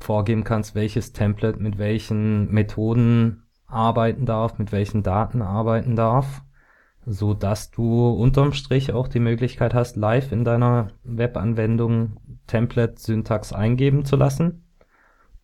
vorgeben 0.00 0.44
kannst, 0.44 0.74
welches 0.74 1.12
Template 1.12 1.58
mit 1.58 1.78
welchen 1.78 2.50
Methoden 2.52 3.44
arbeiten 3.66 4.26
darf, 4.26 4.58
mit 4.58 4.72
welchen 4.72 5.02
Daten 5.02 5.42
arbeiten 5.42 5.96
darf 5.96 6.42
so 7.10 7.32
dass 7.32 7.70
du 7.70 8.10
unterm 8.10 8.52
Strich 8.52 8.92
auch 8.92 9.08
die 9.08 9.20
Möglichkeit 9.20 9.72
hast, 9.72 9.96
live 9.96 10.30
in 10.30 10.44
deiner 10.44 10.88
Webanwendung 11.04 12.20
Template-Syntax 12.46 13.52
eingeben 13.52 14.04
zu 14.04 14.16
lassen, 14.16 14.64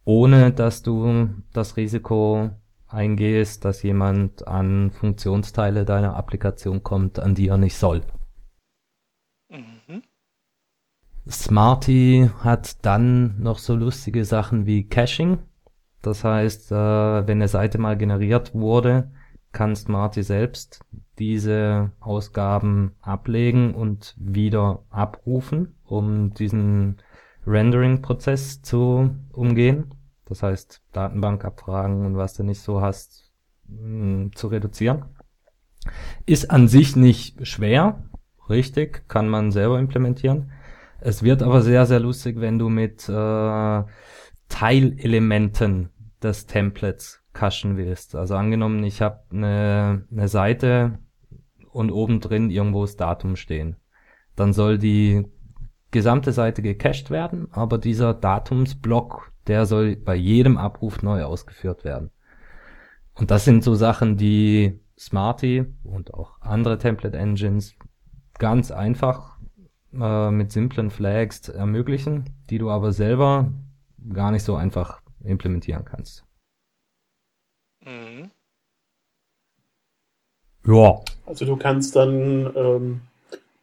ohne 0.05 0.53
dass 0.53 0.83
du 0.83 1.29
das 1.53 1.77
Risiko 1.79 2.51
eingehst, 2.87 3.65
dass 3.65 3.83
jemand 3.83 4.47
an 4.47 4.91
Funktionsteile 4.91 5.87
deiner 5.87 6.16
Applikation 6.16 6.83
kommt, 6.83 7.19
an 7.19 7.35
die 7.35 7.49
er 7.49 7.57
nicht 7.59 7.77
soll. 7.77 8.03
Mhm. 9.49 10.03
Smarty 11.29 12.31
hat 12.41 12.85
dann 12.85 13.41
noch 13.41 13.59
so 13.59 13.75
lustige 13.75 14.25
Sachen 14.25 14.67
wie 14.67 14.87
Caching. 14.87 15.39
Das 16.03 16.23
heißt, 16.23 16.71
äh, 16.71 16.75
wenn 17.27 17.39
eine 17.39 17.49
Seite 17.49 17.79
mal 17.79 17.97
generiert 17.97 18.55
wurde, 18.55 19.11
kann 19.53 19.75
Smarty 19.75 20.23
selbst 20.23 20.81
diese 21.19 21.93
Ausgaben 22.01 22.93
ablegen 23.01 23.75
und 23.75 24.15
wieder 24.19 24.83
abrufen, 24.91 25.77
um 25.85 26.35
diesen 26.35 26.97
Rendering-Prozess 27.47 28.61
zu 28.63 29.15
umgehen. 29.33 29.95
Das 30.27 30.43
heißt, 30.43 30.83
Datenbankabfragen 30.93 32.05
und 32.05 32.17
was 32.17 32.35
du 32.35 32.43
nicht 32.43 32.61
so 32.61 32.81
hast, 32.81 33.33
mh, 33.69 34.31
zu 34.35 34.49
reduzieren. 34.49 35.05
Ist 36.27 36.51
an 36.51 36.69
sich 36.69 36.97
nicht 36.97 37.47
schwer, 37.47 38.03
richtig, 38.49 39.09
kann 39.09 39.29
man 39.29 39.53
selber 39.53 39.79
implementieren. 39.79 40.51
Es 41.05 41.23
wird 41.23 41.43
aber 41.43 41.61
sehr, 41.61 41.85
sehr 41.85 42.01
lustig, 42.01 42.41
wenn 42.41 42.59
du 42.59 42.71
mit 42.71 43.07
äh, 43.11 43.83
Teilelementen 44.49 45.91
des 46.23 46.47
Templates 46.47 47.23
cachen 47.35 47.77
willst. 47.77 48.15
Also 48.15 48.37
angenommen, 48.37 48.83
ich 48.85 49.03
habe 49.03 49.21
eine, 49.31 50.07
eine 50.11 50.29
Seite 50.29 50.99
und 51.73 51.91
oben 51.91 52.21
drin 52.21 52.49
irgendwo 52.49 52.87
das 52.87 52.97
Datum 52.97 53.37
stehen. 53.37 53.77
Dann 54.35 54.55
soll 54.55 54.79
die 54.79 55.27
gesamte 55.91 56.33
Seite 56.33 56.63
gecached 56.63 57.11
werden, 57.11 57.49
aber 57.51 57.77
dieser 57.77 58.15
Datumsblock, 58.15 59.31
der 59.47 59.67
soll 59.67 59.97
bei 59.97 60.15
jedem 60.15 60.57
Abruf 60.57 61.03
neu 61.03 61.25
ausgeführt 61.25 61.85
werden. 61.85 62.13
Und 63.13 63.31
das 63.31 63.45
sind 63.45 63.63
so 63.63 63.75
Sachen, 63.75 64.17
die 64.17 64.81
Smarty 64.99 65.67
und 65.83 66.15
auch 66.15 66.41
andere 66.41 66.79
Template 66.79 67.19
Engines 67.19 67.75
ganz 68.39 68.71
einfach 68.71 69.34
äh, 70.01 70.31
mit 70.31 70.53
simplen 70.53 70.91
Flags 70.91 71.49
ermöglichen, 71.49 72.25
die 72.51 72.59
du 72.59 72.71
aber 72.71 72.93
selber 72.93 73.53
gar 74.12 74.31
nicht 74.31 74.43
so 74.43 74.57
einfach 74.57 75.01
implementieren 75.23 75.85
kannst. 75.85 76.25
Mhm. 77.85 78.31
Ja. 80.66 81.01
Also 81.27 81.45
du 81.45 81.57
kannst 81.57 81.97
dann 81.97 82.53
ähm, 82.55 83.01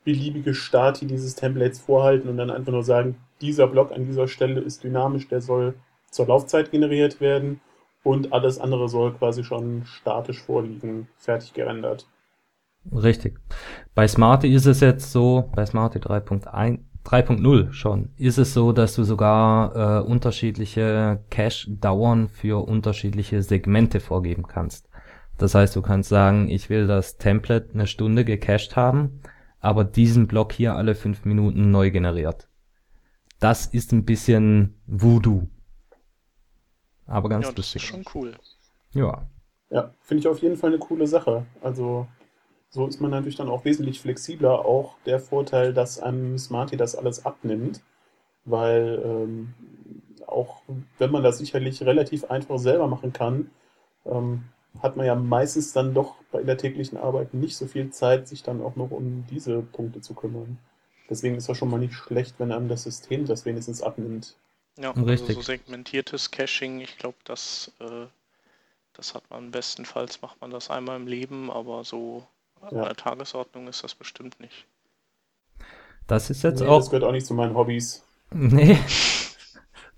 beliebige 0.04 0.54
Stati 0.54 1.06
dieses 1.06 1.36
Templates 1.36 1.80
vorhalten 1.80 2.30
und 2.30 2.38
dann 2.38 2.50
einfach 2.50 2.72
nur 2.72 2.84
sagen, 2.84 3.18
dieser 3.40 3.68
Block 3.68 3.92
an 3.92 4.06
dieser 4.06 4.28
Stelle 4.28 4.62
ist 4.62 4.84
dynamisch, 4.84 5.28
der 5.28 5.42
soll 5.42 5.76
zur 6.12 6.28
Laufzeit 6.28 6.72
generiert 6.72 7.22
werden 7.22 7.62
und 8.04 8.34
alles 8.34 8.60
andere 8.60 8.90
soll 8.90 9.14
quasi 9.14 9.44
schon 9.44 9.86
statisch 9.86 10.42
vorliegen, 10.42 11.08
fertig 11.18 11.54
gerendert. 11.54 12.08
Richtig. 12.90 13.40
Bei 13.94 14.08
Smarty 14.08 14.54
ist 14.54 14.66
es 14.66 14.80
jetzt 14.80 15.12
so, 15.12 15.50
bei 15.54 15.66
Smarty 15.66 16.00
3.1 16.00 16.80
3.0 17.04 17.74
schon, 17.74 18.10
ist 18.18 18.38
es 18.38 18.54
so, 18.54 18.72
dass 18.72 18.96
du 18.96 19.04
sogar 19.04 19.76
äh, 19.76 20.04
unterschiedliche 20.04 21.24
Cache-Dauern 21.30 22.30
für 22.30 22.68
unterschiedliche 22.68 23.42
Segmente 23.42 24.00
vorgeben 24.00 24.46
kannst. 24.48 24.88
Das 25.38 25.56
heißt, 25.56 25.76
du 25.76 25.82
kannst 25.82 26.10
sagen, 26.10 26.48
ich 26.50 26.70
will 26.70 26.86
das 26.86 27.18
Template 27.18 27.74
eine 27.74 27.88
Stunde 27.88 28.24
gecached 28.24 28.76
haben, 28.76 29.22
aber 29.60 29.84
diesen 29.84 30.28
Block 30.28 30.54
hier 30.54 30.76
alle 30.76 30.94
fünf 30.94 31.26
Minuten 31.26 31.72
neu 31.72 31.90
generiert. 31.90 32.48
Das 33.40 33.66
ist 33.66 33.92
ein 33.92 34.06
bisschen 34.06 34.80
Voodoo. 34.86 35.48
Aber 37.08 37.30
ganz 37.30 37.48
ja, 37.48 37.52
das 37.52 37.58
lustig. 37.58 37.82
ist 37.84 37.90
schon 37.90 38.04
cool. 38.14 38.36
Ja. 38.94 39.28
Ja, 39.72 39.92
finde 40.02 40.22
ich 40.22 40.28
auf 40.28 40.40
jeden 40.40 40.58
Fall 40.58 40.70
eine 40.70 40.80
coole 40.80 41.08
Sache. 41.08 41.46
Also 41.62 42.08
so 42.72 42.88
ist 42.88 43.02
man 43.02 43.12
natürlich 43.12 43.36
dann 43.36 43.50
auch 43.50 43.66
wesentlich 43.66 44.00
flexibler. 44.00 44.66
Auch 44.66 44.96
der 45.06 45.20
Vorteil, 45.20 45.74
dass 45.74 46.00
einem 46.00 46.38
Smarty 46.38 46.78
das 46.78 46.96
alles 46.96 47.26
abnimmt, 47.26 47.82
weil 48.46 49.02
ähm, 49.04 49.54
auch 50.26 50.62
wenn 50.98 51.12
man 51.12 51.22
das 51.22 51.38
sicherlich 51.38 51.84
relativ 51.84 52.24
einfach 52.32 52.58
selber 52.58 52.88
machen 52.88 53.12
kann, 53.12 53.52
ähm, 54.06 54.46
hat 54.82 54.96
man 54.96 55.06
ja 55.06 55.16
meistens 55.16 55.74
dann 55.74 55.94
doch 55.94 56.16
bei 56.32 56.44
der 56.44 56.58
täglichen 56.58 56.98
Arbeit 56.98 57.34
nicht 57.34 57.58
so 57.58 57.68
viel 57.68 57.90
Zeit, 57.90 58.30
sich 58.30 58.42
dann 58.42 58.62
auch 58.62 58.78
noch 58.78 58.92
um 58.92 59.26
diese 59.30 59.62
Punkte 59.62 60.00
zu 60.00 60.14
kümmern. 60.14 60.58
Deswegen 61.10 61.36
ist 61.36 61.50
das 61.50 61.58
schon 61.58 61.70
mal 61.70 61.78
nicht 61.78 61.94
schlecht, 61.94 62.36
wenn 62.38 62.54
einem 62.54 62.70
das 62.70 62.84
System 62.84 63.26
das 63.26 63.46
wenigstens 63.46 63.82
abnimmt. 63.82 64.38
Ja, 64.78 64.92
Richtig. 64.92 65.30
also 65.30 65.34
so 65.34 65.42
segmentiertes 65.42 66.32
Caching, 66.32 66.80
ich 66.80 66.98
glaube, 66.98 67.18
das, 67.26 67.74
äh, 67.82 68.06
das 68.94 69.14
hat 69.14 69.30
man 69.30 69.52
bestenfalls, 69.52 70.22
macht 70.22 70.40
man 70.40 70.52
das 70.52 70.70
einmal 70.70 70.96
im 70.96 71.08
Leben, 71.08 71.52
aber 71.52 71.84
so 71.84 72.26
Ja. 72.70 72.86
der 72.86 72.96
Tagesordnung 72.96 73.68
ist 73.68 73.84
das 73.84 73.96
bestimmt 73.96 74.40
nicht. 74.40 74.68
Das 76.08 76.30
ist 76.30 76.44
jetzt 76.44 76.62
Nee, 76.62 76.68
auch. 76.68 76.78
Das 76.80 76.90
gehört 76.90 77.04
auch 77.06 77.12
nicht 77.12 77.26
zu 77.26 77.34
meinen 77.34 77.56
Hobbys. 77.56 78.04
Nee. 78.34 78.78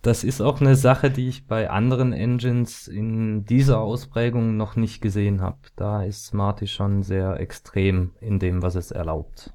Das 0.04 0.24
ist 0.24 0.40
auch 0.42 0.62
eine 0.62 0.76
Sache, 0.76 1.10
die 1.10 1.28
ich 1.30 1.48
bei 1.48 1.70
anderen 1.70 2.14
Engines 2.14 2.88
in 2.88 3.46
dieser 3.46 3.80
Ausprägung 3.80 4.56
noch 4.58 4.76
nicht 4.76 5.02
gesehen 5.02 5.42
habe. 5.42 5.58
Da 5.76 6.04
ist 6.04 6.26
Smarty 6.26 6.68
schon 6.68 7.02
sehr 7.04 7.40
extrem 7.40 8.14
in 8.20 8.38
dem, 8.38 8.62
was 8.62 8.76
es 8.76 8.92
erlaubt. 8.92 9.52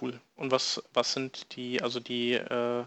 Cool. 0.00 0.20
Und 0.36 0.50
was, 0.52 0.82
was 0.92 1.12
sind 1.12 1.56
die, 1.56 1.82
also 1.82 2.00
die, 2.00 2.34
äh, 2.34 2.84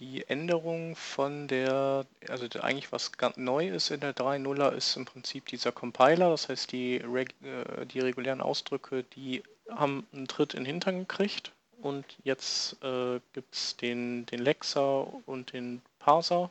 die 0.00 0.28
Änderungen 0.28 0.96
von 0.96 1.48
der, 1.48 2.06
also 2.28 2.46
eigentlich 2.60 2.92
was 2.92 3.12
ganz 3.12 3.36
neu 3.36 3.68
ist 3.68 3.90
in 3.90 4.00
der 4.00 4.14
3.0er 4.14 4.72
ist 4.72 4.96
im 4.96 5.04
Prinzip 5.04 5.46
dieser 5.46 5.72
Compiler, 5.72 6.30
das 6.30 6.48
heißt 6.48 6.72
die, 6.72 6.96
äh, 6.96 7.86
die 7.86 8.00
regulären 8.00 8.40
Ausdrücke, 8.40 9.04
die 9.14 9.42
haben 9.70 10.06
einen 10.12 10.28
Tritt 10.28 10.54
in 10.54 10.60
den 10.64 10.66
Hintern 10.66 11.00
gekriegt 11.00 11.52
und 11.80 12.04
jetzt 12.22 12.82
äh, 12.82 13.20
gibt 13.32 13.54
es 13.54 13.76
den, 13.76 14.26
den 14.26 14.40
Lexer 14.40 15.06
und 15.26 15.52
den 15.52 15.82
Parser, 15.98 16.50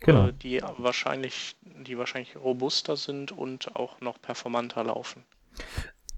Genau. 0.00 0.28
äh, 0.28 0.32
die 0.32 0.60
wahrscheinlich, 0.78 1.56
die 1.62 1.96
wahrscheinlich 1.98 2.36
robuster 2.36 2.96
sind 2.96 3.32
und 3.32 3.76
auch 3.76 4.00
noch 4.00 4.20
performanter 4.20 4.84
laufen. 4.84 5.24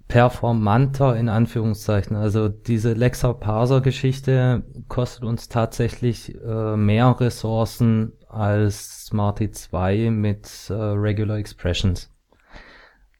Performanter 0.07 1.15
in 1.15 1.29
Anführungszeichen. 1.29 2.15
Also 2.15 2.47
diese 2.47 2.93
Lexer-Parser-Geschichte 2.93 4.63
kostet 4.87 5.23
uns 5.23 5.49
tatsächlich 5.49 6.35
äh, 6.43 6.75
mehr 6.77 7.19
Ressourcen 7.19 8.13
als 8.29 9.07
Smarty 9.07 9.49
2 9.51 10.11
mit 10.11 10.69
äh, 10.69 10.73
Regular 10.73 11.37
Expressions. 11.37 12.11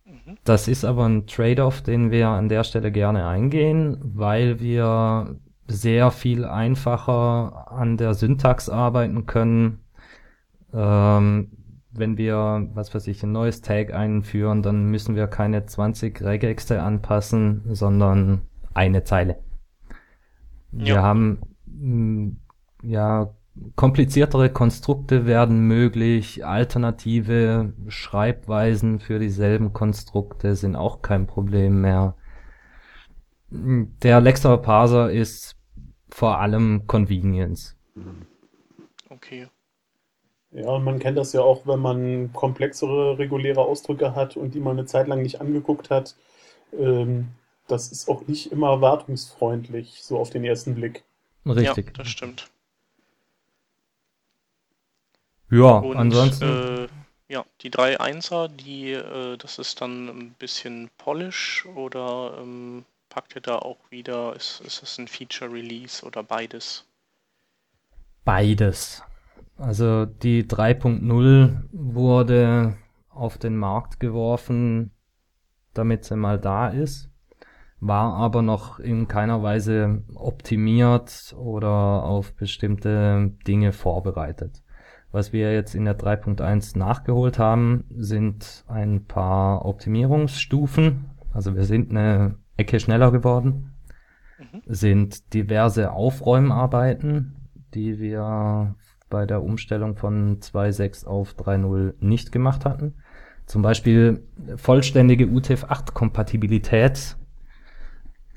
Mhm. 0.06 0.38
Das 0.44 0.68
ist 0.68 0.86
aber 0.86 1.08
ein 1.08 1.26
Trade-off, 1.26 1.82
den 1.82 2.12
wir 2.12 2.28
an 2.30 2.50
der 2.50 2.64
Stelle 2.64 2.92
gerne 2.92 3.28
eingehen, 3.28 3.98
weil 4.02 4.60
wir 4.60 5.38
sehr 5.68 6.12
viel 6.12 6.46
einfacher 6.46 7.72
an 7.72 7.98
der 7.98 8.14
Syntax 8.14 8.70
arbeiten 8.70 9.26
können. 9.26 9.80
Ähm, 10.72 11.52
wenn 12.00 12.18
wir, 12.18 12.70
was 12.74 12.94
weiß 12.94 13.08
ich, 13.08 13.24
ein 13.24 13.32
neues 13.32 13.62
Tag 13.62 13.94
einführen, 13.94 14.62
dann 14.64 14.86
müssen 14.92 15.16
wir 15.16 15.28
keine 15.28 15.66
20 15.66 16.22
Regexte 16.22 16.82
anpassen, 16.82 17.62
sondern 17.74 18.42
eine 18.74 19.04
Zeile. 19.04 19.38
Wir 20.72 20.96
Ja. 20.96 21.02
haben 21.02 21.42
mh, 21.66 22.32
ja 22.84 23.34
kompliziertere 23.78 24.50
Konstrukte 24.52 25.26
werden 25.26 25.62
möglich, 25.68 26.46
alternative 26.46 27.74
Schreibweisen 27.88 29.00
für 29.00 29.18
dieselben 29.20 29.72
Konstrukte 29.74 30.56
sind 30.56 30.76
auch 30.76 31.02
kein 31.02 31.26
Problem 31.28 31.82
mehr. 31.82 32.16
Der 33.50 34.22
Lexer 34.22 34.56
Parser 34.58 35.12
ist 35.12 35.56
vor 36.10 36.40
allem 36.40 36.86
Convenience. 36.88 37.76
Okay. 39.12 39.48
Ja, 40.56 40.70
und 40.70 40.86
man 40.86 41.00
kennt 41.00 41.18
das 41.18 41.34
ja 41.34 41.42
auch, 41.42 41.68
wenn 41.68 41.82
man 41.82 42.32
komplexere 42.32 43.18
reguläre 43.18 43.60
Ausdrücke 43.60 44.16
hat 44.16 44.38
und 44.38 44.54
die 44.54 44.62
man 44.62 44.78
eine 44.78 44.86
Zeit 44.86 45.08
lang 45.08 45.22
nicht 45.22 45.42
angeguckt 45.42 45.90
hat. 45.90 46.16
Ähm, 46.72 47.28
das 47.68 47.92
ist 47.92 48.08
auch 48.08 48.26
nicht 48.28 48.54
immer 48.54 48.80
wartungsfreundlich, 48.80 50.02
so 50.02 50.18
auf 50.18 50.30
den 50.30 50.46
ersten 50.46 50.76
Blick. 50.76 51.04
Richtig. 51.46 51.88
Ja, 51.88 51.94
das 51.94 52.08
stimmt. 52.08 52.50
Ja, 55.52 55.78
Und 55.80 55.98
ansonsten. 55.98 56.46
äh, 56.46 56.88
ja, 57.28 57.46
die 57.62 57.70
drei 57.70 58.00
Einser, 58.00 58.48
die, 58.48 58.92
äh, 58.94 59.36
das 59.36 59.60
ist 59.60 59.82
dann 59.82 60.08
ein 60.08 60.36
bisschen 60.40 60.90
Polish 60.98 61.66
oder 61.76 62.38
ähm, 62.40 62.86
packt 63.10 63.36
ihr 63.36 63.42
da 63.42 63.58
auch 63.58 63.80
wieder, 63.90 64.34
ist, 64.38 64.62
ist 64.62 64.84
es 64.84 64.98
ein 65.00 65.10
Feature 65.10 65.52
Release 65.52 66.06
oder 66.06 66.24
beides? 66.24 66.86
Beides. 68.24 69.04
Also 69.58 70.06
die 70.06 70.44
3.0 70.44 71.64
wurde 71.72 72.76
auf 73.10 73.38
den 73.38 73.56
Markt 73.56 74.00
geworfen, 74.00 74.92
damit 75.74 76.04
sie 76.04 76.16
mal 76.18 76.40
da 76.40 76.68
ist, 76.68 77.10
war 77.80 78.14
aber 78.16 78.42
noch 78.42 78.80
in 78.80 79.08
keiner 79.08 79.44
Weise 79.44 80.04
optimiert 80.14 81.36
oder 81.38 81.70
auf 82.04 82.36
bestimmte 82.36 83.32
Dinge 83.48 83.72
vorbereitet. 83.72 84.62
Was 85.12 85.32
wir 85.32 85.54
jetzt 85.54 85.76
in 85.76 85.86
der 85.86 85.98
3.1 85.98 86.78
nachgeholt 86.78 87.40
haben, 87.40 87.86
sind 87.96 88.66
ein 88.68 89.06
paar 89.06 89.64
Optimierungsstufen. 89.66 91.12
Also 91.32 91.56
wir 91.56 91.64
sind 91.64 91.92
eine 91.92 92.36
Ecke 92.58 92.80
schneller 92.80 93.12
geworden, 93.12 93.72
Mhm. 94.38 94.62
sind 94.66 95.34
diverse 95.34 95.94
Aufräumarbeiten, 95.94 97.36
die 97.74 98.00
wir 98.00 98.76
bei 99.10 99.26
der 99.26 99.44
Umstellung 99.44 99.96
von 99.96 100.40
2.6 100.40 101.06
auf 101.06 101.34
3.0 101.36 101.94
nicht 102.00 102.32
gemacht 102.32 102.66
hatten. 102.66 102.96
Zum 103.46 103.62
Beispiel 103.62 104.24
vollständige 104.58 105.26
UTF-8-Kompatibilität 105.28 107.18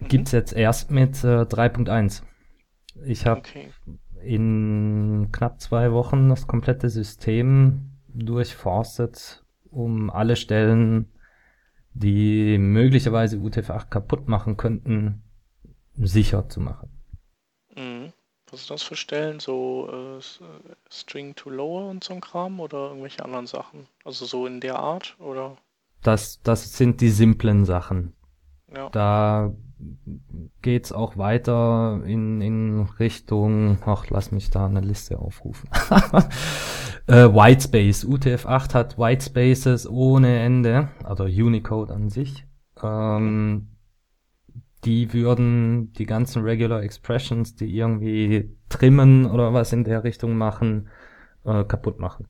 Mhm. 0.00 0.08
gibt's 0.08 0.32
jetzt 0.32 0.52
erst 0.52 0.90
mit 0.90 1.24
äh, 1.24 1.44
3.1. 1.44 2.22
Ich 3.04 3.26
habe 3.26 3.40
Okay. 3.40 3.68
in 4.22 5.28
knapp 5.32 5.60
zwei 5.60 5.92
Wochen 5.92 6.28
das 6.28 6.46
komplette 6.46 6.88
System 6.88 7.92
durchforstet, 8.08 9.44
um 9.70 10.10
alle 10.10 10.36
Stellen, 10.36 11.06
die 11.94 12.58
möglicherweise 12.58 13.38
UTF-8 13.38 13.88
kaputt 13.88 14.28
machen 14.28 14.56
könnten, 14.56 15.22
sicher 15.94 16.48
zu 16.48 16.60
machen. 16.60 16.90
Mhm. 17.76 18.12
Was 18.50 18.60
ist 18.60 18.70
das 18.70 18.82
für 18.82 18.96
Stellen? 18.96 19.40
So 19.40 19.88
äh, 19.92 20.18
äh, 20.18 20.74
String 20.90 21.34
to 21.34 21.50
Lower 21.50 21.88
und 21.88 22.04
so 22.04 22.14
ein 22.14 22.20
Kram 22.20 22.60
oder 22.60 22.88
irgendwelche 22.88 23.24
anderen 23.24 23.46
Sachen? 23.46 23.86
Also 24.04 24.24
so 24.24 24.46
in 24.46 24.60
der 24.60 24.78
Art 24.78 25.16
oder? 25.18 25.56
Das, 26.02 26.40
das 26.42 26.72
sind 26.76 27.00
die 27.00 27.10
simplen 27.10 27.64
Sachen. 27.64 28.14
Ja. 28.74 28.88
Da 28.90 29.52
geht's 30.62 30.92
auch 30.92 31.16
weiter 31.16 32.02
in, 32.04 32.40
in 32.40 32.80
Richtung, 32.98 33.78
ach, 33.84 34.06
lass 34.10 34.32
mich 34.32 34.50
da 34.50 34.66
eine 34.66 34.80
Liste 34.80 35.18
aufrufen. 35.18 35.68
äh, 37.06 37.24
Whitespace. 37.24 38.04
UTF-8 38.04 38.74
hat 38.74 38.98
Whitespaces 38.98 39.88
ohne 39.88 40.40
Ende, 40.40 40.88
also 41.04 41.24
Unicode 41.24 41.92
an 41.94 42.10
sich. 42.10 42.44
Ähm, 42.82 43.68
die 44.84 45.12
würden 45.12 45.92
die 45.94 46.06
ganzen 46.06 46.42
Regular 46.42 46.82
Expressions, 46.82 47.54
die 47.54 47.76
irgendwie 47.76 48.56
trimmen 48.68 49.26
oder 49.26 49.52
was 49.52 49.72
in 49.72 49.84
der 49.84 50.04
Richtung 50.04 50.36
machen, 50.36 50.88
äh, 51.44 51.64
kaputt 51.64 51.98
machen. 51.98 52.28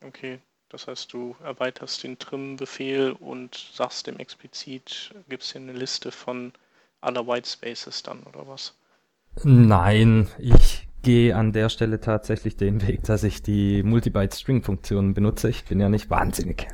Okay. 0.00 0.40
Das 0.68 0.88
heißt, 0.88 1.12
du 1.12 1.36
erweiterst 1.42 2.02
den 2.02 2.18
Trim-Befehl 2.18 3.12
und 3.12 3.54
sagst 3.54 4.08
dem 4.08 4.18
explizit, 4.18 5.14
gibst 5.28 5.54
dir 5.54 5.60
eine 5.60 5.72
Liste 5.72 6.10
von 6.10 6.52
aller 7.00 7.26
White 7.26 7.48
Spaces 7.48 8.02
dann, 8.02 8.24
oder 8.24 8.48
was? 8.48 8.76
Nein, 9.44 10.28
ich 10.38 10.88
gehe 11.02 11.36
an 11.36 11.52
der 11.52 11.68
Stelle 11.68 12.00
tatsächlich 12.00 12.56
den 12.56 12.84
Weg, 12.86 13.04
dass 13.04 13.22
ich 13.22 13.42
die 13.42 13.84
Multibyte-String-Funktion 13.84 15.14
benutze. 15.14 15.48
Ich 15.48 15.64
bin 15.64 15.78
ja 15.78 15.88
nicht 15.88 16.10
wahnsinnig. 16.10 16.66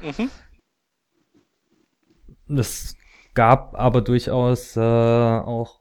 Mhm. 0.00 0.30
Es 2.56 2.96
gab 3.36 3.76
aber 3.76 4.02
durchaus 4.02 4.76
äh, 4.76 4.80
auch 4.80 5.78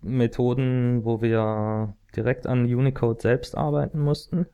Methoden, 0.00 1.04
wo 1.04 1.22
wir 1.22 1.94
direkt 2.16 2.48
an 2.48 2.64
Unicode 2.64 3.22
selbst 3.22 3.56
arbeiten 3.56 4.00
mussten. 4.00 4.46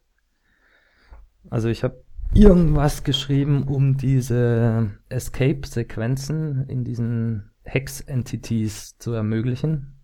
Also 1.49 1.69
ich 1.69 1.83
habe 1.85 2.05
irgendwas 2.35 3.05
geschrieben, 3.05 3.63
um 3.63 3.97
diese 3.97 4.91
Escape-Sequenzen 5.09 6.67
in 6.69 6.85
diesen 6.85 7.53
Hex-Entities 7.63 8.99
zu 8.99 9.13
ermöglichen. 9.13 9.99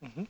Mhm. 0.00 0.28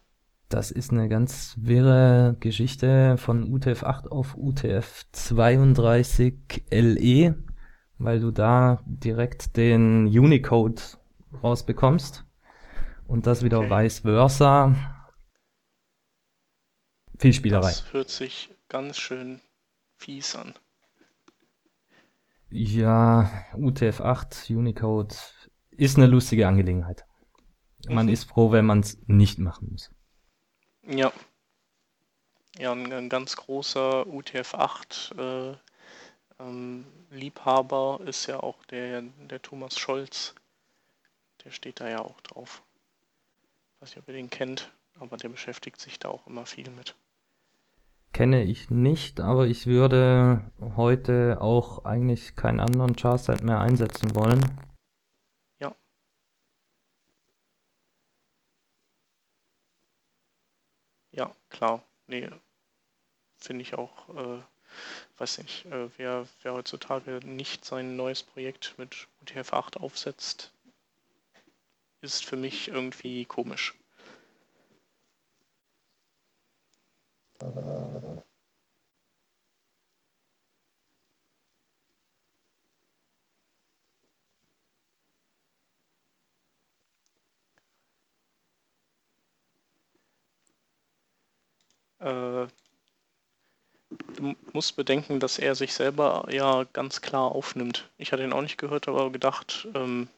Das 0.49 0.71
ist 0.71 0.93
eine 0.93 1.09
ganz 1.09 1.57
wirre 1.61 2.37
Geschichte 2.39 3.17
von 3.17 3.53
UTF-8 3.53 4.07
auf 4.09 4.37
UTF-32 4.37 6.63
LE, 6.71 7.35
weil 7.99 8.21
du 8.21 8.31
da 8.31 8.85
direkt 8.87 9.57
den 9.57 10.07
Unicode 10.07 10.81
rausbekommst 11.43 12.25
und 13.07 13.27
das 13.27 13.43
wieder 13.43 13.61
okay. 13.61 13.85
vice 13.85 14.01
versa. 14.01 14.75
Viel 17.19 17.33
Spielerei. 17.33 17.69
Das 17.69 17.93
hört 17.93 18.11
sich 18.11 18.51
ganz 18.69 18.99
schön 18.99 19.41
fies 19.97 20.35
an. 20.35 20.55
Ja, 22.51 23.31
UTF-8, 23.55 24.55
Unicode 24.55 25.15
ist 25.71 25.97
eine 25.97 26.07
lustige 26.07 26.47
Angelegenheit. 26.47 27.05
Man 27.89 28.07
mhm. 28.07 28.13
ist 28.13 28.25
froh, 28.25 28.53
wenn 28.53 28.65
man 28.65 28.81
es 28.81 28.99
nicht 29.07 29.39
machen 29.39 29.69
muss. 29.73 29.91
Ja. 30.87 31.13
Ja, 32.57 32.73
ein, 32.73 32.93
ein 32.93 33.09
ganz 33.09 33.35
großer 33.35 34.07
UTF-8 34.07 35.19
äh, 35.53 35.57
ähm, 36.39 36.87
Liebhaber 37.11 38.01
ist 38.07 38.27
ja 38.27 38.41
auch 38.41 38.65
der, 38.67 39.03
der 39.03 39.43
Thomas 39.43 39.79
Scholz. 39.79 40.35
Der 41.45 41.51
steht 41.51 41.81
da 41.81 41.89
ja 41.89 42.01
auch 42.01 42.21
drauf. 42.23 42.63
Ich 43.75 43.83
weiß 43.83 43.91
nicht, 43.91 43.99
ob 43.99 44.09
ihr 44.09 44.15
den 44.15 44.31
kennt, 44.31 44.73
aber 44.99 45.17
der 45.17 45.29
beschäftigt 45.29 45.81
sich 45.81 45.99
da 45.99 46.09
auch 46.09 46.27
immer 46.27 46.47
viel 46.47 46.71
mit. 46.71 46.95
Kenne 48.13 48.45
ich 48.45 48.71
nicht, 48.71 49.21
aber 49.21 49.47
ich 49.47 49.67
würde 49.67 50.51
heute 50.77 51.39
auch 51.41 51.85
eigentlich 51.85 52.37
keinen 52.37 52.61
anderen 52.61 52.97
Charset 52.97 53.43
mehr 53.43 53.61
einsetzen 53.61 54.15
wollen. 54.15 54.41
Ja, 61.15 61.33
klar. 61.49 61.83
Nee, 62.09 62.29
finde 63.37 63.63
ich 63.63 63.75
auch, 63.75 64.09
äh, 64.17 64.43
weiß 65.19 65.39
nicht, 65.39 65.65
äh, 65.67 65.89
wer, 65.97 66.27
wer 66.43 66.55
heutzutage 66.55 67.21
nicht 67.25 67.65
sein 67.65 67.95
neues 67.97 68.23
Projekt 68.25 68.75
mit 68.79 69.07
UTF-8 69.23 69.79
aufsetzt, 69.79 70.53
ist 72.05 72.25
für 72.25 72.37
mich 72.37 72.69
irgendwie 72.69 73.25
komisch. 73.25 73.75
Äh, 92.01 92.47
du 94.17 94.35
musst 94.53 94.77
bedenken, 94.77 95.21
dass 95.21 95.39
er 95.39 95.55
sich 95.55 95.73
selber 95.75 96.27
ja 96.31 96.65
ganz 96.73 97.01
klar 97.01 97.33
aufnimmt. 97.33 97.91
Ich 97.99 98.13
hatte 98.13 98.25
ihn 98.25 98.33
auch 98.33 98.43
nicht 98.43 98.59
gehört, 98.59 98.89
aber 98.89 99.11
gedacht, 99.11 99.69
ähm, 99.75 100.09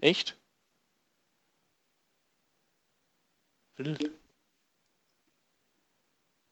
echt? 0.00 0.38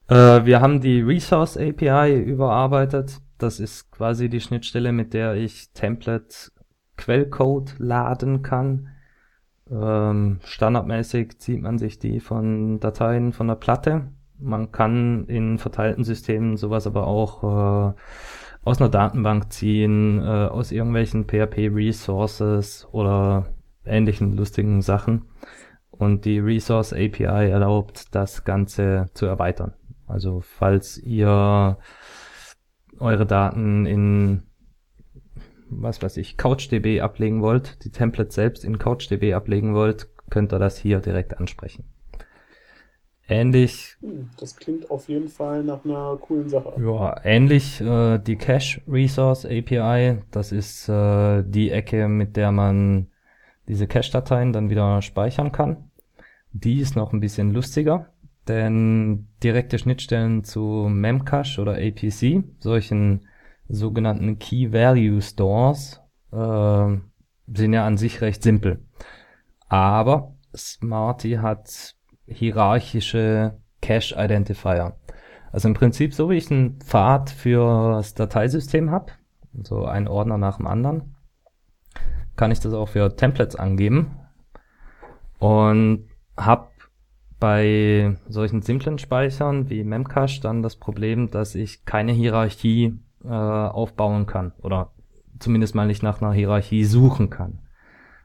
Äh, 0.09 0.45
wir 0.45 0.61
haben 0.61 0.81
die 0.81 1.01
Resource 1.01 1.57
API 1.57 2.19
überarbeitet. 2.21 3.21
Das 3.39 3.61
ist 3.61 3.91
quasi 3.93 4.29
die 4.29 4.41
Schnittstelle, 4.41 4.93
mit 4.93 5.15
der 5.15 5.35
ich 5.35 5.73
Template 5.73 6.51
Quellcode 6.97 7.75
laden 7.79 8.43
kann. 8.43 8.89
Ähm, 9.71 10.41
standardmäßig 10.45 11.39
zieht 11.39 11.61
man 11.61 11.79
sich 11.79 11.99
die 11.99 12.21
von 12.21 12.81
Dateien 12.81 13.33
von 13.33 13.49
der 13.49 13.55
Platte. 13.57 14.11
Man 14.39 14.73
kann 14.73 15.27
in 15.27 15.59
verteilten 15.59 16.05
Systemen 16.05 16.57
sowas 16.57 16.87
aber 16.87 17.07
auch 17.07 17.93
äh, 17.93 17.95
aus 18.69 18.81
einer 18.81 18.91
Datenbank 18.91 19.51
ziehen, 19.51 20.21
äh, 20.21 20.25
aus 20.25 20.73
irgendwelchen 20.73 21.25
PHP-Resources 21.25 22.87
oder 22.93 23.47
ähnlichen 23.87 24.37
lustigen 24.37 24.83
Sachen. 24.83 25.23
Und 25.91 26.27
die 26.27 26.39
Resource 26.39 26.93
API 26.93 27.49
erlaubt, 27.49 28.15
das 28.15 28.45
Ganze 28.45 29.07
zu 29.15 29.25
erweitern. 29.25 29.73
Also 30.07 30.43
falls 30.43 30.99
ihr 30.99 31.79
eure 32.99 33.27
Daten 33.27 33.87
in 33.87 34.43
was 35.71 36.03
weiß 36.03 36.17
ich, 36.17 36.37
CouchDB 36.37 37.01
ablegen 37.01 37.43
wollt, 37.43 37.85
die 37.85 37.91
Templates 37.91 38.35
selbst 38.35 38.65
in 38.65 38.79
CouchDB 38.79 39.35
ablegen 39.35 39.75
wollt, 39.75 40.09
könnt 40.31 40.53
ihr 40.53 40.59
das 40.59 40.79
hier 40.79 41.01
direkt 41.01 41.39
ansprechen. 41.39 41.85
Ähnlich. 43.29 43.97
Hm, 44.01 44.31
das 44.39 44.57
klingt 44.57 44.91
auf 44.91 45.09
jeden 45.09 45.29
Fall 45.29 45.63
nach 45.63 45.85
einer 45.85 46.17
coolen 46.17 46.49
Sache. 46.49 46.73
Ja, 46.81 47.21
ähnlich 47.25 47.81
äh, 47.81 48.19
die 48.19 48.37
Cache 48.37 48.81
Resource 48.89 49.45
API. 49.45 50.23
Das 50.31 50.51
ist 50.51 50.89
äh, 50.89 51.45
die 51.47 51.71
Ecke, 51.71 52.09
mit 52.09 52.37
der 52.37 52.53
man 52.53 53.09
diese 53.69 53.87
Cache-Dateien 53.87 54.55
dann 54.55 54.71
wieder 54.71 55.03
speichern 55.03 55.53
kann. 55.53 55.91
Die 56.53 56.81
ist 56.81 56.97
noch 56.97 57.13
ein 57.13 57.21
bisschen 57.21 57.53
lustiger, 57.53 58.07
denn 58.49 59.29
direkte 59.43 59.79
Schnittstellen 59.79 60.43
zu 60.43 60.89
Memcache 60.89 61.61
oder 61.61 61.75
APC, 61.75 62.45
solchen 62.61 63.27
sogenannten 63.69 64.39
Key 64.39 64.73
Value 64.73 65.21
Stores 65.21 66.01
äh, 66.33 66.97
sind 67.47 67.73
ja 67.75 67.87
an 67.87 67.99
sich 67.99 68.23
recht 68.23 68.43
simpel. 68.43 68.81
Aber 69.69 70.35
Smarty 70.57 71.33
hat 71.33 71.95
hierarchische 72.29 73.59
Cache 73.81 74.15
Identifier. 74.17 74.97
Also 75.53 75.69
im 75.69 75.75
Prinzip 75.75 76.15
so 76.15 76.31
wie 76.31 76.37
ich 76.37 76.51
einen 76.51 76.81
Pfad 76.81 77.31
für 77.31 77.93
das 77.93 78.15
Dateisystem 78.15 78.91
habe, 78.91 79.13
so 79.63 79.85
ein 79.85 80.09
Ordner 80.09 80.39
nach 80.39 80.59
dem 80.59 80.67
anderen, 80.67 81.15
kann 82.37 82.51
ich 82.51 82.61
das 82.61 82.73
auch 82.75 82.89
für 82.89 83.17
Templates 83.17 83.57
angeben 83.57 84.19
und 85.39 86.07
habe 86.37 86.69
bei 87.41 88.17
solchen 88.29 88.63
simplen 88.63 88.99
Speichern 88.99 89.71
wie 89.71 89.85
Memcache 89.85 90.41
dann 90.41 90.63
das 90.63 90.77
Problem, 90.77 91.31
dass 91.31 91.55
ich 91.55 91.85
keine 91.85 92.13
Hierarchie 92.13 92.99
äh, 93.25 93.29
aufbauen 93.29 94.27
kann 94.27 94.53
oder 94.63 94.93
zumindest 95.39 95.75
mal 95.75 95.87
nicht 95.87 96.03
nach 96.03 96.21
einer 96.21 96.33
Hierarchie 96.33 96.85
suchen 96.85 97.31
kann. 97.31 97.61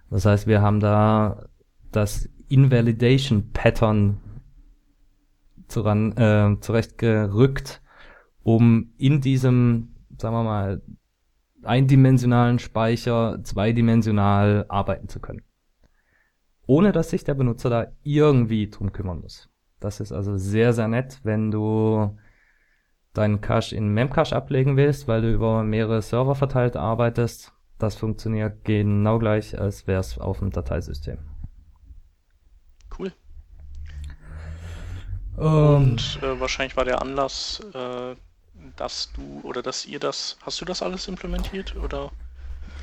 Das 0.09 0.25
heißt, 0.25 0.47
wir 0.47 0.61
haben 0.61 0.79
da 0.79 1.45
das 1.91 2.29
Invalidation 2.53 3.51
Pattern 3.51 4.19
zuran, 5.67 6.15
äh, 6.17 6.57
zurechtgerückt, 6.59 7.81
um 8.43 8.93
in 8.97 9.21
diesem, 9.21 9.95
sagen 10.17 10.35
wir 10.35 10.43
mal, 10.43 10.81
eindimensionalen 11.63 12.59
Speicher 12.59 13.39
zweidimensional 13.43 14.65
arbeiten 14.69 15.07
zu 15.07 15.19
können. 15.19 15.41
Ohne 16.65 16.91
dass 16.91 17.09
sich 17.09 17.23
der 17.23 17.33
Benutzer 17.33 17.69
da 17.69 17.87
irgendwie 18.03 18.69
drum 18.69 18.91
kümmern 18.91 19.21
muss. 19.21 19.49
Das 19.79 19.99
ist 19.99 20.11
also 20.11 20.37
sehr, 20.37 20.73
sehr 20.73 20.87
nett, 20.87 21.19
wenn 21.23 21.51
du 21.51 22.17
deinen 23.13 23.41
Cache 23.41 23.75
in 23.75 23.93
Memcache 23.93 24.35
ablegen 24.35 24.77
willst, 24.77 25.07
weil 25.07 25.21
du 25.21 25.33
über 25.33 25.63
mehrere 25.63 26.01
Server 26.01 26.35
verteilt 26.35 26.75
arbeitest, 26.75 27.53
das 27.79 27.95
funktioniert 27.95 28.63
genau 28.63 29.19
gleich, 29.19 29.59
als 29.59 29.87
wäre 29.87 29.99
es 29.99 30.17
auf 30.17 30.39
dem 30.39 30.51
Dateisystem. 30.51 31.17
Cool. 32.97 33.11
Und 35.37 36.19
äh, 36.21 36.39
wahrscheinlich 36.39 36.77
war 36.77 36.85
der 36.85 37.01
Anlass, 37.01 37.61
äh, 37.73 38.15
dass 38.75 39.11
du 39.13 39.41
oder 39.43 39.61
dass 39.61 39.85
ihr 39.85 39.99
das, 39.99 40.37
hast 40.45 40.61
du 40.61 40.65
das 40.65 40.81
alles 40.81 41.07
implementiert 41.07 41.75
oder? 41.75 42.11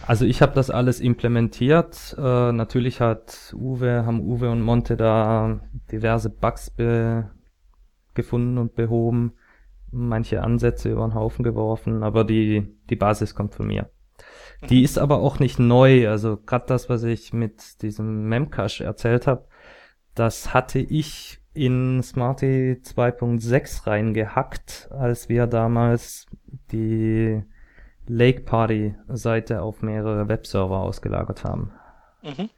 Also 0.06 0.24
ich 0.24 0.42
habe 0.42 0.52
das 0.54 0.70
alles 0.70 1.00
implementiert. 1.00 2.16
Äh, 2.18 2.52
natürlich 2.52 3.00
hat 3.00 3.54
Uwe, 3.56 4.04
haben 4.04 4.20
Uwe 4.20 4.50
und 4.50 4.62
Monte 4.62 4.96
da 4.96 5.60
diverse 5.92 6.30
Bugs 6.30 6.72
gefunden 8.14 8.58
und 8.58 8.74
behoben 8.74 9.34
manche 9.92 10.42
Ansätze 10.42 10.90
über 10.90 11.06
den 11.06 11.14
Haufen 11.14 11.42
geworfen, 11.42 12.02
aber 12.02 12.24
die, 12.24 12.76
die 12.88 12.96
Basis 12.96 13.34
kommt 13.34 13.54
von 13.54 13.66
mir. 13.66 13.90
Die 14.68 14.82
ist 14.82 14.98
aber 14.98 15.18
auch 15.20 15.38
nicht 15.38 15.58
neu. 15.58 16.08
Also 16.08 16.36
gerade 16.36 16.66
das, 16.66 16.88
was 16.88 17.02
ich 17.02 17.32
mit 17.32 17.82
diesem 17.82 18.28
Memcache 18.28 18.84
erzählt 18.84 19.26
habe, 19.26 19.46
das 20.14 20.52
hatte 20.52 20.78
ich 20.78 21.39
in 21.60 22.02
Smarty 22.02 22.80
2.6 22.82 23.86
reingehackt, 23.86 24.88
als 24.92 25.28
wir 25.28 25.46
damals 25.46 26.24
die 26.72 27.42
Lake 28.06 28.40
Party 28.40 28.94
Seite 29.08 29.60
auf 29.60 29.82
mehrere 29.82 30.26
Webserver 30.26 30.78
ausgelagert 30.78 31.44
haben. 31.44 31.70
Mhm. 32.22 32.48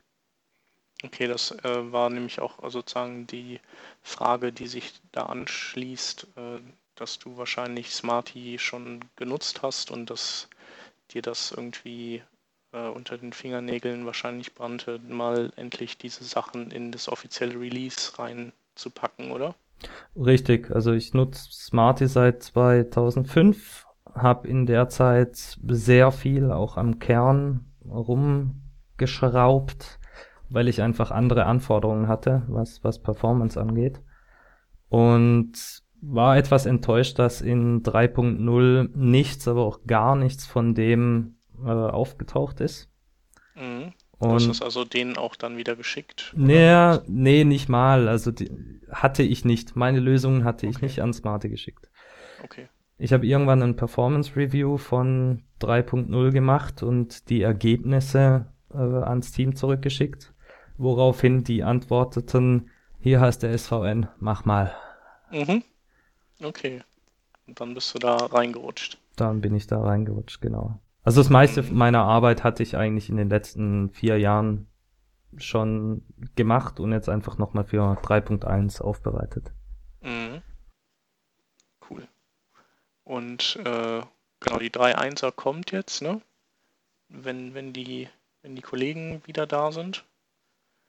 Okay, 1.03 1.27
das 1.27 1.51
äh, 1.51 1.93
war 1.93 2.11
nämlich 2.11 2.39
auch 2.39 2.61
sozusagen 2.70 3.27
die 3.27 3.59
Frage, 4.03 4.53
die 4.53 4.69
sich 4.69 4.93
da 5.11 5.27
anschließt, 5.27 6.29
äh, 6.37 6.61
dass 6.95 7.19
du 7.19 7.37
wahrscheinlich 7.37 7.91
Smarty 7.91 8.61
schon 8.61 9.01
genutzt 9.16 9.62
hast 9.62 9.91
und 9.91 10.11
dass 10.11 10.49
dir 11.11 11.23
das 11.23 11.51
irgendwie 11.51 12.23
äh, 12.70 12.87
unter 12.87 13.19
den 13.19 13.33
Fingernägeln 13.33 14.07
wahrscheinlich 14.07 14.55
brannte, 14.55 15.01
mal 15.01 15.53
endlich 15.57 15.99
diese 15.99 16.23
Sachen 16.23 16.70
in 16.70 16.93
das 16.93 17.09
offizielle 17.09 17.59
Release 17.59 18.12
reinzupacken, 18.73 19.32
oder? 19.32 19.55
Richtig, 20.16 20.70
also 20.70 20.93
ich 20.93 21.12
nutze 21.15 21.51
Smarty 21.51 22.07
seit 22.07 22.43
2005, 22.43 23.86
habe 24.15 24.49
in 24.49 24.66
der 24.66 24.89
Zeit 24.89 25.59
sehr 25.66 26.12
viel 26.12 26.53
auch 26.53 26.77
am 26.77 26.99
Kern 26.99 27.73
rumgeschraubt, 27.85 29.99
weil 30.51 30.69
ich 30.69 30.82
einfach 30.82 31.11
andere 31.11 31.47
Anforderungen 31.47 32.09
hatte, 32.09 32.43
was, 32.49 32.85
was 32.85 33.03
Performance 33.03 33.59
angeht. 33.61 34.03
Und 34.89 35.82
war 36.03 36.36
etwas 36.36 36.66
enttäuscht, 36.66 37.19
dass 37.19 37.40
in 37.40 37.82
3.0 37.82 38.90
nichts, 38.94 39.49
aber 39.49 39.62
auch 39.62 39.81
gar 39.86 40.15
nichts 40.16 40.44
von 40.47 40.74
dem 40.74 41.36
äh, 41.65 41.70
aufgetaucht 41.70 42.61
ist. 42.61 42.90
Mhm. 43.55 43.94
Du 44.28 44.35
hast 44.35 44.47
es 44.47 44.62
also 44.62 44.85
denen 44.85 45.16
auch 45.16 45.36
dann 45.36 45.57
wieder 45.57 45.77
geschickt? 45.77 46.32
Nee, 46.36 46.99
nee, 47.07 47.44
nicht 47.44 47.69
mal. 47.69 48.09
Also 48.09 48.31
die, 48.31 48.51
hatte 48.90 49.23
ich 49.23 49.44
nicht. 49.44 49.74
Meine 49.74 50.01
Lösungen 50.01 50.44
hatte 50.44 50.66
okay. 50.66 50.77
ich 50.77 50.82
nicht 50.82 51.03
an 51.03 51.12
Smarte 51.12 51.49
geschickt. 51.49 51.90
Okay. 52.44 52.69
Ich 52.99 53.12
habe 53.12 53.27
irgendwann 53.27 53.62
ein 53.62 53.77
Performance 53.77 54.36
Review 54.36 54.77
von 54.77 55.43
3.0 55.61 56.31
gemacht 56.31 56.82
und 56.82 57.28
die 57.31 57.43
Ergebnisse 57.43 58.47
äh, 58.73 58.77
ans 58.77 59.32
Team 59.32 59.57
zurückgeschickt, 59.57 60.32
woraufhin 60.78 61.43
die 61.43 61.65
antworteten, 61.65 62.70
hier 63.01 63.20
hast 63.20 63.40
der 63.43 63.59
SVN, 63.59 64.09
mach 64.19 64.44
mal. 64.44 64.73
Mhm. 65.32 65.65
Okay. 66.40 66.82
Und 67.49 67.61
dann 67.61 67.74
bist 67.74 67.94
du 67.94 67.99
da 67.99 68.16
reingerutscht. 68.16 68.99
Dann 69.16 69.40
bin 69.40 69.55
ich 69.55 69.66
da 69.66 69.82
reingerutscht, 69.82 70.40
genau. 70.40 70.78
Also 71.03 71.20
das 71.20 71.31
meiste 71.31 71.62
meiner 71.62 72.05
Arbeit 72.05 72.45
hatte 72.45 72.62
ich 72.62 72.77
eigentlich 72.77 73.09
in 73.09 73.16
den 73.16 73.29
letzten 73.29 73.91
vier 73.91 74.19
Jahren 74.19 74.69
schon 75.37 76.03
gemacht 76.37 76.79
und 76.79 76.93
jetzt 76.93 77.09
einfach 77.09 77.39
nochmal 77.39 77.65
für 77.65 77.83
3.1 77.83 78.81
aufbereitet. 78.83 79.53
Mhm. 80.03 80.43
Cool. 81.89 82.07
Und 83.05 83.57
äh, 83.65 84.03
genau, 84.41 84.59
die 84.59 84.70
3.1er 84.70 85.33
kommt 85.33 85.73
jetzt, 85.73 86.03
ne? 86.03 86.20
Wenn, 87.09 87.55
wenn 87.55 87.73
die, 87.73 88.09
wenn 88.43 88.55
die 88.55 88.62
Kollegen 88.62 89.23
wieder 89.27 89.47
da 89.47 89.73
sind. 89.73 90.05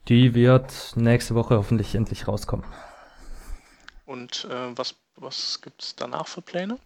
Die 0.07 0.33
wird 0.35 0.93
nächste 0.95 1.35
Woche 1.35 1.57
hoffentlich 1.57 1.95
endlich 1.95 2.27
rauskommen. 2.27 2.65
Und 4.05 4.45
äh, 4.49 4.77
was 4.77 4.95
was 5.15 5.61
gibt 5.61 5.83
es 5.83 5.95
danach 5.95 6.27
für 6.27 6.41
Pläne? 6.41 6.79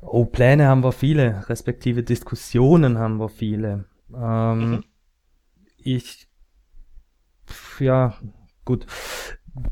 Oh, 0.00 0.24
Pläne 0.24 0.66
haben 0.68 0.82
wir 0.84 0.92
viele, 0.92 1.48
respektive 1.48 2.02
Diskussionen 2.02 2.98
haben 2.98 3.18
wir 3.18 3.28
viele. 3.28 3.86
Ähm, 4.14 4.70
mhm. 4.70 4.84
Ich, 5.76 6.28
ja, 7.78 8.16
gut. 8.64 8.86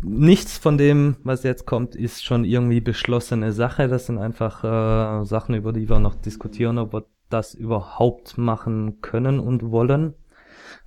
Nichts 0.03 0.59
von 0.59 0.79
dem, 0.79 1.17
was 1.23 1.45
jetzt 1.45 1.65
kommt, 1.65 1.95
ist 1.95 2.25
schon 2.25 2.45
irgendwie 2.45 2.81
beschlossene 2.81 3.53
Sache. 3.53 3.87
Das 3.87 4.07
sind 4.07 4.19
einfach 4.19 4.65
äh, 4.65 5.25
Sachen, 5.25 5.55
über 5.55 5.73
die 5.73 5.89
wir 5.89 6.01
noch 6.01 6.17
diskutieren, 6.17 6.79
ob 6.79 6.93
wir 6.93 7.07
das 7.29 7.55
überhaupt 7.55 8.37
machen 8.37 9.01
können 9.01 9.39
und 9.39 9.71
wollen. 9.71 10.15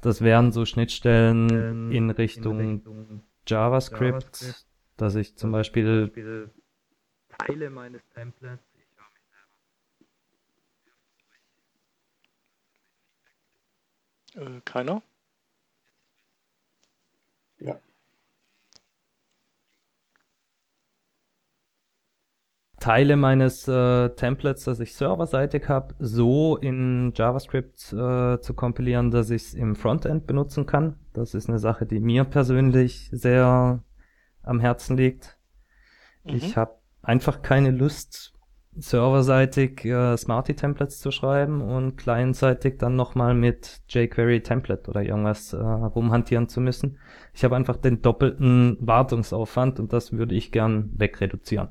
Das 0.02 0.22
wären 0.22 0.52
so 0.52 0.66
Schnittstellen 0.66 1.92
in 1.92 2.10
Richtung, 2.10 2.60
in 2.60 2.70
Richtung 2.76 3.24
JavaScript, 3.48 4.42
JavaScript, 4.42 4.66
dass 4.98 5.16
ich 5.16 5.36
zum 5.38 5.52
Beispiel 5.52 6.52
Teile 7.38 7.70
meines 7.70 8.02
Templates. 8.10 8.60
Ich 8.76 8.98
höre 8.98 9.10
mich 9.14 9.24
selber. 9.30 9.60
Äh, 14.40 14.62
keiner? 14.64 15.02
Ja. 17.60 17.80
Teile 22.80 23.18
meines 23.18 23.68
äh, 23.68 24.10
Templates, 24.12 24.64
das 24.64 24.80
ich 24.80 24.96
serverseitig 24.96 25.68
habe, 25.68 25.96
so 26.00 26.56
in 26.56 27.12
JavaScript 27.14 27.92
äh, 27.92 28.40
zu 28.40 28.54
kompilieren, 28.56 29.12
dass 29.12 29.30
ich 29.32 29.44
es 29.44 29.54
im 29.54 29.76
Frontend 29.76 30.26
benutzen 30.26 30.66
kann. 30.66 30.98
Das 31.12 31.34
ist 31.34 31.50
eine 31.50 31.60
Sache, 31.60 31.86
die 31.86 32.00
mir 32.00 32.24
persönlich 32.24 33.10
sehr 33.12 33.84
am 34.44 34.60
Herzen 34.62 34.96
liegt. 34.96 35.38
Mhm. 36.24 36.36
Ich 36.36 36.56
habe 36.56 36.80
einfach 37.02 37.42
keine 37.42 37.72
Lust, 37.72 38.34
serverseitig 38.78 39.84
äh, 39.86 40.16
Smarty-Templates 40.16 41.00
zu 41.00 41.12
schreiben 41.12 41.62
und 41.62 41.98
clientseitig 41.98 42.78
dann 42.78 42.96
nochmal 42.96 43.34
mit 43.34 43.82
jQuery-Template 43.90 44.90
oder 44.90 45.02
irgendwas 45.02 45.54
äh, 45.54 45.58
rumhantieren 45.58 46.48
zu 46.48 46.62
müssen. 46.62 46.98
Ich 47.34 47.44
habe 47.44 47.56
einfach 47.56 47.78
den 47.78 48.02
doppelten 48.02 48.78
Wartungsaufwand 48.80 49.80
und 49.80 49.92
das 49.94 50.14
würde 50.14 50.36
ich 50.36 50.52
gern 50.52 50.92
wegreduzieren. 50.96 51.70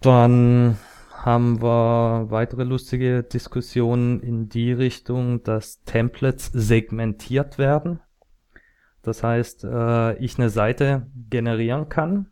Dann 0.00 0.76
haben 1.12 1.60
wir 1.60 2.26
weitere 2.30 2.64
lustige 2.64 3.22
Diskussionen 3.22 4.20
in 4.20 4.48
die 4.48 4.72
Richtung, 4.72 5.42
dass 5.42 5.82
Templates 5.84 6.50
segmentiert 6.52 7.58
werden. 7.58 8.00
Das 9.02 9.22
heißt, 9.22 9.64
äh, 9.64 10.16
ich 10.18 10.38
eine 10.38 10.50
Seite 10.50 11.06
generieren 11.30 11.88
kann, 11.88 12.30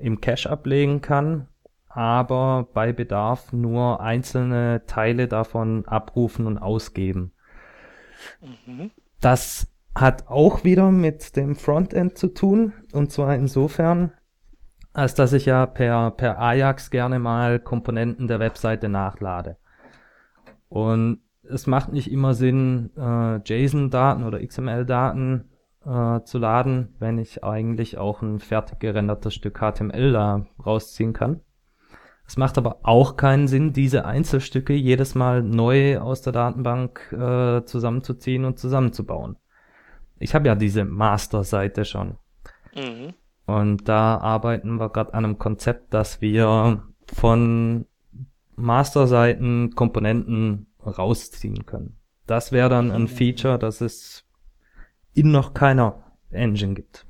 im 0.00 0.20
Cache 0.20 0.50
ablegen 0.50 1.00
kann, 1.00 1.48
aber 1.88 2.68
bei 2.74 2.92
Bedarf 2.92 3.52
nur 3.52 4.00
einzelne 4.00 4.82
Teile 4.86 5.28
davon 5.28 5.86
abrufen 5.86 6.46
und 6.46 6.58
ausgeben. 6.58 7.32
Mhm. 8.66 8.90
Das 9.20 9.72
hat 9.94 10.28
auch 10.28 10.64
wieder 10.64 10.90
mit 10.90 11.36
dem 11.36 11.56
Frontend 11.56 12.18
zu 12.18 12.28
tun, 12.28 12.72
und 12.92 13.10
zwar 13.10 13.34
insofern, 13.34 14.12
als 14.92 15.14
dass 15.14 15.32
ich 15.32 15.46
ja 15.46 15.66
per, 15.66 16.12
per 16.12 16.38
Ajax 16.38 16.90
gerne 16.90 17.18
mal 17.18 17.58
Komponenten 17.58 18.28
der 18.28 18.38
Webseite 18.38 18.88
nachlade. 18.88 19.56
Und 20.68 21.20
es 21.42 21.66
macht 21.66 21.92
nicht 21.92 22.10
immer 22.12 22.34
Sinn, 22.34 22.90
äh, 22.96 23.36
JSON-Daten 23.38 24.24
oder 24.24 24.44
XML-Daten 24.44 25.48
äh, 25.88 26.22
zu 26.24 26.38
laden, 26.38 26.94
wenn 26.98 27.18
ich 27.18 27.42
eigentlich 27.42 27.98
auch 27.98 28.20
ein 28.20 28.40
fertig 28.40 28.78
gerendertes 28.80 29.34
Stück 29.34 29.58
HTML 29.58 30.12
da 30.12 30.46
rausziehen 30.64 31.12
kann. 31.12 31.40
Es 32.26 32.36
macht 32.36 32.58
aber 32.58 32.80
auch 32.82 33.16
keinen 33.16 33.48
Sinn, 33.48 33.72
diese 33.72 34.04
Einzelstücke 34.04 34.74
jedes 34.74 35.14
Mal 35.14 35.42
neu 35.42 35.98
aus 35.98 36.20
der 36.20 36.34
Datenbank 36.34 37.10
äh, 37.12 37.64
zusammenzuziehen 37.64 38.44
und 38.44 38.58
zusammenzubauen. 38.58 39.36
Ich 40.18 40.34
habe 40.34 40.48
ja 40.48 40.54
diese 40.54 40.84
Master-Seite 40.84 41.86
schon. 41.86 42.18
Mhm. 42.74 43.14
Und 43.46 43.88
da 43.88 44.18
arbeiten 44.18 44.78
wir 44.78 44.90
gerade 44.90 45.14
an 45.14 45.24
einem 45.24 45.38
Konzept, 45.38 45.94
dass 45.94 46.20
wir 46.20 46.82
von 47.14 47.86
Master-Seiten 48.56 49.74
Komponenten 49.74 50.66
rausziehen 50.84 51.64
können. 51.64 51.96
Das 52.26 52.52
wäre 52.52 52.68
dann 52.68 52.90
ein 52.90 53.08
Feature, 53.08 53.58
das 53.58 53.80
ist 53.80 54.27
in 55.14 55.30
noch 55.30 55.54
keiner 55.54 56.02
Engine 56.30 56.74
gibt. 56.74 57.06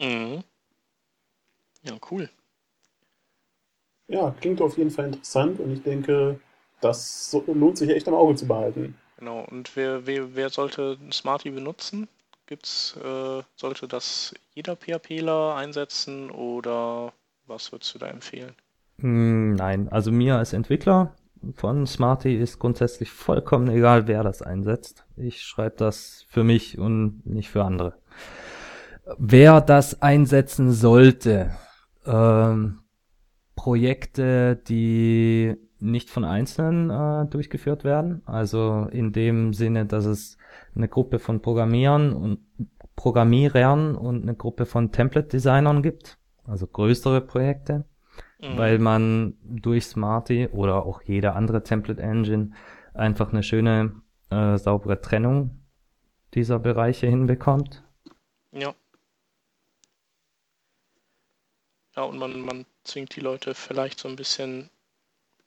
Mhm. 0.00 0.42
Ja, 1.82 1.96
cool. 2.10 2.28
Ja, 4.08 4.34
klingt 4.40 4.60
auf 4.60 4.76
jeden 4.76 4.90
Fall 4.90 5.06
interessant 5.06 5.60
und 5.60 5.72
ich 5.72 5.82
denke, 5.82 6.40
das 6.80 7.36
lohnt 7.46 7.78
sich 7.78 7.90
echt 7.90 8.08
am 8.08 8.14
Auge 8.14 8.34
zu 8.34 8.46
behalten. 8.46 8.96
Genau, 9.18 9.44
und 9.50 9.76
wer, 9.76 10.06
wer, 10.06 10.34
wer 10.34 10.50
sollte 10.50 10.98
Smarty 11.12 11.50
benutzen? 11.50 12.08
Gibt's, 12.46 12.96
äh, 12.96 13.42
sollte 13.54 13.86
das 13.86 14.34
jeder 14.54 14.76
PHPler 14.76 15.54
einsetzen 15.54 16.30
oder 16.30 17.12
was 17.46 17.70
würdest 17.70 17.94
du 17.94 17.98
da 17.98 18.08
empfehlen? 18.08 18.56
Hm, 19.00 19.54
nein, 19.54 19.88
also 19.88 20.10
mir 20.12 20.36
als 20.36 20.52
Entwickler 20.52 21.14
von 21.54 21.86
Smarty 21.86 22.36
ist 22.36 22.58
grundsätzlich 22.58 23.10
vollkommen 23.10 23.68
egal, 23.68 24.06
wer 24.06 24.22
das 24.22 24.42
einsetzt. 24.42 25.04
Ich 25.16 25.42
schreibe 25.42 25.76
das 25.76 26.26
für 26.28 26.44
mich 26.44 26.78
und 26.78 27.24
nicht 27.24 27.48
für 27.48 27.64
andere. 27.64 27.94
Wer 29.18 29.60
das 29.60 30.02
einsetzen 30.02 30.72
sollte, 30.72 31.50
ähm, 32.06 32.80
Projekte, 33.56 34.56
die 34.68 35.56
nicht 35.80 36.10
von 36.10 36.24
Einzelnen 36.24 36.90
äh, 36.90 37.26
durchgeführt 37.26 37.84
werden. 37.84 38.22
Also 38.26 38.86
in 38.90 39.12
dem 39.12 39.54
Sinne, 39.54 39.86
dass 39.86 40.04
es 40.04 40.36
eine 40.74 40.88
Gruppe 40.88 41.18
von 41.18 41.40
Programmierern 41.40 42.12
und 42.12 42.40
Programmierern 42.96 43.96
und 43.96 44.22
eine 44.22 44.34
Gruppe 44.34 44.66
von 44.66 44.92
Template-Designern 44.92 45.82
gibt. 45.82 46.18
Also 46.44 46.66
größere 46.66 47.20
Projekte, 47.20 47.84
mhm. 48.40 48.56
weil 48.56 48.78
man 48.78 49.36
durch 49.42 49.86
Smarty 49.86 50.48
oder 50.48 50.84
auch 50.84 51.02
jede 51.02 51.34
andere 51.34 51.62
Template-Engine 51.62 52.52
einfach 52.94 53.32
eine 53.32 53.42
schöne, 53.42 54.00
äh, 54.30 54.56
saubere 54.58 55.00
Trennung 55.00 55.60
dieser 56.34 56.58
Bereiche 56.58 57.06
hinbekommt. 57.06 57.82
Ja. 58.52 58.74
Ja, 61.96 62.02
und 62.04 62.18
man, 62.18 62.40
man 62.40 62.66
zwingt 62.84 63.16
die 63.16 63.20
Leute 63.20 63.54
vielleicht 63.54 63.98
so 63.98 64.08
ein 64.08 64.16
bisschen 64.16 64.70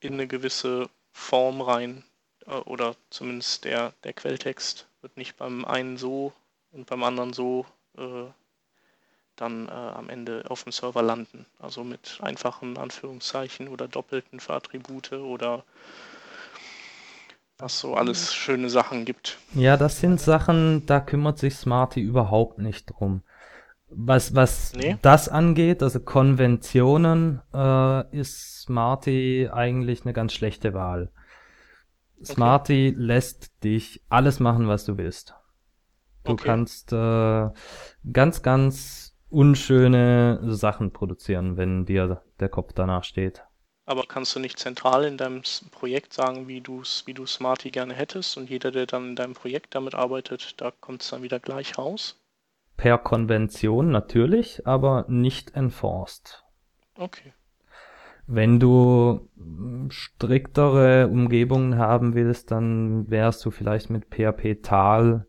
in 0.02 0.14
eine 0.14 0.28
gewisse 0.28 0.90
Form 1.12 1.62
rein. 1.62 2.04
Äh, 2.46 2.56
oder 2.56 2.96
zumindest 3.10 3.66
der, 3.66 3.94
der 4.04 4.14
Quelltext 4.14 4.88
wird 5.02 5.18
nicht 5.18 5.38
beim 5.38 5.66
einen 5.66 5.98
so 5.98 6.34
und 6.72 6.88
beim 6.88 7.04
anderen 7.04 7.34
so 7.34 7.66
äh, 7.98 8.26
dann 9.36 9.68
äh, 9.68 9.72
am 9.72 10.10
Ende 10.10 10.46
auf 10.50 10.64
dem 10.64 10.72
Server 10.72 11.02
landen. 11.02 11.46
Also 11.60 11.84
mit 11.84 12.20
einfachen 12.22 12.78
Anführungszeichen 12.78 13.68
oder 13.68 13.88
Doppelten 13.88 14.40
für 14.40 14.54
Attribute 14.54 15.14
oder 15.14 15.64
was 17.58 17.80
so 17.80 17.96
alles 17.96 18.34
schöne 18.34 18.70
Sachen 18.70 19.06
gibt. 19.06 19.38
Ja, 19.54 19.78
das 19.78 20.00
sind 20.00 20.20
Sachen, 20.20 20.86
da 20.86 21.00
kümmert 21.00 21.38
sich 21.38 21.56
Smarty 21.56 22.02
überhaupt 22.02 22.60
nicht 22.60 22.86
drum. 22.88 23.22
Was, 23.96 24.34
was 24.34 24.74
nee. 24.74 24.98
das 25.02 25.30
angeht, 25.30 25.84
also 25.84 26.00
Konventionen, 26.00 27.42
äh, 27.54 28.18
ist 28.18 28.64
Smarty 28.64 29.50
eigentlich 29.54 30.04
eine 30.04 30.14
ganz 30.14 30.34
schlechte 30.34 30.74
Wahl. 30.74 31.12
Okay. 32.18 32.34
Smarty 32.34 32.94
lässt 32.98 33.64
dich 33.64 34.02
alles 34.10 34.40
machen, 34.40 34.68
was 34.68 34.86
du 34.86 34.98
willst. 34.98 35.36
Du 36.24 36.34
okay. 36.34 36.44
kannst 36.46 36.92
äh, 36.94 37.50
ganz, 38.12 38.42
ganz 38.42 39.03
unschöne 39.34 40.40
Sachen 40.44 40.94
produzieren, 40.94 41.58
wenn 41.58 41.86
dir 41.86 42.22
der 42.40 42.50
Kopf 42.50 42.74
danach 42.74 43.04
steht. 43.04 43.44
Aber 43.86 44.04
kannst 44.08 44.36
du 44.36 44.40
nicht 44.40 44.60
zentral 44.60 45.04
in 45.04 45.18
deinem 45.18 45.42
Projekt 45.72 46.14
sagen, 46.14 46.48
wie 46.48 46.62
du 46.62 46.84
wie 47.06 47.14
du 47.14 47.26
Smarty 47.26 47.70
gerne 47.70 47.94
hättest 47.94 48.38
und 48.38 48.50
jeder, 48.50 48.72
der 48.72 48.86
dann 48.86 49.10
in 49.10 49.16
deinem 49.16 49.34
Projekt 49.34 49.76
damit 49.76 49.94
arbeitet, 49.94 50.62
da 50.62 50.72
kommt 50.72 51.02
es 51.02 51.10
dann 51.10 51.22
wieder 51.22 51.40
gleich 51.40 51.78
raus? 51.78 52.22
Per 52.78 52.98
Konvention 52.98 53.92
natürlich, 53.92 54.66
aber 54.66 55.06
nicht 55.10 55.56
enforced. 55.56 56.44
Okay. 56.96 57.34
Wenn 58.26 58.60
du 58.60 59.30
striktere 59.90 61.08
Umgebungen 61.08 61.78
haben 61.78 62.14
willst, 62.14 62.52
dann 62.52 63.10
wärst 63.10 63.44
du 63.44 63.52
vielleicht 63.52 63.90
mit 63.90 64.06
PHP 64.06 64.62
Tal 64.64 65.28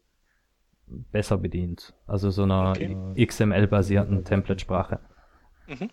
besser 1.12 1.38
bedient. 1.38 1.94
Also 2.06 2.30
so 2.30 2.42
einer 2.44 2.70
okay. 2.70 3.26
XML-basierten 3.26 4.24
Template-Sprache. 4.24 5.00
Mhm. 5.66 5.90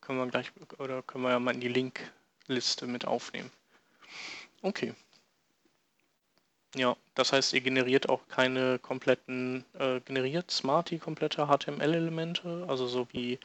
Können 0.00 0.18
wir 0.18 0.26
gleich, 0.26 0.52
oder 0.78 1.02
können 1.02 1.24
wir 1.24 1.30
ja 1.30 1.38
mal 1.38 1.54
in 1.54 1.60
die 1.60 1.68
Linkliste 1.68 2.86
mit 2.86 3.06
aufnehmen. 3.06 3.50
Okay. 4.62 4.94
Ja, 6.74 6.96
das 7.14 7.32
heißt, 7.32 7.52
ihr 7.52 7.60
generiert 7.60 8.08
auch 8.08 8.28
keine 8.28 8.78
kompletten, 8.78 9.64
äh, 9.78 10.00
generiert 10.00 10.50
Smarty 10.50 10.98
komplette 10.98 11.46
HTML-Elemente, 11.46 12.64
also 12.66 12.86
so 12.86 13.06
wie, 13.12 13.38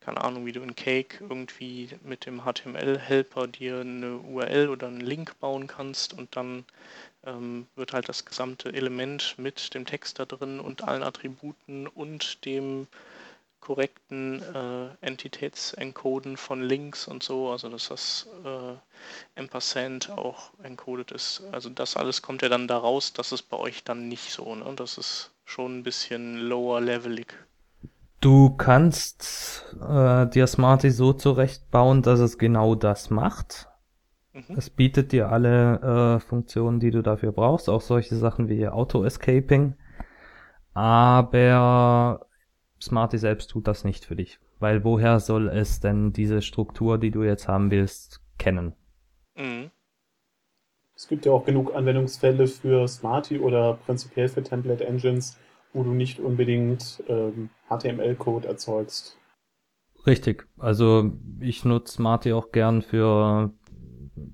keine 0.00 0.22
Ahnung, 0.22 0.46
wie 0.46 0.52
du 0.52 0.62
in 0.62 0.76
Cake 0.76 1.18
irgendwie 1.20 1.90
mit 2.04 2.26
dem 2.26 2.42
HTML-Helper 2.44 3.48
dir 3.48 3.80
eine 3.80 4.18
URL 4.18 4.68
oder 4.68 4.86
einen 4.86 5.00
Link 5.00 5.38
bauen 5.40 5.66
kannst 5.66 6.14
und 6.14 6.36
dann 6.36 6.64
ähm, 7.26 7.66
wird 7.76 7.92
halt 7.92 8.08
das 8.08 8.24
gesamte 8.24 8.72
Element 8.72 9.34
mit 9.38 9.74
dem 9.74 9.84
Text 9.84 10.18
da 10.18 10.24
drin 10.24 10.60
und 10.60 10.82
allen 10.82 11.02
Attributen 11.02 11.86
und 11.86 12.44
dem 12.44 12.86
korrekten 13.64 14.42
äh, 14.42 15.06
Entitätsencoden 15.06 16.36
von 16.36 16.62
Links 16.62 17.08
und 17.08 17.22
so, 17.22 17.50
also 17.50 17.70
dass 17.70 17.88
das 17.88 18.28
äh, 18.44 19.40
Ampersand 19.40 20.10
auch 20.10 20.50
encoded 20.62 21.10
ist. 21.12 21.42
Also 21.50 21.70
das 21.70 21.96
alles 21.96 22.20
kommt 22.20 22.42
ja 22.42 22.48
dann 22.48 22.68
daraus, 22.68 23.14
das 23.14 23.32
ist 23.32 23.44
bei 23.44 23.56
euch 23.56 23.82
dann 23.82 24.08
nicht 24.08 24.30
so, 24.30 24.54
ne? 24.54 24.70
Das 24.76 24.98
ist 24.98 25.30
schon 25.46 25.78
ein 25.78 25.82
bisschen 25.82 26.36
lower 26.40 26.80
levelig. 26.80 27.34
Du 28.20 28.50
kannst 28.50 29.64
äh, 29.80 30.26
dir 30.26 30.46
Smarty 30.46 30.90
so 30.90 31.12
zurechtbauen, 31.12 32.02
dass 32.02 32.20
es 32.20 32.38
genau 32.38 32.74
das 32.74 33.10
macht. 33.10 33.68
Mhm. 34.34 34.56
Es 34.56 34.68
bietet 34.68 35.12
dir 35.12 35.30
alle 35.30 36.16
äh, 36.16 36.20
Funktionen, 36.20 36.80
die 36.80 36.90
du 36.90 37.02
dafür 37.02 37.30
brauchst, 37.30 37.70
auch 37.70 37.80
solche 37.80 38.16
Sachen 38.16 38.48
wie 38.48 38.66
Auto-Escaping. 38.66 39.74
Aber 40.74 42.26
Smarty 42.82 43.16
selbst 43.16 43.50
tut 43.50 43.68
das 43.68 43.84
nicht 43.84 44.04
für 44.04 44.16
dich. 44.16 44.40
Weil 44.58 44.82
woher 44.82 45.20
soll 45.20 45.48
es 45.48 45.80
denn 45.80 46.12
diese 46.12 46.42
Struktur, 46.42 46.98
die 46.98 47.12
du 47.12 47.22
jetzt 47.22 47.46
haben 47.46 47.70
willst, 47.70 48.20
kennen? 48.38 48.74
Mhm. 49.36 49.70
Es 50.96 51.08
gibt 51.08 51.26
ja 51.26 51.32
auch 51.32 51.44
genug 51.44 51.74
Anwendungsfälle 51.74 52.46
für 52.46 52.86
Smarty 52.88 53.38
oder 53.38 53.74
prinzipiell 53.74 54.28
für 54.28 54.42
Template 54.42 54.86
Engines, 54.86 55.38
wo 55.72 55.82
du 55.82 55.90
nicht 55.90 56.18
unbedingt 56.20 57.02
ähm, 57.08 57.50
HTML-Code 57.68 58.48
erzeugst. 58.48 59.16
Richtig. 60.06 60.46
Also 60.58 61.12
ich 61.40 61.64
nutze 61.64 61.94
Smarty 61.94 62.32
auch 62.32 62.52
gern 62.52 62.82
für 62.82 63.52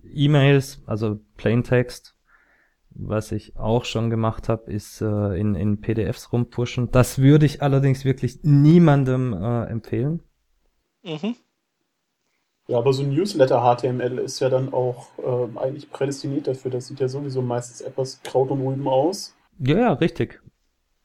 E-Mails, 0.04 0.82
also 0.86 1.20
Plaintext 1.36 2.14
was 2.94 3.32
ich 3.32 3.56
auch 3.56 3.84
schon 3.84 4.10
gemacht 4.10 4.48
habe, 4.48 4.70
ist 4.70 5.00
äh, 5.00 5.38
in, 5.38 5.54
in 5.54 5.80
PDFs 5.80 6.32
rumpushen. 6.32 6.90
Das 6.90 7.18
würde 7.18 7.46
ich 7.46 7.62
allerdings 7.62 8.04
wirklich 8.04 8.40
niemandem 8.42 9.32
äh, 9.32 9.64
empfehlen. 9.66 10.22
Mhm. 11.02 11.36
Ja, 12.66 12.78
aber 12.78 12.92
so 12.92 13.02
ein 13.02 13.12
Newsletter-HTML 13.14 14.18
ist 14.18 14.38
ja 14.40 14.48
dann 14.48 14.72
auch 14.72 15.08
äh, 15.18 15.58
eigentlich 15.58 15.90
prädestiniert 15.90 16.46
dafür. 16.46 16.70
Das 16.70 16.86
sieht 16.86 17.00
ja 17.00 17.08
sowieso 17.08 17.42
meistens 17.42 17.80
etwas 17.80 18.22
Kraut 18.22 18.50
und 18.50 18.64
Rüben 18.64 18.86
aus. 18.86 19.34
Ja, 19.58 19.78
ja, 19.78 19.92
richtig. 19.94 20.40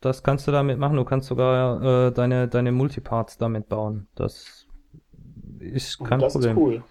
Das 0.01 0.21
kannst 0.21 0.47
du 0.47 0.51
damit 0.51 0.77
machen. 0.77 0.97
Du 0.97 1.05
kannst 1.05 1.27
sogar 1.27 2.07
äh, 2.07 2.11
deine, 2.11 2.47
deine 2.47 2.71
Multiparts 2.71 3.37
damit 3.37 3.67
bauen. 3.67 4.07
Das 4.15 4.67
ist 5.59 5.97
kein 6.03 6.19
das 6.19 6.33
Problem. 6.33 6.55
Das 6.55 6.63
ist 6.63 6.67
cool. 6.67 6.83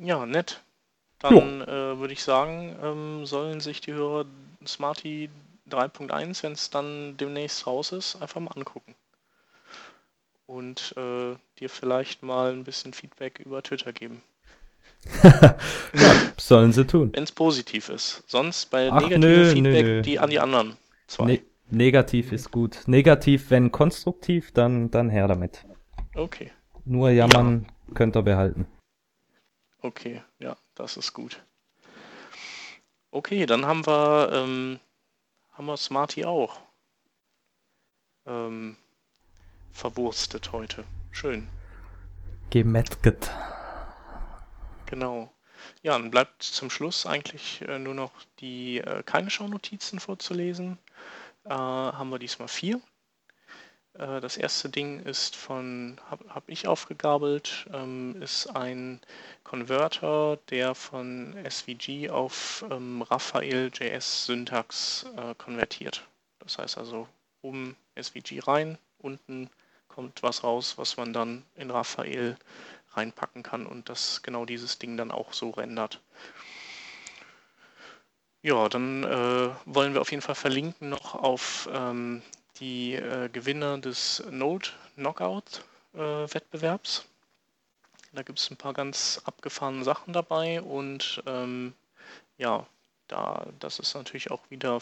Ja, 0.00 0.26
nett. 0.26 0.60
Dann 1.20 1.62
äh, 1.62 1.98
würde 1.98 2.12
ich 2.12 2.22
sagen, 2.22 2.76
ähm, 2.82 3.26
sollen 3.26 3.60
sich 3.60 3.80
die 3.80 3.92
Hörer 3.92 4.24
Smarty 4.66 5.30
3.1, 5.70 6.42
wenn 6.42 6.52
es 6.52 6.70
dann 6.70 7.16
demnächst 7.16 7.66
raus 7.66 7.92
ist, 7.92 8.20
einfach 8.22 8.40
mal 8.40 8.52
angucken. 8.52 8.94
Und 10.46 10.94
äh, 10.96 11.34
dir 11.58 11.68
vielleicht 11.68 12.22
mal 12.22 12.52
ein 12.52 12.64
bisschen 12.64 12.92
Feedback 12.92 13.40
über 13.40 13.62
Twitter 13.62 13.92
geben. 13.92 14.22
ja, 15.22 15.56
sollen 16.36 16.72
sie 16.72 16.86
tun. 16.86 17.12
Wenn 17.12 17.24
es 17.24 17.32
positiv 17.32 17.88
ist. 17.88 18.22
Sonst 18.26 18.70
bei 18.70 18.90
negativem 18.90 19.50
Feedback 19.50 19.84
nö, 19.84 19.94
nö. 19.96 20.02
die 20.02 20.18
an 20.18 20.30
die 20.30 20.40
anderen 20.40 20.76
zwei. 21.06 21.24
Ne 21.24 21.42
negativ 21.70 22.32
ist 22.32 22.50
gut. 22.50 22.82
Negativ, 22.86 23.50
wenn 23.50 23.70
konstruktiv, 23.70 24.52
dann, 24.52 24.90
dann 24.90 25.10
her 25.10 25.28
damit. 25.28 25.66
Okay. 26.14 26.50
Nur 26.84 27.10
jammern 27.10 27.66
ja. 27.88 27.94
könnt 27.94 28.16
ihr 28.16 28.22
behalten. 28.22 28.66
Okay, 29.80 30.22
ja. 30.38 30.56
Das 30.74 30.96
ist 30.96 31.12
gut. 31.12 31.42
Okay, 33.10 33.46
dann 33.46 33.64
haben 33.64 33.86
wir, 33.86 34.30
ähm, 34.32 34.80
haben 35.52 35.66
wir 35.66 35.76
Smarty 35.76 36.24
auch. 36.24 36.60
Ähm, 38.26 38.76
verwurstet 39.72 40.52
heute. 40.52 40.84
Schön. 41.10 41.48
Gemetzget. 42.50 43.30
Genau. 44.86 45.32
Ja, 45.82 45.98
dann 45.98 46.10
bleibt 46.10 46.42
zum 46.42 46.70
Schluss 46.70 47.06
eigentlich 47.06 47.62
äh, 47.62 47.78
nur 47.78 47.94
noch 47.94 48.12
die 48.40 48.78
äh, 48.78 49.02
keine 49.02 49.30
Schaunotizen 49.30 50.00
vorzulesen. 50.00 50.78
Äh, 51.44 51.50
haben 51.50 52.10
wir 52.10 52.18
diesmal 52.18 52.48
vier. 52.48 52.80
Äh, 53.98 54.20
das 54.20 54.36
erste 54.36 54.68
Ding 54.68 55.00
ist 55.00 55.36
von, 55.36 56.00
habe 56.08 56.24
hab 56.34 56.48
ich 56.48 56.66
aufgegabelt, 56.66 57.66
ähm, 57.72 58.20
ist 58.22 58.46
ein 58.46 59.00
Converter, 59.44 60.38
der 60.50 60.74
von 60.74 61.34
SVG 61.48 62.10
auf 62.10 62.64
ähm, 62.70 63.02
Raphael.js 63.02 64.26
Syntax 64.26 65.06
äh, 65.16 65.34
konvertiert. 65.36 66.06
Das 66.38 66.58
heißt 66.58 66.78
also 66.78 67.08
oben 67.42 67.76
SVG 68.00 68.40
rein, 68.46 68.78
unten 68.98 69.50
kommt 69.88 70.22
was 70.22 70.44
raus, 70.44 70.78
was 70.78 70.96
man 70.96 71.12
dann 71.12 71.44
in 71.56 71.70
Raphael 71.70 72.36
reinpacken 72.92 73.42
kann 73.42 73.66
und 73.66 73.88
das 73.88 74.22
genau 74.22 74.44
dieses 74.44 74.78
Ding 74.78 74.96
dann 74.96 75.10
auch 75.10 75.32
so 75.32 75.50
rendert. 75.50 76.00
Ja, 78.42 78.68
dann 78.68 79.02
äh, 79.02 79.50
wollen 79.64 79.94
wir 79.94 80.00
auf 80.00 80.12
jeden 80.12 80.22
Fall 80.22 80.36
verlinken 80.36 80.88
noch 80.88 81.16
auf 81.16 81.68
ähm, 81.72 82.22
die 82.60 82.94
äh, 82.94 83.28
Gewinner 83.28 83.78
des 83.78 84.22
Node 84.30 84.68
Knockout 84.96 85.64
äh, 85.94 85.98
Wettbewerbs. 85.98 87.06
Da 88.12 88.22
gibt 88.22 88.38
es 88.38 88.50
ein 88.50 88.56
paar 88.56 88.72
ganz 88.72 89.20
abgefahrene 89.24 89.84
Sachen 89.84 90.12
dabei 90.12 90.62
und 90.62 91.22
ähm, 91.26 91.74
ja, 92.38 92.66
da 93.06 93.46
das 93.58 93.78
ist 93.78 93.94
natürlich 93.94 94.30
auch 94.30 94.50
wieder 94.50 94.80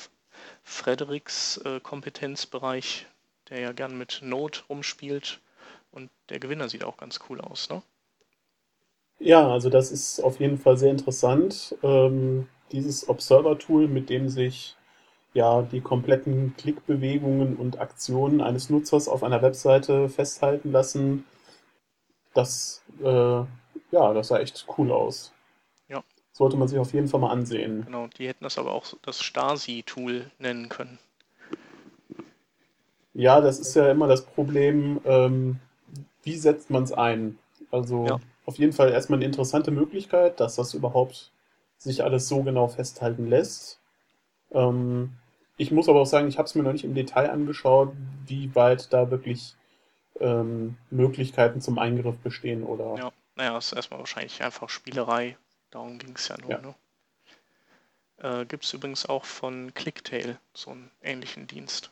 Frederiks 0.63 1.59
äh, 1.59 1.81
Kompetenzbereich, 1.81 3.07
der 3.49 3.61
ja 3.61 3.73
gern 3.73 3.99
mit 3.99 4.21
Node 4.23 4.59
rumspielt 4.69 5.41
und 5.91 6.11
der 6.29 6.39
Gewinner 6.39 6.69
sieht 6.69 6.85
auch 6.85 6.97
ganz 6.97 7.21
cool 7.29 7.41
aus, 7.41 7.69
ne? 7.69 7.83
Ja, 9.19 9.49
also 9.49 9.71
das 9.71 9.91
ist 9.91 10.21
auf 10.21 10.41
jeden 10.41 10.59
Fall 10.59 10.77
sehr 10.77 10.91
interessant. 10.91 11.75
Ähm, 11.83 12.49
dieses 12.71 13.09
Observer-Tool, 13.09 13.89
mit 13.89 14.11
dem 14.11 14.29
sich 14.29 14.77
ja 15.37 15.63
die 15.63 15.81
kompletten 15.81 16.55
Klickbewegungen 16.57 17.57
und 17.57 17.79
Aktionen 17.79 18.41
eines 18.41 18.71
Nutzers 18.71 19.07
auf 19.07 19.23
einer 19.23 19.43
Webseite 19.43 20.09
festhalten 20.09 20.73
lassen, 20.73 21.25
das, 22.35 22.83
äh, 23.01 23.05
ja, 23.05 24.15
das 24.15 24.29
sah 24.29 24.39
echt 24.39 24.67
cool 24.77 24.91
aus. 24.91 25.33
Ja. 25.89 26.03
Sollte 26.33 26.57
man 26.57 26.69
sich 26.69 26.79
auf 26.79 26.93
jeden 26.93 27.09
Fall 27.09 27.21
mal 27.21 27.31
ansehen. 27.31 27.85
Genau, 27.85 28.09
die 28.09 28.29
hätten 28.29 28.45
das 28.45 28.59
aber 28.59 28.73
auch 28.73 28.87
das 29.03 29.23
Stasi-Tool 29.23 30.31
nennen 30.39 30.69
können. 30.69 30.99
Ja, 33.15 33.41
das 33.41 33.59
ist 33.59 33.75
ja 33.75 33.91
immer 33.91 34.09
das 34.09 34.25
Problem, 34.25 35.01
ähm, 35.05 35.59
wie 36.23 36.37
setzt 36.37 36.71
man 36.71 36.83
es 36.83 36.93
ein? 36.93 37.39
Also 37.71 38.07
Ja. 38.07 38.21
auf 38.47 38.59
jeden 38.59 38.73
Fall 38.73 38.91
erstmal 38.91 39.19
eine 39.19 39.27
interessante 39.27 39.71
Möglichkeit, 39.71 40.41
dass 40.41 40.57
das 40.57 40.75
überhaupt 40.75 41.31
sich 41.79 42.03
alles 42.05 42.29
so 42.29 42.43
genau 42.43 42.69
festhalten 42.69 43.29
lässt. 43.29 43.81
Ähm, 44.53 45.13
ich 45.57 45.71
muss 45.71 45.89
aber 45.89 46.01
auch 46.01 46.07
sagen, 46.07 46.29
ich 46.29 46.39
habe 46.39 46.47
es 46.47 46.55
mir 46.55 46.63
noch 46.63 46.73
nicht 46.73 46.85
im 46.85 46.95
Detail 46.95 47.31
angeschaut, 47.31 47.93
wie 48.27 48.55
weit 48.55 48.93
da 48.93 49.11
wirklich 49.11 49.55
ähm, 50.21 50.77
Möglichkeiten 50.91 51.61
zum 51.61 51.79
Eingriff 51.79 52.19
bestehen 52.19 52.63
oder 52.63 52.97
Ja, 52.97 53.13
naja, 53.37 53.59
ist 53.59 53.73
erstmal 53.73 54.01
wahrscheinlich 54.01 54.43
einfach 54.43 54.69
Spielerei. 54.69 55.37
Darum 55.71 55.99
ging 55.99 56.15
es 56.15 56.29
ja 56.29 56.37
nur. 56.41 56.51
Ja. 56.51 56.59
Ne? 56.59 56.75
Äh, 58.19 58.47
Gibt 58.47 58.65
es 58.65 58.73
übrigens 58.73 59.07
auch 59.07 59.25
von 59.25 59.75
Clicktail 59.75 60.39
so 60.55 60.71
einen 60.71 60.91
ähnlichen 61.03 61.47
Dienst. 61.47 61.91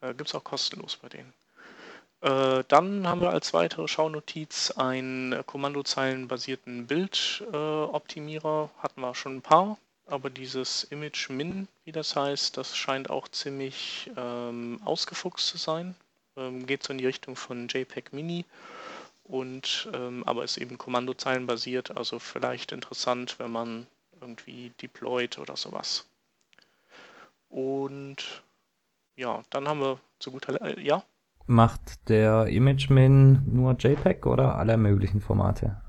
Äh, 0.00 0.14
Gibt 0.14 0.28
es 0.28 0.34
auch 0.34 0.44
kostenlos 0.44 0.96
bei 0.96 1.08
denen. 1.08 1.32
Äh, 2.20 2.64
dann 2.68 3.06
haben 3.08 3.22
wir 3.22 3.30
als 3.30 3.54
weitere 3.54 3.88
Schaunotiz 3.88 4.72
einen 4.72 5.32
äh, 5.32 5.42
kommandozeilenbasierten 5.44 6.86
Bildoptimierer. 6.86 8.70
Hatten 8.78 9.00
wir 9.00 9.14
schon 9.14 9.36
ein 9.36 9.42
paar, 9.42 9.78
aber 10.10 10.30
dieses 10.30 10.84
Image 10.84 11.30
Min, 11.30 11.68
wie 11.84 11.92
das 11.92 12.16
heißt, 12.16 12.56
das 12.56 12.76
scheint 12.76 13.10
auch 13.10 13.28
ziemlich 13.28 14.10
ähm, 14.16 14.80
ausgefuchst 14.84 15.46
zu 15.46 15.58
sein. 15.58 15.94
Ähm, 16.36 16.66
geht 16.66 16.82
so 16.82 16.92
in 16.92 16.98
die 16.98 17.06
Richtung 17.06 17.36
von 17.36 17.68
JPEG 17.68 18.12
Mini 18.12 18.44
und 19.24 19.88
ähm, 19.94 20.24
aber 20.26 20.44
ist 20.44 20.58
eben 20.58 20.78
kommandozeilenbasiert, 20.78 21.96
also 21.96 22.18
vielleicht 22.18 22.72
interessant, 22.72 23.38
wenn 23.38 23.52
man 23.52 23.86
irgendwie 24.20 24.72
deployt 24.82 25.38
oder 25.38 25.56
sowas. 25.56 26.06
Und 27.48 28.42
ja, 29.16 29.42
dann 29.50 29.68
haben 29.68 29.80
wir 29.80 29.98
zu 30.18 30.30
guter 30.30 30.52
Letzt, 30.52 30.78
äh, 30.78 30.80
ja, 30.80 31.02
Macht 31.46 32.08
der 32.08 32.46
ImageMin 32.46 33.42
nur 33.52 33.74
JPEG 33.76 34.26
oder 34.26 34.54
alle 34.56 34.76
möglichen 34.76 35.20
Formate? 35.20 35.82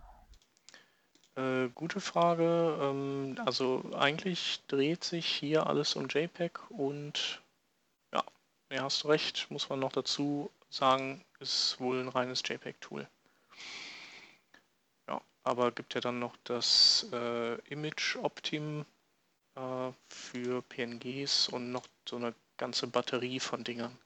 Äh, 1.35 1.69
gute 1.69 2.01
Frage. 2.01 2.77
Ähm, 2.81 3.37
also 3.45 3.83
eigentlich 3.97 4.61
dreht 4.67 5.03
sich 5.03 5.25
hier 5.25 5.67
alles 5.67 5.95
um 5.95 6.07
JPEG 6.07 6.59
und 6.69 7.41
ja, 8.13 8.23
ja, 8.71 8.83
hast 8.83 9.03
du 9.03 9.09
recht, 9.09 9.49
muss 9.49 9.69
man 9.69 9.79
noch 9.79 9.91
dazu 9.91 10.51
sagen, 10.69 11.23
ist 11.39 11.79
wohl 11.79 11.99
ein 11.99 12.09
reines 12.09 12.41
JPEG-Tool. 12.45 13.07
Ja, 15.07 15.21
aber 15.43 15.71
gibt 15.71 15.93
ja 15.95 16.01
dann 16.01 16.19
noch 16.19 16.35
das 16.43 17.07
äh, 17.11 17.55
Image 17.69 18.15
Optim 18.17 18.85
äh, 19.55 19.91
für 20.09 20.61
PNGs 20.63 21.49
und 21.49 21.71
noch 21.71 21.87
so 22.07 22.15
eine 22.15 22.33
ganze 22.57 22.87
Batterie 22.87 23.39
von 23.39 23.63
Dingern. 23.63 23.97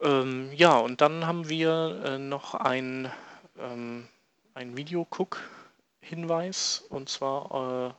Ähm, 0.00 0.52
ja, 0.52 0.78
und 0.78 1.00
dann 1.00 1.26
haben 1.26 1.48
wir 1.48 2.02
äh, 2.04 2.18
noch 2.18 2.54
ein, 2.54 3.10
ähm, 3.58 4.08
ein 4.54 4.76
Video-Cook-Hinweis 4.76 6.84
und 6.88 7.08
zwar 7.08 7.88
äh, 7.88 7.92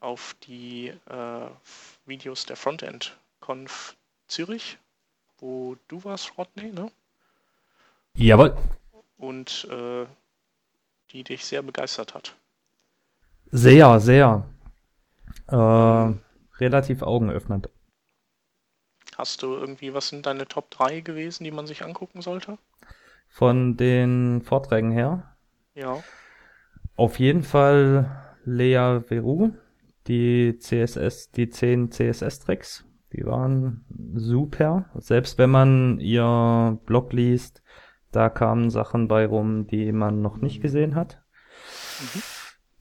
auf 0.00 0.36
die 0.42 0.88
äh, 0.88 1.48
Videos 2.06 2.46
der 2.46 2.56
Frontend 2.56 3.18
Conf 3.40 3.96
Zürich, 4.28 4.78
wo 5.38 5.76
du 5.88 6.04
warst, 6.04 6.36
Rodney, 6.36 6.72
ne? 6.72 6.90
Jawohl. 8.14 8.56
Und 9.16 9.66
äh, 9.70 10.06
die 11.10 11.24
dich 11.24 11.44
sehr 11.44 11.62
begeistert 11.62 12.14
hat. 12.14 12.36
Sehr, 13.50 13.98
sehr. 14.00 14.44
Äh, 15.46 16.12
relativ 16.60 17.02
augenöffnend. 17.02 17.70
Hast 19.16 19.42
du 19.42 19.54
irgendwie, 19.54 19.94
was 19.94 20.08
sind 20.08 20.26
deine 20.26 20.46
Top 20.46 20.70
3 20.70 21.00
gewesen, 21.00 21.44
die 21.44 21.50
man 21.50 21.66
sich 21.66 21.82
angucken 21.82 22.22
sollte? 22.22 22.58
Von 23.28 23.76
den 23.76 24.42
Vorträgen 24.42 24.92
her. 24.92 25.34
Ja. 25.78 26.02
Auf 26.96 27.20
jeden 27.20 27.44
Fall 27.44 28.10
Lea 28.44 29.00
Veru, 29.06 29.50
die 30.08 30.58
CSS, 30.58 31.30
die 31.30 31.50
10 31.50 31.92
CSS-Tricks, 31.92 32.84
die 33.12 33.24
waren 33.24 33.84
super. 34.14 34.86
Selbst 34.96 35.38
wenn 35.38 35.50
man 35.50 36.00
ihr 36.00 36.78
Blog 36.84 37.12
liest, 37.12 37.62
da 38.10 38.28
kamen 38.28 38.70
Sachen 38.70 39.06
bei 39.06 39.26
rum, 39.26 39.68
die 39.68 39.92
man 39.92 40.20
noch 40.20 40.38
nicht 40.38 40.60
gesehen 40.60 40.96
hat. 40.96 41.22
Mhm. 42.00 42.22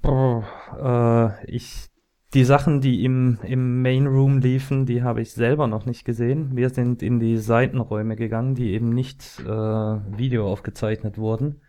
Boah, 0.02 1.38
äh, 1.46 1.52
ich, 1.52 1.90
die 2.34 2.46
Sachen, 2.46 2.82
die 2.82 3.04
im, 3.04 3.38
im 3.44 3.84
Main 3.84 4.08
Room 4.08 4.40
liefen, 4.40 4.88
die 4.88 5.04
habe 5.04 5.22
ich 5.22 5.34
selber 5.34 5.68
noch 5.68 5.86
nicht 5.86 6.04
gesehen. 6.04 6.56
Wir 6.56 6.72
sind 6.72 7.04
in 7.04 7.20
die 7.20 7.38
Seitenräume 7.38 8.16
gegangen, 8.16 8.56
die 8.56 8.72
eben 8.72 8.90
nicht 8.90 9.40
äh, 9.42 9.46
Video 9.46 10.52
aufgezeichnet 10.52 11.20
wurden, 11.20 11.62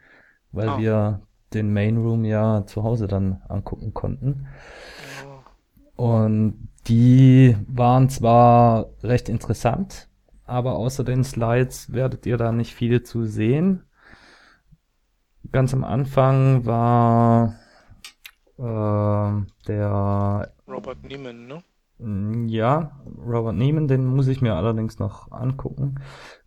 weil 0.52 0.68
Ah. 0.68 0.78
wir 0.78 1.20
den 1.54 1.72
Main 1.72 1.96
Room 1.98 2.24
ja 2.24 2.64
zu 2.66 2.82
Hause 2.82 3.06
dann 3.08 3.42
angucken 3.48 3.94
konnten. 3.94 4.46
Ja. 5.24 5.42
Und 5.96 6.68
die 6.86 7.56
waren 7.66 8.08
zwar 8.08 8.86
recht 9.02 9.28
interessant, 9.28 10.08
aber 10.44 10.76
außer 10.76 11.04
den 11.04 11.24
Slides 11.24 11.92
werdet 11.92 12.26
ihr 12.26 12.36
da 12.36 12.52
nicht 12.52 12.74
viel 12.74 13.02
zu 13.02 13.24
sehen. 13.24 13.82
Ganz 15.52 15.72
am 15.74 15.84
Anfang 15.84 16.66
war 16.66 17.56
äh, 18.58 19.46
der 19.66 20.52
Robert 20.66 21.02
Niemann, 21.04 21.46
ne? 21.46 21.62
Mm, 21.98 22.48
Ja, 22.48 22.92
Robert 23.26 23.56
Neiman, 23.56 23.88
den 23.88 24.06
muss 24.06 24.28
ich 24.28 24.40
mir 24.40 24.54
allerdings 24.54 24.98
noch 24.98 25.30
angucken. 25.32 26.00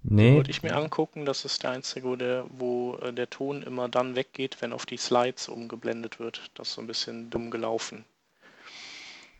Den 0.04 0.14
Nee, 0.16 0.32
wollte 0.32 0.52
ich 0.52 0.64
mir 0.64 0.74
angucken. 0.76 1.26
Das 1.26 1.44
ist 1.44 1.64
der 1.64 1.72
einzige, 1.72 2.08
wo 2.08 2.16
der, 2.16 2.46
wo 2.50 2.96
äh, 3.02 3.12
der 3.12 3.30
Ton 3.30 3.62
immer 3.62 3.90
dann 3.90 4.16
weggeht, 4.16 4.62
wenn 4.62 4.72
auf 4.72 4.86
die 4.86 4.96
Slides 4.98 5.50
umgeblendet 5.50 6.18
wird. 6.20 6.50
Das 6.54 6.70
ist 6.70 6.76
so 6.76 6.82
ein 6.82 6.88
bisschen 6.88 7.30
dumm 7.30 7.52
gelaufen. 7.52 8.06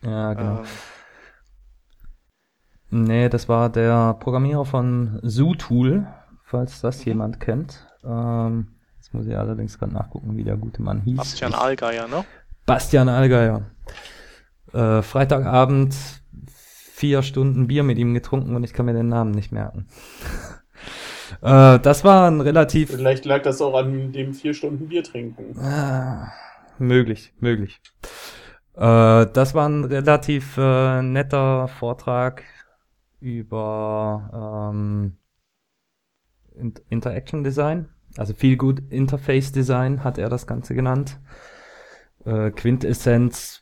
ja, 0.02 0.34
genau. 0.34 0.60
Ähm, 0.60 0.82
Nee, 2.90 3.28
das 3.28 3.48
war 3.48 3.70
der 3.70 4.14
Programmierer 4.14 4.64
von 4.64 5.18
ZooTool, 5.22 6.06
falls 6.44 6.80
das 6.80 7.04
Mhm. 7.04 7.06
jemand 7.06 7.40
kennt. 7.40 7.86
Ähm, 8.04 8.74
jetzt 8.96 9.14
muss 9.14 9.26
ich 9.26 9.36
allerdings 9.36 9.78
gerade 9.78 9.94
nachgucken, 9.94 10.36
wie 10.36 10.44
der 10.44 10.56
gute 10.56 10.82
Mann 10.82 11.00
hieß. 11.00 11.16
Bastian 11.16 11.54
Allgeier, 11.54 12.06
ne? 12.06 12.26
Bastian 12.66 13.08
Allgeier. 13.08 13.62
Äh, 14.72 15.02
Freitagabend 15.02 15.94
vier 16.46 17.22
Stunden 17.22 17.66
Bier 17.66 17.82
mit 17.82 17.98
ihm 17.98 18.14
getrunken 18.14 18.54
und 18.54 18.64
ich 18.64 18.72
kann 18.72 18.86
mir 18.86 18.94
den 18.94 19.08
Namen 19.08 19.32
nicht 19.32 19.52
merken. 19.52 19.86
äh, 21.42 21.78
das 21.78 22.04
war 22.04 22.30
ein 22.30 22.40
relativ 22.40 22.90
vielleicht 22.90 23.24
lag 23.24 23.42
das 23.42 23.60
auch 23.60 23.74
an 23.74 24.12
dem 24.12 24.34
vier 24.34 24.54
Stunden 24.54 24.88
Bier 24.88 25.02
trinken. 25.02 25.58
Ah, 25.58 26.32
möglich, 26.78 27.32
möglich. 27.40 27.80
Äh, 28.74 29.26
das 29.26 29.54
war 29.54 29.68
ein 29.68 29.84
relativ 29.84 30.56
äh, 30.56 31.02
netter 31.02 31.68
Vortrag 31.68 32.44
über 33.20 34.62
ähm, 34.64 35.16
In 36.54 36.74
Interaction 36.88 37.44
Design. 37.44 37.88
Also 38.16 38.34
viel 38.34 38.56
gut 38.56 38.82
Interface 38.90 39.52
Design 39.52 40.04
hat 40.04 40.18
er 40.18 40.28
das 40.28 40.46
Ganze 40.46 40.74
genannt. 40.74 41.18
Äh, 42.24 42.50
Quintessenz, 42.50 43.61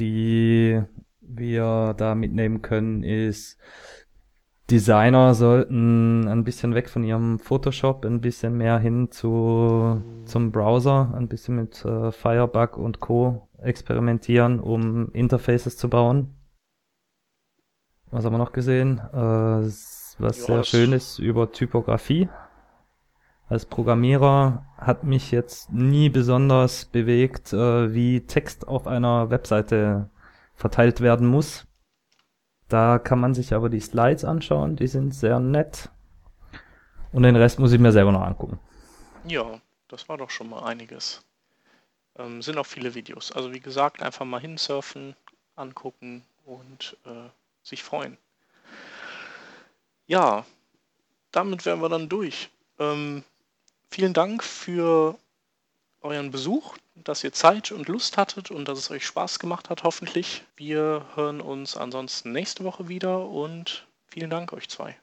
die 0.00 0.82
wir 1.20 1.94
da 1.96 2.14
mitnehmen 2.14 2.62
können, 2.62 3.02
ist, 3.02 3.58
Designer 4.70 5.34
sollten 5.34 6.28
ein 6.28 6.44
bisschen 6.44 6.74
weg 6.74 6.88
von 6.88 7.02
ihrem 7.02 7.38
Photoshop, 7.40 8.04
ein 8.04 8.20
bisschen 8.20 8.56
mehr 8.56 8.78
hin 8.78 9.10
zu, 9.10 10.00
zum 10.24 10.52
Browser, 10.52 11.12
ein 11.16 11.28
bisschen 11.28 11.56
mit 11.56 11.84
äh, 11.84 12.12
Firebug 12.12 12.76
und 12.76 13.00
Co. 13.00 13.48
experimentieren, 13.58 14.60
um 14.60 15.10
Interfaces 15.12 15.76
zu 15.76 15.88
bauen. 15.88 16.36
was 18.10 18.24
haben 18.24 18.34
wir 18.34 18.38
noch 18.38 18.52
gesehen? 18.52 19.00
Äh, 19.12 19.16
was 19.16 20.18
Ja, 20.18 20.30
sehr 20.30 20.64
schön 20.64 20.92
ist 20.92 21.18
über 21.18 21.50
Typografie. 21.50 22.28
Als 23.50 23.66
Programmierer 23.66 24.64
hat 24.78 25.02
mich 25.02 25.32
jetzt 25.32 25.72
nie 25.72 26.08
besonders 26.08 26.84
bewegt, 26.84 27.52
äh, 27.52 27.92
wie 27.92 28.24
Text 28.24 28.68
auf 28.68 28.86
einer 28.86 29.28
Webseite 29.30 30.08
verteilt 30.54 31.00
werden 31.00 31.26
muss. 31.26 31.66
Da 32.68 33.00
kann 33.00 33.18
man 33.18 33.34
sich 33.34 33.52
aber 33.52 33.68
die 33.68 33.80
Slides 33.80 34.24
anschauen, 34.24 34.76
die 34.76 34.86
sind 34.86 35.12
sehr 35.12 35.40
nett. 35.40 35.90
Und 37.12 37.24
den 37.24 37.34
Rest 37.34 37.58
muss 37.58 37.72
ich 37.72 37.80
mir 37.80 37.90
selber 37.90 38.12
noch 38.12 38.22
angucken. 38.22 38.60
Ja, 39.24 39.60
das 39.88 40.08
war 40.08 40.16
doch 40.16 40.30
schon 40.30 40.48
mal 40.48 40.62
einiges. 40.62 41.20
Ähm, 42.18 42.42
sind 42.42 42.56
auch 42.56 42.66
viele 42.66 42.94
Videos. 42.94 43.32
Also 43.32 43.52
wie 43.52 43.58
gesagt, 43.58 44.00
einfach 44.00 44.24
mal 44.24 44.40
hinsurfen, 44.40 45.16
angucken 45.56 46.22
und 46.46 46.96
äh, 47.04 47.28
sich 47.64 47.82
freuen. 47.82 48.16
Ja, 50.06 50.44
damit 51.32 51.66
wären 51.66 51.82
wir 51.82 51.88
dann 51.88 52.08
durch. 52.08 52.48
Ähm, 52.78 53.24
vielen 53.90 54.14
Dank 54.14 54.42
für 54.42 55.18
euren 56.00 56.30
Besuch, 56.30 56.76
dass 56.94 57.24
ihr 57.24 57.32
Zeit 57.32 57.72
und 57.72 57.88
Lust 57.88 58.16
hattet 58.16 58.50
und 58.50 58.66
dass 58.66 58.78
es 58.78 58.90
euch 58.90 59.06
Spaß 59.06 59.38
gemacht 59.38 59.70
hat, 59.70 59.82
hoffentlich. 59.84 60.44
Wir 60.56 61.06
hören 61.14 61.40
uns 61.40 61.76
ansonsten 61.76 62.32
nächste 62.32 62.64
Woche 62.64 62.88
wieder 62.88 63.26
und 63.26 63.86
vielen 64.06 64.30
Dank 64.30 64.52
euch 64.52 64.68
zwei. 64.68 64.96